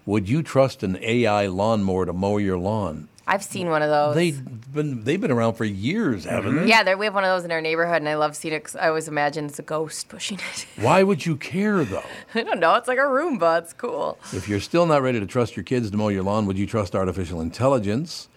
Would 0.05 0.29
you 0.29 0.41
trust 0.43 0.81
an 0.83 0.97
AI 1.01 1.47
lawnmower 1.47 2.05
to 2.05 2.13
mow 2.13 2.37
your 2.37 2.57
lawn? 2.57 3.07
I've 3.27 3.43
seen 3.43 3.69
one 3.69 3.81
of 3.81 3.89
those. 3.89 4.15
They've 4.15 4.73
been 4.73 5.03
they've 5.03 5.19
been 5.21 5.31
around 5.31 5.53
for 5.53 5.65
years, 5.65 6.25
haven't 6.25 6.55
they? 6.55 6.67
yeah, 6.67 6.83
there, 6.83 6.97
we 6.97 7.05
have 7.05 7.13
one 7.13 7.23
of 7.23 7.29
those 7.29 7.43
in 7.45 7.51
our 7.51 7.61
neighborhood, 7.61 7.97
and 7.97 8.09
I 8.09 8.15
love 8.15 8.35
seeing 8.35 8.53
it 8.53 8.63
'cause 8.63 8.75
I 8.75 8.87
always 8.87 9.07
imagine 9.07 9.45
it's 9.45 9.59
a 9.59 9.63
ghost 9.63 10.09
pushing 10.09 10.39
it. 10.39 10.65
Why 10.83 11.03
would 11.03 11.25
you 11.25 11.35
care 11.37 11.83
though? 11.85 12.03
I 12.35 12.43
don't 12.43 12.59
know. 12.59 12.75
It's 12.75 12.87
like 12.87 12.97
a 12.97 13.01
Roomba. 13.01 13.59
It's 13.61 13.73
cool. 13.73 14.17
If 14.33 14.49
you're 14.49 14.59
still 14.59 14.85
not 14.85 15.01
ready 15.01 15.19
to 15.19 15.25
trust 15.25 15.55
your 15.55 15.63
kids 15.63 15.91
to 15.91 15.97
mow 15.97 16.07
your 16.09 16.23
lawn, 16.23 16.45
would 16.47 16.57
you 16.57 16.65
trust 16.67 16.95
artificial 16.95 17.41
intelligence? 17.41 18.27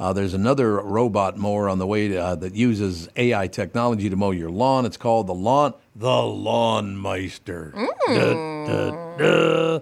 Uh, 0.00 0.12
there's 0.12 0.34
another 0.34 0.80
robot 0.80 1.36
mower 1.36 1.68
on 1.68 1.78
the 1.78 1.86
way 1.86 2.16
uh, 2.16 2.34
that 2.34 2.54
uses 2.56 3.08
AI 3.16 3.46
technology 3.46 4.10
to 4.10 4.16
mow 4.16 4.32
your 4.32 4.50
lawn. 4.50 4.84
It's 4.84 4.96
called 4.96 5.28
the 5.28 5.34
lawn 5.34 5.74
the 5.94 6.22
Lawn 6.22 6.96
Meister. 6.96 7.72
Duh, 8.08 8.66
duh, 8.66 9.16
duh. 9.18 9.80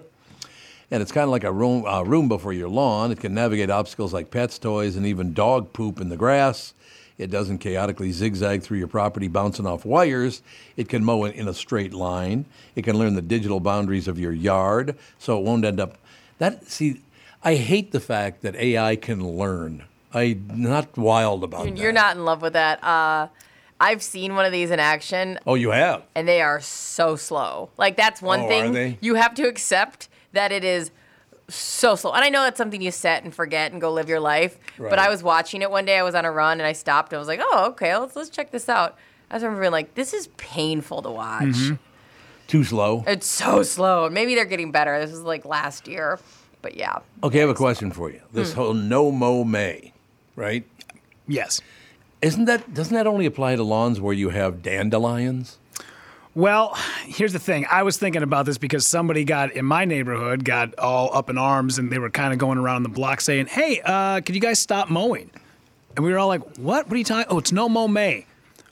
And 0.91 1.01
it's 1.01 1.11
kind 1.13 1.23
of 1.23 1.29
like 1.29 1.45
a 1.45 1.51
room, 1.53 1.85
uh, 1.85 2.03
Roomba 2.03 2.39
for 2.39 2.51
your 2.51 2.67
lawn. 2.67 3.11
It 3.11 3.19
can 3.21 3.33
navigate 3.33 3.69
obstacles 3.69 4.13
like 4.13 4.29
pets, 4.29 4.59
toys, 4.59 4.97
and 4.97 5.05
even 5.05 5.33
dog 5.33 5.71
poop 5.71 6.01
in 6.01 6.09
the 6.09 6.17
grass. 6.17 6.73
It 7.17 7.29
doesn't 7.31 7.59
chaotically 7.59 8.11
zigzag 8.11 8.61
through 8.63 8.79
your 8.79 8.87
property, 8.87 9.27
bouncing 9.29 9.65
off 9.65 9.85
wires. 9.85 10.41
It 10.75 10.89
can 10.89 11.05
mow 11.05 11.23
in, 11.23 11.33
in 11.33 11.47
a 11.47 11.53
straight 11.53 11.93
line. 11.93 12.45
It 12.75 12.83
can 12.83 12.97
learn 12.97 13.13
the 13.15 13.21
digital 13.21 13.59
boundaries 13.61 14.07
of 14.09 14.19
your 14.19 14.33
yard, 14.33 14.97
so 15.17 15.37
it 15.39 15.45
won't 15.45 15.63
end 15.63 15.79
up. 15.79 15.97
That 16.39 16.67
see, 16.69 16.99
I 17.43 17.55
hate 17.55 17.91
the 17.91 17.99
fact 17.99 18.41
that 18.41 18.55
AI 18.55 18.95
can 18.97 19.25
learn. 19.37 19.83
I'm 20.13 20.45
not 20.49 20.97
wild 20.97 21.43
about 21.45 21.65
that. 21.65 21.77
You're 21.77 21.93
not 21.93 22.17
in 22.17 22.25
love 22.25 22.41
with 22.41 22.53
that. 22.53 22.83
Uh, 22.83 23.27
I've 23.79 24.03
seen 24.03 24.35
one 24.35 24.45
of 24.45 24.51
these 24.51 24.71
in 24.71 24.79
action, 24.79 25.39
Oh, 25.47 25.55
you 25.55 25.71
have. 25.71 26.03
and 26.15 26.27
they 26.27 26.41
are 26.41 26.59
so 26.59 27.15
slow. 27.15 27.69
Like 27.77 27.95
that's 27.95 28.21
one 28.21 28.41
Oh, 28.41 28.47
thing 28.47 28.97
you 28.99 29.15
have 29.15 29.33
to 29.35 29.43
accept 29.47 30.09
that 30.33 30.51
it 30.51 30.63
is 30.63 30.91
so 31.49 31.95
slow. 31.95 32.11
And 32.11 32.23
I 32.23 32.29
know 32.29 32.43
that's 32.43 32.57
something 32.57 32.81
you 32.81 32.91
set 32.91 33.23
and 33.23 33.33
forget 33.33 33.71
and 33.71 33.81
go 33.81 33.91
live 33.91 34.09
your 34.09 34.19
life. 34.19 34.57
But 34.77 34.99
I 34.99 35.09
was 35.09 35.21
watching 35.23 35.61
it 35.61 35.69
one 35.71 35.85
day. 35.85 35.97
I 35.97 36.03
was 36.03 36.15
on 36.15 36.25
a 36.25 36.31
run 36.31 36.59
and 36.59 36.67
I 36.67 36.73
stopped 36.73 37.11
and 37.11 37.17
I 37.17 37.19
was 37.19 37.27
like, 37.27 37.41
"Oh, 37.43 37.67
okay, 37.71 37.95
let's 37.97 38.15
let's 38.15 38.29
check 38.29 38.51
this 38.51 38.69
out." 38.69 38.97
I 39.29 39.35
was 39.35 39.43
remembering 39.43 39.71
like, 39.71 39.95
"This 39.95 40.13
is 40.13 40.27
painful 40.37 41.01
to 41.03 41.09
watch. 41.09 41.43
Mm-hmm. 41.43 41.75
Too 42.47 42.63
slow. 42.63 43.03
It's 43.07 43.27
so 43.27 43.63
slow." 43.63 44.09
Maybe 44.09 44.35
they're 44.35 44.45
getting 44.45 44.71
better. 44.71 44.99
This 44.99 45.11
was 45.11 45.21
like 45.21 45.45
last 45.45 45.87
year, 45.87 46.19
but 46.61 46.75
yeah. 46.75 46.99
Okay, 47.23 47.39
I 47.39 47.41
have 47.41 47.49
a 47.49 47.53
question 47.53 47.91
for 47.91 48.09
you. 48.09 48.19
Hmm. 48.19 48.37
This 48.37 48.53
whole 48.53 48.73
no 48.73 49.11
mow 49.11 49.43
may, 49.43 49.93
right? 50.35 50.65
Yes. 51.27 51.61
Isn't 52.21 52.45
that 52.45 52.73
doesn't 52.73 52.93
that 52.93 53.07
only 53.07 53.25
apply 53.25 53.55
to 53.55 53.63
lawns 53.63 53.99
where 53.99 54.13
you 54.13 54.29
have 54.29 54.61
dandelions? 54.61 55.57
Well, 56.33 56.75
here's 57.05 57.33
the 57.33 57.39
thing. 57.39 57.65
I 57.69 57.83
was 57.83 57.97
thinking 57.97 58.23
about 58.23 58.45
this 58.45 58.57
because 58.57 58.87
somebody 58.87 59.25
got 59.25 59.51
in 59.51 59.65
my 59.65 59.83
neighborhood 59.83 60.45
got 60.45 60.77
all 60.79 61.13
up 61.13 61.29
in 61.29 61.37
arms 61.37 61.77
and 61.77 61.91
they 61.91 61.99
were 61.99 62.09
kind 62.09 62.31
of 62.31 62.39
going 62.39 62.57
around 62.57 62.83
the 62.83 62.89
block 62.89 63.19
saying, 63.19 63.47
"Hey, 63.47 63.81
uh, 63.83 64.21
can 64.21 64.33
you 64.35 64.41
guys 64.41 64.57
stop 64.57 64.89
mowing?" 64.89 65.29
And 65.95 66.05
we 66.05 66.11
were 66.11 66.19
all 66.19 66.29
like, 66.29 66.41
"What? 66.57 66.87
What 66.87 66.93
are 66.93 66.97
you 66.97 67.03
talking? 67.03 67.25
Oh, 67.29 67.37
it's 67.37 67.51
no 67.51 67.67
mow 67.67 67.87
May." 67.87 68.25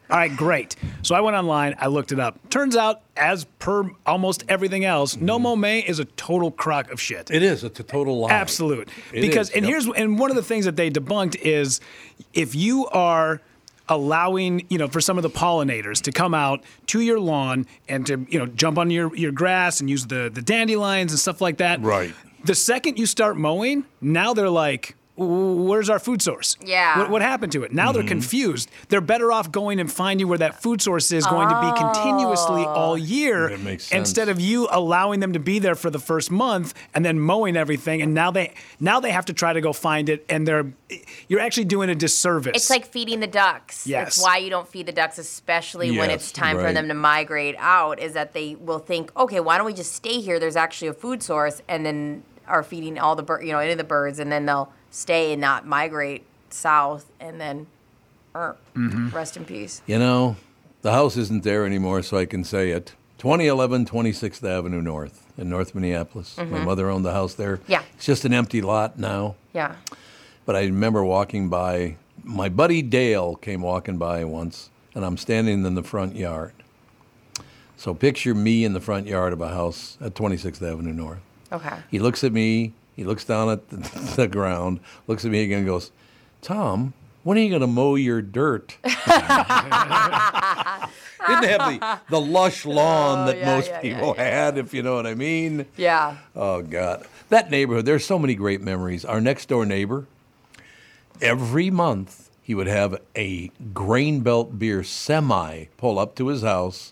All 0.10 0.18
right, 0.18 0.36
great. 0.36 0.76
So 1.04 1.14
I 1.14 1.22
went 1.22 1.38
online, 1.38 1.76
I 1.78 1.86
looked 1.86 2.12
it 2.12 2.20
up. 2.20 2.50
Turns 2.50 2.76
out, 2.76 3.02
as 3.16 3.44
per 3.60 3.92
almost 4.08 4.44
everything 4.50 4.84
else, 4.84 5.18
no 5.18 5.38
mow 5.38 5.56
May 5.56 5.82
is 5.82 6.00
a 6.00 6.06
total 6.06 6.50
crock 6.50 6.90
of 6.92 7.00
shit. 7.00 7.30
It 7.30 7.44
is. 7.44 7.64
It's 7.64 7.80
a 7.80 7.84
total 7.84 8.22
lie. 8.22 8.32
Absolute. 8.32 8.90
It 9.14 9.22
because 9.22 9.50
is, 9.50 9.56
and 9.58 9.66
yep. 9.66 9.72
here's 9.72 9.86
and 9.86 10.18
one 10.18 10.32
of 10.32 10.36
the 10.36 10.44
things 10.44 10.66
that 10.66 10.78
they 10.78 10.90
debunked 10.90 11.36
is 11.36 11.80
if 12.34 12.56
you 12.56 12.88
are 12.88 13.42
allowing, 13.90 14.66
you 14.70 14.78
know, 14.78 14.88
for 14.88 15.02
some 15.02 15.18
of 15.18 15.24
the 15.24 15.30
pollinators 15.30 16.02
to 16.04 16.12
come 16.12 16.34
out 16.34 16.64
to 16.88 17.02
your 17.02 17.20
lawn 17.20 17.66
and 17.88 18.06
to, 18.06 18.26
you 18.30 18.40
know, 18.40 18.46
jump 18.46 18.78
on 18.78 18.90
your, 18.90 19.16
your 19.16 19.32
grass 19.32 19.80
and 19.80 19.90
use 19.90 20.06
the, 20.06 20.30
the 20.34 20.42
dandelions 20.42 21.12
and 21.12 21.20
stuff 21.20 21.42
like 21.42 21.58
that. 21.58 21.82
Right. 21.82 22.14
The 22.44 22.56
second 22.56 22.98
you 22.98 23.06
start 23.06 23.38
mowing, 23.38 23.86
now 24.00 24.34
they're 24.34 24.50
like, 24.50 24.96
where's 25.26 25.90
our 25.90 26.00
food 26.00 26.22
source? 26.22 26.56
Yeah. 26.64 27.00
What, 27.00 27.10
what 27.10 27.22
happened 27.22 27.52
to 27.54 27.64
it? 27.64 27.74
Now 27.74 27.90
Mm-hmm. 27.90 27.94
they're 28.00 28.08
confused. 28.08 28.70
They're 28.90 29.02
better 29.02 29.32
off 29.32 29.52
going 29.52 29.80
and 29.80 29.92
finding 29.92 30.28
where 30.28 30.38
that 30.38 30.62
food 30.62 30.82
source 30.82 31.12
is 31.12 31.26
going 31.26 31.50
to 31.50 31.60
be 31.62 31.78
continuously 31.80 32.64
all 32.64 32.98
year 32.98 33.50
That 33.50 33.60
makes 33.62 33.86
sense. 33.86 33.98
instead 34.00 34.30
of 34.30 34.40
you 34.40 34.68
allowing 34.72 35.20
them 35.20 35.34
to 35.34 35.40
be 35.40 35.60
there 35.60 35.76
for 35.76 35.90
the 35.90 36.00
first 36.00 36.32
month 36.32 36.74
and 36.94 37.04
then 37.04 37.20
mowing 37.20 37.58
everything 37.58 38.02
and 38.02 38.14
now 38.14 38.32
they 38.32 38.54
now 38.80 39.00
they 39.00 39.12
have 39.12 39.26
to 39.26 39.34
try 39.34 39.54
to 39.54 39.62
go 39.62 39.74
find 39.74 40.10
it 40.10 40.26
and 40.30 40.48
they're 40.48 40.72
you're 41.28 41.40
actually 41.40 41.66
doing 41.66 41.90
a 41.90 41.96
disservice. 41.96 42.54
It's 42.56 42.70
like 42.70 42.86
feeding 42.86 43.20
the 43.20 43.28
ducks. 43.28 43.86
Yes. 43.86 44.16
That's 44.16 44.24
why 44.24 44.38
you 44.38 44.50
don't 44.50 44.68
feed 44.68 44.86
the 44.86 44.92
ducks, 44.92 45.18
especially 45.18 45.98
when 45.98 46.10
it's 46.10 46.32
time 46.32 46.58
for 46.58 46.72
them 46.74 46.88
to 46.88 46.94
migrate 46.94 47.56
out, 47.60 48.00
is 48.00 48.14
that 48.14 48.34
they 48.34 48.56
will 48.56 48.80
think, 48.80 49.12
okay, 49.18 49.40
why 49.40 49.58
don't 49.58 49.66
we 49.66 49.74
just 49.74 49.94
stay 49.94 50.20
here? 50.22 50.40
There's 50.40 50.56
actually 50.56 50.88
a 50.90 50.94
food 50.94 51.22
source, 51.22 51.62
and 51.68 51.86
then 51.86 52.24
are 52.48 52.64
feeding 52.64 52.98
all 52.98 53.16
the 53.16 53.22
bird, 53.24 53.44
you 53.46 53.52
know, 53.52 53.60
any 53.60 53.72
of 53.74 53.78
the 53.78 53.84
birds, 53.84 54.18
and 54.20 54.32
then 54.32 54.46
they'll 54.48 54.72
stay 54.92 55.32
and 55.34 55.42
not 55.42 55.66
migrate 55.66 56.24
south, 56.50 57.06
and 57.20 57.40
then 57.40 57.68
er, 58.36 58.56
Mm-hmm. 58.76 59.10
rest 59.10 59.38
in 59.38 59.46
peace. 59.46 59.82
You 59.88 60.00
know, 60.00 60.36
the 60.82 60.92
house 60.92 61.18
isn't 61.18 61.44
there 61.44 61.66
anymore, 61.66 62.02
so 62.04 62.18
I 62.18 62.26
can 62.26 62.44
say 62.44 62.72
it. 62.72 62.94
2011 63.18 63.86
26th 63.86 64.44
Avenue 64.50 64.82
North 64.82 65.26
in 65.38 65.50
North 65.50 65.76
Minneapolis. 65.76 66.38
My 66.38 66.64
mother 66.64 66.90
owned 66.90 67.04
the 67.04 67.12
house 67.12 67.34
there. 67.34 67.58
Mm-hmm. 67.58 67.72
Yeah. 67.72 67.84
It's 67.96 68.06
just 68.06 68.24
an 68.26 68.34
empty 68.34 68.62
lot 68.62 68.98
now. 68.98 69.36
Yeah. 69.54 69.76
But 70.46 70.56
I 70.56 70.62
remember 70.64 71.04
walking 71.04 71.50
by. 71.50 71.98
My 72.24 72.48
buddy 72.50 72.82
Dale 72.82 73.36
came 73.36 73.62
walking 73.62 73.98
by 73.98 74.24
once, 74.24 74.70
and 74.96 75.04
I'm 75.06 75.18
standing 75.18 75.66
in 75.66 75.76
the 75.76 75.84
front 75.84 76.16
yard. 76.16 76.54
So 77.78 77.94
picture 77.94 78.34
me 78.36 78.64
in 78.66 78.74
the 78.74 78.82
front 78.82 79.08
yard 79.08 79.34
of 79.34 79.42
a 79.42 79.50
house 79.50 79.98
at 80.02 80.14
26th 80.14 80.62
Avenue 80.62 80.94
North. 80.94 81.20
Okay. 81.52 81.78
He 81.90 82.00
looks 82.00 82.24
at 82.24 82.32
me. 82.34 82.74
He 83.00 83.06
looks 83.06 83.24
down 83.24 83.50
at 83.50 83.70
the, 83.70 83.78
the 84.18 84.28
ground, 84.28 84.82
looks 85.08 85.24
at 85.24 85.32
me 85.32 85.42
again, 85.42 85.60
and 85.60 85.68
goes, 85.68 85.92
"Tom, 86.42 86.92
when 87.24 87.38
are 87.38 87.40
you 87.40 87.48
going 87.48 87.62
to 87.62 87.68
mow 87.68 87.96
your 87.96 88.22
dirt?" 88.22 88.76
Didn't 88.84 88.98
have 88.98 90.92
the, 91.22 92.00
the 92.10 92.20
lush 92.20 92.66
lawn 92.66 93.20
oh, 93.20 93.26
that 93.28 93.38
Oh, 93.38 93.40
yeah, 93.40 93.56
most 93.56 93.70
yeah, 93.70 93.76
yeah, 93.76 93.80
people 93.80 94.14
had, 94.16 94.58
if 94.58 94.74
you 94.74 94.84
know 94.84 94.96
what 94.96 95.08
I 95.08 95.16
mean. 95.16 95.66
Yeah. 95.78 96.18
Oh 96.36 96.62
God, 96.62 97.08
that 97.30 97.50
neighborhood. 97.50 97.86
There's 97.86 98.06
so 98.06 98.20
many 98.20 98.36
great 98.36 98.60
memories. 98.60 99.06
Our 99.06 99.22
next 99.22 99.48
door 99.48 99.66
neighbor. 99.66 100.06
Every 101.22 101.70
month, 101.70 102.30
he 102.44 102.54
would 102.54 102.68
have 102.68 103.00
a 103.16 103.50
grain 103.74 104.20
belt 104.20 104.60
beer 104.60 104.84
semi 104.84 105.68
pull 105.78 105.98
up 105.98 106.16
to 106.16 106.28
his 106.28 106.42
house, 106.42 106.92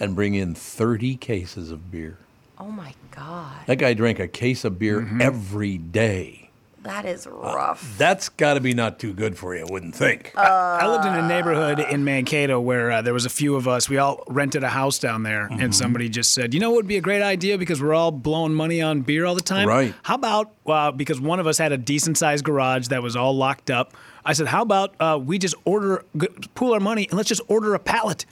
and 0.00 0.14
bring 0.14 0.32
in 0.32 0.54
30 0.54 1.16
cases 1.16 1.70
of 1.70 1.90
beer. 1.90 2.16
Oh 2.58 2.70
my 2.70 2.94
God. 3.14 3.52
That 3.66 3.76
guy 3.76 3.94
drank 3.94 4.18
a 4.18 4.28
case 4.28 4.64
of 4.64 4.78
beer 4.78 5.00
Mm-hmm. 5.00 5.20
every 5.22 5.78
day. 5.78 6.40
That 6.82 7.06
is 7.06 7.26
rough. 7.26 7.94
That's 7.96 8.28
got 8.28 8.54
to 8.54 8.60
be 8.60 8.74
not 8.74 8.98
too 8.98 9.14
good 9.14 9.38
for 9.38 9.56
you, 9.56 9.62
I 9.66 9.72
wouldn't 9.72 9.94
think. 9.94 10.32
I 10.36 10.86
lived 10.86 11.06
in 11.06 11.14
a 11.14 11.26
neighborhood 11.26 11.80
in 11.80 12.04
Mankato 12.04 12.60
where 12.60 12.90
uh, 12.90 13.00
there 13.00 13.14
was 13.14 13.24
a 13.24 13.30
few 13.30 13.56
of 13.56 13.66
us. 13.66 13.88
We 13.88 13.96
all 13.96 14.22
rented 14.28 14.62
a 14.64 14.68
house 14.68 14.98
down 14.98 15.22
there, 15.22 15.48
Mm-hmm. 15.48 15.60
and 15.62 15.74
somebody 15.74 16.10
just 16.10 16.34
said, 16.34 16.52
"You 16.52 16.60
know 16.60 16.68
what 16.68 16.76
would 16.76 16.86
be 16.86 16.98
a 16.98 17.00
great 17.00 17.22
idea 17.22 17.56
because 17.56 17.80
we're 17.82 17.94
all 17.94 18.10
blowing 18.10 18.52
money 18.52 18.82
on 18.82 19.00
beer 19.00 19.24
all 19.24 19.34
the 19.34 19.40
time. 19.40 19.66
Right. 19.66 19.94
How 20.02 20.16
about 20.16 20.52
uh, 20.66 20.90
because 20.92 21.18
one 21.22 21.40
of 21.40 21.46
us 21.46 21.56
had 21.56 21.72
a 21.72 21.78
decent 21.78 22.18
sized 22.18 22.44
garage 22.44 22.88
that 22.88 23.02
was 23.02 23.16
all 23.16 23.34
locked 23.34 23.70
up? 23.70 23.94
I 24.22 24.34
said, 24.34 24.48
"How 24.48 24.60
about 24.60 24.94
uh, 25.00 25.18
we 25.24 25.38
just 25.38 25.54
order, 25.64 26.04
g- 26.18 26.28
pool 26.54 26.74
our 26.74 26.80
money, 26.80 27.06
and 27.08 27.14
let's 27.16 27.30
just 27.30 27.40
order 27.48 27.74
a 27.74 27.78
pallet." 27.78 28.26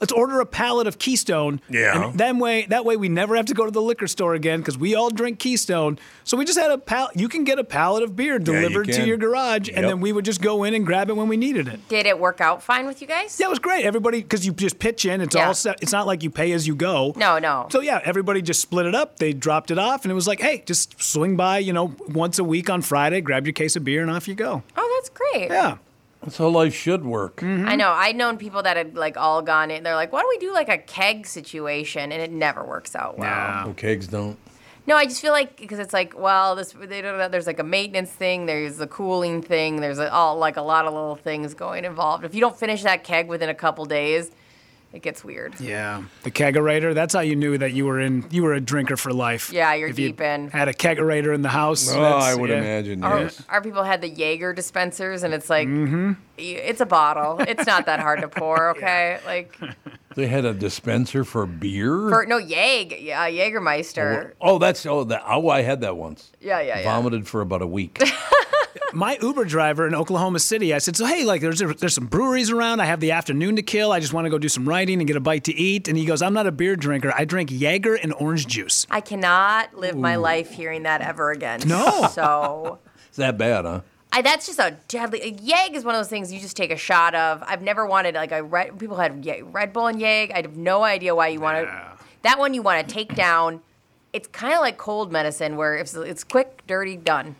Let's 0.00 0.12
order 0.12 0.40
a 0.40 0.46
pallet 0.46 0.86
of 0.86 0.98
Keystone. 0.98 1.60
Yeah. 1.70 2.08
And 2.10 2.18
that 2.18 2.36
way, 2.36 2.66
that 2.66 2.84
way 2.84 2.96
we 2.96 3.08
never 3.08 3.36
have 3.36 3.46
to 3.46 3.54
go 3.54 3.64
to 3.64 3.70
the 3.70 3.80
liquor 3.80 4.06
store 4.06 4.34
again 4.34 4.60
because 4.60 4.76
we 4.76 4.94
all 4.94 5.08
drink 5.08 5.38
Keystone. 5.38 5.98
So 6.24 6.36
we 6.36 6.44
just 6.44 6.58
had 6.58 6.70
a 6.70 6.78
pallet. 6.78 7.16
You 7.16 7.28
can 7.28 7.44
get 7.44 7.58
a 7.58 7.64
pallet 7.64 8.02
of 8.02 8.14
beer 8.16 8.38
delivered 8.38 8.88
to 8.92 9.06
your 9.06 9.16
garage, 9.16 9.70
and 9.72 9.86
then 9.86 10.00
we 10.00 10.12
would 10.12 10.24
just 10.24 10.42
go 10.42 10.64
in 10.64 10.74
and 10.74 10.84
grab 10.84 11.08
it 11.10 11.16
when 11.16 11.28
we 11.28 11.36
needed 11.36 11.68
it. 11.68 11.88
Did 11.88 12.06
it 12.06 12.18
work 12.18 12.40
out 12.40 12.62
fine 12.62 12.86
with 12.86 13.00
you 13.00 13.06
guys? 13.08 13.38
Yeah, 13.38 13.46
it 13.46 13.50
was 13.50 13.58
great. 13.58 13.84
Everybody, 13.84 14.20
because 14.22 14.44
you 14.44 14.52
just 14.52 14.78
pitch 14.78 15.04
in. 15.06 15.20
It's 15.20 15.34
Yeah. 15.34 15.46
all 15.46 15.54
set. 15.54 15.78
It's 15.80 15.92
not 15.92 16.06
like 16.06 16.22
you 16.22 16.30
pay 16.30 16.52
as 16.52 16.66
you 16.66 16.74
go. 16.74 17.12
No, 17.16 17.38
no. 17.38 17.68
So 17.70 17.80
yeah, 17.80 18.00
everybody 18.04 18.42
just 18.42 18.60
split 18.60 18.86
it 18.86 18.94
up. 18.94 19.18
They 19.18 19.32
dropped 19.32 19.70
it 19.70 19.78
off, 19.78 20.04
and 20.04 20.12
it 20.12 20.14
was 20.14 20.26
like, 20.26 20.40
hey, 20.40 20.62
just 20.66 21.00
swing 21.02 21.36
by, 21.36 21.58
you 21.58 21.72
know, 21.72 21.94
once 22.08 22.38
a 22.38 22.44
week 22.44 22.68
on 22.68 22.82
Friday, 22.82 23.20
grab 23.20 23.46
your 23.46 23.52
case 23.54 23.76
of 23.76 23.84
beer, 23.84 24.02
and 24.02 24.10
off 24.10 24.28
you 24.28 24.34
go. 24.34 24.62
Oh, 24.76 24.98
that's 24.98 25.10
great. 25.10 25.50
Yeah. 25.50 25.76
That's 26.24 26.38
how 26.38 26.48
life 26.48 26.74
should 26.74 27.04
work. 27.04 27.36
Mm-hmm. 27.36 27.68
I 27.68 27.76
know. 27.76 27.90
I'd 27.90 28.16
known 28.16 28.38
people 28.38 28.62
that 28.62 28.76
had 28.78 28.96
like 28.96 29.16
all 29.18 29.42
gone 29.42 29.70
in. 29.70 29.82
They're 29.82 29.94
like, 29.94 30.10
why 30.10 30.22
don't 30.22 30.30
we 30.30 30.38
do 30.38 30.52
like 30.54 30.70
a 30.70 30.78
keg 30.78 31.26
situation? 31.26 32.12
And 32.12 32.22
it 32.22 32.32
never 32.32 32.64
works 32.64 32.96
out 32.96 33.18
well. 33.18 33.68
Oh, 33.68 33.74
kegs 33.74 34.06
don't. 34.06 34.38
No, 34.86 34.96
I 34.96 35.04
just 35.04 35.20
feel 35.20 35.32
like 35.32 35.58
because 35.58 35.78
it's 35.78 35.92
like, 35.92 36.18
well, 36.18 36.56
this 36.56 36.72
they 36.72 37.00
don't 37.00 37.18
know. 37.18 37.28
There's 37.28 37.46
like 37.46 37.58
a 37.58 37.64
maintenance 37.64 38.10
thing. 38.10 38.46
There's 38.46 38.80
a 38.80 38.86
cooling 38.86 39.42
thing. 39.42 39.80
There's 39.80 39.98
a, 39.98 40.12
all 40.12 40.36
like 40.36 40.56
a 40.56 40.62
lot 40.62 40.86
of 40.86 40.92
little 40.92 41.16
things 41.16 41.54
going 41.54 41.84
involved. 41.84 42.24
If 42.24 42.34
you 42.34 42.40
don't 42.40 42.56
finish 42.56 42.82
that 42.82 43.04
keg 43.04 43.28
within 43.28 43.48
a 43.48 43.54
couple 43.54 43.84
days, 43.84 44.30
it 44.94 45.02
gets 45.02 45.24
weird. 45.24 45.58
Yeah. 45.60 46.04
The 46.22 46.30
kegerator. 46.30 46.94
That's 46.94 47.12
how 47.12 47.20
you 47.20 47.34
knew 47.34 47.58
that 47.58 47.72
you 47.72 47.84
were 47.84 48.00
in. 48.00 48.24
You 48.30 48.44
were 48.44 48.54
a 48.54 48.60
drinker 48.60 48.96
for 48.96 49.12
life. 49.12 49.52
Yeah, 49.52 49.74
you're 49.74 49.88
If 49.88 49.98
you 49.98 50.08
deep 50.08 50.20
in. 50.20 50.48
Had 50.50 50.68
a 50.68 50.72
kegerator 50.72 51.34
in 51.34 51.42
the 51.42 51.48
house. 51.48 51.92
Oh, 51.92 52.00
that's- 52.00 52.22
I 52.24 52.34
would 52.36 52.48
yeah. 52.50 52.58
imagine, 52.58 53.02
Our, 53.02 53.22
yes. 53.22 53.42
our 53.48 53.60
people 53.60 53.82
had 53.82 54.00
the 54.00 54.08
Jaeger 54.08 54.52
dispensers, 54.52 55.24
and 55.24 55.34
it's 55.34 55.50
like, 55.50 55.66
mm-hmm. 55.66 56.12
y- 56.38 56.44
it's 56.44 56.80
a 56.80 56.86
bottle. 56.86 57.40
It's 57.40 57.66
not 57.66 57.86
that 57.86 57.98
hard 58.00 58.20
to 58.20 58.28
pour. 58.28 58.54
Okay, 58.76 59.18
like 59.26 59.58
They 60.14 60.26
had 60.28 60.44
a 60.44 60.54
dispenser 60.54 61.24
for 61.24 61.46
beer? 61.46 62.08
for 62.08 62.24
no 62.26 62.38
Jaeg, 62.40 63.02
yeah, 63.02 63.28
Jaegermeister. 63.28 64.32
Oh, 64.40 64.54
oh, 64.54 64.58
that's, 64.58 64.86
oh, 64.86 65.04
that, 65.04 65.22
oh, 65.26 65.48
I 65.48 65.62
had 65.62 65.80
that 65.80 65.96
once. 65.96 66.32
Yeah, 66.40 66.60
yeah, 66.60 66.78
yeah. 66.78 66.84
Vomited 66.84 67.26
for 67.26 67.40
about 67.40 67.62
a 67.62 67.66
week. 67.66 68.00
my 68.92 69.18
Uber 69.20 69.44
driver 69.44 69.86
in 69.86 69.94
Oklahoma 69.94 70.38
City, 70.38 70.72
I 70.72 70.78
said, 70.78 70.96
so 70.96 71.04
hey, 71.04 71.24
like 71.24 71.40
there's 71.40 71.58
there's 71.58 71.94
some 71.94 72.06
breweries 72.06 72.50
around. 72.50 72.80
I 72.80 72.84
have 72.86 73.00
the 73.00 73.12
afternoon 73.12 73.56
to 73.56 73.62
kill. 73.62 73.92
I 73.92 74.00
just 74.00 74.12
want 74.12 74.26
to 74.26 74.30
go 74.30 74.38
do 74.38 74.48
some 74.48 74.68
writing 74.68 75.00
and 75.00 75.06
get 75.06 75.16
a 75.16 75.20
bite 75.20 75.44
to 75.44 75.54
eat. 75.54 75.88
And 75.88 75.98
he 75.98 76.04
goes, 76.04 76.22
I'm 76.22 76.34
not 76.34 76.46
a 76.46 76.52
beer 76.52 76.76
drinker. 76.76 77.12
I 77.16 77.24
drink 77.24 77.50
Jaeger 77.50 77.94
and 77.94 78.14
orange 78.14 78.46
juice. 78.46 78.86
I 78.90 79.00
cannot 79.00 79.74
live 79.74 79.96
my 79.96 80.16
life 80.16 80.52
hearing 80.52 80.84
that 80.84 81.00
ever 81.00 81.30
again. 81.30 81.60
No. 81.66 82.08
So 82.12 82.78
It's 83.08 83.18
that 83.18 83.38
bad, 83.38 83.64
huh? 83.64 83.80
I, 84.14 84.22
that's 84.22 84.46
just 84.46 84.60
a 84.60 84.76
deadly. 84.86 85.20
A 85.22 85.30
Yeg 85.42 85.74
is 85.74 85.84
one 85.84 85.96
of 85.96 85.98
those 85.98 86.08
things 86.08 86.32
you 86.32 86.38
just 86.38 86.56
take 86.56 86.70
a 86.70 86.76
shot 86.76 87.16
of. 87.16 87.42
I've 87.44 87.62
never 87.62 87.84
wanted 87.84 88.14
like 88.14 88.30
a 88.30 88.44
red. 88.44 88.78
People 88.78 88.96
had 88.96 89.24
Ye- 89.24 89.42
Red 89.42 89.72
Bull 89.72 89.88
and 89.88 90.00
Yeg. 90.00 90.30
I 90.30 90.42
have 90.42 90.56
no 90.56 90.84
idea 90.84 91.16
why 91.16 91.28
you 91.28 91.40
want 91.40 91.66
to. 91.66 91.82
That 92.22 92.38
one 92.38 92.54
you 92.54 92.62
want 92.62 92.86
to 92.86 92.94
take 92.94 93.16
down. 93.16 93.60
It's 94.12 94.28
kind 94.28 94.54
of 94.54 94.60
like 94.60 94.78
cold 94.78 95.10
medicine, 95.10 95.56
where 95.56 95.74
it's 95.74 95.94
it's 95.94 96.22
quick, 96.22 96.64
dirty, 96.68 96.96
done. 96.96 97.34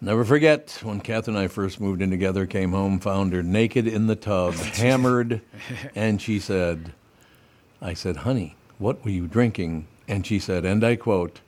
Never 0.00 0.24
forget 0.24 0.80
when 0.82 1.00
Catherine 1.00 1.36
and 1.36 1.44
I 1.44 1.48
first 1.48 1.80
moved 1.80 2.02
in 2.02 2.10
together, 2.10 2.46
came 2.46 2.72
home, 2.72 2.98
found 2.98 3.32
her 3.32 3.42
naked 3.42 3.86
in 3.86 4.08
the 4.08 4.16
tub, 4.16 4.54
hammered, 4.54 5.40
and 5.94 6.20
she 6.20 6.40
said, 6.40 6.92
I 7.80 7.94
said, 7.94 8.16
honey, 8.16 8.56
what 8.78 9.04
were 9.04 9.12
you 9.12 9.28
drinking? 9.28 9.86
And 10.08 10.26
she 10.26 10.40
said, 10.40 10.64
and 10.64 10.82
I 10.82 10.96
quote, 10.96 11.40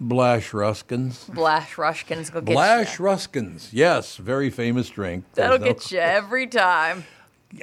Blash 0.00 0.50
Ruskins. 0.52 1.32
Blash 1.34 1.74
Rushkins 1.74 2.30
go 2.32 2.40
get 2.40 2.52
Blash 2.54 2.98
you. 2.98 3.04
Ruskins. 3.04 3.68
Yes, 3.72 4.16
very 4.16 4.48
famous 4.50 4.88
drink. 4.88 5.24
That'll 5.34 5.58
There's 5.58 5.68
no- 5.68 5.74
get 5.74 5.92
you 5.92 5.98
every 5.98 6.46
time. 6.46 7.04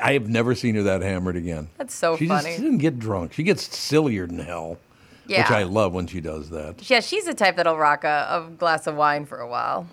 I 0.02 0.14
have 0.14 0.28
never 0.28 0.56
seen 0.56 0.76
her 0.76 0.84
that 0.84 1.02
hammered 1.02 1.36
again. 1.36 1.70
That's 1.78 1.94
so 1.94 2.18
she 2.18 2.28
funny. 2.28 2.46
Just, 2.50 2.58
she 2.58 2.64
doesn't 2.64 2.78
get 2.80 2.98
drunk. 3.00 3.34
She 3.34 3.44
gets 3.44 3.64
sillier 3.78 4.26
than 4.28 4.40
hell. 4.40 4.80
Which 5.28 5.38
I 5.50 5.64
love 5.64 5.92
when 5.94 6.06
she 6.08 6.22
does 6.22 6.50
that. 6.52 6.88
Yeah, 6.90 7.00
she's 7.00 7.26
the 7.26 7.34
type 7.34 7.56
that'll 7.56 7.78
rock 7.78 8.04
a, 8.04 8.28
a 8.48 8.50
glass 8.52 8.86
of 8.86 8.96
wine 8.96 9.26
for 9.26 9.40
a 9.40 9.48
while. 9.48 9.88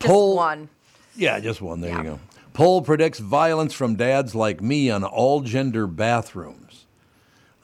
Just 0.00 0.10
Poll- 0.10 0.36
one. 0.36 0.68
Yeah, 1.14 1.38
just 1.40 1.60
one. 1.62 1.80
There 1.80 1.90
Yeah. 1.90 1.98
you 1.98 2.04
go. 2.04 2.20
Poll 2.52 2.82
predicts 2.82 3.18
violence 3.20 3.74
from 3.74 3.94
dads 3.96 4.34
like 4.34 4.60
me 4.60 4.90
on 4.90 5.04
all 5.04 5.40
gender 5.42 5.86
bathrooms. 5.86 6.65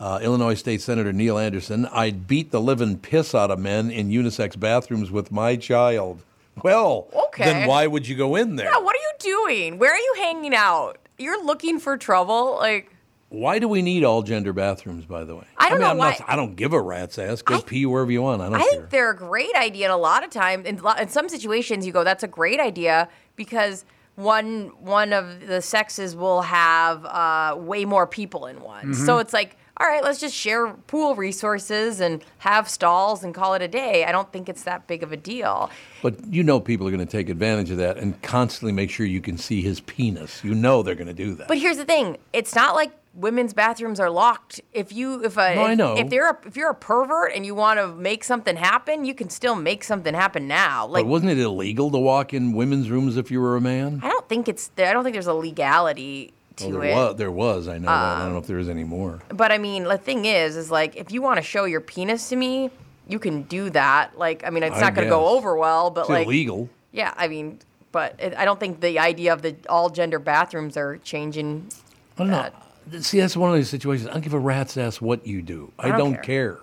Uh, 0.03 0.19
Illinois 0.21 0.55
State 0.55 0.81
Senator 0.81 1.13
Neil 1.13 1.39
Anderson, 1.39 1.87
I'd 1.87 2.27
beat 2.27 2.51
the 2.51 2.61
living 2.61 2.99
piss 2.99 3.37
out 3.37 3.53
of 3.53 3.61
men 3.61 3.89
in 3.89 4.09
unisex 4.11 4.59
bathrooms 4.59 5.13
with 5.13 5.31
my 5.31 5.55
child. 5.55 6.25
Well, 6.65 7.07
Okay. 7.29 7.45
then 7.45 7.69
why 7.69 7.87
would 7.87 8.09
you 8.09 8.17
go 8.17 8.35
in 8.35 8.57
there? 8.57 8.67
Yeah, 8.67 8.79
what 8.81 8.97
are 8.97 8.99
you 8.99 9.13
doing? 9.47 9.79
Where 9.79 9.93
are 9.93 9.97
you 9.99 10.15
hanging 10.19 10.57
out? 10.57 10.99
You're 11.19 11.45
looking 11.45 11.79
for 11.79 11.97
trouble? 11.97 12.57
Like, 12.57 12.91
Why 13.29 13.61
do 13.61 13.69
we 13.69 13.81
need 13.81 14.03
all 14.03 14.23
gender 14.23 14.53
bathrooms, 14.53 15.05
by 15.07 15.23
the 15.23 15.37
way? 15.37 15.45
I 15.57 15.69
don't 15.69 15.79
mean, 15.79 15.89
know 15.91 15.95
why- 15.95 16.17
Not, 16.19 16.29
I 16.29 16.35
don't 16.35 16.57
give 16.57 16.73
a 16.73 16.81
rat's 16.83 17.17
ass. 17.17 17.41
Go 17.41 17.59
I- 17.59 17.61
pee 17.61 17.87
wherever 17.87 18.11
you 18.11 18.23
want. 18.23 18.43
I 18.43 18.47
don't 18.47 18.55
I 18.57 18.59
care. 18.59 18.71
think 18.73 18.91
they're 18.91 19.11
a 19.13 19.17
great 19.17 19.55
idea. 19.55 19.87
And 19.87 19.93
a 19.93 19.97
lot 19.97 20.25
of 20.25 20.31
times, 20.31 20.67
in, 20.67 20.81
in 20.99 21.09
some 21.09 21.29
situations, 21.29 21.87
you 21.87 21.93
go, 21.93 22.03
"That's 22.03 22.25
a 22.25 22.29
great 22.29 22.59
idea," 22.59 23.09
because 23.37 23.85
one 24.17 24.73
one 24.81 25.13
of 25.15 25.47
the 25.47 25.63
sexes 25.63 26.15
will 26.17 26.43
have 26.43 27.05
uh, 27.07 27.55
way 27.57 27.85
more 27.85 28.07
people 28.07 28.47
in 28.47 28.61
one. 28.61 28.87
Mm-hmm. 28.93 29.07
So 29.07 29.17
it's 29.19 29.33
like, 29.33 29.57
all 29.83 29.89
right, 29.89 30.05
let's 30.05 30.21
just 30.21 30.35
share 30.35 30.69
pool 30.87 31.17
resources 31.17 31.99
and 31.99 32.23
have 32.39 32.69
stalls 32.69 33.25
and 33.25 33.35
call 33.35 33.55
it 33.55 33.63
a 33.63 33.69
day. 33.69 34.05
I 34.05 34.13
don't 34.13 34.33
think 34.33 34.49
it's 34.49 34.63
that 34.63 34.87
big 34.87 35.03
of 35.03 35.11
a 35.11 35.17
deal. 35.17 35.71
But 36.03 36.25
you 36.33 36.45
know 36.45 36.61
people 36.61 36.87
are 36.87 36.93
going 36.93 37.05
to 37.05 37.11
take 37.11 37.29
advantage 37.29 37.69
of 37.73 37.79
that 37.79 37.99
and 37.99 38.21
constantly 38.23 38.73
make 38.73 38.91
sure 38.91 39.07
you 39.07 39.21
can 39.21 39.37
see 39.37 39.61
his 39.61 39.81
penis. 39.81 40.45
You 40.45 40.55
know 40.55 40.85
they're 40.85 40.95
going 40.95 41.09
to 41.09 41.13
do 41.13 41.35
that. 41.35 41.49
But 41.49 41.59
here's 41.59 41.79
the 41.79 41.85
thing: 41.85 42.19
it's 42.33 42.55
not 42.55 42.77
like 42.77 42.93
women's 43.15 43.55
bathrooms 43.55 43.99
are 43.99 44.09
locked. 44.09 44.61
If 44.73 44.93
you 44.93 45.25
if 45.25 45.37
a, 45.37 45.57
no, 45.57 45.65
I 45.65 45.75
know. 45.75 45.97
if 45.97 46.09
they're 46.09 46.31
a, 46.31 46.39
if 46.47 46.57
you're 46.57 46.71
a 46.71 46.75
pervert 46.77 47.33
and 47.35 47.45
you 47.45 47.57
want 47.57 47.81
to 47.81 47.89
make 47.89 48.23
something 48.23 48.55
happen, 48.55 49.05
you 49.05 49.15
can 49.15 49.31
still 49.31 49.57
make 49.57 49.83
something 49.83 50.15
happen 50.15 50.47
now. 50.47 50.87
Like 50.87 51.05
but 51.05 51.09
wasn't 51.09 51.33
it 51.33 51.39
illegal 51.39 51.91
to 51.91 51.99
walk 51.99 52.33
in 52.33 52.53
women's 52.53 52.89
rooms 52.89 53.17
if 53.17 53.33
you 53.33 53.41
were 53.41 53.57
a 53.57 53.61
man? 53.61 53.99
I 54.05 54.09
don't 54.09 54.29
think 54.29 54.49
it's 54.49 54.69
there. 54.77 54.91
I 54.91 54.93
don't 54.93 55.03
think 55.03 55.15
there's 55.15 55.27
a 55.27 55.35
legality 55.35 56.33
to 56.59 56.69
Well, 56.69 56.81
there 56.81 56.91
it. 56.91 56.95
was. 56.95 57.17
There 57.17 57.31
was. 57.31 57.69
I 57.69 57.79
know. 57.79 57.87
that. 57.87 57.93
I 57.93 58.15
Um, 58.17 58.23
don't 58.25 58.33
know 58.33 58.39
if 58.39 58.47
there 58.47 58.59
is 58.59 58.69
anymore. 58.69 59.21
But 59.29 59.53
I 59.53 59.59
mean, 59.59 59.85
the 59.85 59.99
thing 59.99 60.25
is, 60.25 60.57
is 60.57 60.71
like 60.71 60.97
if 60.97 61.11
you 61.13 61.23
want 61.23 61.37
to 61.37 61.43
show 61.43 61.65
your 61.65 61.81
penis 61.81 62.29
to 62.31 62.37
me, 62.37 62.71
you 63.09 63.19
can 63.19 63.43
do 63.43 63.69
that. 63.71 64.17
Like, 64.19 64.45
I 64.47 64.51
mean, 64.51 64.63
it's 64.63 64.77
I 64.77 64.81
not 64.81 64.95
going 64.95 65.07
to 65.07 65.11
go 65.11 65.27
over 65.29 65.57
well, 65.57 65.91
but 65.91 66.03
It's 66.03 66.11
like, 66.11 66.27
illegal. 66.27 66.69
yeah, 66.93 67.13
I 67.17 67.27
mean, 67.29 67.59
but 67.91 68.15
it, 68.19 68.35
I 68.37 68.45
don't 68.45 68.59
think 68.61 68.81
the 68.81 68.99
idea 68.99 69.33
of 69.33 69.43
the 69.43 69.57
all 69.69 69.91
gender 69.91 70.19
bathrooms 70.19 70.77
are 70.77 70.99
changing. 70.99 71.69
I 72.17 72.23
don't 72.25 72.31
know. 72.31 73.01
See, 73.01 73.21
that's 73.21 73.37
one 73.37 73.51
of 73.51 73.57
those 73.57 73.69
situations. 73.69 74.09
I 74.09 74.13
don't 74.13 74.23
give 74.23 74.35
a 74.35 74.39
rat's 74.39 74.77
ass 74.77 75.01
what 75.01 75.27
you 75.27 75.41
do. 75.43 75.73
I, 75.79 75.89
don't 75.89 75.99
don't 75.99 76.15
care. 76.15 76.23
care. 76.55 76.59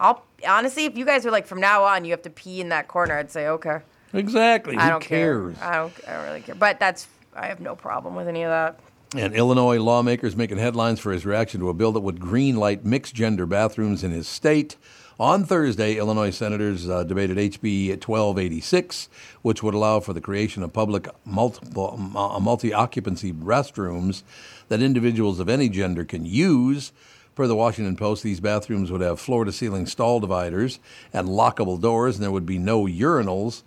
I'll 0.00 0.22
honestly, 0.46 0.84
if 0.84 0.96
you 0.96 1.04
guys 1.04 1.24
are 1.24 1.30
like 1.30 1.46
from 1.46 1.60
now 1.60 1.84
on, 1.84 2.04
you 2.04 2.10
have 2.10 2.22
to 2.22 2.30
pee 2.30 2.60
in 2.60 2.68
that 2.70 2.88
corner, 2.88 3.16
I'd 3.16 3.30
say 3.30 3.48
okay. 3.48 3.78
Exactly. 4.12 4.76
I 4.76 4.84
Who 4.84 4.90
don't 4.90 5.02
cares? 5.02 5.58
care. 5.58 5.68
I 5.68 5.76
don't. 5.76 5.92
I 6.08 6.12
don't 6.14 6.24
really 6.26 6.40
care. 6.42 6.54
But 6.54 6.78
that's. 6.80 7.06
I 7.34 7.46
have 7.46 7.60
no 7.60 7.74
problem 7.74 8.14
with 8.14 8.28
any 8.28 8.42
of 8.42 8.50
that. 8.50 8.78
And 9.16 9.32
Illinois 9.32 9.78
lawmakers 9.78 10.34
making 10.34 10.58
headlines 10.58 10.98
for 10.98 11.12
his 11.12 11.24
reaction 11.24 11.60
to 11.60 11.68
a 11.68 11.74
bill 11.74 11.92
that 11.92 12.00
would 12.00 12.18
greenlight 12.18 12.82
mixed 12.82 13.14
gender 13.14 13.46
bathrooms 13.46 14.02
in 14.02 14.10
his 14.10 14.26
state. 14.26 14.76
On 15.20 15.44
Thursday, 15.44 15.94
Illinois 15.94 16.32
senators 16.32 16.88
uh, 16.88 17.04
debated 17.04 17.36
HB 17.36 17.90
1286, 17.90 19.08
which 19.42 19.62
would 19.62 19.74
allow 19.74 20.00
for 20.00 20.12
the 20.12 20.20
creation 20.20 20.64
of 20.64 20.72
public 20.72 21.06
multiple, 21.24 21.96
uh, 22.16 22.40
multi-occupancy 22.40 23.32
restrooms 23.32 24.24
that 24.66 24.82
individuals 24.82 25.38
of 25.38 25.48
any 25.48 25.68
gender 25.68 26.04
can 26.04 26.26
use. 26.26 26.90
Per 27.36 27.46
the 27.46 27.54
Washington 27.54 27.96
Post, 27.96 28.24
these 28.24 28.40
bathrooms 28.40 28.90
would 28.90 29.00
have 29.00 29.20
floor-to-ceiling 29.20 29.86
stall 29.86 30.18
dividers 30.18 30.80
and 31.12 31.28
lockable 31.28 31.80
doors, 31.80 32.16
and 32.16 32.24
there 32.24 32.32
would 32.32 32.46
be 32.46 32.58
no 32.58 32.84
urinals. 32.86 33.62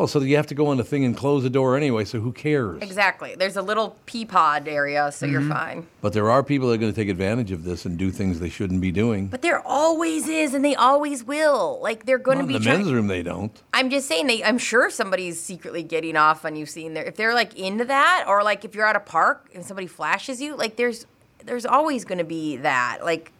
Oh, 0.00 0.06
so 0.06 0.20
you 0.20 0.36
have 0.36 0.46
to 0.46 0.54
go 0.54 0.68
on 0.68 0.76
the 0.76 0.84
thing 0.84 1.04
and 1.04 1.16
close 1.16 1.42
the 1.42 1.50
door 1.50 1.76
anyway, 1.76 2.04
so 2.04 2.20
who 2.20 2.30
cares? 2.30 2.80
Exactly. 2.80 3.34
There's 3.36 3.56
a 3.56 3.62
little 3.62 3.96
pee 4.06 4.24
pod 4.24 4.68
area, 4.68 5.10
so 5.10 5.26
you're 5.26 5.40
mm-hmm. 5.40 5.50
fine. 5.50 5.86
But 6.00 6.12
there 6.12 6.30
are 6.30 6.44
people 6.44 6.68
that 6.68 6.74
are 6.74 6.78
going 6.78 6.92
to 6.92 6.96
take 6.96 7.08
advantage 7.08 7.50
of 7.50 7.64
this 7.64 7.84
and 7.84 7.98
do 7.98 8.12
things 8.12 8.38
they 8.38 8.48
shouldn't 8.48 8.80
be 8.80 8.92
doing. 8.92 9.26
But 9.26 9.42
there 9.42 9.60
always 9.66 10.28
is, 10.28 10.54
and 10.54 10.64
they 10.64 10.76
always 10.76 11.24
will. 11.24 11.80
Like 11.82 12.06
they're 12.06 12.18
going 12.18 12.38
Well, 12.38 12.46
to 12.46 12.48
be 12.48 12.54
in 12.54 12.62
the 12.62 12.68
try- 12.68 12.76
men's 12.76 12.92
room, 12.92 13.08
they 13.08 13.24
don't. 13.24 13.60
I'm 13.74 13.90
just 13.90 14.06
saying 14.06 14.28
they. 14.28 14.44
I'm 14.44 14.58
sure 14.58 14.88
somebody's 14.88 15.40
secretly 15.40 15.82
getting 15.82 16.16
off 16.16 16.44
on 16.44 16.54
you 16.54 16.64
seeing 16.64 16.94
there. 16.94 17.04
If 17.04 17.16
they're 17.16 17.34
like 17.34 17.58
into 17.58 17.84
that, 17.86 18.24
or 18.28 18.44
like 18.44 18.64
if 18.64 18.76
you're 18.76 18.86
at 18.86 18.94
a 18.94 19.00
park 19.00 19.50
and 19.52 19.64
somebody 19.64 19.88
flashes 19.88 20.40
you, 20.40 20.54
like 20.54 20.76
there's 20.76 21.06
there's 21.44 21.66
always 21.66 22.04
going 22.04 22.18
to 22.18 22.24
be 22.24 22.56
that. 22.58 22.98
Like 23.02 23.32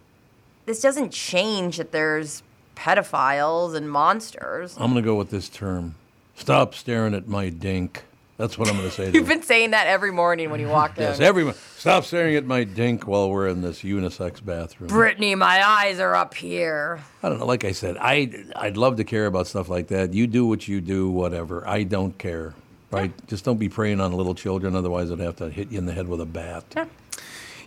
this 0.67 0.83
doesn't 0.83 1.13
change 1.13 1.77
that 1.77 1.93
there's 1.93 2.43
pedophiles 2.75 3.77
and 3.77 3.89
monsters. 3.89 4.75
I'm 4.77 4.91
going 4.91 5.03
to 5.03 5.09
go 5.09 5.15
with 5.15 5.31
this 5.31 5.49
term. 5.49 5.95
Stop 6.39 6.75
staring 6.75 7.15
at 7.15 7.29
my 7.29 7.49
dink. 7.51 8.05
That's 8.39 8.57
what 8.57 8.69
I'm 8.69 8.77
going 8.77 8.89
to 8.89 8.95
say 8.95 9.11
to 9.11 9.13
You've 9.19 9.27
been 9.27 9.43
saying 9.43 9.73
that 9.73 9.89
every 9.89 10.13
morning 10.13 10.51
when 10.51 10.61
you 10.61 10.69
walk 10.69 10.97
in. 10.97 11.03
Yes, 11.03 11.19
everyone. 11.19 11.55
Stop 11.77 12.05
staring 12.05 12.37
at 12.37 12.45
my 12.45 12.63
dink 12.63 13.07
while 13.07 13.29
we're 13.29 13.49
in 13.49 13.63
this 13.63 13.83
unisex 13.83 14.43
bathroom. 14.43 14.89
Brittany, 14.89 15.35
my 15.35 15.67
eyes 15.69 15.99
are 15.99 16.15
up 16.15 16.35
here. 16.35 17.01
I 17.23 17.29
don't 17.29 17.41
know. 17.41 17.47
Like 17.47 17.65
I 17.65 17.73
said, 17.73 17.97
I 17.99 18.31
I'd 18.55 18.77
love 18.77 18.97
to 18.97 19.05
care 19.05 19.27
about 19.27 19.49
stuff 19.49 19.69
like 19.69 19.89
that. 19.89 20.15
You 20.15 20.29
do 20.29 20.47
what 20.47 20.69
you 20.69 20.81
do, 20.81 21.11
whatever. 21.11 21.67
I 21.69 21.83
don't 21.83 22.17
care. 22.17 22.55
Right? 22.91 23.13
Just 23.27 23.45
don't 23.45 23.59
be 23.59 23.69
preying 23.69 24.01
on 24.01 24.13
little 24.13 24.35
children. 24.35 24.75
Otherwise, 24.75 25.11
I'd 25.11 25.19
have 25.19 25.37
to 25.37 25.51
hit 25.51 25.71
you 25.71 25.79
in 25.79 25.87
the 25.87 25.93
head 25.93 26.09
with 26.09 26.21
a 26.21 26.27
bat. 26.27 26.89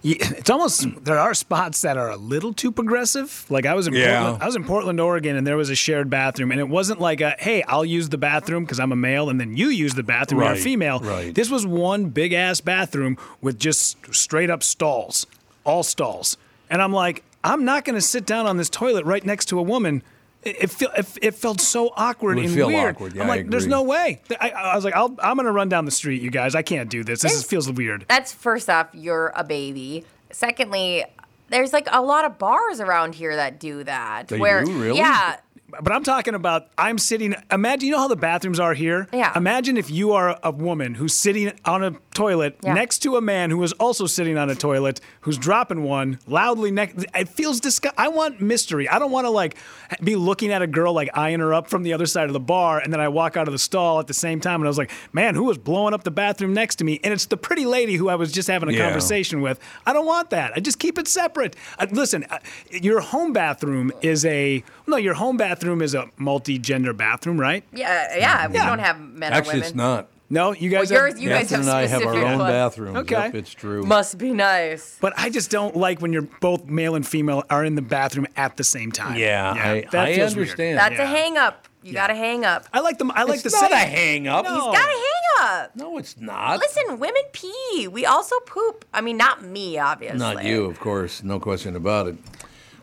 It's 0.04 0.50
almost 0.50 0.88
there 1.06 1.20
are 1.20 1.34
spots 1.36 1.82
that 1.84 1.96
are 1.96 2.10
a 2.10 2.16
little 2.18 2.54
too 2.54 2.72
progressive. 2.72 3.46
Like 3.50 3.66
I 3.68 3.76
was 3.76 3.86
in 3.88 3.94
Yeah. 3.94 4.20
Portland, 4.22 4.44
I 4.44 4.46
was 4.48 4.56
in 4.56 4.64
Portland, 4.64 5.00
Oregon, 5.00 5.36
and 5.36 5.46
there 5.46 5.58
was 5.58 5.70
a 5.70 5.76
shared 5.76 6.10
bathroom, 6.10 6.52
and 6.52 6.60
it 6.60 6.68
wasn't 6.68 7.00
like 7.00 7.22
a 7.22 7.36
hey, 7.38 7.62
I'll 7.64 7.86
use 7.86 8.10
the 8.10 8.18
bathroom 8.18 8.64
because 8.66 8.80
I'm 8.80 8.92
a 8.92 8.96
male, 8.96 9.30
and 9.30 9.40
then 9.40 9.56
you 9.56 9.68
use 9.70 9.94
the 9.94 10.04
bathroom, 10.04 10.42
you're 10.42 10.50
Right, 10.50 10.60
a 10.60 10.62
female. 10.64 11.00
right. 11.02 11.34
This 11.36 11.50
was 11.52 11.66
one 11.68 12.06
big 12.10 12.34
ass 12.34 12.62
bathroom 12.62 13.18
with 13.42 13.60
just 13.60 13.98
straight 14.14 14.50
up 14.50 14.64
stalls, 14.64 15.28
all 15.66 15.84
stalls, 15.84 16.36
and 16.70 16.82
I'm 16.82 16.94
like, 16.94 17.24
I'm 17.44 17.64
not 17.66 17.86
going 17.86 17.96
to 17.96 18.02
sit 18.02 18.26
down 18.26 18.46
on 18.48 18.58
this 18.58 18.70
toilet 18.70 19.06
right 19.06 19.24
next 19.26 19.46
to 19.50 19.60
a 19.60 19.64
woman. 19.64 20.02
It, 20.44 20.64
it, 20.64 20.72
feel, 20.72 20.90
it, 20.98 21.08
it 21.22 21.36
felt 21.36 21.62
so 21.62 21.94
awkward 21.96 22.34
It 22.34 22.42
would 22.42 22.46
and 22.46 22.54
feel 22.56 22.68
weird. 22.68 22.96
awkward, 22.96 23.14
yeah, 23.14 23.24
I'm 23.24 23.30
I 23.30 23.36
like, 23.36 23.50
there's 23.50 23.68
no 23.68 23.84
way. 23.84 24.22
I, 24.40 24.50
I 24.50 24.76
was 24.76 24.84
like, 24.84 24.96
I'll, 24.96 25.16
I'm 25.22 25.36
going 25.36 25.46
to 25.46 25.52
run 25.52 25.70
down 25.70 25.86
the 25.86 25.92
street, 25.92 26.22
you 26.22 26.32
guys. 26.32 26.56
I 26.56 26.64
can't 26.64 26.90
do 26.90 27.04
this. 27.04 27.22
This 27.22 27.34
is, 27.34 27.44
feels 27.44 27.72
weird. 27.72 28.06
That's 28.08 28.34
first 28.34 28.70
off, 28.70 28.88
you're 28.94 29.32
a 29.36 29.44
baby. 29.44 30.04
Secondly, 30.32 31.06
there's 31.50 31.74
like 31.74 31.88
a 31.92 32.02
lot 32.02 32.26
of 32.26 32.40
bars 32.40 32.80
around 32.80 33.14
here 33.14 33.36
that 33.36 33.60
do 33.60 33.84
that. 33.84 34.30
They 34.30 34.40
where, 34.40 34.64
do? 34.64 34.82
Really? 34.82 34.98
Yeah. 34.98 35.38
But 35.82 35.92
I'm 35.94 36.04
talking 36.04 36.34
about 36.36 36.68
I'm 36.78 36.98
sitting. 36.98 37.36
Imagine 37.52 37.88
you 37.88 37.92
know 37.94 38.00
how 38.00 38.08
the 38.08 38.16
bathrooms 38.16 38.60
are 38.60 38.74
here. 38.74 39.08
Yeah. 39.14 39.32
Imagine 39.36 39.78
if 39.78 39.90
you 39.90 40.12
are 40.14 40.38
a 40.44 40.52
woman 40.52 40.96
who's 40.96 41.16
sitting 41.16 41.52
on 41.66 41.84
a 41.84 41.92
toilet 42.14 42.58
Yeah. 42.64 42.74
next 42.74 43.00
to 43.00 43.16
a 43.16 43.22
man 43.22 43.50
who 43.52 43.62
is 43.64 43.72
also 43.74 44.06
sitting 44.06 44.38
on 44.38 44.50
a 44.50 44.56
toilet 44.56 45.00
who's 45.22 45.38
dropping 45.38 45.84
one 45.84 46.20
loudly 46.28 46.72
next. 46.72 47.06
It 47.16 47.30
feels 47.30 47.60
disgusting. 47.60 47.98
I 47.98 48.10
want 48.10 48.42
mystery. 48.42 48.90
I 48.90 49.00
don't 49.00 49.12
want 49.12 49.26
to 49.26 49.30
like 49.30 49.56
be 50.04 50.16
looking 50.16 50.52
at 50.52 50.62
a 50.62 50.68
girl 50.68 50.94
like 50.94 51.10
eyeing 51.14 51.40
her 51.40 51.54
up 51.54 51.68
from 51.70 51.84
the 51.84 51.94
other 51.94 52.06
side 52.06 52.26
of 52.28 52.34
the 52.34 52.40
bar, 52.40 52.80
and 52.80 52.92
then 52.92 53.00
I 53.00 53.08
walk 53.08 53.38
out 53.38 53.48
of 53.48 53.52
the 53.54 53.60
stall 53.60 54.00
at 54.00 54.08
the 54.08 54.14
same 54.14 54.40
time, 54.42 54.56
and 54.62 54.66
I 54.66 54.70
was 54.70 54.78
like, 54.78 54.92
man, 55.14 55.36
who 55.36 55.44
was 55.46 55.58
blowing 55.58 55.94
up 55.94 56.04
the 56.04 56.12
bathroom 56.12 56.54
next 56.54 56.78
to 56.78 56.84
me? 56.84 57.00
And 57.04 57.14
it's 57.14 57.26
the 57.28 57.38
pretty 57.38 57.66
lady 57.66 57.96
who 57.96 58.10
I 58.10 58.16
was 58.16 58.32
just 58.32 58.48
having 58.48 58.70
a 58.70 58.72
Yeah. 58.74 58.86
conversation 58.86 59.42
with. 59.42 59.60
I 59.86 59.94
don't 59.94 60.06
want 60.06 60.30
that. 60.32 60.52
I 60.56 60.60
just 60.60 60.80
keep 60.80 60.98
it 60.98 61.08
separate. 61.08 61.56
Uh, 61.80 61.88
listen, 61.92 62.26
uh, 62.30 62.40
your 62.72 63.00
home 63.02 63.32
bathroom 63.34 63.92
is 64.02 64.26
a 64.26 64.64
no. 64.88 64.98
Your 64.98 65.14
home 65.14 65.38
bathroom 65.38 65.61
is 65.62 65.94
a 65.94 66.08
multi-gender 66.18 66.94
bathroom, 66.94 67.40
right? 67.40 67.64
Yeah, 67.74 68.18
yeah. 68.18 68.48
We 68.48 68.56
Yeah. 68.56 68.68
don't 68.70 68.80
have 68.80 69.00
men 69.00 69.32
Actually, 69.34 69.50
or 69.50 69.54
women. 69.56 69.68
it's 69.68 69.76
not. 69.76 70.08
No, 70.30 70.54
you 70.54 70.70
guys. 70.70 70.90
Well, 70.90 71.02
have- 71.02 71.10
yours- 71.10 71.22
you 71.22 71.28
guys 71.30 71.50
Catherine 71.50 71.68
have 71.68 71.76
and 71.76 71.78
I 71.78 71.88
have 71.88 72.04
our 72.06 72.16
own 72.32 72.40
one. 72.40 72.50
bathrooms. 72.52 72.98
Okay. 73.00 73.16
Yep, 73.16 73.36
it's 73.36 73.54
true. 73.54 73.84
Must 73.84 74.18
be 74.18 74.32
nice. 74.32 74.98
but 75.02 75.12
I 75.18 75.30
just 75.30 75.52
don't 75.52 75.76
like 75.76 76.02
when 76.02 76.14
you're 76.14 76.22
both 76.40 76.66
male 76.68 76.96
and 76.96 77.06
female 77.06 77.44
are 77.50 77.66
in 77.66 77.76
the 77.76 77.82
bathroom 77.82 78.28
at 78.38 78.56
the 78.56 78.64
same 78.64 78.92
time. 78.94 79.18
yeah, 79.18 79.52
I, 79.52 79.86
that 79.92 80.06
I 80.08 80.16
feels 80.16 80.34
weird. 80.36 80.48
understand. 80.50 80.78
That's 80.80 80.96
Yeah. 80.96 81.04
a 81.04 81.06
hang 81.06 81.38
up. 81.38 81.68
You 81.84 81.94
got 81.94 82.08
to 82.08 82.16
hang 82.16 82.46
up. 82.46 82.66
I 82.72 82.80
like 82.80 82.98
them. 83.00 83.12
I 83.14 83.24
like 83.24 83.44
it's 83.44 83.54
the 83.56 83.60
not 83.60 83.72
a 83.72 83.76
saying. 83.76 84.24
hang 84.26 84.28
up. 84.28 84.46
No. 84.46 84.54
He's 84.54 84.80
got 84.80 84.86
to 84.86 84.92
hang 84.92 85.56
up. 85.64 85.76
No, 85.76 85.98
it's 85.98 86.16
not. 86.16 86.60
Listen, 86.60 87.00
women 87.00 87.24
pee. 87.34 87.88
We 87.92 88.06
also 88.06 88.36
poop. 88.46 88.86
I 88.94 89.02
mean, 89.02 89.18
not 89.18 89.44
me, 89.44 89.80
obviously. 89.80 90.20
Not 90.20 90.46
you, 90.46 90.66
of 90.66 90.80
course, 90.80 91.24
no 91.24 91.40
question 91.40 91.76
about 91.76 92.08
it. 92.08 92.16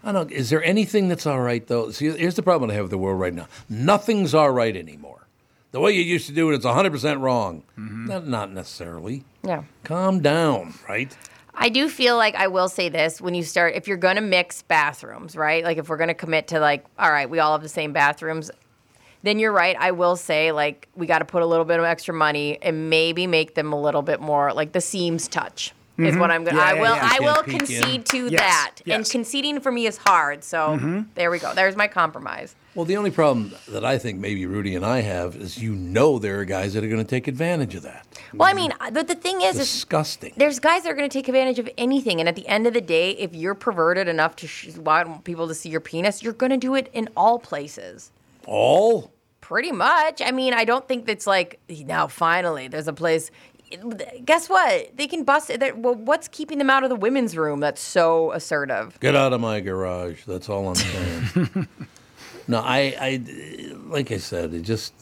I 0.08 0.12
don't. 0.12 0.32
Is 0.32 0.48
there 0.48 0.64
anything 0.64 1.08
that's 1.08 1.26
all 1.26 1.40
right 1.40 1.66
though? 1.66 1.90
See, 1.90 2.10
here's 2.10 2.34
the 2.34 2.42
problem 2.42 2.70
I 2.70 2.74
have 2.74 2.84
with 2.84 2.90
the 2.90 2.96
world 2.96 3.20
right 3.20 3.34
now. 3.34 3.46
Nothing's 3.68 4.32
all 4.32 4.50
right 4.50 4.74
anymore. 4.74 5.26
The 5.70 5.80
way 5.80 5.92
you 5.92 6.00
used 6.00 6.26
to 6.28 6.32
do 6.32 6.50
it, 6.50 6.54
it's 6.54 6.64
100 6.64 6.90
percent 6.90 7.20
wrong. 7.20 7.62
Mm-hmm. 7.78 8.06
Not, 8.06 8.26
not 8.26 8.50
necessarily. 8.50 9.24
Yeah. 9.44 9.64
Calm 9.84 10.20
down, 10.20 10.72
right? 10.88 11.14
I 11.54 11.68
do 11.68 11.90
feel 11.90 12.16
like 12.16 12.34
I 12.36 12.46
will 12.46 12.70
say 12.70 12.88
this 12.88 13.20
when 13.20 13.34
you 13.34 13.42
start, 13.42 13.74
if 13.74 13.86
you're 13.86 13.98
going 13.98 14.16
to 14.16 14.22
mix 14.22 14.62
bathrooms, 14.62 15.36
right? 15.36 15.62
Like 15.62 15.76
if 15.76 15.90
we're 15.90 15.98
going 15.98 16.08
to 16.08 16.14
commit 16.14 16.48
to 16.48 16.60
like, 16.60 16.86
all 16.98 17.10
right, 17.10 17.28
we 17.28 17.38
all 17.38 17.52
have 17.52 17.62
the 17.62 17.68
same 17.68 17.92
bathrooms, 17.92 18.50
then 19.24 19.38
you're 19.38 19.52
right. 19.52 19.76
I 19.78 19.90
will 19.90 20.16
say 20.16 20.52
like 20.52 20.88
we 20.96 21.06
got 21.06 21.18
to 21.18 21.26
put 21.26 21.42
a 21.42 21.46
little 21.46 21.66
bit 21.66 21.80
of 21.80 21.84
extra 21.84 22.14
money 22.14 22.58
and 22.62 22.88
maybe 22.88 23.26
make 23.26 23.54
them 23.56 23.74
a 23.74 23.80
little 23.80 24.02
bit 24.02 24.22
more 24.22 24.54
like 24.54 24.72
the 24.72 24.80
seams 24.80 25.28
touch. 25.28 25.74
Is 25.98 26.16
what 26.16 26.30
mm-hmm. 26.30 26.30
I'm 26.30 26.44
gonna. 26.44 26.58
Yeah, 26.58 26.64
I 26.64 26.74
will. 26.74 26.94
yeah. 26.94 27.10
I 27.12 27.18
will 27.20 27.42
can't 27.42 27.48
in. 27.48 27.58
concede 27.58 28.06
to 28.06 28.28
Yes, 28.28 28.40
that, 28.40 28.74
and 28.86 29.08
conceding 29.08 29.58
for 29.58 29.72
me 29.72 29.86
is 29.86 29.96
hard. 29.96 30.44
So 30.44 30.58
mm-hmm. 30.58 31.00
there 31.16 31.28
we 31.28 31.40
go. 31.40 31.52
There's 31.54 31.74
my 31.74 31.88
compromise. 31.88 32.54
Well, 32.76 32.84
the 32.84 32.96
only 32.96 33.10
problem 33.10 33.52
that 33.66 33.84
I 33.84 33.98
think 33.98 34.20
maybe 34.20 34.46
Rudy 34.46 34.76
and 34.76 34.86
I 34.86 35.00
have 35.00 35.34
is 35.34 35.60
you 35.60 35.74
know 35.74 36.20
there 36.20 36.38
are 36.38 36.44
guys 36.44 36.74
that 36.74 36.84
are 36.84 36.88
going 36.88 37.02
to 37.02 37.08
take 37.08 37.26
advantage 37.26 37.74
of 37.74 37.82
that. 37.82 38.06
Well, 38.32 38.48
I 38.48 38.52
mean, 38.52 38.72
but 38.92 39.08
the 39.08 39.16
thing 39.16 39.40
is, 39.42 39.58
is 39.58 39.72
Disgusting. 39.72 40.34
there's 40.36 40.60
guys 40.60 40.84
that 40.84 40.92
are 40.92 40.94
going 40.94 41.08
to 41.10 41.12
take 41.12 41.26
advantage 41.26 41.58
of 41.58 41.68
anything, 41.76 42.20
and 42.20 42.28
at 42.28 42.36
the 42.36 42.46
end 42.46 42.68
of 42.68 42.74
the 42.74 42.80
day, 42.80 43.10
if 43.12 43.34
you're 43.34 43.56
perverted 43.56 44.06
enough 44.06 44.36
to 44.36 44.46
sh- 44.46 44.76
want 44.76 45.24
people 45.24 45.48
to 45.48 45.54
see 45.54 45.68
your 45.68 45.80
penis, 45.80 46.22
you're 46.22 46.32
going 46.32 46.50
to 46.50 46.56
do 46.56 46.76
it 46.76 46.88
in 46.92 47.08
all 47.16 47.40
places. 47.40 48.12
All? 48.46 49.10
Pretty 49.40 49.72
much. 49.72 50.22
I 50.22 50.30
mean, 50.30 50.54
I 50.54 50.64
don't 50.64 50.86
think 50.86 51.06
that's 51.06 51.26
like 51.26 51.58
now. 51.68 52.06
Finally, 52.06 52.68
there's 52.68 52.86
a 52.86 52.92
place. 52.92 53.32
Guess 54.24 54.48
what? 54.48 54.96
They 54.96 55.06
can 55.06 55.24
bust 55.24 55.50
it. 55.50 55.76
Well, 55.76 55.94
what's 55.94 56.28
keeping 56.28 56.58
them 56.58 56.70
out 56.70 56.84
of 56.84 56.90
the 56.90 56.96
women's 56.96 57.36
room? 57.36 57.60
That's 57.60 57.80
so 57.80 58.32
assertive. 58.32 58.98
Get 59.00 59.14
out 59.14 59.32
of 59.32 59.40
my 59.40 59.60
garage. 59.60 60.24
That's 60.24 60.48
all 60.48 60.68
I'm 60.68 60.74
saying. 60.74 61.68
no, 62.48 62.60
I, 62.60 62.94
I, 63.00 63.72
like 63.86 64.10
I 64.10 64.18
said, 64.18 64.54
it 64.54 64.62
just 64.62 64.92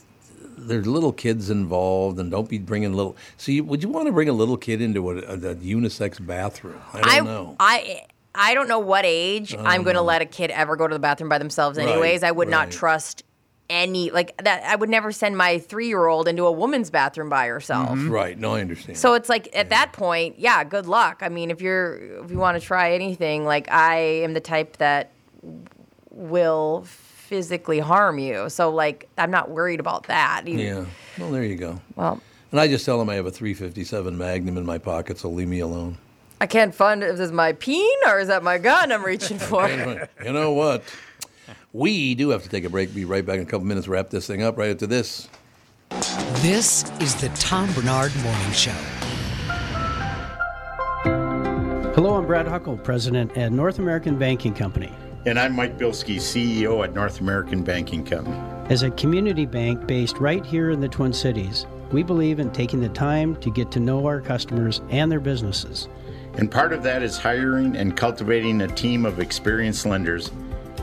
there's 0.58 0.86
little 0.86 1.12
kids 1.12 1.50
involved, 1.50 2.18
and 2.18 2.30
don't 2.30 2.48
be 2.48 2.58
bringing 2.58 2.94
little. 2.94 3.16
See, 3.36 3.60
would 3.60 3.82
you 3.82 3.88
want 3.88 4.06
to 4.06 4.12
bring 4.12 4.28
a 4.28 4.32
little 4.32 4.56
kid 4.56 4.80
into 4.80 5.10
a, 5.10 5.16
a, 5.16 5.34
a 5.34 5.54
unisex 5.56 6.24
bathroom? 6.24 6.80
I 6.92 7.00
don't 7.00 7.10
I, 7.10 7.20
know. 7.20 7.56
I 7.60 8.06
I 8.34 8.54
don't 8.54 8.68
know 8.68 8.78
what 8.78 9.04
age 9.06 9.54
I'm 9.56 9.82
going 9.82 9.94
to 9.94 10.00
um, 10.00 10.06
let 10.06 10.22
a 10.22 10.26
kid 10.26 10.50
ever 10.50 10.76
go 10.76 10.86
to 10.86 10.94
the 10.94 10.98
bathroom 10.98 11.28
by 11.28 11.38
themselves. 11.38 11.78
Anyways, 11.78 12.22
I 12.22 12.30
would 12.30 12.48
not 12.48 12.70
trust 12.70 13.24
any 13.68 14.10
like 14.10 14.36
that. 14.44 14.62
I 14.64 14.76
would 14.76 14.88
never 14.88 15.10
send 15.12 15.36
my 15.36 15.58
three 15.58 15.88
year 15.88 16.06
old 16.06 16.28
into 16.28 16.44
a 16.46 16.52
woman's 16.52 16.90
bathroom 16.90 17.28
by 17.28 17.46
herself. 17.46 17.90
Mm-hmm. 17.90 18.10
right? 18.10 18.38
No, 18.38 18.54
I 18.54 18.60
understand. 18.60 18.96
So 18.98 19.14
it's 19.14 19.28
like 19.28 19.48
at 19.54 19.70
that 19.70 19.92
point, 19.92 20.38
yeah, 20.38 20.62
good 20.64 20.86
luck. 20.86 21.18
I 21.22 21.28
mean, 21.28 21.50
if 21.50 21.60
you're 21.60 22.22
if 22.24 22.30
you 22.30 22.38
want 22.38 22.60
to 22.60 22.64
try 22.64 22.92
anything, 22.92 23.44
like 23.44 23.70
I 23.70 23.96
am 23.98 24.34
the 24.34 24.40
type 24.40 24.76
that 24.78 25.10
will 26.10 26.84
physically 26.86 27.78
harm 27.80 28.18
you. 28.18 28.48
So 28.48 28.70
like 28.70 29.08
I'm 29.18 29.30
not 29.30 29.50
worried 29.50 29.80
about 29.80 30.04
that. 30.04 30.46
You- 30.46 30.58
yeah. 30.58 30.84
Well, 31.18 31.30
there 31.30 31.44
you 31.44 31.56
go. 31.56 31.80
Well, 31.96 32.20
And 32.52 32.60
I 32.60 32.68
just 32.68 32.84
tell 32.84 32.98
them 32.98 33.08
I 33.10 33.14
have 33.14 33.26
a 33.26 33.30
357 33.30 34.16
Magnum 34.16 34.56
in 34.56 34.64
my 34.66 34.78
pocket, 34.78 35.18
so 35.18 35.28
leave 35.28 35.48
me 35.48 35.60
alone. 35.60 35.98
I 36.40 36.46
can't 36.46 36.74
find 36.74 37.02
if 37.02 37.12
this 37.12 37.20
is 37.20 37.32
my 37.32 37.52
peen 37.54 37.96
or 38.06 38.20
is 38.20 38.28
that 38.28 38.42
my 38.42 38.58
gun 38.58 38.92
I'm 38.92 39.02
reaching 39.04 39.38
for. 39.50 39.68
you 39.68 40.32
know 40.32 40.52
what? 40.52 40.82
We 41.76 42.14
do 42.14 42.30
have 42.30 42.42
to 42.42 42.48
take 42.48 42.64
a 42.64 42.70
break. 42.70 42.94
Be 42.94 43.04
right 43.04 43.24
back 43.24 43.36
in 43.36 43.42
a 43.42 43.44
couple 43.44 43.66
minutes. 43.66 43.86
Wrap 43.86 44.08
this 44.08 44.26
thing 44.26 44.42
up 44.42 44.56
right 44.56 44.70
after 44.70 44.86
this. 44.86 45.28
This 46.40 46.90
is 47.02 47.14
the 47.16 47.28
Tom 47.38 47.70
Barnard 47.74 48.16
Morning 48.22 48.52
Show. 48.52 48.72
Hello, 51.94 52.14
I'm 52.14 52.26
Brad 52.26 52.48
Huckle, 52.48 52.78
President 52.78 53.36
at 53.36 53.52
North 53.52 53.78
American 53.78 54.18
Banking 54.18 54.54
Company. 54.54 54.90
And 55.26 55.38
I'm 55.38 55.54
Mike 55.54 55.76
Bilski, 55.76 56.16
CEO 56.16 56.82
at 56.82 56.94
North 56.94 57.20
American 57.20 57.62
Banking 57.62 58.06
Company. 58.06 58.38
As 58.70 58.82
a 58.82 58.90
community 58.92 59.44
bank 59.44 59.86
based 59.86 60.16
right 60.16 60.46
here 60.46 60.70
in 60.70 60.80
the 60.80 60.88
Twin 60.88 61.12
Cities, 61.12 61.66
we 61.92 62.02
believe 62.02 62.40
in 62.40 62.50
taking 62.52 62.80
the 62.80 62.88
time 62.88 63.36
to 63.36 63.50
get 63.50 63.70
to 63.72 63.80
know 63.80 64.06
our 64.06 64.22
customers 64.22 64.80
and 64.88 65.12
their 65.12 65.20
businesses. 65.20 65.88
And 66.38 66.50
part 66.50 66.72
of 66.72 66.82
that 66.84 67.02
is 67.02 67.18
hiring 67.18 67.76
and 67.76 67.94
cultivating 67.94 68.62
a 68.62 68.68
team 68.68 69.04
of 69.04 69.20
experienced 69.20 69.84
lenders. 69.84 70.30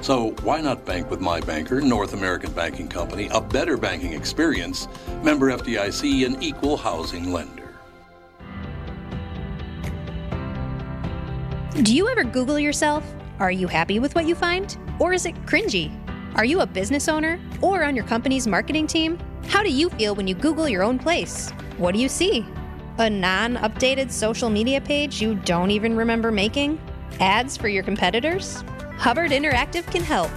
So 0.00 0.30
why 0.42 0.60
not 0.60 0.86
bank 0.86 1.10
with 1.10 1.20
my 1.20 1.40
banker, 1.40 1.80
North 1.80 2.14
American 2.14 2.52
Banking 2.52 2.88
Company, 2.88 3.28
a 3.32 3.40
better 3.40 3.76
banking 3.76 4.14
experience, 4.14 4.88
member 5.22 5.50
FDIC, 5.50 6.24
an 6.26 6.42
equal 6.42 6.76
housing 6.76 7.32
lender. 7.32 7.60
Do 11.82 11.94
you 11.94 12.08
ever 12.08 12.24
Google 12.24 12.58
yourself? 12.58 13.04
Are 13.38 13.50
you 13.50 13.66
happy 13.66 13.98
with 13.98 14.14
what 14.14 14.26
you 14.26 14.34
find? 14.34 14.76
Or 14.98 15.12
is 15.12 15.24
it 15.24 15.34
cringy? 15.46 15.90
Are 16.34 16.44
you 16.44 16.60
a 16.60 16.66
business 16.66 17.08
owner 17.08 17.40
or 17.60 17.84
on 17.84 17.96
your 17.96 18.04
company's 18.04 18.46
marketing 18.46 18.86
team? 18.86 19.18
How 19.48 19.62
do 19.62 19.70
you 19.72 19.90
feel 19.90 20.14
when 20.14 20.26
you 20.26 20.34
Google 20.34 20.68
your 20.68 20.82
own 20.82 20.98
place? 20.98 21.50
What 21.78 21.94
do 21.94 22.00
you 22.00 22.08
see? 22.08 22.46
A 22.98 23.08
non 23.08 23.56
updated 23.56 24.10
social 24.10 24.50
media 24.50 24.80
page 24.80 25.22
you 25.22 25.34
don't 25.34 25.70
even 25.70 25.96
remember 25.96 26.30
making? 26.30 26.78
Ads 27.18 27.56
for 27.56 27.68
your 27.68 27.82
competitors? 27.82 28.62
Hubbard 29.00 29.30
Interactive 29.30 29.90
can 29.90 30.02
help. 30.02 30.30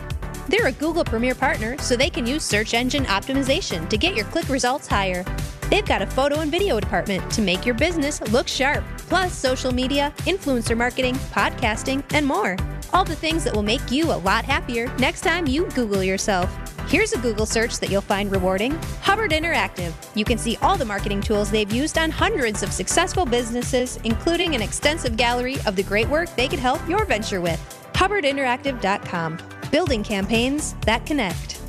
They're 0.47 0.67
a 0.67 0.71
Google 0.71 1.03
Premier 1.03 1.35
partner, 1.35 1.77
so 1.79 1.97
they 1.97 2.09
can 2.09 2.25
use 2.25 2.45
search 2.45 2.73
engine 2.73 3.03
optimization 3.05 3.89
to 3.89 3.97
get 3.97 4.15
your 4.15 4.23
click 4.27 4.47
results 4.47 4.87
higher. 4.87 5.25
They've 5.69 5.85
got 5.85 6.01
a 6.01 6.07
photo 6.07 6.39
and 6.39 6.49
video 6.49 6.79
department 6.79 7.29
to 7.33 7.41
make 7.41 7.65
your 7.65 7.75
business 7.75 8.21
look 8.31 8.47
sharp, 8.47 8.85
plus 8.99 9.37
social 9.37 9.73
media, 9.73 10.13
influencer 10.19 10.77
marketing, 10.77 11.15
podcasting, 11.33 12.05
and 12.13 12.25
more. 12.25 12.55
All 12.93 13.03
the 13.03 13.17
things 13.17 13.43
that 13.43 13.53
will 13.53 13.63
make 13.63 13.91
you 13.91 14.05
a 14.13 14.15
lot 14.15 14.45
happier 14.45 14.87
next 14.95 15.21
time 15.21 15.45
you 15.45 15.65
Google 15.71 16.01
yourself. 16.01 16.49
Here's 16.89 17.11
a 17.11 17.17
Google 17.17 17.45
search 17.45 17.79
that 17.79 17.89
you'll 17.89 17.99
find 17.99 18.31
rewarding 18.31 18.71
Hubbard 19.01 19.31
Interactive. 19.31 19.91
You 20.15 20.23
can 20.23 20.37
see 20.37 20.57
all 20.61 20.77
the 20.77 20.85
marketing 20.85 21.19
tools 21.19 21.51
they've 21.51 21.71
used 21.71 21.97
on 21.97 22.11
hundreds 22.11 22.63
of 22.63 22.71
successful 22.71 23.25
businesses, 23.25 23.99
including 24.05 24.55
an 24.55 24.61
extensive 24.61 25.17
gallery 25.17 25.57
of 25.65 25.75
the 25.75 25.83
great 25.83 26.07
work 26.07 26.33
they 26.37 26.47
could 26.47 26.59
help 26.59 26.87
your 26.87 27.03
venture 27.03 27.41
with. 27.41 27.82
HubbardInteractive.com. 27.95 29.37
Building 29.71 30.03
campaigns 30.03 30.75
that 30.81 31.05
connect. 31.05 31.61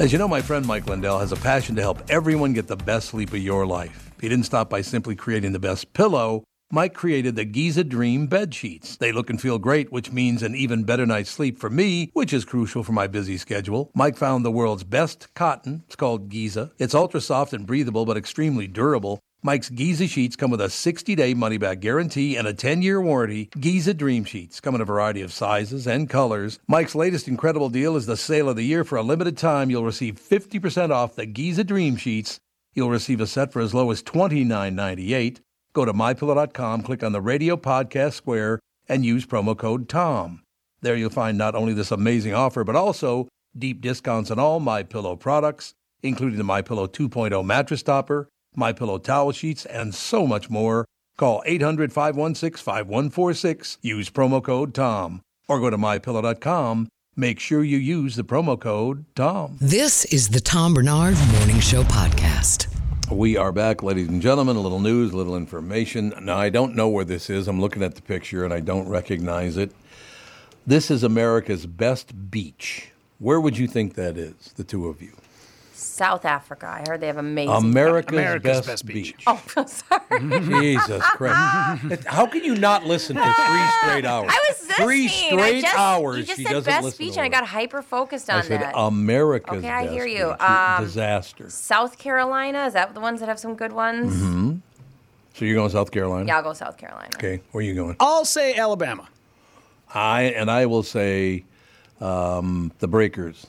As 0.00 0.12
you 0.12 0.18
know, 0.18 0.28
my 0.28 0.40
friend 0.40 0.66
Mike 0.66 0.86
Lindell 0.86 1.18
has 1.18 1.30
a 1.30 1.36
passion 1.36 1.76
to 1.76 1.82
help 1.82 2.02
everyone 2.10 2.54
get 2.54 2.66
the 2.66 2.76
best 2.76 3.10
sleep 3.10 3.34
of 3.34 3.38
your 3.38 3.66
life. 3.66 4.10
He 4.20 4.28
didn't 4.28 4.46
stop 4.46 4.70
by 4.70 4.80
simply 4.80 5.14
creating 5.14 5.52
the 5.52 5.58
best 5.58 5.92
pillow. 5.92 6.44
Mike 6.72 6.94
created 6.94 7.34
the 7.34 7.44
Giza 7.44 7.82
Dream 7.82 8.26
bed 8.28 8.54
sheets. 8.54 8.96
They 8.96 9.10
look 9.10 9.28
and 9.28 9.40
feel 9.40 9.58
great, 9.58 9.90
which 9.90 10.12
means 10.12 10.42
an 10.42 10.54
even 10.54 10.84
better 10.84 11.04
night's 11.04 11.30
sleep 11.30 11.58
for 11.58 11.68
me, 11.68 12.10
which 12.12 12.32
is 12.32 12.44
crucial 12.44 12.84
for 12.84 12.92
my 12.92 13.08
busy 13.08 13.36
schedule. 13.36 13.90
Mike 13.94 14.16
found 14.16 14.44
the 14.44 14.52
world's 14.52 14.84
best 14.84 15.34
cotton. 15.34 15.82
It's 15.86 15.96
called 15.96 16.28
Giza. 16.28 16.70
It's 16.78 16.94
ultra 16.94 17.20
soft 17.20 17.52
and 17.52 17.66
breathable, 17.66 18.06
but 18.06 18.16
extremely 18.16 18.68
durable. 18.68 19.18
Mike's 19.42 19.70
Giza 19.70 20.06
sheets 20.06 20.36
come 20.36 20.50
with 20.50 20.60
a 20.60 20.66
60-day 20.66 21.32
money-back 21.32 21.80
guarantee 21.80 22.36
and 22.36 22.46
a 22.46 22.52
10-year 22.52 23.00
warranty. 23.00 23.48
Giza 23.58 23.94
Dream 23.94 24.24
Sheets 24.24 24.60
come 24.60 24.74
in 24.74 24.82
a 24.82 24.84
variety 24.84 25.22
of 25.22 25.32
sizes 25.32 25.86
and 25.86 26.10
colors. 26.10 26.58
Mike's 26.68 26.94
latest 26.94 27.26
incredible 27.26 27.70
deal 27.70 27.96
is 27.96 28.04
the 28.04 28.18
sale 28.18 28.50
of 28.50 28.56
the 28.56 28.64
year. 28.64 28.84
For 28.84 28.96
a 28.96 29.02
limited 29.02 29.38
time, 29.38 29.70
you'll 29.70 29.86
receive 29.86 30.20
50% 30.20 30.90
off 30.90 31.14
the 31.16 31.24
Giza 31.24 31.64
Dream 31.64 31.96
Sheets. 31.96 32.38
You'll 32.74 32.90
receive 32.90 33.18
a 33.22 33.26
set 33.26 33.50
for 33.50 33.62
as 33.62 33.72
low 33.72 33.90
as 33.90 34.02
$29.98. 34.02 35.38
Go 35.72 35.86
to 35.86 35.94
mypillow.com, 35.94 36.82
click 36.82 37.02
on 37.02 37.12
the 37.12 37.22
radio 37.22 37.56
podcast 37.56 38.12
square, 38.12 38.60
and 38.90 39.06
use 39.06 39.24
promo 39.24 39.56
code 39.56 39.88
TOM. 39.88 40.42
There 40.82 40.96
you'll 40.96 41.08
find 41.08 41.38
not 41.38 41.54
only 41.54 41.72
this 41.72 41.90
amazing 41.90 42.34
offer, 42.34 42.62
but 42.62 42.76
also 42.76 43.28
deep 43.56 43.80
discounts 43.80 44.30
on 44.30 44.38
all 44.38 44.60
My 44.60 44.82
Pillow 44.82 45.16
products, 45.16 45.72
including 46.02 46.36
the 46.36 46.44
My 46.44 46.60
Pillow 46.60 46.86
2.0 46.86 47.42
mattress 47.42 47.82
topper, 47.82 48.28
My 48.56 48.72
Pillow 48.72 48.98
towel 48.98 49.30
sheets, 49.32 49.64
and 49.66 49.94
so 49.94 50.26
much 50.26 50.48
more. 50.50 50.84
Call 51.16 51.42
800-516-5146. 51.46 53.78
Use 53.82 54.10
promo 54.10 54.42
code 54.42 54.74
TOM 54.74 55.20
or 55.48 55.60
go 55.60 55.70
to 55.70 55.76
mypillow.com. 55.76 56.88
Make 57.16 57.40
sure 57.40 57.62
you 57.62 57.76
use 57.76 58.16
the 58.16 58.24
promo 58.24 58.58
code 58.58 59.04
TOM. 59.14 59.58
This 59.60 60.06
is 60.06 60.30
the 60.30 60.40
Tom 60.40 60.72
Barnard 60.74 61.16
Morning 61.32 61.60
Show 61.60 61.82
podcast. 61.82 62.68
We 63.10 63.36
are 63.36 63.52
back, 63.52 63.82
ladies 63.82 64.08
and 64.08 64.22
gentlemen. 64.22 64.56
A 64.56 64.60
little 64.60 64.80
news, 64.80 65.12
a 65.12 65.16
little 65.16 65.36
information. 65.36 66.14
Now, 66.22 66.38
I 66.38 66.48
don't 66.48 66.76
know 66.76 66.88
where 66.88 67.04
this 67.04 67.28
is. 67.28 67.48
I'm 67.48 67.60
looking 67.60 67.82
at 67.82 67.96
the 67.96 68.02
picture 68.02 68.44
and 68.44 68.54
I 68.54 68.60
don't 68.60 68.88
recognize 68.88 69.56
it. 69.56 69.72
This 70.66 70.90
is 70.90 71.02
America's 71.02 71.66
best 71.66 72.30
beach. 72.30 72.90
Where 73.18 73.40
would 73.40 73.58
you 73.58 73.66
think 73.66 73.94
that 73.94 74.16
is, 74.16 74.52
the 74.56 74.64
two 74.64 74.86
of 74.86 75.02
you? 75.02 75.16
South 76.00 76.24
Africa. 76.24 76.66
I 76.66 76.88
heard 76.88 77.02
they 77.02 77.08
have 77.08 77.18
amazing. 77.18 77.54
America's, 77.54 78.16
America's 78.16 78.42
best, 78.42 78.66
best 78.66 78.86
beach. 78.86 79.14
beach. 79.18 79.24
Oh, 79.26 79.42
sorry. 79.66 80.40
Jesus 80.62 81.02
Christ. 81.10 82.04
How 82.06 82.24
can 82.24 82.42
you 82.42 82.54
not 82.54 82.86
listen 82.86 83.18
for 83.18 83.22
three 83.22 83.68
straight 83.82 84.06
hours? 84.06 84.30
I 84.32 84.40
was 84.48 84.66
listening. 84.66 84.86
Three 84.86 85.02
listening. 85.02 85.38
straight 85.38 85.56
I 85.56 85.60
just, 85.60 85.78
hours. 85.78 86.16
You 86.16 86.24
just 86.24 86.38
she 86.38 86.44
said 86.44 86.64
best 86.64 86.84
listen 86.84 87.04
beach, 87.06 87.16
and 87.18 87.26
I 87.26 87.28
got 87.28 87.46
hyper 87.46 87.82
focused 87.82 88.30
on 88.30 88.38
I 88.38 88.40
said 88.40 88.62
that. 88.62 88.72
America's 88.74 89.58
Okay, 89.58 89.68
I 89.68 89.88
hear 89.88 90.06
you. 90.06 90.30
beach. 90.30 90.40
Um, 90.40 90.84
Disaster. 90.84 91.50
South 91.50 91.98
Carolina 91.98 92.64
is 92.64 92.72
that 92.72 92.94
the 92.94 93.00
ones 93.00 93.20
that 93.20 93.28
have 93.28 93.38
some 93.38 93.54
good 93.54 93.72
ones? 93.74 94.16
Mm-hmm. 94.16 94.56
So 95.34 95.44
you're 95.44 95.56
going 95.56 95.68
South 95.68 95.90
Carolina? 95.90 96.24
Yeah, 96.26 96.38
I'll 96.38 96.42
go 96.42 96.54
South 96.54 96.78
Carolina. 96.78 97.10
Okay, 97.16 97.42
where 97.52 97.60
are 97.60 97.66
you 97.66 97.74
going? 97.74 97.96
I'll 98.00 98.24
say 98.24 98.54
Alabama. 98.56 99.06
I 99.92 100.22
and 100.22 100.50
I 100.50 100.64
will 100.64 100.82
say 100.82 101.44
um, 102.00 102.72
the 102.78 102.88
Breakers 102.88 103.48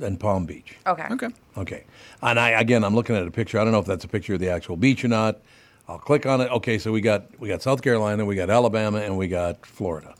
and 0.00 0.18
Palm 0.18 0.46
Beach. 0.46 0.76
Okay. 0.86 1.06
Okay. 1.10 1.28
Okay. 1.56 1.84
And 2.22 2.38
I 2.38 2.50
again, 2.50 2.84
I'm 2.84 2.94
looking 2.94 3.16
at 3.16 3.26
a 3.26 3.30
picture. 3.30 3.58
I 3.58 3.64
don't 3.64 3.72
know 3.72 3.80
if 3.80 3.86
that's 3.86 4.04
a 4.04 4.08
picture 4.08 4.34
of 4.34 4.40
the 4.40 4.50
actual 4.50 4.76
beach 4.76 5.04
or 5.04 5.08
not. 5.08 5.40
I'll 5.88 5.98
click 5.98 6.26
on 6.26 6.40
it. 6.40 6.50
Okay, 6.50 6.78
so 6.78 6.92
we 6.92 7.00
got 7.00 7.38
we 7.40 7.48
got 7.48 7.62
South 7.62 7.82
Carolina, 7.82 8.24
we 8.24 8.36
got 8.36 8.50
Alabama, 8.50 8.98
and 8.98 9.16
we 9.16 9.28
got 9.28 9.64
Florida. 9.64 10.14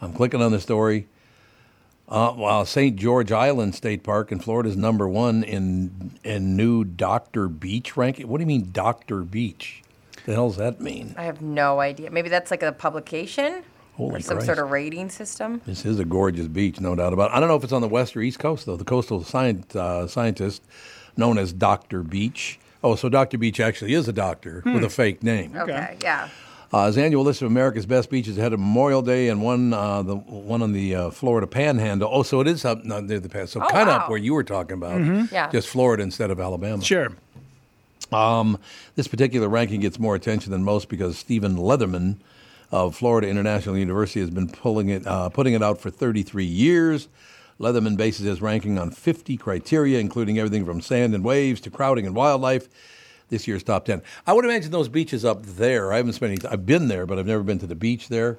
I'm 0.00 0.12
clicking 0.12 0.42
on 0.42 0.52
the 0.52 0.60
story. 0.60 1.06
Uh, 2.08 2.34
well, 2.36 2.64
St. 2.64 2.96
George 2.96 3.30
Island 3.30 3.76
State 3.76 4.02
Park 4.02 4.32
in 4.32 4.40
Florida 4.40 4.68
is 4.68 4.76
number 4.76 5.08
one 5.08 5.44
in 5.44 6.18
in 6.24 6.56
new 6.56 6.82
Doctor 6.82 7.46
Beach 7.46 7.96
ranking. 7.96 8.26
What 8.26 8.38
do 8.38 8.42
you 8.42 8.48
mean 8.48 8.70
Doctor 8.72 9.20
Beach? 9.20 9.82
The 10.26 10.34
hell 10.34 10.48
does 10.48 10.56
that 10.56 10.80
mean? 10.80 11.14
I 11.16 11.24
have 11.24 11.40
no 11.40 11.80
idea. 11.80 12.10
Maybe 12.10 12.28
that's 12.28 12.50
like 12.50 12.62
a 12.62 12.72
publication 12.72 13.62
Holy 14.00 14.16
or 14.16 14.20
some 14.20 14.36
Christ. 14.36 14.46
sort 14.46 14.58
of 14.58 14.70
rating 14.70 15.08
system. 15.10 15.60
This 15.66 15.84
is 15.84 15.98
a 15.98 16.04
gorgeous 16.04 16.48
beach, 16.48 16.80
no 16.80 16.94
doubt 16.94 17.12
about 17.12 17.30
it. 17.30 17.34
I 17.34 17.40
don't 17.40 17.48
know 17.48 17.56
if 17.56 17.64
it's 17.64 17.72
on 17.72 17.82
the 17.82 17.88
west 17.88 18.16
or 18.16 18.20
east 18.22 18.38
coast, 18.38 18.66
though. 18.66 18.76
The 18.76 18.84
coastal 18.84 19.20
scient, 19.20 19.76
uh, 19.76 20.06
scientist 20.06 20.62
known 21.16 21.38
as 21.38 21.52
Dr. 21.52 22.02
Beach. 22.02 22.58
Oh, 22.82 22.94
so 22.94 23.08
Dr. 23.08 23.36
Beach 23.38 23.60
actually 23.60 23.92
is 23.94 24.08
a 24.08 24.12
doctor 24.12 24.62
with 24.64 24.82
a 24.84 24.88
fake 24.88 25.22
name. 25.22 25.54
Okay. 25.56 25.96
Yeah. 26.02 26.28
Uh, 26.72 26.86
his 26.86 26.96
annual 26.96 27.24
list 27.24 27.42
of 27.42 27.48
America's 27.50 27.84
best 27.84 28.08
beaches 28.10 28.38
ahead 28.38 28.52
of 28.52 28.60
Memorial 28.60 29.02
Day 29.02 29.28
and 29.28 29.42
one 29.42 29.74
uh, 29.74 30.02
the 30.02 30.14
one 30.16 30.62
on 30.62 30.72
the 30.72 30.94
uh, 30.94 31.10
Florida 31.10 31.46
Panhandle. 31.48 32.08
Oh, 32.12 32.22
so 32.22 32.40
it 32.40 32.46
is 32.46 32.64
up 32.64 32.84
no, 32.84 33.00
near 33.00 33.18
the 33.18 33.28
pan. 33.28 33.48
So 33.48 33.60
Oh, 33.60 33.66
kind 33.68 33.88
of 33.88 33.96
wow. 33.96 34.04
up 34.04 34.08
where 34.08 34.18
you 34.18 34.32
were 34.34 34.44
talking 34.44 34.74
about. 34.74 35.00
Yeah. 35.32 35.50
Just 35.50 35.68
Florida 35.68 36.02
instead 36.04 36.30
of 36.30 36.38
Alabama. 36.40 36.82
Sure. 36.82 37.08
Um, 38.12 38.58
this 38.96 39.08
particular 39.08 39.48
ranking 39.48 39.80
gets 39.80 39.98
more 39.98 40.14
attention 40.14 40.52
than 40.52 40.62
most 40.64 40.88
because 40.88 41.18
Stephen 41.18 41.56
Leatherman 41.56 42.16
of 42.70 42.94
Florida 42.96 43.28
International 43.28 43.76
University 43.76 44.20
has 44.20 44.30
been 44.30 44.48
pulling 44.48 44.88
it, 44.88 45.06
uh, 45.06 45.28
putting 45.28 45.54
it 45.54 45.62
out 45.62 45.80
for 45.80 45.90
33 45.90 46.44
years. 46.44 47.08
Leatherman 47.58 47.96
bases 47.96 48.24
his 48.26 48.40
ranking 48.40 48.78
on 48.78 48.90
50 48.90 49.36
criteria, 49.36 49.98
including 49.98 50.38
everything 50.38 50.64
from 50.64 50.80
sand 50.80 51.14
and 51.14 51.22
waves 51.24 51.60
to 51.62 51.70
crowding 51.70 52.06
and 52.06 52.14
wildlife. 52.14 52.68
This 53.28 53.46
year's 53.46 53.62
top 53.62 53.84
10. 53.84 54.02
I 54.26 54.32
would 54.32 54.44
imagine 54.44 54.70
those 54.72 54.88
beaches 54.88 55.24
up 55.24 55.44
there. 55.44 55.92
I 55.92 55.98
haven't 55.98 56.14
spent 56.14 56.32
any. 56.42 56.50
I've 56.52 56.66
been 56.66 56.88
there, 56.88 57.06
but 57.06 57.18
I've 57.18 57.26
never 57.26 57.42
been 57.44 57.58
to 57.60 57.66
the 57.66 57.76
beach 57.76 58.08
there. 58.08 58.38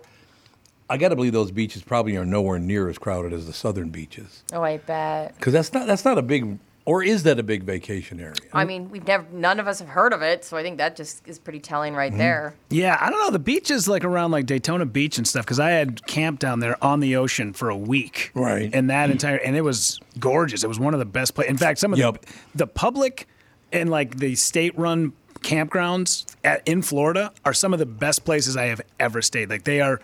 I 0.90 0.98
got 0.98 1.10
to 1.10 1.16
believe 1.16 1.32
those 1.32 1.52
beaches 1.52 1.82
probably 1.84 2.18
are 2.18 2.26
nowhere 2.26 2.60
near 2.60 2.90
as 2.90 2.98
crowded 2.98 3.32
as 3.32 3.46
the 3.48 3.54
southern 3.54 3.92
beaches, 3.92 4.44
Oh, 4.52 4.62
I 4.62 4.78
bet. 4.78 5.34
because 5.38 5.54
that's 5.54 5.72
not 5.72 5.88
that's 5.88 6.04
not 6.04 6.18
a 6.18 6.22
big, 6.22 6.60
or 6.86 7.04
is 7.04 7.24
that 7.24 7.38
a 7.40 7.44
big 7.44 7.64
vacation 7.64 8.20
area? 8.20 8.34
I 8.54 8.66
mean, 8.66 8.90
we've 8.90 9.06
never, 9.06 9.26
none 9.32 9.60
of 9.60 9.68
us 9.68 9.80
have 9.80 9.88
heard 9.90 10.14
of 10.14 10.22
it, 10.22 10.44
so 10.44 10.58
I 10.58 10.64
think 10.64 10.78
that 10.80 10.96
just 10.96 11.28
is 11.28 11.38
pretty 11.40 11.60
telling 11.60 11.94
Mm-hmm. 11.94 11.98
right 12.00 12.18
there. 12.18 12.56
Yeah, 12.70 12.98
I 13.00 13.10
don't 13.10 13.20
know. 13.20 13.30
The 13.32 13.40
beaches 13.40 13.88
like 13.88 14.04
around 14.04 14.32
like 14.32 14.46
Daytona 14.46 14.86
Beach 14.86 15.18
and 15.18 15.28
stuff 15.28 15.46
because 15.46 15.60
I 15.60 15.72
had 15.72 16.06
camped 16.08 16.42
down 16.42 16.60
there 16.60 16.82
on 16.84 17.00
the 17.00 17.16
ocean 17.18 17.54
for 17.54 17.70
a 17.70 17.78
week. 17.78 18.32
Right. 18.34 18.70
And 18.74 18.90
that 18.90 19.10
entire 19.12 19.38
and 19.38 19.56
it 19.56 19.62
was 19.62 20.00
gorgeous. 20.20 20.64
It 20.64 20.68
was 20.68 20.80
one 20.80 20.94
of 20.94 21.00
the 21.00 21.06
best 21.06 21.36
places. 21.36 21.52
In 21.52 21.58
fact, 21.58 21.80
some 21.80 21.94
of 21.94 22.00
Yep. 22.00 22.26
the 22.26 22.34
the 22.56 22.68
public 22.68 23.28
and 23.72 23.90
like 23.90 24.18
the 24.18 24.36
state-run 24.36 25.14
campgrounds 25.42 26.26
at, 26.44 26.68
in 26.68 26.82
Florida 26.82 27.32
are 27.46 27.54
some 27.54 27.74
of 27.74 27.80
the 27.80 27.86
best 27.86 28.26
places 28.26 28.56
I 28.58 28.66
have 28.66 28.82
ever 29.00 29.22
stayed. 29.22 29.50
Like 29.50 29.64
they 29.64 29.82
are 29.82 30.00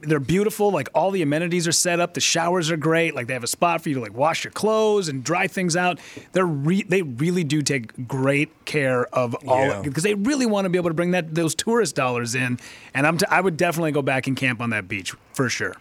they're 0.00 0.18
beautiful. 0.20 0.70
Like 0.70 0.88
all 0.94 1.10
the 1.10 1.20
amenities 1.22 1.68
are 1.68 1.72
set 1.72 2.00
up. 2.00 2.14
The 2.14 2.20
showers 2.20 2.70
are 2.70 2.76
great. 2.76 3.14
Like 3.14 3.26
they 3.26 3.34
have 3.34 3.44
a 3.44 3.48
spot 3.48 3.82
for 3.82 3.88
you 3.90 3.96
to 3.96 4.00
like 4.00 4.14
wash 4.14 4.44
your 4.44 4.50
clothes 4.50 5.08
and 5.08 5.22
dry 5.22 5.46
things 5.46 5.76
out. 5.76 5.98
They're 6.32 6.46
re- 6.46 6.84
they 6.88 7.02
really 7.02 7.44
do 7.44 7.60
take 7.60 8.08
great 8.08 8.64
care 8.64 9.04
of 9.14 9.34
all 9.46 9.66
Yeah. 9.66 9.82
because 9.82 10.02
they 10.02 10.14
really 10.14 10.46
want 10.46 10.64
to 10.64 10.70
be 10.70 10.78
able 10.78 10.90
to 10.90 10.94
bring 10.94 11.10
that 11.10 11.34
those 11.34 11.54
tourist 11.54 11.94
dollars 11.94 12.34
in. 12.34 12.58
And 12.94 13.06
I'm 13.06 13.18
t- 13.18 13.26
I 13.30 13.40
would 13.40 13.56
definitely 13.56 13.92
go 13.92 14.02
back 14.02 14.26
and 14.26 14.36
camp 14.36 14.60
on 14.60 14.70
that 14.70 14.88
beach 14.88 15.12
for 15.34 15.48
sure. 15.50 15.74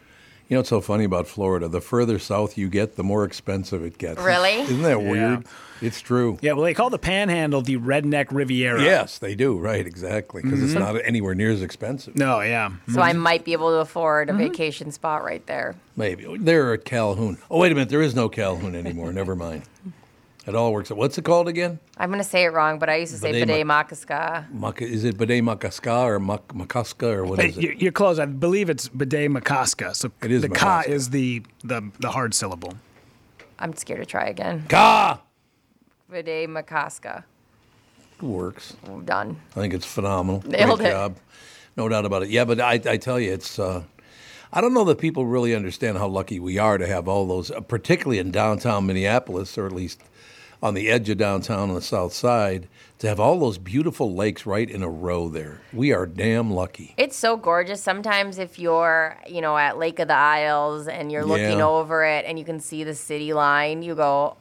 You 0.54 0.58
know 0.58 0.60
what's 0.60 0.70
so 0.70 0.82
funny 0.82 1.06
about 1.06 1.26
Florida? 1.26 1.68
The 1.68 1.82
further 1.82 2.20
south 2.20 2.60
you 2.60 2.70
get, 2.70 2.96
the 2.96 3.04
more 3.04 3.24
expensive 3.24 3.84
it 3.84 3.98
gets. 3.98 4.22
Really? 4.22 4.52
Isn't 4.60 4.84
that 4.84 5.02
weird? 5.02 5.48
It's 5.82 6.00
true. 6.00 6.38
Yeah, 6.44 6.54
well 6.54 6.62
they 6.62 6.76
call 6.76 6.92
the 6.92 7.00
Panhandle 7.00 7.64
the 7.64 7.78
Redneck 7.78 8.28
Riviera. 8.30 8.84
Yes, 8.84 9.18
they 9.18 9.34
do. 9.34 9.58
Right, 9.58 9.88
exactly. 9.88 10.44
Because 10.44 10.62
it's 10.62 10.74
mm-hmm. 10.74 10.94
not 10.94 11.04
anywhere 11.04 11.34
near 11.34 11.50
as 11.50 11.64
expensive. 11.64 12.16
No, 12.16 12.42
yeah. 12.42 12.70
So 12.94 13.02
I 13.02 13.14
mm-hmm. 13.14 13.20
might 13.20 13.46
be 13.46 13.54
able 13.54 13.72
to 13.72 13.78
afford 13.78 14.30
a 14.30 14.34
mm-hmm. 14.34 14.44
vacation 14.44 14.92
spot 14.92 15.24
right 15.24 15.44
there. 15.48 15.74
Maybe. 15.96 16.28
They're 16.38 16.76
at 16.76 16.86
Calhoun. 16.86 17.40
Oh, 17.50 17.58
wait 17.58 17.72
a 17.72 17.76
minute. 17.76 17.90
There 17.90 18.04
is 18.04 18.14
no 18.14 18.30
Calhoun 18.30 18.76
anymore. 18.76 19.12
Never 19.12 19.36
mind. 19.36 19.64
It 20.46 20.56
all 20.56 20.74
works. 20.74 20.92
out. 20.92 20.98
What's 20.98 21.18
it 21.18 21.24
called 21.24 21.48
again? 21.48 21.80
I'm 21.98 22.10
going 22.10 22.22
to 22.22 22.28
say 22.30 22.44
it 22.44 22.50
wrong, 22.50 22.78
but 22.78 22.90
I 22.90 22.96
used 22.98 23.14
to 23.14 23.18
say 23.20 23.32
Bidet 23.32 23.48
Bidet 23.48 23.66
Ma- 23.66 23.84
Makaska. 23.84 24.52
Maca- 24.52 24.82
is 24.82 25.06
it 25.06 25.18
Bde 25.18 25.42
Maka 25.42 25.72
Ska 25.72 26.00
or 26.02 26.20
Mak- 26.20 26.50
Makaska 26.50 27.14
or 27.16 27.24
what 27.24 27.40
Hey, 27.40 27.50
is 27.50 27.58
you're, 27.58 27.72
it? 27.72 27.82
you're 27.82 27.92
close. 27.94 28.20
I 28.20 28.26
believe 28.26 28.70
it's 28.70 28.90
Bde 28.90 29.30
Maka 29.30 29.66
Ska. 29.66 29.96
So 29.96 30.12
It 30.22 30.32
is 30.32 30.42
the 30.42 30.50
ka 30.50 30.84
is 30.86 31.12
the, 31.12 31.44
the 31.64 31.90
the 32.00 32.12
hard 32.12 32.34
syllable. 32.34 32.74
I'm 33.60 33.74
scared 33.74 34.02
to 34.02 34.06
try 34.06 34.26
again. 34.26 34.66
Ka! 34.68 35.22
Bde 36.12 36.50
Maka 36.50 36.90
Ska. 36.92 37.24
It 38.18 38.24
works. 38.24 38.76
Done. 39.06 39.38
I 39.56 39.60
think 39.62 39.74
it's 39.74 39.86
phenomenal. 39.86 40.44
Nailed 40.46 40.80
Great 40.80 40.90
it. 40.90 40.92
job. 40.92 41.18
No 41.78 41.88
doubt 41.88 42.06
about 42.06 42.24
it. 42.24 42.30
Yeah, 42.30 42.44
but 42.46 42.60
I, 42.60 42.74
I 42.86 42.98
tell 42.98 43.20
you, 43.20 43.32
it's. 43.32 43.58
Uh, 43.60 43.84
I 44.52 44.62
don't 44.62 44.74
know 44.74 44.84
that 44.84 45.00
people 45.00 45.26
really 45.26 45.56
understand 45.56 45.98
how 45.98 46.08
lucky 46.08 46.40
we 46.40 46.60
are 46.60 46.78
to 46.78 46.86
have 46.86 47.08
all 47.08 47.26
those, 47.26 47.50
uh, 47.50 47.62
particularly 47.62 48.20
in 48.20 48.30
downtown 48.30 48.86
Minneapolis, 48.86 49.58
or 49.58 49.66
at 49.66 49.72
least 49.72 50.02
on 50.64 50.74
the 50.76 50.90
edge 50.90 51.10
of 51.10 51.18
downtown 51.18 51.70
on 51.70 51.76
the 51.76 51.82
south 51.82 52.14
side, 52.14 52.70
to 53.00 53.08
have 53.10 53.20
all 53.20 53.38
those 53.38 53.58
beautiful 53.58 54.16
lakes 54.16 54.46
right 54.46 54.70
in 54.70 54.82
a 54.82 54.88
row 54.88 55.28
there. 55.28 55.60
We 55.74 55.92
are 55.92 56.06
damn 56.06 56.52
lucky. 56.52 56.94
It's 56.96 57.18
so 57.18 57.36
gorgeous. 57.36 57.84
Sometimes 57.84 58.38
if 58.40 58.58
you're, 58.58 59.18
you 59.28 59.42
know, 59.42 59.58
at 59.58 59.78
Lake 59.78 60.00
of 60.00 60.08
the 60.08 60.16
Isles 60.16 60.88
and 60.88 61.12
you're 61.12 61.26
looking 61.26 61.58
Yeah. 61.60 61.68
over 61.68 62.06
it 62.06 62.24
and 62.26 62.40
you 62.40 62.46
can 62.46 62.62
see 62.62 62.86
the 62.86 62.96
city 62.96 63.34
line, 63.34 63.84
you 63.84 63.94
go, 63.94 64.38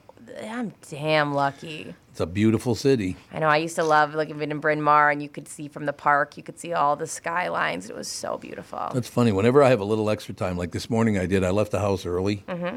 I'm 0.48 0.72
damn 0.88 1.34
lucky. 1.34 1.92
It's 2.12 2.20
a 2.20 2.26
beautiful 2.26 2.76
city. 2.76 3.16
I 3.32 3.40
know 3.40 3.48
I 3.48 3.56
used 3.56 3.74
to 3.76 3.82
love 3.82 4.14
living 4.14 4.52
in 4.52 4.60
Bryn 4.60 4.80
Mawr 4.80 5.10
and 5.10 5.20
you 5.22 5.28
could 5.28 5.48
see 5.48 5.66
from 5.66 5.86
the 5.86 5.92
park, 5.92 6.36
you 6.36 6.44
could 6.44 6.60
see 6.60 6.72
all 6.72 6.94
the 6.94 7.06
skylines. 7.08 7.90
It 7.90 7.96
was 7.96 8.06
so 8.06 8.38
beautiful. 8.38 8.90
That's 8.94 9.08
funny. 9.08 9.32
Whenever 9.32 9.60
I 9.62 9.70
have 9.70 9.80
a 9.80 9.84
little 9.84 10.08
extra 10.08 10.34
time, 10.34 10.56
like 10.56 10.70
this 10.70 10.88
morning 10.88 11.18
I 11.18 11.26
did, 11.26 11.42
I 11.42 11.50
left 11.50 11.72
the 11.72 11.80
house 11.80 12.06
early. 12.06 12.44
Mm-hmm. 12.48 12.76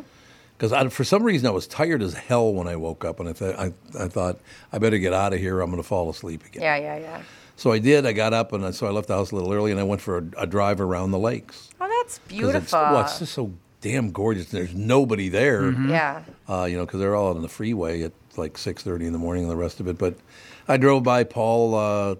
Because 0.57 0.93
for 0.93 1.03
some 1.03 1.23
reason 1.23 1.47
I 1.47 1.51
was 1.51 1.67
tired 1.67 2.01
as 2.01 2.13
hell 2.13 2.53
when 2.53 2.67
I 2.67 2.75
woke 2.77 3.03
up, 3.03 3.19
and 3.19 3.27
I, 3.29 3.33
th- 3.33 3.55
I, 3.57 3.73
I 3.99 4.07
thought 4.07 4.39
I 4.71 4.77
better 4.77 4.97
get 4.97 5.11
out 5.13 5.33
of 5.33 5.39
here. 5.39 5.59
I'm 5.61 5.69
going 5.69 5.81
to 5.81 5.87
fall 5.87 6.09
asleep 6.09 6.45
again. 6.45 6.61
yeah, 6.63 6.77
yeah, 6.77 6.97
yeah. 6.97 7.21
So 7.57 7.71
I 7.71 7.79
did. 7.79 8.05
I 8.05 8.13
got 8.13 8.33
up 8.33 8.51
and 8.53 8.65
I, 8.65 8.71
so 8.71 8.85
I 8.87 8.89
left 8.91 9.07
the 9.07 9.15
house 9.15 9.31
a 9.31 9.35
little 9.35 9.51
early, 9.53 9.71
and 9.71 9.79
I 9.79 9.83
went 9.83 10.01
for 10.01 10.17
a, 10.19 10.23
a 10.43 10.47
drive 10.47 10.79
around 10.81 11.11
the 11.11 11.19
lakes. 11.19 11.69
Oh, 11.81 11.87
that's 12.01 12.19
beautiful. 12.19 12.59
It's, 12.61 12.71
well, 12.73 13.01
it's 13.01 13.19
just 13.19 13.33
so 13.33 13.51
damn 13.81 14.11
gorgeous. 14.11 14.45
There's 14.49 14.73
nobody 14.73 15.29
there. 15.29 15.71
yeah. 15.71 16.23
Uh, 16.49 16.65
you 16.65 16.77
know, 16.77 16.85
because 16.85 16.99
they're 16.99 17.15
all 17.15 17.35
on 17.35 17.41
the 17.41 17.49
freeway 17.49 18.03
at 18.03 18.11
like 18.37 18.53
6:30 18.55 19.07
in 19.07 19.13
the 19.13 19.19
morning 19.19 19.43
and 19.43 19.51
the 19.51 19.55
rest 19.57 19.79
of 19.79 19.87
it. 19.87 19.97
But 19.97 20.15
I 20.67 20.77
drove 20.77 21.03
by 21.03 21.23
Paul, 21.23 21.75
uh, 21.75 22.15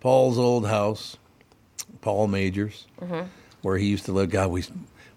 Paul's 0.00 0.38
old 0.38 0.66
house, 0.68 1.16
Paul 2.00 2.26
Majors, 2.28 2.86
Mm-hmm. 3.00 3.26
where 3.62 3.76
he 3.78 3.86
used 3.86 4.04
to 4.06 4.12
live. 4.12 4.30
God, 4.30 4.50
we 4.50 4.62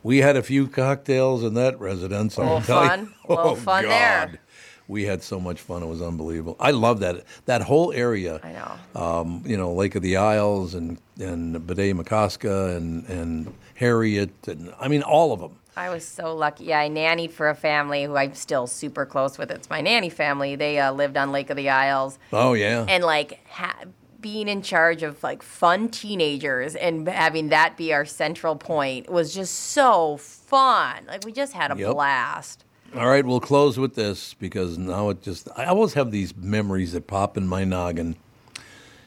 we 0.04 0.20
had 0.20 0.36
a 0.36 0.44
few 0.44 0.68
cocktails 0.68 1.44
in 1.44 1.54
that 1.56 1.80
residence. 1.80 2.38
I'll 2.38 2.46
Little 2.46 2.62
tell 2.62 2.84
you. 2.84 2.90
fun. 2.90 3.14
Little 3.30 3.48
Oh, 3.50 3.56
fun 3.56 3.84
there. 3.86 4.28
God. 4.28 4.40
We 4.88 5.04
had 5.06 5.24
so 5.24 5.40
much 5.40 5.62
fun; 5.62 5.82
it 5.82 5.86
was 5.88 6.02
unbelievable. 6.02 6.58
I 6.60 6.72
love 6.72 7.00
that 7.00 7.24
that 7.46 7.62
whole 7.62 7.94
area. 7.94 8.42
I 8.44 8.52
know. 8.52 9.02
Um, 9.02 9.42
you 9.46 9.56
know, 9.56 9.72
Lake 9.74 9.96
of 9.96 10.02
the 10.02 10.18
Isles 10.18 10.74
and 10.76 10.98
and 11.20 11.56
Bde 11.56 12.78
and 12.78 13.06
and 13.10 13.54
Harriet 13.76 14.48
and 14.48 14.74
I 14.80 14.90
mean 14.90 15.02
all 15.02 15.32
of 15.32 15.40
them. 15.40 15.58
I 15.76 15.90
was 15.90 16.06
so 16.06 16.36
lucky. 16.36 16.66
Yeah, 16.66 16.80
I 16.82 16.90
nannied 16.90 17.32
for 17.32 17.50
a 17.50 17.56
family 17.56 18.04
who 18.04 18.16
I'm 18.16 18.36
still 18.36 18.68
super 18.68 19.06
close 19.06 19.38
with. 19.40 19.50
It's 19.50 19.70
my 19.70 19.82
nanny 19.82 20.10
family. 20.10 20.56
They 20.56 20.78
uh, 20.80 20.92
lived 20.92 21.18
on 21.18 21.32
Lake 21.32 21.50
of 21.50 21.56
the 21.58 21.70
Isles. 21.70 22.20
Oh 22.34 22.54
yeah. 22.54 22.86
and 22.88 23.04
like 23.06 23.40
ha- 23.48 23.86
being 24.24 24.48
in 24.48 24.64
charge 24.64 25.04
of 25.04 25.22
like 25.22 25.44
fun 25.44 25.90
teenagers 25.90 26.74
and 26.76 27.08
having 27.08 27.50
that 27.50 27.78
be 27.78 27.94
our 27.94 28.06
central 28.06 28.56
point 28.56 29.08
was 29.12 29.36
just 29.36 29.54
so 29.54 30.18
fun. 30.18 31.06
Like 31.08 31.24
we 31.26 31.32
just 31.32 31.54
had 31.54 31.72
a 31.72 31.78
Yep. 31.78 31.92
blast. 31.94 32.64
All 32.96 33.08
right, 33.08 33.26
we'll 33.26 33.40
close 33.40 33.78
with 33.78 33.94
this 33.96 34.34
because 34.36 34.78
now 34.80 35.10
it 35.10 35.22
just, 35.22 35.48
I 35.58 35.66
always 35.66 35.94
have 35.94 36.10
these 36.12 36.36
memories 36.36 36.94
that 36.94 37.06
pop 37.08 37.38
in 37.38 37.48
my 37.48 37.64
noggin. 37.64 38.16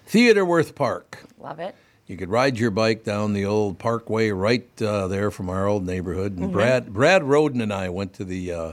Theodore 0.07 0.45
Wirth 0.45 0.75
Park. 0.75 1.25
Love 1.41 1.59
it. 1.59 1.75
You 2.07 2.17
could 2.17 2.29
ride 2.31 2.59
your 2.59 2.71
bike 2.71 3.03
down 3.03 3.33
the 3.33 3.45
old 3.45 3.79
parkway 3.79 4.31
right 4.31 4.67
uh, 4.81 5.09
there 5.09 5.31
from 5.33 5.49
our 5.51 5.67
old 5.67 5.85
neighborhood. 5.85 6.37
And 6.37 6.51
Mhm. 6.51 6.53
Brad 6.53 6.93
Brad 6.93 7.25
Roden 7.25 7.61
and 7.61 7.73
I 7.73 7.89
went 7.89 8.13
to 8.15 8.25
the 8.25 8.53
uh, 8.53 8.73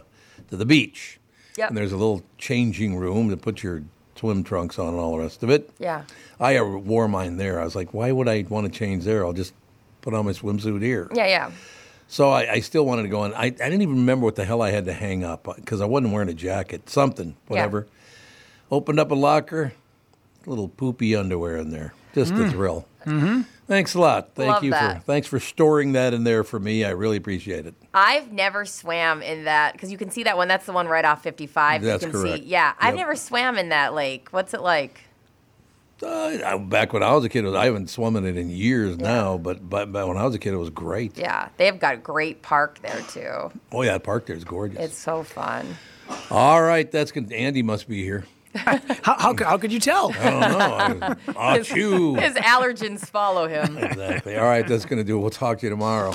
to 0.50 0.56
the 0.58 0.66
beach. 0.66 1.20
Yep. 1.58 1.70
And 1.70 1.78
there's 1.78 1.92
a 1.92 1.98
little 1.98 2.24
changing 2.38 2.96
room 2.96 3.30
to 3.30 3.38
put 3.38 3.64
your 3.64 3.84
swim 4.24 4.42
trunks 4.42 4.80
on 4.80 4.88
and 4.88 4.98
all 4.98 5.12
the 5.18 5.18
rest 5.18 5.44
of 5.44 5.50
it. 5.50 5.70
Yeah. 5.80 6.04
I 6.40 6.56
uh, 6.56 6.64
wore 6.64 7.10
mine 7.10 7.36
there. 7.36 7.60
I 7.60 7.66
was 7.66 7.76
like, 7.76 7.94
why 7.94 8.10
would 8.10 8.30
I 8.30 8.46
want 8.48 8.72
to 8.72 8.80
change 8.80 9.04
there? 9.04 9.26
I'll 9.26 9.34
just 9.34 9.54
put 10.02 10.14
on 10.14 10.24
my 10.26 10.32
swimsuit 10.32 10.82
here. 10.82 11.10
Yeah, 11.14 11.28
yeah. 11.28 11.52
So 12.08 12.30
I, 12.30 12.54
I 12.54 12.60
still 12.62 12.86
wanted 12.86 13.02
to 13.04 13.10
go 13.10 13.26
in. 13.26 13.34
I, 13.34 13.48
I 13.48 13.50
didn't 13.50 13.82
even 13.82 13.96
remember 13.96 14.24
what 14.24 14.36
the 14.36 14.46
hell 14.46 14.62
I 14.62 14.72
had 14.72 14.86
to 14.86 14.94
hang 14.94 15.26
up 15.26 15.54
because 15.58 15.82
I 15.82 15.86
wasn't 15.86 16.14
wearing 16.14 16.30
a 16.30 16.34
jacket. 16.34 16.90
Something, 16.90 17.36
whatever. 17.48 17.86
Opened 18.72 18.98
up 18.98 19.12
a 19.12 19.16
locker, 19.16 19.74
little 20.46 20.70
poopy 20.70 21.18
underwear 21.18 21.58
in 21.58 21.72
there. 21.72 21.94
Just 22.16 22.32
a 22.32 22.36
Mm. 22.36 22.52
thrill. 22.52 22.88
Mm-hmm. 23.06 23.42
Thanks 23.68 23.96
a 23.96 24.00
lot. 24.00 24.36
Thank 24.36 24.50
Love 24.50 24.64
you 24.64 24.72
for 24.74 25.02
thanks 25.06 25.28
for 25.28 25.40
storing 25.40 25.94
that 25.94 26.14
in 26.14 26.24
there 26.24 26.44
for 26.44 26.60
me. 26.60 26.84
I 26.84 26.90
really 26.90 27.18
appreciate 27.18 27.66
it. 27.66 27.76
I've 27.94 28.32
never 28.32 28.66
swam 28.66 29.22
in 29.22 29.46
that 29.46 29.74
because 29.74 29.92
you 29.92 29.98
can 29.98 30.10
see 30.10 30.24
that 30.24 30.36
one. 30.36 30.48
That's 30.48 30.66
the 30.66 30.74
one 30.74 30.88
right 30.88 31.06
off 31.06 31.24
55. 31.24 31.82
That's 31.82 32.04
you 32.04 32.10
can 32.10 32.22
correct. 32.22 32.44
see. 32.44 32.50
Yeah, 32.50 32.74
I've 32.80 32.96
never 32.96 33.16
swam 33.16 33.58
in 33.58 33.70
that 33.70 33.94
lake. 33.94 34.28
What's 34.32 34.54
it 34.54 34.62
like? 34.62 35.00
Uh, 36.02 36.58
back 36.58 36.92
when 36.92 37.02
I 37.02 37.14
was 37.14 37.24
a 37.24 37.30
kid, 37.30 37.46
I 37.56 37.66
haven't 37.66 37.90
swum 37.90 38.18
in 38.18 38.26
it 38.26 38.36
in 38.36 38.50
years 38.50 38.98
now, 38.98 39.38
but, 39.38 39.70
but 39.70 39.92
but 39.92 40.08
when 40.08 40.18
I 40.18 40.26
was 40.26 40.36
a 40.36 40.40
kid, 40.40 40.54
it 40.54 40.58
was 40.58 40.70
great. 40.70 41.18
Yeah, 41.18 41.48
they've 41.56 41.80
got 41.80 41.94
a 41.94 41.98
great 41.98 42.42
park 42.42 42.80
there 42.82 43.02
too. 43.10 43.58
Oh 43.72 43.82
yeah, 43.84 43.94
that 43.94 44.04
park 44.04 44.26
there 44.26 44.36
is 44.36 44.44
gorgeous. 44.44 44.80
It's 44.80 44.98
so 44.98 45.24
fun. 45.24 45.78
All 46.30 46.62
right, 46.62 46.92
that's 46.92 47.12
good. 47.12 47.32
Andy 47.32 47.64
must 47.64 47.88
be 47.88 48.04
here. 48.04 48.26
How, 48.56 48.80
how, 49.18 49.34
could- 49.34 49.48
how 49.48 49.58
could 49.58 49.72
you 49.74 49.80
tell? 49.80 50.14
I 50.20 50.30
don't 50.30 50.40
know. 50.42 51.16
I- 51.38 51.58
His, 51.58 51.68
his 51.70 52.34
allergens 52.36 53.06
follow 53.10 53.48
him. 53.48 53.78
Exactly. 53.78 54.38
All 54.38 54.46
right, 54.46 54.68
that's 54.68 54.86
going 54.86 54.98
to 55.00 55.04
do 55.04 55.18
it. 55.18 55.22
We'll 55.22 55.30
talk 55.32 55.60
to 55.60 55.66
you 55.66 55.70
tomorrow. 55.72 56.14